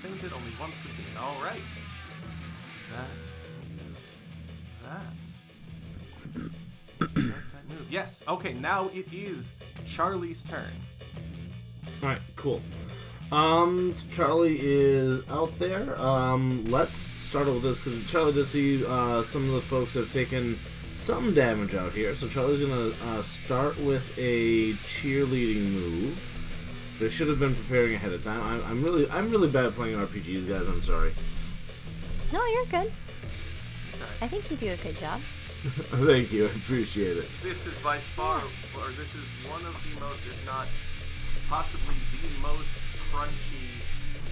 Fainted 0.02 0.32
only 0.32 0.50
once 0.60 0.74
between. 0.82 1.16
All 1.18 1.40
right. 1.42 1.60
That 2.92 3.08
is 3.18 3.32
that. 4.84 5.02
Make 7.16 7.34
that 7.34 7.68
move. 7.68 7.86
Yes. 7.90 8.22
Okay. 8.28 8.52
Now 8.54 8.88
it 8.92 9.12
is 9.12 9.58
Charlie's 9.86 10.44
turn. 10.44 10.64
All 12.02 12.10
right. 12.10 12.20
Cool. 12.36 12.60
Um, 13.32 13.94
Charlie 14.12 14.58
is 14.60 15.28
out 15.30 15.58
there. 15.58 15.98
Um, 15.98 16.70
let's 16.70 16.98
start 16.98 17.46
with 17.46 17.62
this 17.62 17.82
because 17.82 18.04
Charlie 18.04 18.34
does 18.34 18.50
see 18.50 18.84
uh, 18.84 19.22
some 19.22 19.48
of 19.48 19.54
the 19.54 19.62
folks 19.62 19.94
have 19.94 20.12
taken 20.12 20.58
some 20.94 21.34
damage 21.34 21.74
out 21.74 21.92
here. 21.92 22.14
So 22.14 22.28
Charlie's 22.28 22.60
gonna 22.60 22.92
uh, 23.04 23.22
start 23.22 23.78
with 23.80 24.16
a 24.18 24.72
cheerleading 24.74 25.72
move. 25.72 26.30
They 26.98 27.10
should 27.10 27.28
have 27.28 27.40
been 27.40 27.54
preparing 27.54 27.94
ahead 27.94 28.12
of 28.12 28.22
time. 28.22 28.40
I'm, 28.42 28.64
I'm 28.66 28.82
really, 28.82 29.10
I'm 29.10 29.30
really 29.30 29.48
bad 29.48 29.66
at 29.66 29.72
playing 29.72 29.98
RPGs, 29.98 30.48
guys. 30.48 30.68
I'm 30.68 30.80
sorry. 30.82 31.12
No, 32.32 32.44
you're 32.46 32.66
good. 32.66 32.92
I 34.20 34.26
think 34.28 34.50
you 34.50 34.56
do 34.56 34.70
a 34.72 34.76
good 34.76 34.96
job. 34.98 35.20
Thank 36.04 36.30
you. 36.32 36.44
I 36.44 36.50
appreciate 36.50 37.16
it. 37.16 37.28
This 37.42 37.66
is 37.66 37.78
by 37.80 37.98
far, 37.98 38.38
or 38.76 38.88
this 38.92 39.14
is 39.14 39.24
one 39.48 39.64
of 39.66 39.74
the 39.82 40.00
most, 40.00 40.20
if 40.26 40.46
not 40.46 40.68
possibly 41.48 41.94
the 42.22 42.28
most 42.40 42.68
crunchy 43.10 43.80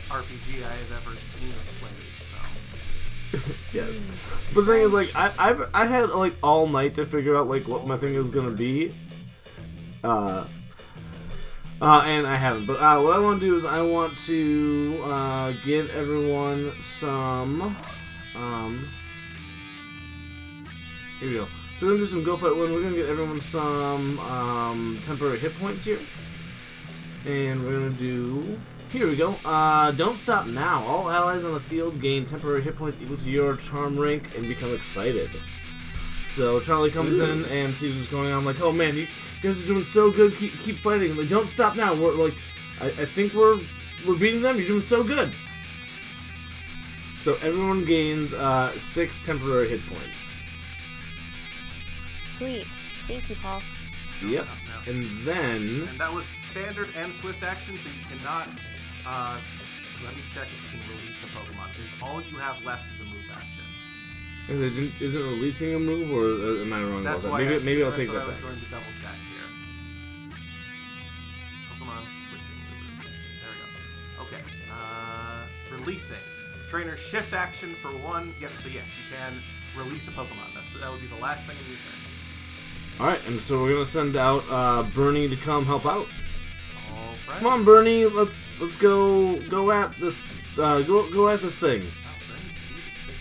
RPG 0.09 0.65
I 0.65 0.73
have 0.73 0.93
ever 0.93 1.17
seen 1.17 1.51
or 1.51 1.65
played. 1.81 2.13
So. 2.31 2.92
Yes. 3.73 3.89
But 4.55 4.67
the 4.67 4.73
thing 4.73 4.83
is, 4.83 4.93
like, 4.93 5.15
I 5.15 5.33
I've, 5.39 5.71
I 5.75 5.87
had 5.87 6.11
like 6.11 6.35
all 6.43 6.67
night 6.67 6.95
to 6.97 7.07
figure 7.07 7.37
out 7.37 7.47
like 7.47 7.67
what 7.67 7.87
my 7.87 7.97
thing 7.97 8.15
is 8.15 8.29
gonna 8.29 8.51
be. 8.51 8.93
Uh. 10.05 10.45
Uh, 11.81 12.03
and 12.07 12.27
I 12.27 12.37
haven't. 12.37 12.67
But 12.67 12.75
uh, 12.75 13.01
what 13.01 13.17
I 13.17 13.19
want 13.19 13.41
to 13.41 13.47
do 13.47 13.57
is 13.57 13.65
I 13.65 13.83
want 13.83 14.17
to 14.27 15.03
uh, 15.05 15.53
give 15.65 15.91
everyone 15.91 16.75
some. 16.81 17.77
Um. 18.37 18.89
Here 21.19 21.29
we 21.29 21.35
go. 21.37 21.49
So 21.77 21.87
we're 21.87 21.93
gonna 21.93 22.05
do 22.05 22.07
some 22.07 22.25
go 22.25 22.37
fight 22.37 22.55
one. 22.55 22.73
We're 22.73 22.83
gonna 22.83 22.97
get 22.97 23.09
everyone 23.09 23.41
some 23.41 24.19
um, 24.21 25.01
temporary 25.05 25.39
hit 25.39 25.59
points 25.59 25.85
here, 25.85 25.99
and 27.27 27.65
we're 27.65 27.73
gonna 27.73 27.91
do. 27.91 28.59
Here 28.93 29.09
we 29.09 29.17
go. 29.17 29.33
Uh, 29.43 29.91
don't 29.93 30.19
stop 30.19 30.47
now. 30.47 30.85
All 30.85 31.09
allies 31.09 31.45
on 31.45 31.55
the 31.55 31.61
field 31.61 31.99
gain 31.99 32.27
temporary 32.27 32.61
hit 32.61 32.77
points 32.77 33.01
equal 33.01 33.17
to 33.17 33.25
your 33.25 33.57
charm 33.57 33.99
rank 33.99 34.37
and 34.37 34.47
become 34.47 34.75
excited. 34.75 35.31
So 36.29 36.61
Charlie 36.61 36.91
comes 36.91 37.19
in 37.19 37.47
and 37.47 37.75
sees 37.75 37.95
what's 37.95 38.07
going 38.07 38.33
on. 38.33 38.45
Like, 38.45 38.61
oh 38.61 38.71
man, 38.71 38.97
you 38.97 39.07
guys 39.43 39.63
are 39.63 39.67
doing 39.67 39.85
so 39.85 40.11
good. 40.11 40.37
Keep 40.37 40.59
keep 40.61 40.79
fighting. 40.79 41.17
Like, 41.17 41.31
don't 41.31 41.49
stop 41.49 41.75
now. 41.75 41.95
We're 41.95 42.13
like, 42.13 42.35
I, 42.81 42.91
I 42.91 43.07
think 43.07 43.33
we're 43.33 43.61
we're 44.07 44.19
beating 44.19 44.43
them. 44.43 44.59
You're 44.59 44.69
doing 44.69 44.83
so 44.83 45.03
good. 45.03 45.33
So 47.19 47.37
everyone 47.37 47.87
gains 47.87 48.35
uh, 48.35 48.79
six 48.79 49.19
temporary 49.19 49.71
hit 49.71 49.87
points. 49.87 50.43
Sweet. 52.27 52.67
Thank 53.09 53.31
you, 53.31 53.37
Paul. 53.37 53.63
Yep. 54.23 54.47
And 54.87 55.27
then 55.27 55.89
And 55.89 56.01
that 56.01 56.13
was 56.13 56.27
standard 56.51 56.89
and 56.97 57.13
swift 57.13 57.43
action, 57.43 57.79
so 57.79 57.89
you 57.89 58.19
cannot. 58.19 58.49
Uh, 59.07 59.39
let 60.05 60.15
me 60.15 60.23
check 60.33 60.47
if 60.49 60.63
you 60.73 60.79
can 60.79 60.89
release 60.91 61.23
a 61.23 61.27
Pokemon. 61.27 61.69
Because 61.75 62.03
all 62.03 62.23
you 62.23 62.37
have 62.39 62.63
left 62.65 62.85
is 62.95 63.01
a 63.01 63.05
move 63.05 63.25
action. 63.33 63.65
is 64.49 64.61
it 64.61 64.93
isn't 65.03 65.23
releasing 65.23 65.75
a 65.75 65.79
move, 65.79 66.11
or 66.11 66.25
uh, 66.25 66.63
am 66.63 66.73
I 66.73 66.83
wrong 66.83 67.03
That's 67.05 67.25
about 67.25 67.39
that? 67.39 67.45
Maybe 67.45 67.55
I, 67.57 67.59
maybe 67.59 67.83
I'll 67.83 67.91
that's 67.91 67.99
take 67.99 68.11
that 68.13 68.23
I 68.23 68.27
was 68.27 68.37
back. 68.37 68.45
going 68.45 68.61
to 68.61 68.67
double 68.71 68.93
check 69.01 69.17
here. 69.31 70.37
Pokemon 71.71 72.03
switching. 72.29 72.59
There 73.41 73.51
we 73.51 73.57
go. 74.19 74.37
Okay. 74.37 74.43
Uh, 74.73 75.47
releasing. 75.77 76.17
Trainer 76.69 76.97
shift 76.97 77.33
action 77.33 77.71
for 77.75 77.89
one. 77.89 78.33
Yep. 78.41 78.51
So 78.63 78.69
yes, 78.69 78.87
you 78.97 79.17
can 79.17 79.35
release 79.77 80.09
a 80.09 80.13
Pokemon. 80.13 80.55
That's 80.55 80.81
that 80.81 80.91
would 80.91 81.01
be 81.01 81.07
the 81.09 81.21
last 81.21 81.47
thing 81.47 81.57
in 81.59 81.67
your 81.67 81.77
turn. 81.77 83.01
All 83.01 83.07
right, 83.07 83.27
and 83.27 83.43
so 83.43 83.61
we're 83.63 83.73
gonna 83.73 83.87
send 83.87 84.17
out 84.17 84.45
uh, 84.51 84.83
Bernie 84.95 85.29
to 85.29 85.37
come 85.37 85.65
help 85.67 85.87
out. 85.87 86.07
Right. 87.29 87.39
Come 87.39 87.47
on, 87.47 87.65
Bernie. 87.65 88.05
Let's 88.07 88.41
let's 88.61 88.77
go 88.77 89.37
go 89.49 89.71
at 89.73 89.95
this. 89.97 90.19
Uh, 90.59 90.83
go 90.83 91.11
go 91.11 91.29
at 91.29 91.41
this 91.41 91.59
thing. 91.59 91.83
Wow, 91.83 91.89
Bernie's 92.29 92.57
speed 92.57 92.77
is 92.77 93.15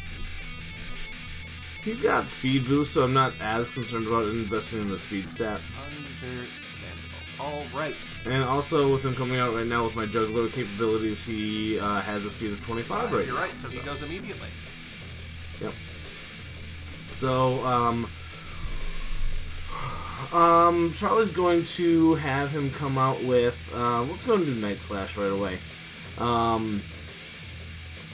15. 1.84 1.84
He's 1.84 2.02
got 2.02 2.28
speed 2.28 2.66
boost, 2.68 2.94
so 2.94 3.04
I'm 3.04 3.14
not 3.14 3.34
as 3.40 3.74
concerned 3.74 4.08
about 4.08 4.28
investing 4.28 4.82
in 4.82 4.90
the 4.90 5.00
speed 5.00 5.30
stat. 5.30 5.62
Understandable. 5.86 6.48
All 7.40 7.66
right. 7.74 7.96
And 8.26 8.44
also, 8.44 8.92
with 8.92 9.04
him 9.04 9.16
coming 9.16 9.40
out 9.40 9.54
right 9.56 9.66
now 9.66 9.84
with 9.86 9.96
my 9.96 10.06
juggler 10.06 10.48
capabilities, 10.50 11.26
he 11.26 11.80
uh, 11.80 12.02
has 12.02 12.26
a 12.26 12.30
speed 12.30 12.52
of 12.52 12.64
25 12.66 13.12
right 13.12 13.26
You're 13.26 13.34
now. 13.36 13.42
right. 13.42 13.56
So 13.58 13.68
he 13.70 13.80
goes 13.80 14.04
immediately. 14.04 14.50
Yep. 15.60 15.74
So, 17.14 17.66
um, 17.66 18.08
um, 20.32 20.94
Charlie's 20.94 21.32
going 21.32 21.66
to 21.66 22.16
have 22.16 22.52
him 22.52 22.72
come 22.72 22.98
out 22.98 23.24
with. 23.24 23.58
Uh, 23.74 24.04
let's 24.04 24.24
go 24.24 24.36
and 24.36 24.46
do 24.46 24.54
Night 24.56 24.80
Slash 24.82 25.18
right 25.18 25.32
away. 25.32 25.60
Um, 26.18 26.82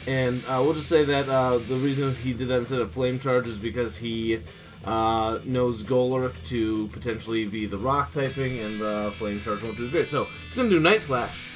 and 0.06 0.42
uh, 0.46 0.60
we'll 0.64 0.74
just 0.74 0.88
say 0.88 1.04
that 1.04 1.28
uh, 1.28 1.58
the 1.58 1.76
reason 1.76 2.14
he 2.16 2.32
did 2.32 2.48
that 2.48 2.58
instead 2.58 2.80
of 2.80 2.92
Flame 2.92 3.18
Charge 3.18 3.46
is 3.46 3.58
because 3.58 3.96
he 3.96 4.40
uh, 4.84 5.38
knows 5.44 5.82
Golurk 5.82 6.48
to 6.48 6.88
potentially 6.88 7.46
be 7.46 7.66
the 7.66 7.78
Rock 7.78 8.12
typing, 8.12 8.58
and 8.58 8.80
the 8.80 9.12
Flame 9.16 9.40
Charge 9.40 9.62
won't 9.62 9.76
do 9.76 9.90
great. 9.90 10.08
So 10.08 10.24
he's 10.46 10.56
going 10.56 10.70
to 10.70 10.76
do 10.76 10.80
Night 10.80 11.02
Slash. 11.02 11.50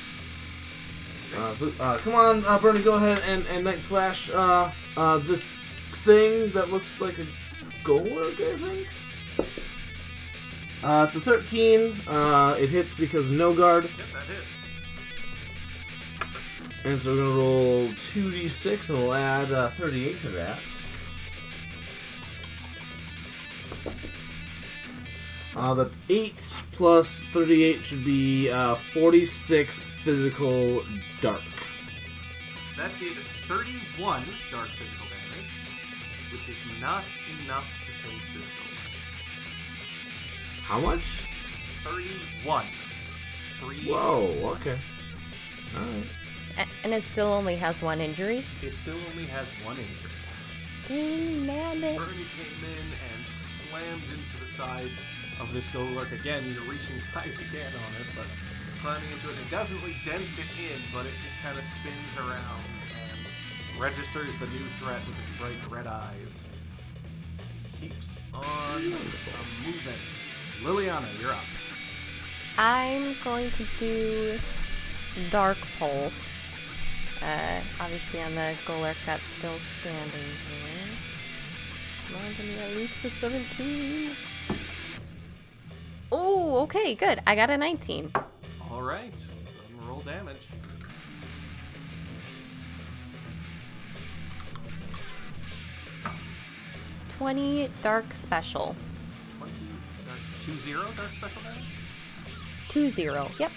Uh, 1.34 1.54
so 1.54 1.72
uh, 1.80 1.96
come 1.98 2.14
on, 2.14 2.44
uh, 2.44 2.58
Bernie, 2.58 2.82
go 2.82 2.94
ahead 2.94 3.20
and, 3.20 3.46
and 3.46 3.64
Night 3.64 3.80
Slash 3.80 4.30
uh, 4.30 4.70
this 5.20 5.46
thing 6.04 6.50
that 6.50 6.70
looks 6.70 7.00
like 7.00 7.18
a 7.18 7.26
Golurk, 7.84 8.34
I 8.34 8.58
think. 8.58 8.88
Uh, 10.82 11.06
it's 11.06 11.16
a 11.16 11.20
13. 11.20 12.00
Uh, 12.08 12.56
it 12.58 12.70
hits 12.70 12.94
because 12.94 13.30
no 13.30 13.54
guard. 13.54 13.84
Yep, 13.84 13.92
that 14.14 14.26
hits. 14.26 14.46
And 16.84 17.00
so 17.00 17.14
we're 17.14 17.22
gonna 17.22 17.36
roll 17.36 17.88
2d6 17.88 18.90
and 18.90 18.98
we'll 18.98 19.14
add 19.14 19.52
uh, 19.52 19.68
38 19.70 20.20
to 20.22 20.28
that. 20.30 20.58
Uh, 25.54 25.74
that's 25.74 25.98
8 26.08 26.62
plus 26.72 27.22
38 27.32 27.84
should 27.84 28.04
be 28.04 28.50
uh, 28.50 28.74
46 28.74 29.80
physical 30.02 30.82
dark. 31.20 31.42
That 32.76 32.90
did 32.98 33.16
31 33.46 34.24
dark 34.50 34.68
physical 34.70 35.06
damage, 35.06 36.32
which 36.32 36.48
is 36.48 36.56
not 36.80 37.04
enough 37.44 37.66
How 40.62 40.80
much? 40.80 41.20
31. 41.84 42.66
Three. 43.60 43.84
Whoa, 43.88 44.56
okay. 44.60 44.78
Alright. 45.76 46.68
And 46.84 46.92
it 46.92 47.02
still 47.02 47.28
only 47.28 47.56
has 47.56 47.82
one 47.82 48.00
injury. 48.00 48.44
It 48.62 48.74
still 48.74 48.96
only 49.10 49.26
has 49.26 49.46
one 49.64 49.76
injury. 49.76 50.10
Dang, 50.86 51.46
nabbit. 51.46 51.98
Bernie 51.98 52.26
came 52.36 52.64
in 52.64 52.86
and 53.14 53.26
slammed 53.26 54.02
into 54.12 54.36
the 54.40 54.50
side 54.50 54.90
of 55.40 55.52
this 55.52 55.64
Golurk. 55.66 56.12
Again, 56.12 56.44
you're 56.52 56.70
reaching 56.70 56.98
as 56.98 57.08
high 57.08 57.26
as 57.28 57.40
you 57.40 57.46
can 57.46 57.66
on 57.66 57.92
it, 58.00 58.06
but 58.16 58.26
slamming 58.76 59.10
into 59.12 59.30
it. 59.30 59.38
It 59.38 59.50
definitely 59.50 59.96
dents 60.04 60.38
it 60.38 60.46
in, 60.58 60.80
but 60.92 61.06
it 61.06 61.12
just 61.24 61.38
kind 61.40 61.58
of 61.58 61.64
spins 61.64 62.16
around 62.18 62.62
and 62.98 63.80
registers 63.80 64.34
the 64.40 64.46
new 64.46 64.64
threat 64.80 65.00
with 65.06 65.16
its 65.18 65.38
bright 65.38 65.70
red 65.70 65.86
eyes. 65.86 66.44
Keeps 67.80 68.18
on 68.34 68.82
moving. 69.64 70.02
Liliana, 70.62 71.06
you're 71.20 71.32
up. 71.32 71.40
I'm 72.56 73.16
going 73.24 73.50
to 73.52 73.66
do 73.78 74.38
Dark 75.30 75.58
Pulse. 75.78 76.42
Uh, 77.20 77.60
obviously 77.80 78.20
on 78.22 78.34
the 78.34 78.54
Golurk 78.66 78.96
that's 79.06 79.26
still 79.26 79.58
standing 79.58 80.12
here. 80.12 80.96
Come 82.08 82.16
on, 82.16 82.34
give 82.36 82.46
me 82.46 82.58
at 82.58 82.76
least 82.76 83.04
a 83.04 83.10
17. 83.10 84.16
Oh, 86.10 86.58
okay, 86.62 86.94
good. 86.94 87.20
I 87.26 87.34
got 87.34 87.48
a 87.50 87.56
19. 87.56 88.10
All 88.70 88.82
right. 88.82 89.12
Roll 89.86 90.00
damage. 90.00 90.36
Twenty 97.18 97.70
Dark 97.82 98.12
Special. 98.12 98.74
20, 100.44 100.56
dark, 100.56 100.56
2 100.56 100.58
0 100.58 100.82
dark 100.96 101.10
special 101.16 101.42
damage? 101.42 101.64
Two 102.68 102.88
zero. 102.90 103.30
Yep. 103.38 103.52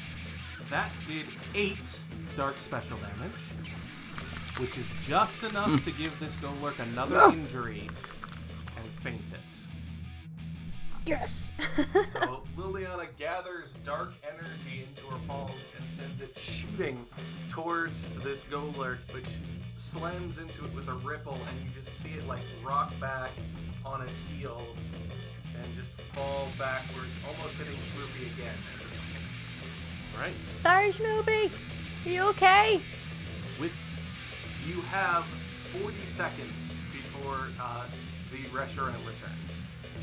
That 0.69 0.91
did 1.07 1.25
8 1.53 1.77
dark 2.35 2.55
special 2.57 2.97
damage, 2.97 3.31
which 4.59 4.77
is 4.77 4.85
just 5.07 5.43
enough 5.43 5.83
to 5.85 5.91
give 5.91 6.17
this 6.19 6.35
Golurk 6.35 6.79
another 6.79 7.17
Ah. 7.19 7.31
injury 7.31 7.87
and 8.77 8.85
faint 9.03 9.31
it. 9.31 9.51
Yes. 11.05 11.51
So 12.11 12.41
Liliana 12.57 13.07
gathers 13.17 13.73
dark 13.83 14.11
energy 14.33 14.83
into 14.83 15.05
her 15.07 15.19
palms 15.27 15.73
and 15.77 15.85
sends 15.85 16.21
it 16.21 16.37
shooting 16.39 16.97
towards 17.51 18.07
this 18.23 18.43
Golurk, 18.49 19.13
which 19.13 19.25
slams 19.77 20.39
into 20.39 20.65
it 20.65 20.73
with 20.73 20.87
a 20.89 20.93
ripple, 21.07 21.35
and 21.47 21.59
you 21.63 21.69
just 21.73 22.01
see 22.01 22.09
it 22.17 22.27
like 22.27 22.41
rock 22.65 22.91
back 22.99 23.29
on 23.85 24.01
its 24.01 24.27
heels 24.29 24.77
and 25.61 25.75
just 25.75 25.94
fall 26.15 26.47
backwards, 26.57 27.11
almost 27.27 27.53
hitting 27.57 27.75
Schmoopy 27.75 28.31
again. 28.33 28.55
as 28.75 28.91
it 28.91 28.97
hits. 29.11 30.19
Right. 30.19 30.33
Sorry, 30.63 30.91
Schmoopy. 30.91 31.51
Are 32.05 32.09
you 32.09 32.21
okay? 32.29 32.79
With 33.59 33.73
you 34.65 34.81
have 34.81 35.25
40 35.25 35.93
seconds 36.07 36.73
before 36.91 37.49
uh, 37.61 37.85
the 38.31 38.37
Reshiram 38.57 38.95
returns. 39.05 39.97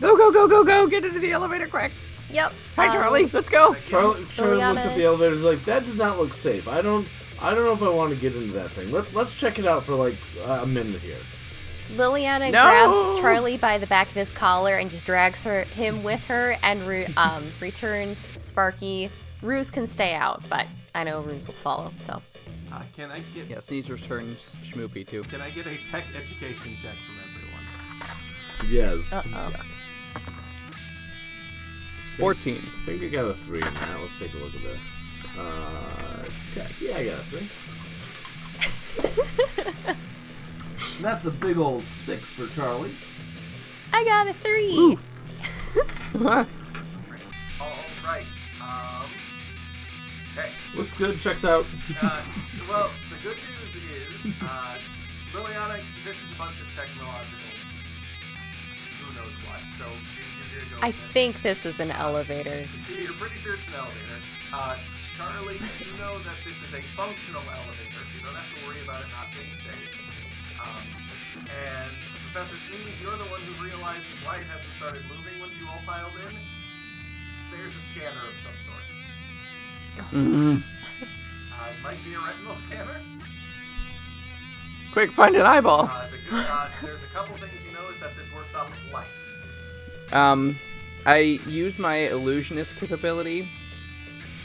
Go, 0.00 0.16
go, 0.16 0.30
go, 0.32 0.46
go, 0.48 0.64
go! 0.64 0.86
Get 0.88 1.04
into 1.04 1.20
the 1.20 1.32
elevator 1.32 1.68
quick! 1.68 1.92
Yep. 2.30 2.52
Hi, 2.76 2.88
Um, 2.88 2.92
Charlie. 2.92 3.26
Let's 3.32 3.48
go. 3.48 3.74
Charlie, 3.86 4.24
Charlie 4.34 4.56
looks 4.56 4.84
at 4.84 4.96
the 4.96 5.04
elevator. 5.04 5.34
Is 5.34 5.44
like, 5.44 5.64
that 5.64 5.84
does 5.84 5.96
not 5.96 6.18
look 6.18 6.34
safe. 6.34 6.68
I 6.68 6.82
don't, 6.82 7.06
I 7.40 7.54
don't 7.54 7.64
know 7.64 7.72
if 7.72 7.82
I 7.82 7.88
want 7.88 8.12
to 8.12 8.20
get 8.20 8.34
into 8.34 8.52
that 8.54 8.70
thing. 8.72 8.90
Let, 8.90 9.14
let's 9.14 9.34
check 9.34 9.58
it 9.58 9.66
out 9.66 9.84
for 9.84 9.94
like 9.94 10.16
uh, 10.46 10.60
a 10.62 10.66
minute 10.66 11.00
here. 11.00 11.16
Liliana 11.96 12.50
No! 12.52 12.62
grabs 12.62 13.20
Charlie 13.20 13.56
by 13.56 13.78
the 13.78 13.86
back 13.86 14.08
of 14.08 14.14
his 14.14 14.32
collar 14.32 14.76
and 14.76 14.90
just 14.90 15.06
drags 15.06 15.42
her 15.42 15.62
him 15.64 16.02
with 16.02 16.24
her 16.26 16.56
and 16.62 16.86
re- 16.86 17.06
um, 17.16 17.44
returns 17.60 18.18
Sparky 18.18 19.10
Ruse 19.42 19.70
can 19.70 19.86
stay 19.86 20.14
out, 20.14 20.42
but 20.48 20.66
I 20.94 21.04
know 21.04 21.20
Ruse 21.20 21.46
will 21.46 21.54
follow. 21.54 21.90
So 22.00 22.20
Uh, 22.72 22.82
can 22.96 23.10
I 23.10 23.20
get 23.34 23.48
Yeah, 23.48 23.60
Sneeze 23.60 23.90
returns 23.90 24.56
Schmoopy 24.64 25.06
too. 25.08 25.22
can 25.24 25.40
I 25.40 25.50
get 25.50 25.66
a 25.66 25.76
tech 25.84 26.04
education 26.16 26.76
check 26.82 26.94
from 27.06 27.18
everyone? 27.20 28.70
Yes. 28.72 29.12
uh 29.12 29.22
oh. 29.34 29.52
14. 32.18 32.62
I 32.82 32.86
think 32.86 33.02
I 33.02 33.08
got 33.08 33.24
a 33.26 33.34
three 33.34 33.58
in 33.60 33.74
that. 33.74 34.00
Let's 34.00 34.18
take 34.18 34.32
a 34.34 34.36
look 34.36 34.54
at 34.54 34.62
this. 34.62 35.18
Uh, 35.36 36.24
tech. 36.54 36.70
Yeah, 36.80 36.96
I 36.96 37.04
got 37.06 37.18
a 37.18 37.22
three. 37.24 37.48
That's 41.00 41.26
a 41.26 41.30
big 41.30 41.58
old 41.58 41.84
six 41.84 42.32
for 42.32 42.46
Charlie. 42.46 42.94
I 43.92 44.04
got 44.04 44.26
a 44.28 44.32
three. 44.32 44.96
All 47.60 47.76
right. 48.04 48.26
Um. 48.60 49.10
Okay. 50.32 50.50
Looks 50.76 50.92
good. 50.94 51.20
Checks 51.20 51.44
out. 51.44 51.66
Uh, 52.02 52.22
well, 52.68 52.90
the 53.10 53.16
good 53.22 53.36
news 53.36 54.24
is, 54.24 54.32
uh, 54.42 54.78
Liliana, 55.32 55.82
this 56.04 56.16
is 56.22 56.30
a 56.32 56.38
bunch 56.38 56.56
of 56.60 56.66
technological. 56.74 57.38
Who 59.00 59.14
knows 59.14 59.32
what? 59.46 59.60
So 59.78 59.84
you're, 59.86 60.60
you're 60.60 60.70
gonna 60.70 60.80
go. 60.80 60.86
I 60.86 60.88
with 60.88 60.96
it. 60.96 61.12
think 61.12 61.42
this 61.42 61.66
is 61.66 61.78
an 61.80 61.90
elevator. 61.92 62.66
You're 62.88 63.12
pretty 63.14 63.38
sure 63.38 63.54
it's 63.54 63.66
an 63.68 63.74
elevator. 63.74 64.18
Uh, 64.52 64.76
Charlie, 65.16 65.60
you 65.80 65.98
know 65.98 66.18
that 66.24 66.36
this 66.46 66.56
is 66.56 66.74
a 66.74 66.82
functional 66.96 67.42
elevator, 67.42 68.02
so 68.10 68.16
you 68.18 68.24
don't 68.24 68.34
have 68.34 68.60
to 68.60 68.66
worry 68.66 68.82
about 68.82 69.02
it 69.02 69.08
not 69.10 69.28
being 69.34 69.54
safe. 69.56 70.00
Um, 70.64 70.82
and 71.44 71.92
Professor 72.32 72.56
Sneeze, 72.68 73.00
you're 73.00 73.16
the 73.16 73.24
one 73.24 73.40
who 73.42 73.64
realizes 73.64 74.04
why 74.24 74.36
it 74.36 74.46
hasn't 74.46 74.72
started 74.74 75.02
moving 75.04 75.40
once 75.40 75.52
you 75.60 75.68
all 75.68 75.80
piled 75.86 76.12
in. 76.28 76.36
There's 77.50 77.76
a 77.76 77.80
scanner 77.80 78.24
of 78.32 78.40
some 78.40 78.56
sort. 78.64 80.10
Mm. 80.12 80.62
Uh, 80.62 81.70
it 81.70 81.82
might 81.82 82.02
be 82.04 82.14
a 82.14 82.18
retinal 82.18 82.56
scanner. 82.66 83.00
Quick, 84.92 85.12
find 85.12 85.36
an 85.36 85.42
eyeball. 85.42 85.86
Uh, 85.86 86.06
the 86.30 86.36
uh, 86.36 86.68
there's 86.82 87.02
a 87.02 87.06
couple 87.08 87.36
things 87.36 87.52
you 87.66 87.72
know 87.72 87.88
is 87.90 87.98
that 88.00 88.16
this 88.16 88.32
works 88.34 88.54
off 88.54 88.68
of 88.68 88.92
light. 88.92 90.12
Um, 90.12 90.56
I 91.06 91.18
use 91.18 91.78
my 91.78 91.96
illusionist 92.08 92.76
capability 92.76 93.48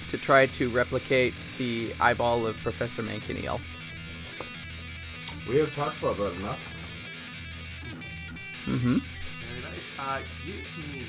to 0.09 0.17
try 0.17 0.47
to 0.47 0.69
replicate 0.69 1.51
the 1.57 1.93
eyeball 1.99 2.47
of 2.47 2.57
Professor 2.57 3.03
Mankineal. 3.03 3.61
We 5.49 5.57
have 5.57 5.73
talked 5.75 5.97
about 5.97 6.15
that 6.17 6.33
enough. 6.35 6.59
Mm-hmm. 8.67 8.97
Very 8.99 9.61
nice. 9.63 9.91
Uh, 9.97 10.19
give 10.45 10.77
me. 10.93 11.01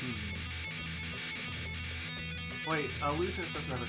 Hmm. 0.00 0.30
Wait, 2.70 2.88
illusionist 3.02 3.52
doesn't 3.52 3.70
have 3.70 3.82
a. 3.82 3.86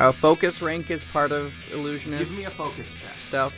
Uh, 0.00 0.10
focus 0.12 0.62
rank 0.62 0.90
is 0.90 1.04
part 1.04 1.32
of 1.32 1.52
illusionist 1.70 2.30
Give 2.30 2.38
me 2.38 2.44
a 2.46 2.50
focus 2.50 2.86
check. 3.02 3.18
stuff. 3.18 3.52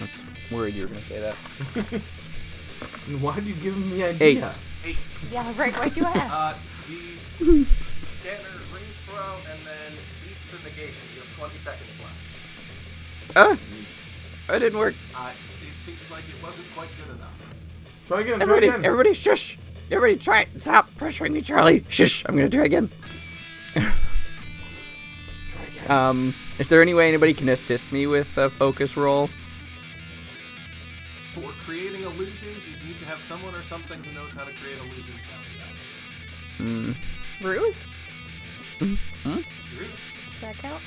I 0.00 0.04
was 0.04 0.24
worried 0.50 0.72
you 0.74 0.82
were 0.84 0.88
gonna 0.88 1.02
say 1.02 1.20
that. 1.20 1.34
Why 3.20 3.34
did 3.34 3.44
you 3.46 3.54
give 3.54 3.74
him 3.74 3.90
the 3.90 4.04
idea? 4.04 4.46
Eight. 4.46 4.58
Eight. 4.86 4.96
Yeah, 5.30 5.52
right. 5.58 5.76
Why'd 5.76 5.94
you 5.94 6.06
ask? 6.06 6.32
Uh, 6.32 6.54
the 7.38 7.64
scanner 8.06 8.48
rings 8.72 8.96
throw 9.04 9.34
and 9.50 9.60
then 9.66 9.92
beeps 10.48 10.60
a 10.60 10.64
negation. 10.64 11.02
You 11.14 11.20
have 11.20 11.36
20 11.38 11.58
seconds 11.58 12.00
left. 12.00 13.36
Ah, 13.36 14.54
it 14.54 14.58
didn't 14.58 14.78
work. 14.78 14.94
Uh, 15.14 15.30
it 15.62 15.78
seems 15.80 16.10
like 16.10 16.24
it 16.28 16.42
wasn't 16.42 16.66
quite 16.74 16.88
good 16.96 17.14
enough. 17.14 17.54
Try 18.06 18.20
again. 18.20 18.34
Try 18.36 18.42
Everybody, 18.42 18.68
again. 18.68 18.84
everybody, 18.84 19.14
shush! 19.14 19.58
Everybody, 19.90 20.16
try 20.18 20.42
it. 20.42 20.60
Stop 20.60 20.88
pressuring 20.92 21.32
me, 21.32 21.42
Charlie. 21.42 21.84
Shush! 21.88 22.24
I'm 22.26 22.36
gonna 22.36 22.48
try 22.48 22.64
again. 22.64 22.90
um, 25.88 26.34
is 26.58 26.68
there 26.68 26.80
any 26.82 26.94
way 26.94 27.08
anybody 27.08 27.34
can 27.34 27.48
assist 27.48 27.92
me 27.92 28.06
with 28.06 28.36
a 28.38 28.48
focus 28.48 28.96
roll? 28.96 29.28
For 31.34 31.52
creating 31.66 32.02
illusions, 32.02 32.62
you 32.66 32.88
need 32.88 32.98
to 33.00 33.04
have 33.04 33.20
someone 33.20 33.54
or 33.54 33.62
something 33.62 34.02
who 34.02 34.12
knows 34.12 34.32
how 34.32 34.44
to 34.44 34.52
create 34.52 34.78
illusions. 34.78 35.20
Hmm. 36.56 36.92
Ruse? 37.46 37.84
Ruse? 38.80 39.44
Does 40.48 40.56
that 40.56 40.62
count? 40.62 40.82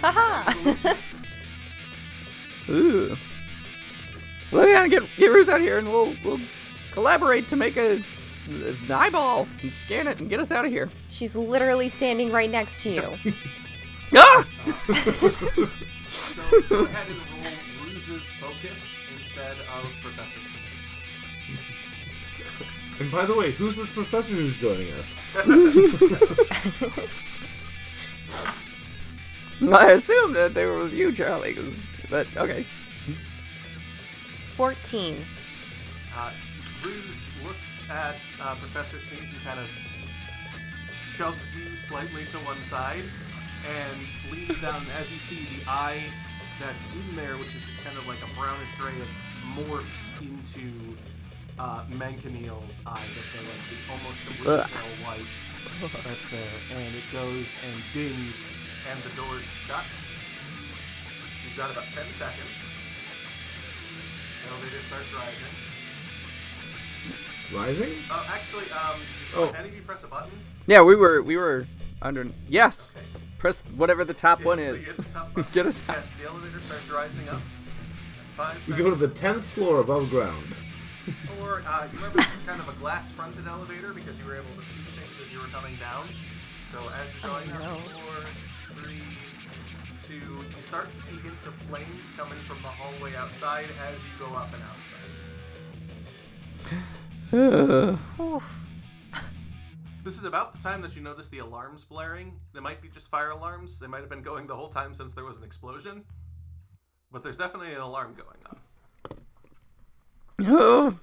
Haha. 0.00 0.50
is 0.50 0.56
illusionist. 0.84 1.24
Ooh. 2.68 3.16
Well, 4.52 4.68
yeah, 4.68 4.86
get 4.88 5.04
get 5.16 5.32
Ruse 5.32 5.48
out 5.48 5.60
here, 5.60 5.78
and 5.78 5.88
we'll 5.88 6.14
we'll 6.24 6.40
collaborate 6.92 7.48
to 7.48 7.56
make 7.56 7.76
a 7.76 8.02
an 8.48 8.92
eyeball 8.92 9.48
and 9.62 9.72
scan 9.72 10.06
it 10.06 10.18
and 10.20 10.28
get 10.28 10.40
us 10.40 10.50
out 10.50 10.64
of 10.64 10.70
here. 10.70 10.90
She's 11.10 11.36
literally 11.36 11.88
standing 11.88 12.30
right 12.30 12.50
next 12.50 12.82
to 12.82 12.90
you. 12.90 13.34
Ah! 14.14 14.46
So 16.10 16.40
go 16.70 16.84
ahead 16.86 17.06
and 17.08 17.18
roll 17.18 17.52
Ruse's 17.84 18.24
focus 18.40 18.98
instead 19.18 19.58
of 19.58 19.84
Professor 20.02 20.40
Snape. 20.40 21.60
And 23.00 23.12
by 23.12 23.26
the 23.26 23.34
way, 23.34 23.50
who's 23.52 23.76
this 23.76 23.90
professor 23.90 24.32
who's 24.32 24.58
joining 24.58 24.90
us? 24.94 25.22
I 29.72 29.90
assumed 29.92 30.36
that 30.36 30.54
they 30.54 30.66
were 30.66 30.78
with 30.78 30.92
you, 30.92 31.12
Charlie, 31.12 31.56
but 32.10 32.26
okay. 32.36 32.64
14. 34.56 35.24
Uh, 36.16 36.32
Ruse 36.84 37.26
looks 37.44 37.82
at 37.90 38.16
uh, 38.40 38.54
Professor 38.56 38.98
Sneeze 39.00 39.30
and 39.30 39.40
kind 39.42 39.60
of 39.60 39.68
shoves 41.16 41.56
you 41.56 41.76
slightly 41.76 42.24
to 42.26 42.38
one 42.38 42.62
side 42.64 43.04
and 43.68 44.00
leans 44.32 44.60
down. 44.60 44.82
And 44.82 44.92
as 44.92 45.12
you 45.12 45.18
see, 45.18 45.46
the 45.56 45.68
eye 45.70 46.02
that's 46.60 46.86
in 46.86 47.16
there, 47.16 47.36
which 47.36 47.54
is 47.54 47.64
just 47.64 47.80
kind 47.80 47.96
of 47.98 48.06
like 48.06 48.18
a 48.18 48.38
brownish 48.38 48.68
grayish, 48.78 49.08
morphs 49.54 50.20
into 50.20 50.96
uh, 51.58 51.82
Mankineal's 51.98 52.80
eye. 52.86 53.04
That 53.14 53.26
the, 53.32 53.42
like, 53.48 53.64
the 53.70 53.92
almost 53.92 54.20
completely 54.26 54.54
Ugh. 54.54 54.68
pale 54.70 55.06
white 55.06 56.02
that's 56.04 56.28
there. 56.30 56.48
And 56.74 56.94
it 56.94 57.04
goes 57.12 57.46
and 57.64 57.82
dings, 57.92 58.36
and 58.90 59.02
the 59.02 59.10
door 59.16 59.40
shuts. 59.66 60.10
You've 61.46 61.56
got 61.56 61.70
about 61.70 61.84
10 61.92 62.04
seconds. 62.12 62.56
Elevator 64.50 64.82
starts 64.86 65.12
rising. 65.14 65.54
Rising? 67.52 67.94
Oh, 68.10 68.26
actually, 68.28 68.70
um, 68.72 69.00
Oh. 69.34 69.46
can 69.48 69.56
any 69.56 69.68
of 69.68 69.74
you 69.76 69.82
press 69.82 70.04
a 70.04 70.06
button? 70.06 70.30
Yeah, 70.66 70.82
we 70.82 70.94
were 70.96 71.22
we 71.22 71.36
were 71.36 71.66
under. 72.02 72.28
Yes, 72.48 72.92
Okay. 72.96 73.06
press 73.38 73.62
whatever 73.76 74.04
the 74.04 74.14
top 74.14 74.42
one 74.44 74.58
Yes, 74.58 74.68
so 74.68 74.74
is. 74.74 74.80
you 74.86 74.86
hit 74.92 74.96
the 74.96 75.12
top 75.12 75.28
button. 75.34 75.52
Get 75.52 75.66
us 75.66 75.82
out. 75.88 75.96
Yes, 75.96 76.06
the 76.20 76.28
elevator 76.28 76.60
starts 76.60 76.90
rising 76.90 77.28
up. 77.28 77.40
Five 78.36 78.68
We 78.68 78.74
go 78.76 78.90
to 78.90 78.96
the 78.96 79.08
tenth 79.08 79.44
floor 79.44 79.80
above 79.80 80.10
ground. 80.10 80.44
Or, 81.48 81.62
uh, 81.66 81.88
you 81.90 81.96
remember 81.96 82.18
this 82.18 82.34
is 82.36 82.44
kind 82.46 82.60
of 82.60 82.68
a 82.68 82.72
glass-fronted 82.78 83.46
elevator 83.48 83.94
because 83.94 84.20
you 84.20 84.26
were 84.26 84.34
able 84.36 84.52
to 84.52 84.60
see 84.68 84.82
things 84.92 85.16
as 85.24 85.32
you 85.32 85.38
were 85.40 85.46
coming 85.46 85.74
down. 85.76 86.06
So 86.70 86.78
as 86.92 87.08
you're 87.22 87.32
going 87.32 87.50
Oh, 87.52 87.58
no. 87.58 87.76
up, 87.76 87.80
four, 87.88 88.20
three, 88.76 89.00
two, 90.06 90.44
you 90.44 90.62
start 90.68 90.92
to 90.92 91.02
see 91.02 91.16
hints 91.20 91.46
of 91.46 91.54
flames 91.70 92.02
coming 92.18 92.36
from 92.40 92.60
the 92.60 92.68
hallway 92.68 93.14
outside 93.16 93.64
as 93.88 93.94
you 93.94 94.26
go 94.26 94.36
up 94.36 94.52
and 94.52 94.62
outside. 97.32 97.98
Oof. 98.20 98.44
This 100.04 100.18
is 100.18 100.24
about 100.24 100.52
the 100.52 100.58
time 100.62 100.82
that 100.82 100.94
you 100.94 101.00
notice 101.02 101.28
the 101.30 101.38
alarms 101.38 101.86
blaring. 101.86 102.38
They 102.52 102.60
might 102.60 102.82
be 102.82 102.88
just 102.88 103.08
fire 103.08 103.30
alarms. 103.30 103.78
They 103.80 103.86
might 103.86 104.00
have 104.00 104.10
been 104.10 104.22
going 104.22 104.46
the 104.46 104.56
whole 104.56 104.68
time 104.68 104.92
since 104.92 105.14
there 105.14 105.24
was 105.24 105.38
an 105.38 105.44
explosion. 105.44 106.04
But 107.10 107.22
there's 107.22 107.38
definitely 107.38 107.72
an 107.72 107.80
alarm 107.80 108.14
going 108.14 108.38
on. 108.50 108.58
Oh, 110.46 110.98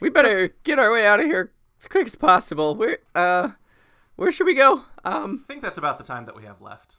we 0.00 0.10
better 0.10 0.48
get 0.64 0.78
our 0.78 0.92
way 0.92 1.06
out 1.06 1.20
of 1.20 1.26
here 1.26 1.52
as 1.80 1.88
quick 1.88 2.06
as 2.06 2.16
possible. 2.16 2.74
Where 2.74 2.98
uh, 3.14 3.50
where 4.16 4.32
should 4.32 4.46
we 4.46 4.54
go? 4.54 4.82
Um, 5.04 5.44
I 5.48 5.52
think 5.52 5.62
that's 5.62 5.78
about 5.78 5.98
the 5.98 6.04
time 6.04 6.26
that 6.26 6.36
we 6.36 6.44
have 6.44 6.60
left. 6.60 6.96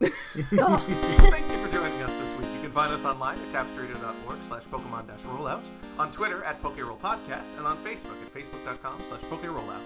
Oh. 0.58 0.76
Thank 1.30 1.50
you 1.50 1.58
for 1.64 1.72
joining 1.72 2.02
us 2.02 2.10
this 2.10 2.38
week. 2.38 2.48
You 2.54 2.60
can 2.60 2.72
find 2.72 2.92
us 2.92 3.04
online 3.04 3.38
at 3.38 3.52
tapestryradio.org 3.52 4.38
slash 4.48 4.62
Pokemon 4.64 5.06
dash 5.06 5.20
rollout, 5.20 5.62
on 5.98 6.10
Twitter 6.10 6.42
at 6.42 6.60
PokeRoll 6.60 6.98
Podcast, 6.98 7.46
and 7.56 7.66
on 7.66 7.76
Facebook 7.84 8.20
at 8.20 8.34
facebook.com 8.34 9.00
slash 9.08 9.20
PokeRollout. 9.22 9.80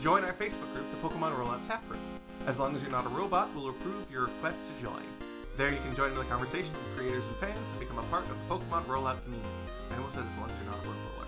Join 0.00 0.24
our 0.24 0.32
Facebook 0.32 0.72
group, 0.74 0.86
the 0.90 1.08
Pokemon 1.08 1.36
Rollout 1.36 1.66
Tap 1.68 1.84
Room. 1.90 2.00
As 2.46 2.58
long 2.58 2.74
as 2.74 2.82
you're 2.82 2.90
not 2.90 3.04
a 3.06 3.10
Rotom, 3.10 3.54
we'll 3.54 3.68
approve 3.68 4.10
your 4.10 4.22
request 4.22 4.62
to 4.66 4.82
join. 4.82 5.02
There 5.58 5.68
you 5.68 5.76
can 5.76 5.94
join 5.94 6.10
in 6.12 6.16
the 6.16 6.24
conversation 6.24 6.72
with 6.72 6.96
creators 6.96 7.26
and 7.26 7.36
fans 7.36 7.68
and 7.70 7.80
become 7.80 7.98
a 7.98 8.02
part 8.04 8.24
of 8.24 8.30
the 8.30 8.54
Pokemon 8.54 8.84
Rollout 8.86 9.22
community. 9.24 9.48
I 9.92 9.96
almost 9.96 10.14
said 10.14 10.24
as 10.24 10.38
long 10.40 10.48
as 10.48 10.56
you're 10.64 10.72
not 10.72 10.82
a 10.82 10.88
robot. 10.88 11.19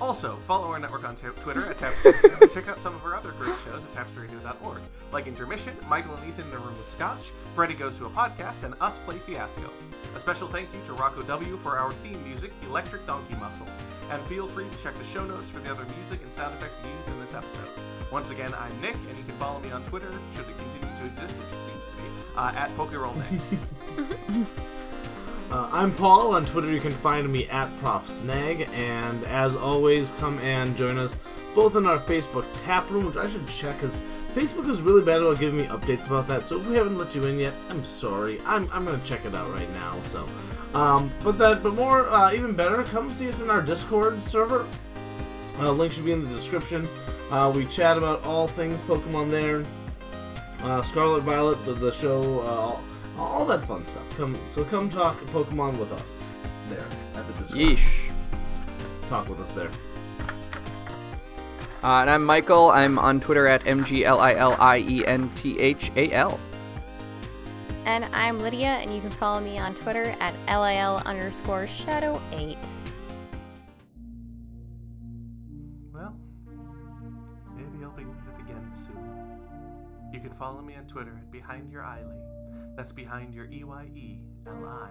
Also, 0.00 0.36
follow 0.46 0.68
our 0.68 0.78
network 0.78 1.02
on 1.04 1.16
t- 1.16 1.26
Twitter 1.42 1.64
at 1.68 1.76
Tapestry 1.78 2.12
Radio 2.12 2.38
and 2.42 2.50
check 2.52 2.68
out 2.68 2.78
some 2.78 2.94
of 2.94 3.04
our 3.04 3.16
other 3.16 3.32
great 3.32 3.54
shows 3.64 3.82
at 3.82 3.92
tapestryradio.org, 3.94 4.78
like 5.12 5.26
Intermission, 5.26 5.74
Michael 5.88 6.14
and 6.14 6.28
Ethan 6.28 6.46
in 6.46 6.52
a 6.54 6.58
Room 6.58 6.76
with 6.76 6.88
Scotch, 6.88 7.30
Freddy 7.54 7.74
Goes 7.74 7.98
to 7.98 8.06
a 8.06 8.10
Podcast, 8.10 8.62
and 8.62 8.74
Us 8.80 8.96
Play 9.04 9.18
Fiasco. 9.18 9.68
A 10.14 10.20
special 10.20 10.46
thank 10.48 10.68
you 10.72 10.80
to 10.86 10.92
Rocco 10.92 11.22
W. 11.22 11.56
for 11.58 11.76
our 11.78 11.90
theme 11.94 12.22
music, 12.24 12.52
Electric 12.68 13.06
Donkey 13.06 13.34
Muscles. 13.34 13.68
And 14.10 14.22
feel 14.22 14.46
free 14.46 14.66
to 14.70 14.82
check 14.82 14.94
the 14.96 15.04
show 15.04 15.24
notes 15.26 15.50
for 15.50 15.58
the 15.60 15.70
other 15.70 15.84
music 15.98 16.22
and 16.22 16.32
sound 16.32 16.54
effects 16.54 16.78
used 16.78 17.08
in 17.08 17.20
this 17.20 17.34
episode. 17.34 17.68
Once 18.12 18.30
again, 18.30 18.54
I'm 18.54 18.80
Nick, 18.80 18.94
and 18.94 19.18
you 19.18 19.24
can 19.24 19.34
follow 19.36 19.58
me 19.60 19.72
on 19.72 19.82
Twitter, 19.84 20.12
should 20.34 20.46
it 20.48 20.56
continue 20.58 20.96
to 21.00 21.06
exist, 21.06 21.34
which 21.38 21.48
it 21.48 21.66
seems 21.66 21.84
to 21.86 21.92
be, 21.96 22.08
uh, 22.36 22.52
at 22.54 22.70
PokeRollNick. 22.76 24.46
Uh, 25.50 25.66
I'm 25.72 25.94
Paul. 25.94 26.34
On 26.34 26.44
Twitter, 26.44 26.70
you 26.70 26.80
can 26.80 26.92
find 26.92 27.26
me 27.32 27.48
at 27.48 27.74
Prof 27.80 28.06
Snag. 28.06 28.68
And 28.74 29.24
as 29.24 29.56
always, 29.56 30.10
come 30.12 30.38
and 30.40 30.76
join 30.76 30.98
us 30.98 31.16
both 31.54 31.74
in 31.74 31.86
our 31.86 31.98
Facebook 31.98 32.44
tap 32.64 32.88
room, 32.90 33.06
which 33.06 33.16
I 33.16 33.28
should 33.30 33.48
check 33.48 33.76
because 33.76 33.96
Facebook 34.34 34.68
is 34.68 34.82
really 34.82 35.02
bad 35.02 35.22
about 35.22 35.40
giving 35.40 35.58
me 35.58 35.64
updates 35.64 36.06
about 36.06 36.28
that. 36.28 36.46
So 36.46 36.60
if 36.60 36.66
we 36.66 36.74
haven't 36.74 36.98
let 36.98 37.14
you 37.14 37.24
in 37.24 37.38
yet, 37.38 37.54
I'm 37.70 37.82
sorry. 37.82 38.42
I'm, 38.44 38.68
I'm 38.72 38.84
gonna 38.84 39.00
check 39.04 39.24
it 39.24 39.34
out 39.34 39.50
right 39.54 39.70
now. 39.72 39.96
So, 40.02 40.28
um, 40.74 41.10
but 41.24 41.38
that, 41.38 41.62
but 41.62 41.72
more, 41.74 42.10
uh, 42.10 42.30
even 42.34 42.52
better, 42.54 42.82
come 42.82 43.10
see 43.10 43.28
us 43.28 43.40
in 43.40 43.48
our 43.48 43.62
Discord 43.62 44.22
server. 44.22 44.66
Uh, 45.58 45.72
link 45.72 45.94
should 45.94 46.04
be 46.04 46.12
in 46.12 46.22
the 46.22 46.30
description. 46.30 46.86
Uh, 47.30 47.50
we 47.54 47.64
chat 47.66 47.96
about 47.96 48.22
all 48.24 48.46
things 48.46 48.82
Pokemon 48.82 49.30
there. 49.30 49.64
Uh, 50.62 50.82
Scarlet 50.82 51.22
Violet, 51.22 51.64
the, 51.64 51.72
the 51.72 51.92
show, 51.92 52.40
uh, 52.40 52.78
all, 53.18 53.26
all 53.26 53.46
that 53.46 53.64
fun 53.66 53.84
stuff. 53.84 54.08
Come, 54.16 54.38
so 54.46 54.64
come 54.64 54.88
talk 54.88 55.18
Pokemon 55.26 55.78
with 55.78 55.92
us 55.92 56.30
there 56.68 56.84
at 57.14 57.26
the 57.26 57.32
Discord. 57.34 57.62
Yeesh. 57.62 58.10
Talk 59.08 59.28
with 59.28 59.40
us 59.40 59.50
there. 59.52 59.70
Uh, 61.82 62.00
and 62.00 62.10
I'm 62.10 62.24
Michael. 62.24 62.70
I'm 62.70 62.98
on 62.98 63.20
Twitter 63.20 63.46
at 63.46 63.66
E 63.66 63.70
mglienthal. 63.70 64.98
And 67.84 68.04
I'm 68.06 68.40
Lydia, 68.40 68.80
and 68.82 68.92
you 68.94 69.00
can 69.00 69.10
follow 69.10 69.40
me 69.40 69.58
on 69.58 69.74
Twitter 69.74 70.14
at 70.20 70.34
lil 70.46 71.00
underscore 71.06 71.66
shadow 71.66 72.20
8. 72.32 72.58
Well, 75.94 76.14
maybe 77.56 77.82
I'll 77.84 77.90
be 77.92 78.04
needed 78.04 78.16
again 78.40 78.70
soon. 78.74 78.98
You 80.12 80.20
can 80.20 80.34
follow 80.36 80.60
me 80.60 80.74
on 80.74 80.84
Twitter 80.86 81.16
at 81.16 81.32
Behind 81.32 81.72
Your 81.72 81.82
Eyeli. 81.82 82.37
That's 82.78 82.92
behind 82.92 83.34
your 83.34 83.46
E 83.50 83.64
Y 83.64 83.84
E 83.96 84.18
L 84.46 84.64
I. 84.64 84.86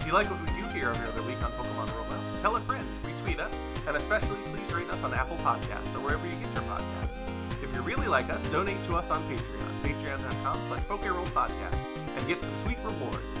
If 0.00 0.04
you 0.04 0.12
like 0.12 0.28
what 0.28 0.40
we 0.42 0.48
do 0.60 0.66
here 0.74 0.88
every 0.90 1.06
other 1.06 1.22
week 1.22 1.40
on 1.44 1.52
Pokemon 1.52 1.86
Rollout, 1.94 2.42
tell 2.42 2.56
a 2.56 2.60
friend, 2.62 2.84
retweet 3.06 3.38
us, 3.38 3.54
and 3.86 3.96
especially 3.96 4.34
please 4.50 4.74
rate 4.74 4.90
us 4.90 5.00
on 5.04 5.14
Apple 5.14 5.36
Podcasts 5.46 5.94
or 5.94 6.02
wherever 6.02 6.26
you 6.26 6.34
get 6.34 6.52
your 6.52 6.64
podcasts. 6.64 7.62
If 7.62 7.72
you 7.72 7.82
really 7.82 8.08
like 8.08 8.30
us, 8.30 8.44
donate 8.48 8.84
to 8.86 8.96
us 8.96 9.10
on 9.10 9.22
Patreon, 9.30 9.70
patreon.com 9.86 10.58
slash 10.66 10.82
Podcast, 11.30 12.18
and 12.18 12.26
get 12.26 12.42
some 12.42 12.52
sweet 12.64 12.78
rewards. 12.82 13.38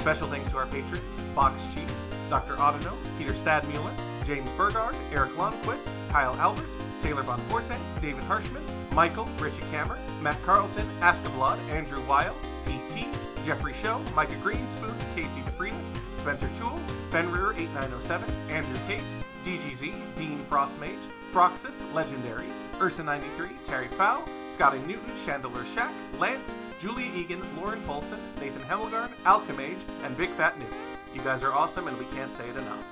Special 0.00 0.28
thanks 0.28 0.50
to 0.50 0.58
our 0.58 0.66
patrons, 0.66 1.00
Box 1.34 1.64
Cheese, 1.72 2.08
Dr. 2.28 2.56
Audino, 2.56 2.92
Peter 3.16 3.32
Stadmuller, 3.32 3.94
James 4.26 4.50
Burgard, 4.50 4.94
Eric 5.14 5.30
Lundquist, 5.30 5.88
Kyle 6.10 6.34
Albert, 6.34 6.68
Taylor 7.00 7.22
Bonforte, 7.22 7.78
David 8.02 8.24
Harshman, 8.24 8.62
Michael, 8.92 9.24
Richie 9.40 9.62
Kammer, 9.72 9.96
Matt 10.22 10.42
Carlton, 10.44 10.86
Askablood, 11.00 11.58
Andrew 11.70 12.00
Weil, 12.02 12.34
TT, 12.62 13.06
Jeffrey 13.44 13.74
Show, 13.74 14.00
Micah 14.14 14.34
Greenspoon, 14.36 14.94
Casey 15.14 15.40
DeFreitas, 15.42 15.84
Spencer 16.18 16.50
Toole, 16.58 16.78
Fenrir8907, 17.10 18.22
Andrew 18.50 18.76
Case, 18.86 19.14
DGZ, 19.44 19.92
Dean 20.16 20.38
Frostmage, 20.50 21.06
Froxus, 21.32 21.82
Legendary, 21.94 22.46
Ursa93, 22.78 23.50
Terry 23.66 23.88
Fowl, 23.88 24.24
Scotty 24.50 24.78
Newton, 24.80 25.12
Chandler 25.24 25.64
Shack, 25.64 25.92
Lance, 26.18 26.56
Julia 26.80 27.10
Egan, 27.14 27.42
Lauren 27.60 27.80
Polson, 27.82 28.18
Nathan 28.40 28.62
Hemmelgarn, 28.62 29.10
Alchemage, 29.24 29.78
and 30.04 30.16
Big 30.16 30.30
Fat 30.30 30.54
Nuke. 30.58 31.14
You 31.14 31.20
guys 31.22 31.42
are 31.42 31.52
awesome 31.52 31.88
and 31.88 31.98
we 31.98 32.04
can't 32.06 32.32
say 32.32 32.48
it 32.48 32.56
enough. 32.56 32.84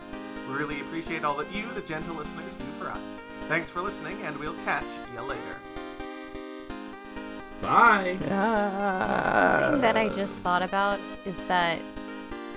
We 0.48 0.54
really 0.54 0.80
appreciate 0.80 1.24
all 1.24 1.36
that 1.38 1.52
you, 1.52 1.66
the 1.74 1.80
gentle 1.82 2.14
listeners, 2.14 2.54
do 2.56 2.64
for 2.78 2.88
us. 2.88 3.22
Thanks 3.48 3.70
for 3.70 3.82
listening, 3.82 4.20
and 4.22 4.36
we'll 4.38 4.54
catch 4.64 4.86
you 5.12 5.20
later. 5.22 5.56
Bye. 7.62 8.16
The 8.20 9.70
thing 9.72 9.80
that 9.80 9.96
I 9.96 10.08
just 10.14 10.42
thought 10.42 10.62
about 10.62 11.00
is 11.24 11.44
that 11.44 11.80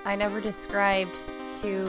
I 0.05 0.15
never 0.15 0.39
described 0.41 1.15
to 1.61 1.85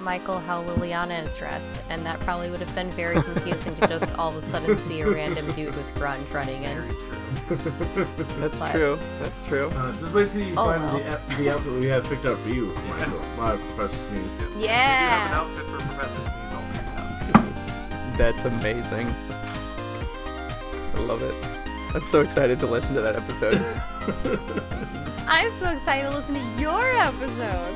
Michael 0.00 0.38
how 0.38 0.62
Liliana 0.64 1.24
is 1.24 1.36
dressed, 1.36 1.80
and 1.90 2.04
that 2.06 2.18
probably 2.20 2.50
would 2.50 2.60
have 2.60 2.74
been 2.74 2.90
very 2.90 3.20
confusing 3.22 3.74
to 3.76 3.86
just 3.88 4.16
all 4.18 4.30
of 4.30 4.36
a 4.36 4.42
sudden 4.42 4.76
see 4.76 5.00
a 5.00 5.10
random 5.10 5.50
dude 5.52 5.74
with 5.74 5.94
grunge 5.94 6.32
running 6.32 6.62
in. 6.64 6.78
That's 8.40 8.58
But- 8.60 8.72
true. 8.72 8.98
That's 9.20 9.42
true. 9.42 9.68
Uh, 9.68 9.92
just 10.00 10.12
wait 10.14 10.30
till 10.30 10.42
you 10.42 10.54
Oh, 10.56 10.66
find 10.66 10.82
well. 10.82 10.98
the, 10.98 11.12
out- 11.12 11.28
the 11.38 11.50
outfit 11.50 11.72
we 11.72 11.86
have 11.86 12.04
picked 12.04 12.26
out 12.26 12.38
for 12.38 12.48
you, 12.50 12.72
Michael. 12.88 13.18
My 13.36 13.56
Professor 13.74 13.96
Sneeze. 13.98 14.38
We 14.38 14.38
do 14.38 14.44
have 14.44 14.54
an 14.54 14.60
Yeah! 14.60 15.30
outfit 15.32 15.64
for 15.66 15.78
Professor 15.78 16.20
Sneeze 16.20 16.52
all 16.54 16.62
picked 16.72 17.36
out. 17.36 18.16
That's 18.18 18.44
amazing. 18.44 19.06
I 20.94 21.00
love 21.00 21.22
it. 21.22 21.34
I'm 21.94 22.02
so 22.04 22.22
excited 22.22 22.58
to 22.60 22.66
listen 22.66 22.94
to 22.94 23.02
that 23.02 23.16
episode. 23.16 23.56
I'm 25.28 25.52
so 25.52 25.70
excited 25.70 26.10
to 26.10 26.16
listen 26.16 26.34
to 26.34 26.60
your 26.60 26.90
episode. 26.94 27.74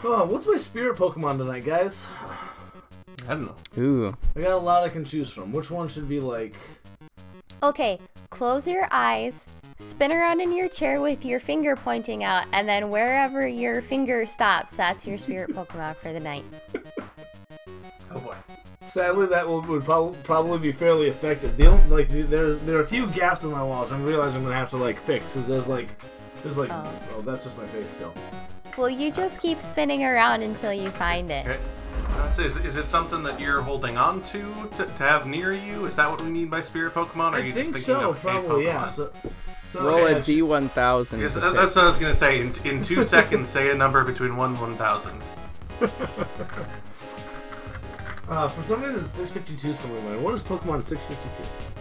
Oh, 0.00 0.24
what's 0.30 0.46
my 0.46 0.56
spirit 0.56 0.96
Pokemon 0.96 1.36
tonight, 1.36 1.66
guys? 1.66 2.06
I 3.26 3.34
don't 3.34 3.46
know. 3.46 3.82
Ooh. 3.82 4.16
I 4.36 4.40
got 4.40 4.52
a 4.52 4.56
lot 4.58 4.84
I 4.84 4.88
can 4.88 5.04
choose 5.04 5.30
from. 5.30 5.52
Which 5.52 5.70
one 5.70 5.88
should 5.88 6.08
be 6.08 6.20
like? 6.20 6.56
Okay, 7.62 7.98
close 8.30 8.68
your 8.68 8.86
eyes, 8.90 9.42
spin 9.76 10.12
around 10.12 10.40
in 10.40 10.52
your 10.52 10.68
chair 10.68 11.00
with 11.00 11.24
your 11.24 11.40
finger 11.40 11.74
pointing 11.74 12.22
out, 12.22 12.44
and 12.52 12.68
then 12.68 12.88
wherever 12.90 13.46
your 13.48 13.82
finger 13.82 14.26
stops, 14.26 14.74
that's 14.74 15.06
your 15.06 15.18
spirit 15.18 15.50
Pokemon 15.50 15.96
for 15.96 16.12
the 16.12 16.20
night. 16.20 16.44
Oh 18.10 18.20
boy. 18.20 18.36
Sadly, 18.80 19.26
that 19.26 19.46
will, 19.46 19.60
would 19.60 19.84
prob- 19.84 20.16
probably 20.24 20.58
be 20.58 20.72
fairly 20.72 21.08
effective. 21.08 21.56
The 21.58 21.66
only, 21.66 21.86
like 21.94 22.08
the- 22.08 22.22
there's 22.22 22.64
there 22.64 22.78
are 22.78 22.80
a 22.80 22.86
few 22.86 23.06
gaps 23.08 23.42
in 23.42 23.50
my 23.50 23.62
walls. 23.62 23.92
I'm 23.92 24.02
realizing 24.02 24.38
I'm 24.40 24.44
gonna 24.46 24.56
have 24.58 24.70
to 24.70 24.78
like 24.78 24.98
fix 24.98 25.26
because 25.26 25.46
there's 25.46 25.66
like 25.66 25.88
there's 26.42 26.56
like 26.56 26.70
Oh. 26.72 26.90
oh 27.16 27.20
that's 27.20 27.44
just 27.44 27.58
my 27.58 27.66
face 27.66 27.86
still. 27.88 28.14
Well, 28.78 28.88
you 28.88 29.12
just 29.12 29.40
keep 29.42 29.58
spinning 29.60 30.04
around 30.04 30.42
until 30.42 30.72
you 30.72 30.88
find 30.88 31.30
it. 31.30 31.46
Okay. 31.46 31.58
So 32.34 32.42
is, 32.42 32.56
is 32.58 32.76
it 32.76 32.84
something 32.84 33.22
that 33.24 33.40
you're 33.40 33.60
holding 33.60 33.96
on 33.96 34.22
to, 34.22 34.68
to 34.76 34.86
to 34.86 35.02
have 35.02 35.26
near 35.26 35.52
you? 35.52 35.86
Is 35.86 35.96
that 35.96 36.10
what 36.10 36.20
we 36.20 36.28
mean 36.28 36.48
by 36.48 36.62
spirit 36.62 36.94
Pokemon? 36.94 37.32
Or 37.32 37.34
are 37.34 37.36
I 37.36 37.38
you 37.40 37.52
think 37.52 37.74
just 37.74 37.86
thinking 37.86 38.02
so, 38.02 38.10
of 38.10 38.16
a 38.16 38.20
probably 38.20 38.64
yeah. 38.64 38.88
So, 38.88 39.10
so 39.64 39.84
Roll 39.84 40.06
a 40.06 40.14
D1000. 40.16 41.20
Yes, 41.20 41.34
that, 41.34 41.42
pick. 41.42 41.52
that's 41.54 41.76
what 41.76 41.84
I 41.84 41.88
was 41.88 41.96
gonna 41.96 42.14
say. 42.14 42.40
In, 42.40 42.52
in 42.64 42.82
two 42.82 43.02
seconds, 43.02 43.48
say 43.48 43.70
a 43.70 43.74
number 43.74 44.04
between 44.04 44.36
one 44.36 44.50
and 44.52 44.60
one 44.60 44.76
thousand. 44.76 45.20
Uh, 48.28 48.46
for 48.46 48.62
some 48.62 48.82
reason, 48.82 49.02
652 49.02 49.70
is 49.70 49.78
coming 49.78 49.96
to 49.96 50.02
mind. 50.02 50.22
What 50.22 50.34
is 50.34 50.42
Pokemon 50.42 50.84
652? 50.84 51.77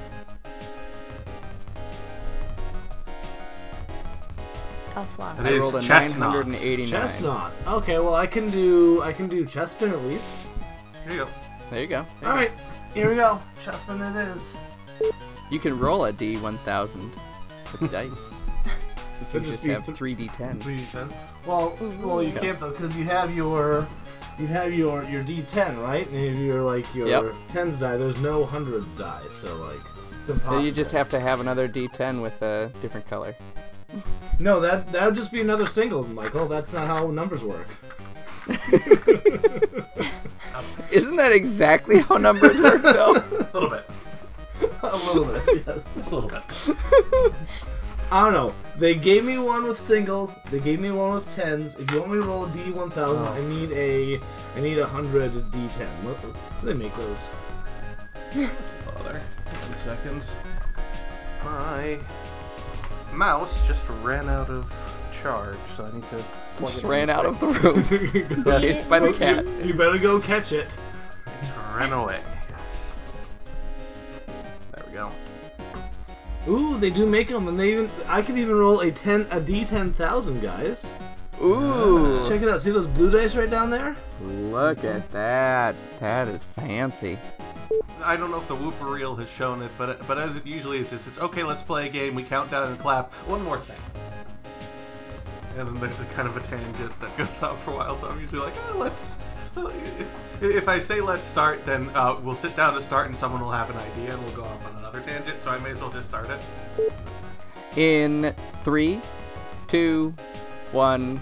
A 4.98 5.06
flop. 5.06 5.40
It 5.40 5.46
I 5.46 5.50
is 5.50 5.62
rolled 5.62 5.76
a 5.76 5.80
Chesnaughts. 5.82 6.18
989. 6.64 7.02
Chesnaught. 7.02 7.52
Okay, 7.68 8.00
well 8.00 8.16
I 8.16 8.26
can 8.28 8.50
do 8.50 9.02
I 9.04 9.14
can 9.14 9.28
do 9.28 9.46
Chespin 9.46 9.92
at 9.92 10.02
least. 10.06 10.38
Here 11.04 11.14
you 11.14 11.18
go. 11.26 11.30
There 11.70 11.82
you 11.82 11.88
go. 11.88 12.06
All 12.26 12.34
right, 12.34 12.52
here 12.94 13.10
we 13.10 13.16
go. 13.16 13.40
Chespin 13.56 14.00
it 14.16 14.36
is. 14.36 14.56
You 15.52 15.60
can 15.60 15.78
roll 15.78 16.06
a 16.06 16.14
D1000 16.14 17.10
with 17.80 17.92
dice. 17.92 18.10
You 19.20 19.40
Could 19.40 19.46
just 19.46 19.64
be 19.64 19.70
have 19.72 19.84
th- 19.86 19.98
3D10s. 19.98 21.14
Well, 21.48 21.76
well 22.04 22.22
you 22.24 22.32
can't 22.34 22.58
though 22.60 22.70
because 22.70 22.96
you 22.96 23.04
have 23.06 23.36
your 23.36 23.86
you 24.40 24.46
have 24.48 24.72
your 24.74 25.04
your 25.06 25.22
D10 25.24 25.84
right, 25.84 26.08
and 26.12 26.20
if 26.22 26.38
you're 26.38 26.62
like 26.62 26.86
your 26.96 27.08
Yep. 27.08 27.34
tens 27.50 27.80
die, 27.80 27.98
there's 27.98 28.22
no 28.22 28.46
hundreds 28.46 28.96
die, 28.98 29.22
so 29.30 29.54
like. 29.58 29.80
it's 30.30 30.44
So 30.44 30.60
you 30.60 30.72
just 30.72 30.92
have 30.92 31.10
to 31.10 31.20
have 31.20 31.40
another 31.42 31.68
D10 31.68 32.22
with 32.22 32.42
a 32.44 32.72
different 32.80 33.08
color. 33.08 33.36
No, 34.40 34.60
that 34.60 34.92
that 34.92 35.06
would 35.06 35.16
just 35.16 35.32
be 35.32 35.42
another 35.42 35.66
single, 35.66 36.04
Michael. 36.08 36.48
That's 36.48 36.74
not 36.74 36.88
how 36.88 37.08
numbers 37.08 37.44
work. 37.44 37.68
Isn't 40.92 41.16
that 41.18 41.32
exactly 41.32 42.00
how 42.00 42.18
numbers 42.18 42.60
work, 42.60 42.82
though? 42.82 43.16
A 43.54 43.60
little 43.60 43.70
bit. 43.70 43.86
a 44.82 44.98
little 44.98 45.26
bit, 45.26 45.64
yes. 45.68 45.80
Just 45.98 46.12
a 46.12 46.16
little 46.16 46.30
bit. 46.30 46.42
I 48.12 48.24
don't 48.24 48.34
know. 48.34 48.54
They 48.80 48.96
gave 48.96 49.24
me 49.24 49.38
one 49.38 49.68
with 49.68 49.80
singles. 49.80 50.36
They 50.50 50.60
gave 50.60 50.80
me 50.80 50.92
one 50.92 51.14
with 51.16 51.36
tens. 51.36 51.76
If 51.76 51.92
you 51.92 52.00
want 52.00 52.14
me 52.14 52.20
to 52.20 52.24
roll 52.24 52.46
a 52.46 52.50
D 52.50 52.72
one 52.72 52.90
thousand, 52.90 53.28
oh. 53.28 53.34
I 53.34 53.42
need 53.50 53.72
a 53.72 54.20
I 54.56 54.62
need 54.62 54.80
a 54.80 54.88
hundred 54.88 55.34
D 55.52 55.68
ten. 55.78 55.88
What, 56.04 56.16
what 56.16 56.62
do 56.62 56.74
they 56.74 56.80
make 56.84 56.96
those? 56.96 57.28
Father. 58.86 59.22
seconds. 59.84 60.26
My 61.44 62.00
mouse 63.14 63.66
just 63.68 63.86
ran 64.04 64.30
out 64.30 64.50
of 64.50 64.72
charge, 65.22 65.58
so 65.76 65.86
I 65.86 65.92
need 65.92 66.04
to 66.10 66.24
plug 66.58 66.70
Just 66.70 66.80
it 66.80 66.84
in 66.86 66.90
ran 66.90 67.10
out 67.10 67.26
quick. 67.26 67.64
of 67.64 67.90
the 67.90 68.44
room. 68.44 68.62
Chased 68.62 68.90
by 68.90 69.00
the 69.00 69.14
cat. 69.14 69.46
You 69.64 69.74
better 69.74 69.98
go 69.98 70.20
catch 70.20 70.52
it. 70.52 70.68
Ran 71.76 71.94
away. 71.94 72.22
Yes. 72.50 72.94
There 74.74 74.84
we 74.88 74.94
go. 74.94 75.12
Ooh, 76.48 76.78
they 76.80 76.90
do 76.90 77.06
make 77.06 77.28
them, 77.28 77.48
and 77.48 77.60
they 77.60 77.74
even 77.74 77.90
I 78.08 78.22
could 78.22 78.38
even 78.38 78.56
roll 78.56 78.80
a 78.82 78.92
ten 78.92 79.28
a 79.32 79.40
D 79.40 79.66
ten 79.66 79.94
thousand, 79.94 80.42
guys. 80.42 80.94
Ooh. 81.42 82.22
Ah. 82.24 82.28
Check 82.28 82.42
it 82.42 82.50
out. 82.50 82.62
See 82.62 82.72
those 82.72 82.88
blue 82.88 83.12
dice 83.12 83.36
right 83.36 83.50
down 83.50 83.70
there? 83.70 83.96
Look 84.22 84.84
at 84.84 85.12
that. 85.12 85.76
That 86.00 86.28
is 86.28 86.46
fancy. 86.46 87.18
I 88.04 88.16
don't 88.16 88.32
know 88.32 88.38
if 88.38 88.48
the 88.48 88.56
Whooper 88.56 88.86
reel 88.86 89.16
has 89.16 89.30
shown 89.30 89.62
it, 89.62 89.72
but 89.78 90.06
but 90.08 90.18
as 90.18 90.36
it 90.36 90.46
usually 90.46 90.80
is, 90.80 90.94
it's, 90.94 91.08
it's 91.08 91.20
okay. 91.20 91.44
Let's 91.44 91.64
play 91.64 91.88
a 91.88 91.90
game. 91.90 92.16
We 92.16 92.24
count 92.24 92.52
down 92.52 92.68
and 92.68 92.80
clap. 92.80 93.14
One 93.26 93.44
more 93.44 93.58
thing, 93.58 93.78
and 95.58 95.68
then 95.68 95.80
there's 95.80 96.00
a 96.00 96.06
kind 96.06 96.28
of 96.28 96.38
a 96.38 96.40
tangent 96.42 96.98
that 97.00 97.18
goes 97.18 97.42
on 97.44 97.58
for 97.58 97.72
a 97.72 97.76
while. 97.76 97.98
So 97.98 98.08
I'm 98.08 98.20
usually 98.22 98.42
like, 98.42 98.54
oh, 98.70 98.78
let's. 98.78 99.16
If, 99.58 100.44
if 100.44 100.70
I 100.70 100.78
say 100.78 101.02
let's 101.02 101.26
start, 101.26 101.66
then 101.66 101.90
uh, 101.96 102.20
we'll 102.22 102.36
sit 102.36 102.56
down 102.56 102.76
to 102.76 102.82
start, 102.82 103.08
and 103.08 103.16
someone 103.16 103.42
will 103.42 103.52
have 103.52 103.70
an 103.72 103.78
idea, 103.78 104.14
and 104.14 104.24
we'll 104.24 104.36
go 104.36 104.44
off 104.44 104.72
on 104.72 104.80
another 104.80 105.02
tangent. 105.02 105.42
So 105.42 105.50
I 105.50 105.58
may 105.60 105.72
as 105.72 105.82
well 105.82 105.90
just 105.90 106.08
start 106.08 106.30
it. 106.30 106.40
In 107.76 108.34
three, 108.64 109.02
two, 109.68 110.14
one. 110.72 111.20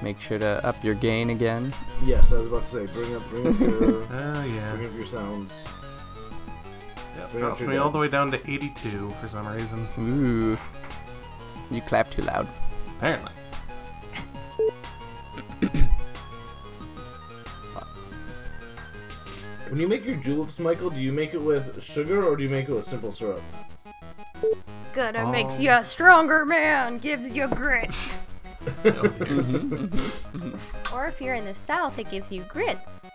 Make 0.00 0.20
sure 0.20 0.38
to 0.38 0.64
up 0.66 0.82
your 0.84 0.94
gain 0.94 1.30
again. 1.30 1.72
Yes, 2.04 2.32
I 2.32 2.36
was 2.38 2.46
about 2.46 2.62
to 2.62 2.86
say, 2.86 2.94
bring 2.94 3.14
up, 3.16 3.22
bring 3.30 3.46
up 3.48 3.60
your, 3.60 4.02
Oh 4.12 4.44
yeah. 4.44 4.72
bring 4.76 4.86
up 4.86 4.94
your 4.94 5.06
sounds. 5.06 5.66
Yep, 7.16 7.30
bring 7.32 7.44
up 7.44 7.56
drops 7.56 7.60
me 7.68 7.76
all 7.78 7.90
the 7.90 7.98
way 7.98 8.08
down 8.08 8.30
to 8.30 8.38
82 8.50 9.10
for 9.20 9.26
some 9.26 9.46
reason. 9.48 9.78
Ooh. 9.98 10.56
You 11.70 11.80
clap 11.82 12.08
too 12.10 12.22
loud. 12.22 12.46
Apparently. 12.98 13.32
When 19.68 19.78
you 19.78 19.86
make 19.86 20.04
your 20.06 20.16
juleps, 20.16 20.58
Michael, 20.58 20.88
do 20.90 20.98
you 20.98 21.12
make 21.12 21.34
it 21.34 21.42
with 21.42 21.82
sugar 21.82 22.24
or 22.24 22.36
do 22.36 22.42
you 22.42 22.48
make 22.48 22.68
it 22.68 22.72
with 22.74 22.86
simple 22.86 23.12
syrup? 23.12 23.42
Good, 24.94 25.14
it 25.14 25.18
Oh. 25.18 25.30
makes 25.30 25.56
um. 25.58 25.62
you 25.62 25.70
a 25.72 25.84
stronger 25.84 26.46
man, 26.46 26.98
gives 26.98 27.30
you 27.32 27.48
grit. 27.48 27.94
or 30.92 31.06
if 31.06 31.20
you're 31.20 31.34
in 31.34 31.44
the 31.44 31.54
south, 31.54 31.98
it 31.98 32.10
gives 32.10 32.30
you 32.32 32.42
grits. 32.42 33.08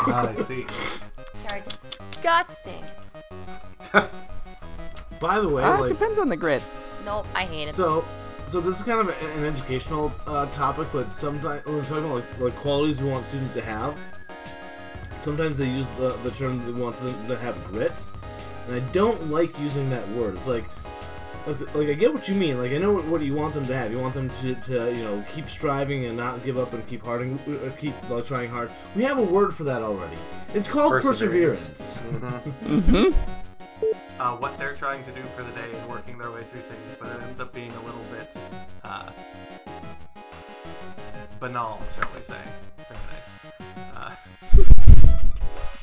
Ah, 0.00 0.28
I 0.28 0.42
see. 0.42 0.62
Which 0.62 1.52
are 1.52 1.60
disgusting. 1.60 2.84
By 5.20 5.38
the 5.40 5.48
way, 5.48 5.62
Ah, 5.62 5.82
it 5.84 5.88
depends 5.88 6.18
on 6.18 6.28
the 6.28 6.36
grits. 6.36 6.90
Nope, 7.04 7.26
I 7.34 7.44
hate 7.44 7.68
it. 7.68 7.74
so, 7.74 8.04
so 8.48 8.60
this 8.60 8.78
is 8.78 8.82
kind 8.82 9.00
of 9.00 9.08
a- 9.10 9.32
an 9.38 9.44
educational 9.44 10.12
uh, 10.26 10.46
topic, 10.46 10.88
but 10.92 11.14
sometimes 11.14 11.64
when 11.66 11.76
we're 11.76 11.82
talking 11.84 12.04
about 12.04 12.14
like, 12.14 12.40
like 12.40 12.56
qualities 12.56 13.00
we 13.02 13.10
want 13.10 13.24
students 13.26 13.52
to 13.54 13.60
have, 13.62 13.98
sometimes 15.18 15.56
they 15.58 15.66
use 15.68 15.86
the, 15.98 16.10
the 16.24 16.30
term 16.32 16.64
they 16.64 16.72
want 16.80 16.98
them 17.02 17.14
to 17.28 17.36
have 17.36 17.62
grit, 17.66 17.92
and 18.66 18.76
I 18.76 18.80
don't 18.92 19.30
like 19.30 19.56
using 19.60 19.90
that 19.90 20.06
word. 20.10 20.36
It's 20.36 20.46
like, 20.48 20.64
like, 21.46 21.74
like 21.74 21.88
I 21.88 21.94
get 21.94 22.12
what 22.12 22.28
you 22.28 22.34
mean. 22.34 22.58
Like 22.58 22.72
I 22.72 22.78
know 22.78 22.92
what, 22.92 23.04
what 23.06 23.22
you 23.22 23.34
want 23.34 23.54
them 23.54 23.66
to 23.66 23.74
have. 23.74 23.90
You 23.92 23.98
want 23.98 24.14
them 24.14 24.30
to, 24.40 24.54
to 24.54 24.92
you 24.94 25.04
know 25.04 25.24
keep 25.32 25.48
striving 25.48 26.04
and 26.06 26.16
not 26.16 26.42
give 26.44 26.58
up 26.58 26.72
and 26.72 26.86
keep 26.86 27.02
harding, 27.04 27.38
uh, 27.48 27.70
keep 27.78 27.94
uh, 28.10 28.20
trying 28.20 28.50
hard. 28.50 28.70
We 28.96 29.02
have 29.04 29.18
a 29.18 29.22
word 29.22 29.54
for 29.54 29.64
that 29.64 29.82
already. 29.82 30.16
It's 30.54 30.68
called 30.68 31.00
Perseverance. 31.02 31.98
perseverance. 31.98 32.44
Mm-hmm. 32.70 34.20
uh, 34.20 34.36
what 34.36 34.58
they're 34.58 34.74
trying 34.74 35.02
to 35.04 35.10
do 35.12 35.22
for 35.36 35.42
the 35.42 35.50
day 35.52 35.70
and 35.72 35.88
working 35.88 36.18
their 36.18 36.30
way 36.30 36.42
through 36.42 36.60
things, 36.62 36.96
but 36.98 37.08
it 37.08 37.22
ends 37.22 37.40
up 37.40 37.52
being 37.54 37.72
a 37.72 37.80
little 37.84 38.04
bit 38.12 38.36
uh, 38.84 39.10
banal, 41.40 41.80
shall 41.96 42.08
we 42.16 42.22
say. 42.22 42.38
Very 42.88 43.00
nice. 43.10 43.36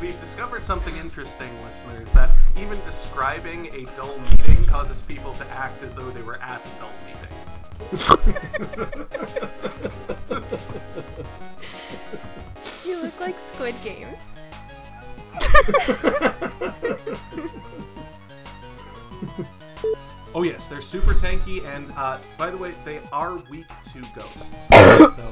we've 0.00 0.20
discovered 0.20 0.62
something 0.62 0.94
interesting, 0.96 1.50
listeners, 1.64 2.08
that 2.12 2.30
even 2.58 2.78
describing 2.84 3.66
a 3.74 3.84
dull 3.96 4.18
meeting 4.30 4.64
causes 4.66 5.02
people 5.02 5.32
to 5.34 5.46
act 5.50 5.82
as 5.82 5.94
though 5.94 6.10
they 6.10 6.22
were 6.22 6.40
at 6.42 6.60
a 6.64 6.68
dull 6.80 6.90
meeting. 7.06 8.36
You 12.84 13.02
look 13.02 13.20
like 13.20 13.36
Squid 13.48 13.74
Games. 13.82 14.22
Oh 20.34 20.42
yes, 20.42 20.66
they're 20.66 20.82
super 20.82 21.14
tanky, 21.14 21.64
and 21.64 21.90
uh, 21.96 22.18
by 22.36 22.50
the 22.50 22.58
way, 22.58 22.72
they 22.84 23.00
are 23.10 23.36
weak 23.50 23.66
to 23.92 24.00
ghosts. 24.14 24.68
so 25.16 25.30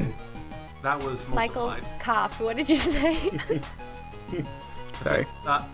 that 0.82 1.02
was 1.02 1.28
Michael 1.34 1.66
multiplied. 1.66 2.00
coughed. 2.00 2.40
What 2.40 2.56
did 2.56 2.70
you 2.70 2.78
say? 2.78 3.30
Sorry. 5.00 5.24
Uh, 5.46 5.64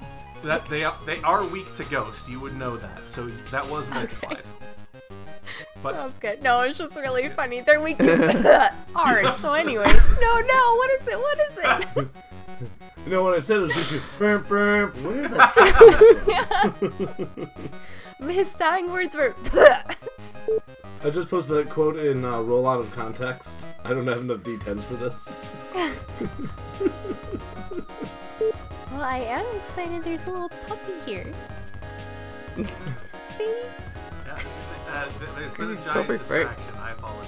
that 0.44 0.66
they 0.68 0.84
are, 0.84 0.96
they 1.06 1.20
are 1.22 1.46
weak 1.48 1.72
to 1.76 1.84
ghosts. 1.84 2.28
You 2.28 2.40
would 2.40 2.56
know 2.56 2.76
that. 2.76 2.98
So 3.00 3.26
that 3.26 3.68
was 3.68 3.88
multiplied. 3.90 4.42
But 5.82 5.94
Sounds 5.94 6.18
good. 6.18 6.42
No, 6.42 6.60
it's 6.60 6.78
just 6.78 6.94
really 6.94 7.28
funny. 7.30 7.62
They're 7.62 7.80
weak 7.80 7.96
to 7.98 8.72
art. 8.94 9.38
So, 9.38 9.54
anyway, 9.54 9.84
no, 9.84 10.40
no. 10.40 10.74
What 10.74 11.00
is 11.00 11.08
it? 11.08 11.18
What 11.18 11.38
is 11.40 11.58
it? 11.58 12.08
You 13.06 13.12
know 13.12 13.24
what 13.24 13.36
I 13.36 13.40
said 13.40 13.56
it 13.56 13.60
was 13.62 13.88
just 13.88 14.18
burp, 14.18 14.46
burp. 14.46 14.94
Where 15.02 15.24
is 15.24 15.30
that? 15.30 15.52
from? 18.18 18.28
His 18.28 18.52
dying 18.54 18.92
words 18.92 19.14
were. 19.14 19.34
I 21.02 21.08
just 21.10 21.30
posted 21.30 21.56
that 21.56 21.70
quote 21.70 21.96
in 21.96 22.26
uh, 22.26 22.40
roll 22.42 22.68
out 22.68 22.80
of 22.80 22.90
context. 22.92 23.66
I 23.84 23.88
don't 23.90 24.06
have 24.06 24.18
enough 24.18 24.40
D10s 24.40 24.82
for 24.82 24.96
this. 24.96 25.26
Well, 29.00 29.08
I 29.08 29.18
am 29.18 29.46
excited. 29.56 30.02
There's 30.04 30.26
a 30.26 30.30
little 30.30 30.50
puppy 30.68 30.92
here. 31.06 31.24
Baby. 32.56 32.68
yeah, 34.26 34.38
uh, 34.90 35.04
th- 35.18 35.30
there's 35.38 35.54
been 35.54 35.70
a 35.70 35.74
giant 35.76 36.06
be 36.08 36.18
face. 36.18 36.28
distraction. 36.28 36.74
I 36.78 36.90
apologize. 36.90 37.26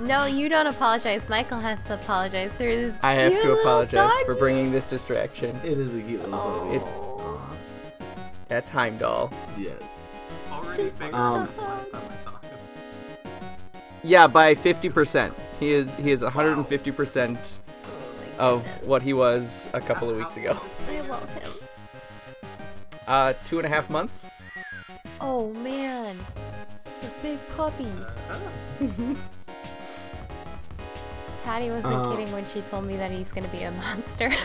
No, 0.00 0.26
you 0.26 0.48
don't 0.48 0.66
apologize. 0.68 1.28
Michael 1.28 1.58
has 1.58 1.82
to 1.86 1.94
apologize 1.94 2.52
for 2.52 2.62
his. 2.64 2.94
I 3.02 3.14
have 3.14 3.32
cute 3.32 3.42
to 3.42 3.48
little 3.48 3.62
apologize 3.64 4.12
for 4.20 4.32
doggy. 4.34 4.38
bringing 4.38 4.70
this 4.72 4.88
distraction. 4.88 5.56
It 5.64 5.78
is 5.80 5.94
a 5.96 6.00
cute 6.02 6.20
little 6.22 6.38
puppy. 6.38 6.76
It, 6.76 6.82
that's 8.48 8.68
Heimdall. 8.70 9.32
Yes. 9.58 9.72
It's 9.80 10.52
already 10.52 10.84
Just 10.84 10.98
bigger 11.00 11.16
Um, 11.16 11.46
than 11.46 11.56
the 11.56 11.62
last 11.62 11.90
time 11.90 12.02
I 12.04 12.24
saw 12.24 12.38
him. 12.38 12.58
Yeah, 14.04 14.26
by 14.28 14.54
50%. 14.54 15.32
He 15.58 15.70
is 15.72 15.94
he 15.94 16.10
is 16.12 16.22
150% 16.22 17.58
of 18.38 18.64
what 18.86 19.02
he 19.02 19.12
was 19.12 19.68
a 19.74 19.80
couple 19.80 20.08
of 20.10 20.16
weeks 20.16 20.36
ago. 20.36 20.58
I 20.90 21.00
love 21.02 21.28
him. 21.34 21.50
Uh, 23.06 23.32
two 23.44 23.58
and 23.58 23.66
a 23.66 23.68
half 23.68 23.90
months. 23.90 24.26
Oh 25.20 25.52
man, 25.54 26.16
it's 26.74 27.04
a 27.04 27.22
big 27.22 27.38
puppy. 27.56 27.86
Uh-huh. 28.30 29.14
Patty 31.44 31.68
wasn't 31.70 31.94
Uh, 31.94 32.10
kidding 32.10 32.32
when 32.32 32.46
she 32.46 32.62
told 32.62 32.84
me 32.86 32.96
that 32.96 33.10
he's 33.10 33.30
gonna 33.30 33.48
be 33.48 33.62
a 33.64 33.70
monster. 33.72 34.32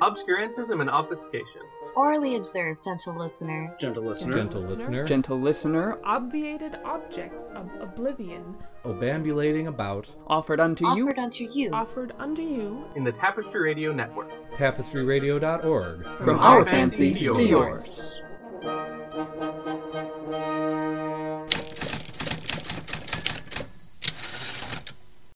Obscurantism 0.00 0.80
and 0.80 0.90
obfuscation. 0.90 1.62
Orally 1.96 2.34
observed, 2.36 2.82
gentle 2.82 3.14
listener. 3.16 3.74
Gentle 3.78 4.02
listener. 4.02 4.34
Gentle 4.36 4.60
listener. 4.62 5.04
Gentle 5.04 5.40
listener, 5.40 5.98
Obviated 6.04 6.76
objects 6.84 7.50
of 7.54 7.70
oblivion, 7.80 8.56
Obambulating 8.84 9.68
about. 9.68 10.06
offered 10.26 10.58
unto 10.60 10.84
you 10.94 11.04
Offered 11.06 11.18
unto 11.20 11.44
you. 11.50 11.70
offered 11.72 12.12
unto 12.18 12.42
you 12.42 12.84
In 12.96 13.04
the 13.04 13.12
Tapestry 13.12 13.60
Radio 13.62 13.92
Network. 13.92 14.30
Tapestryradio.org. 14.56 16.04
from 16.18 16.38
our 16.40 16.64
fancy 16.64 17.14
to 17.30 17.42
yours. 17.44 18.20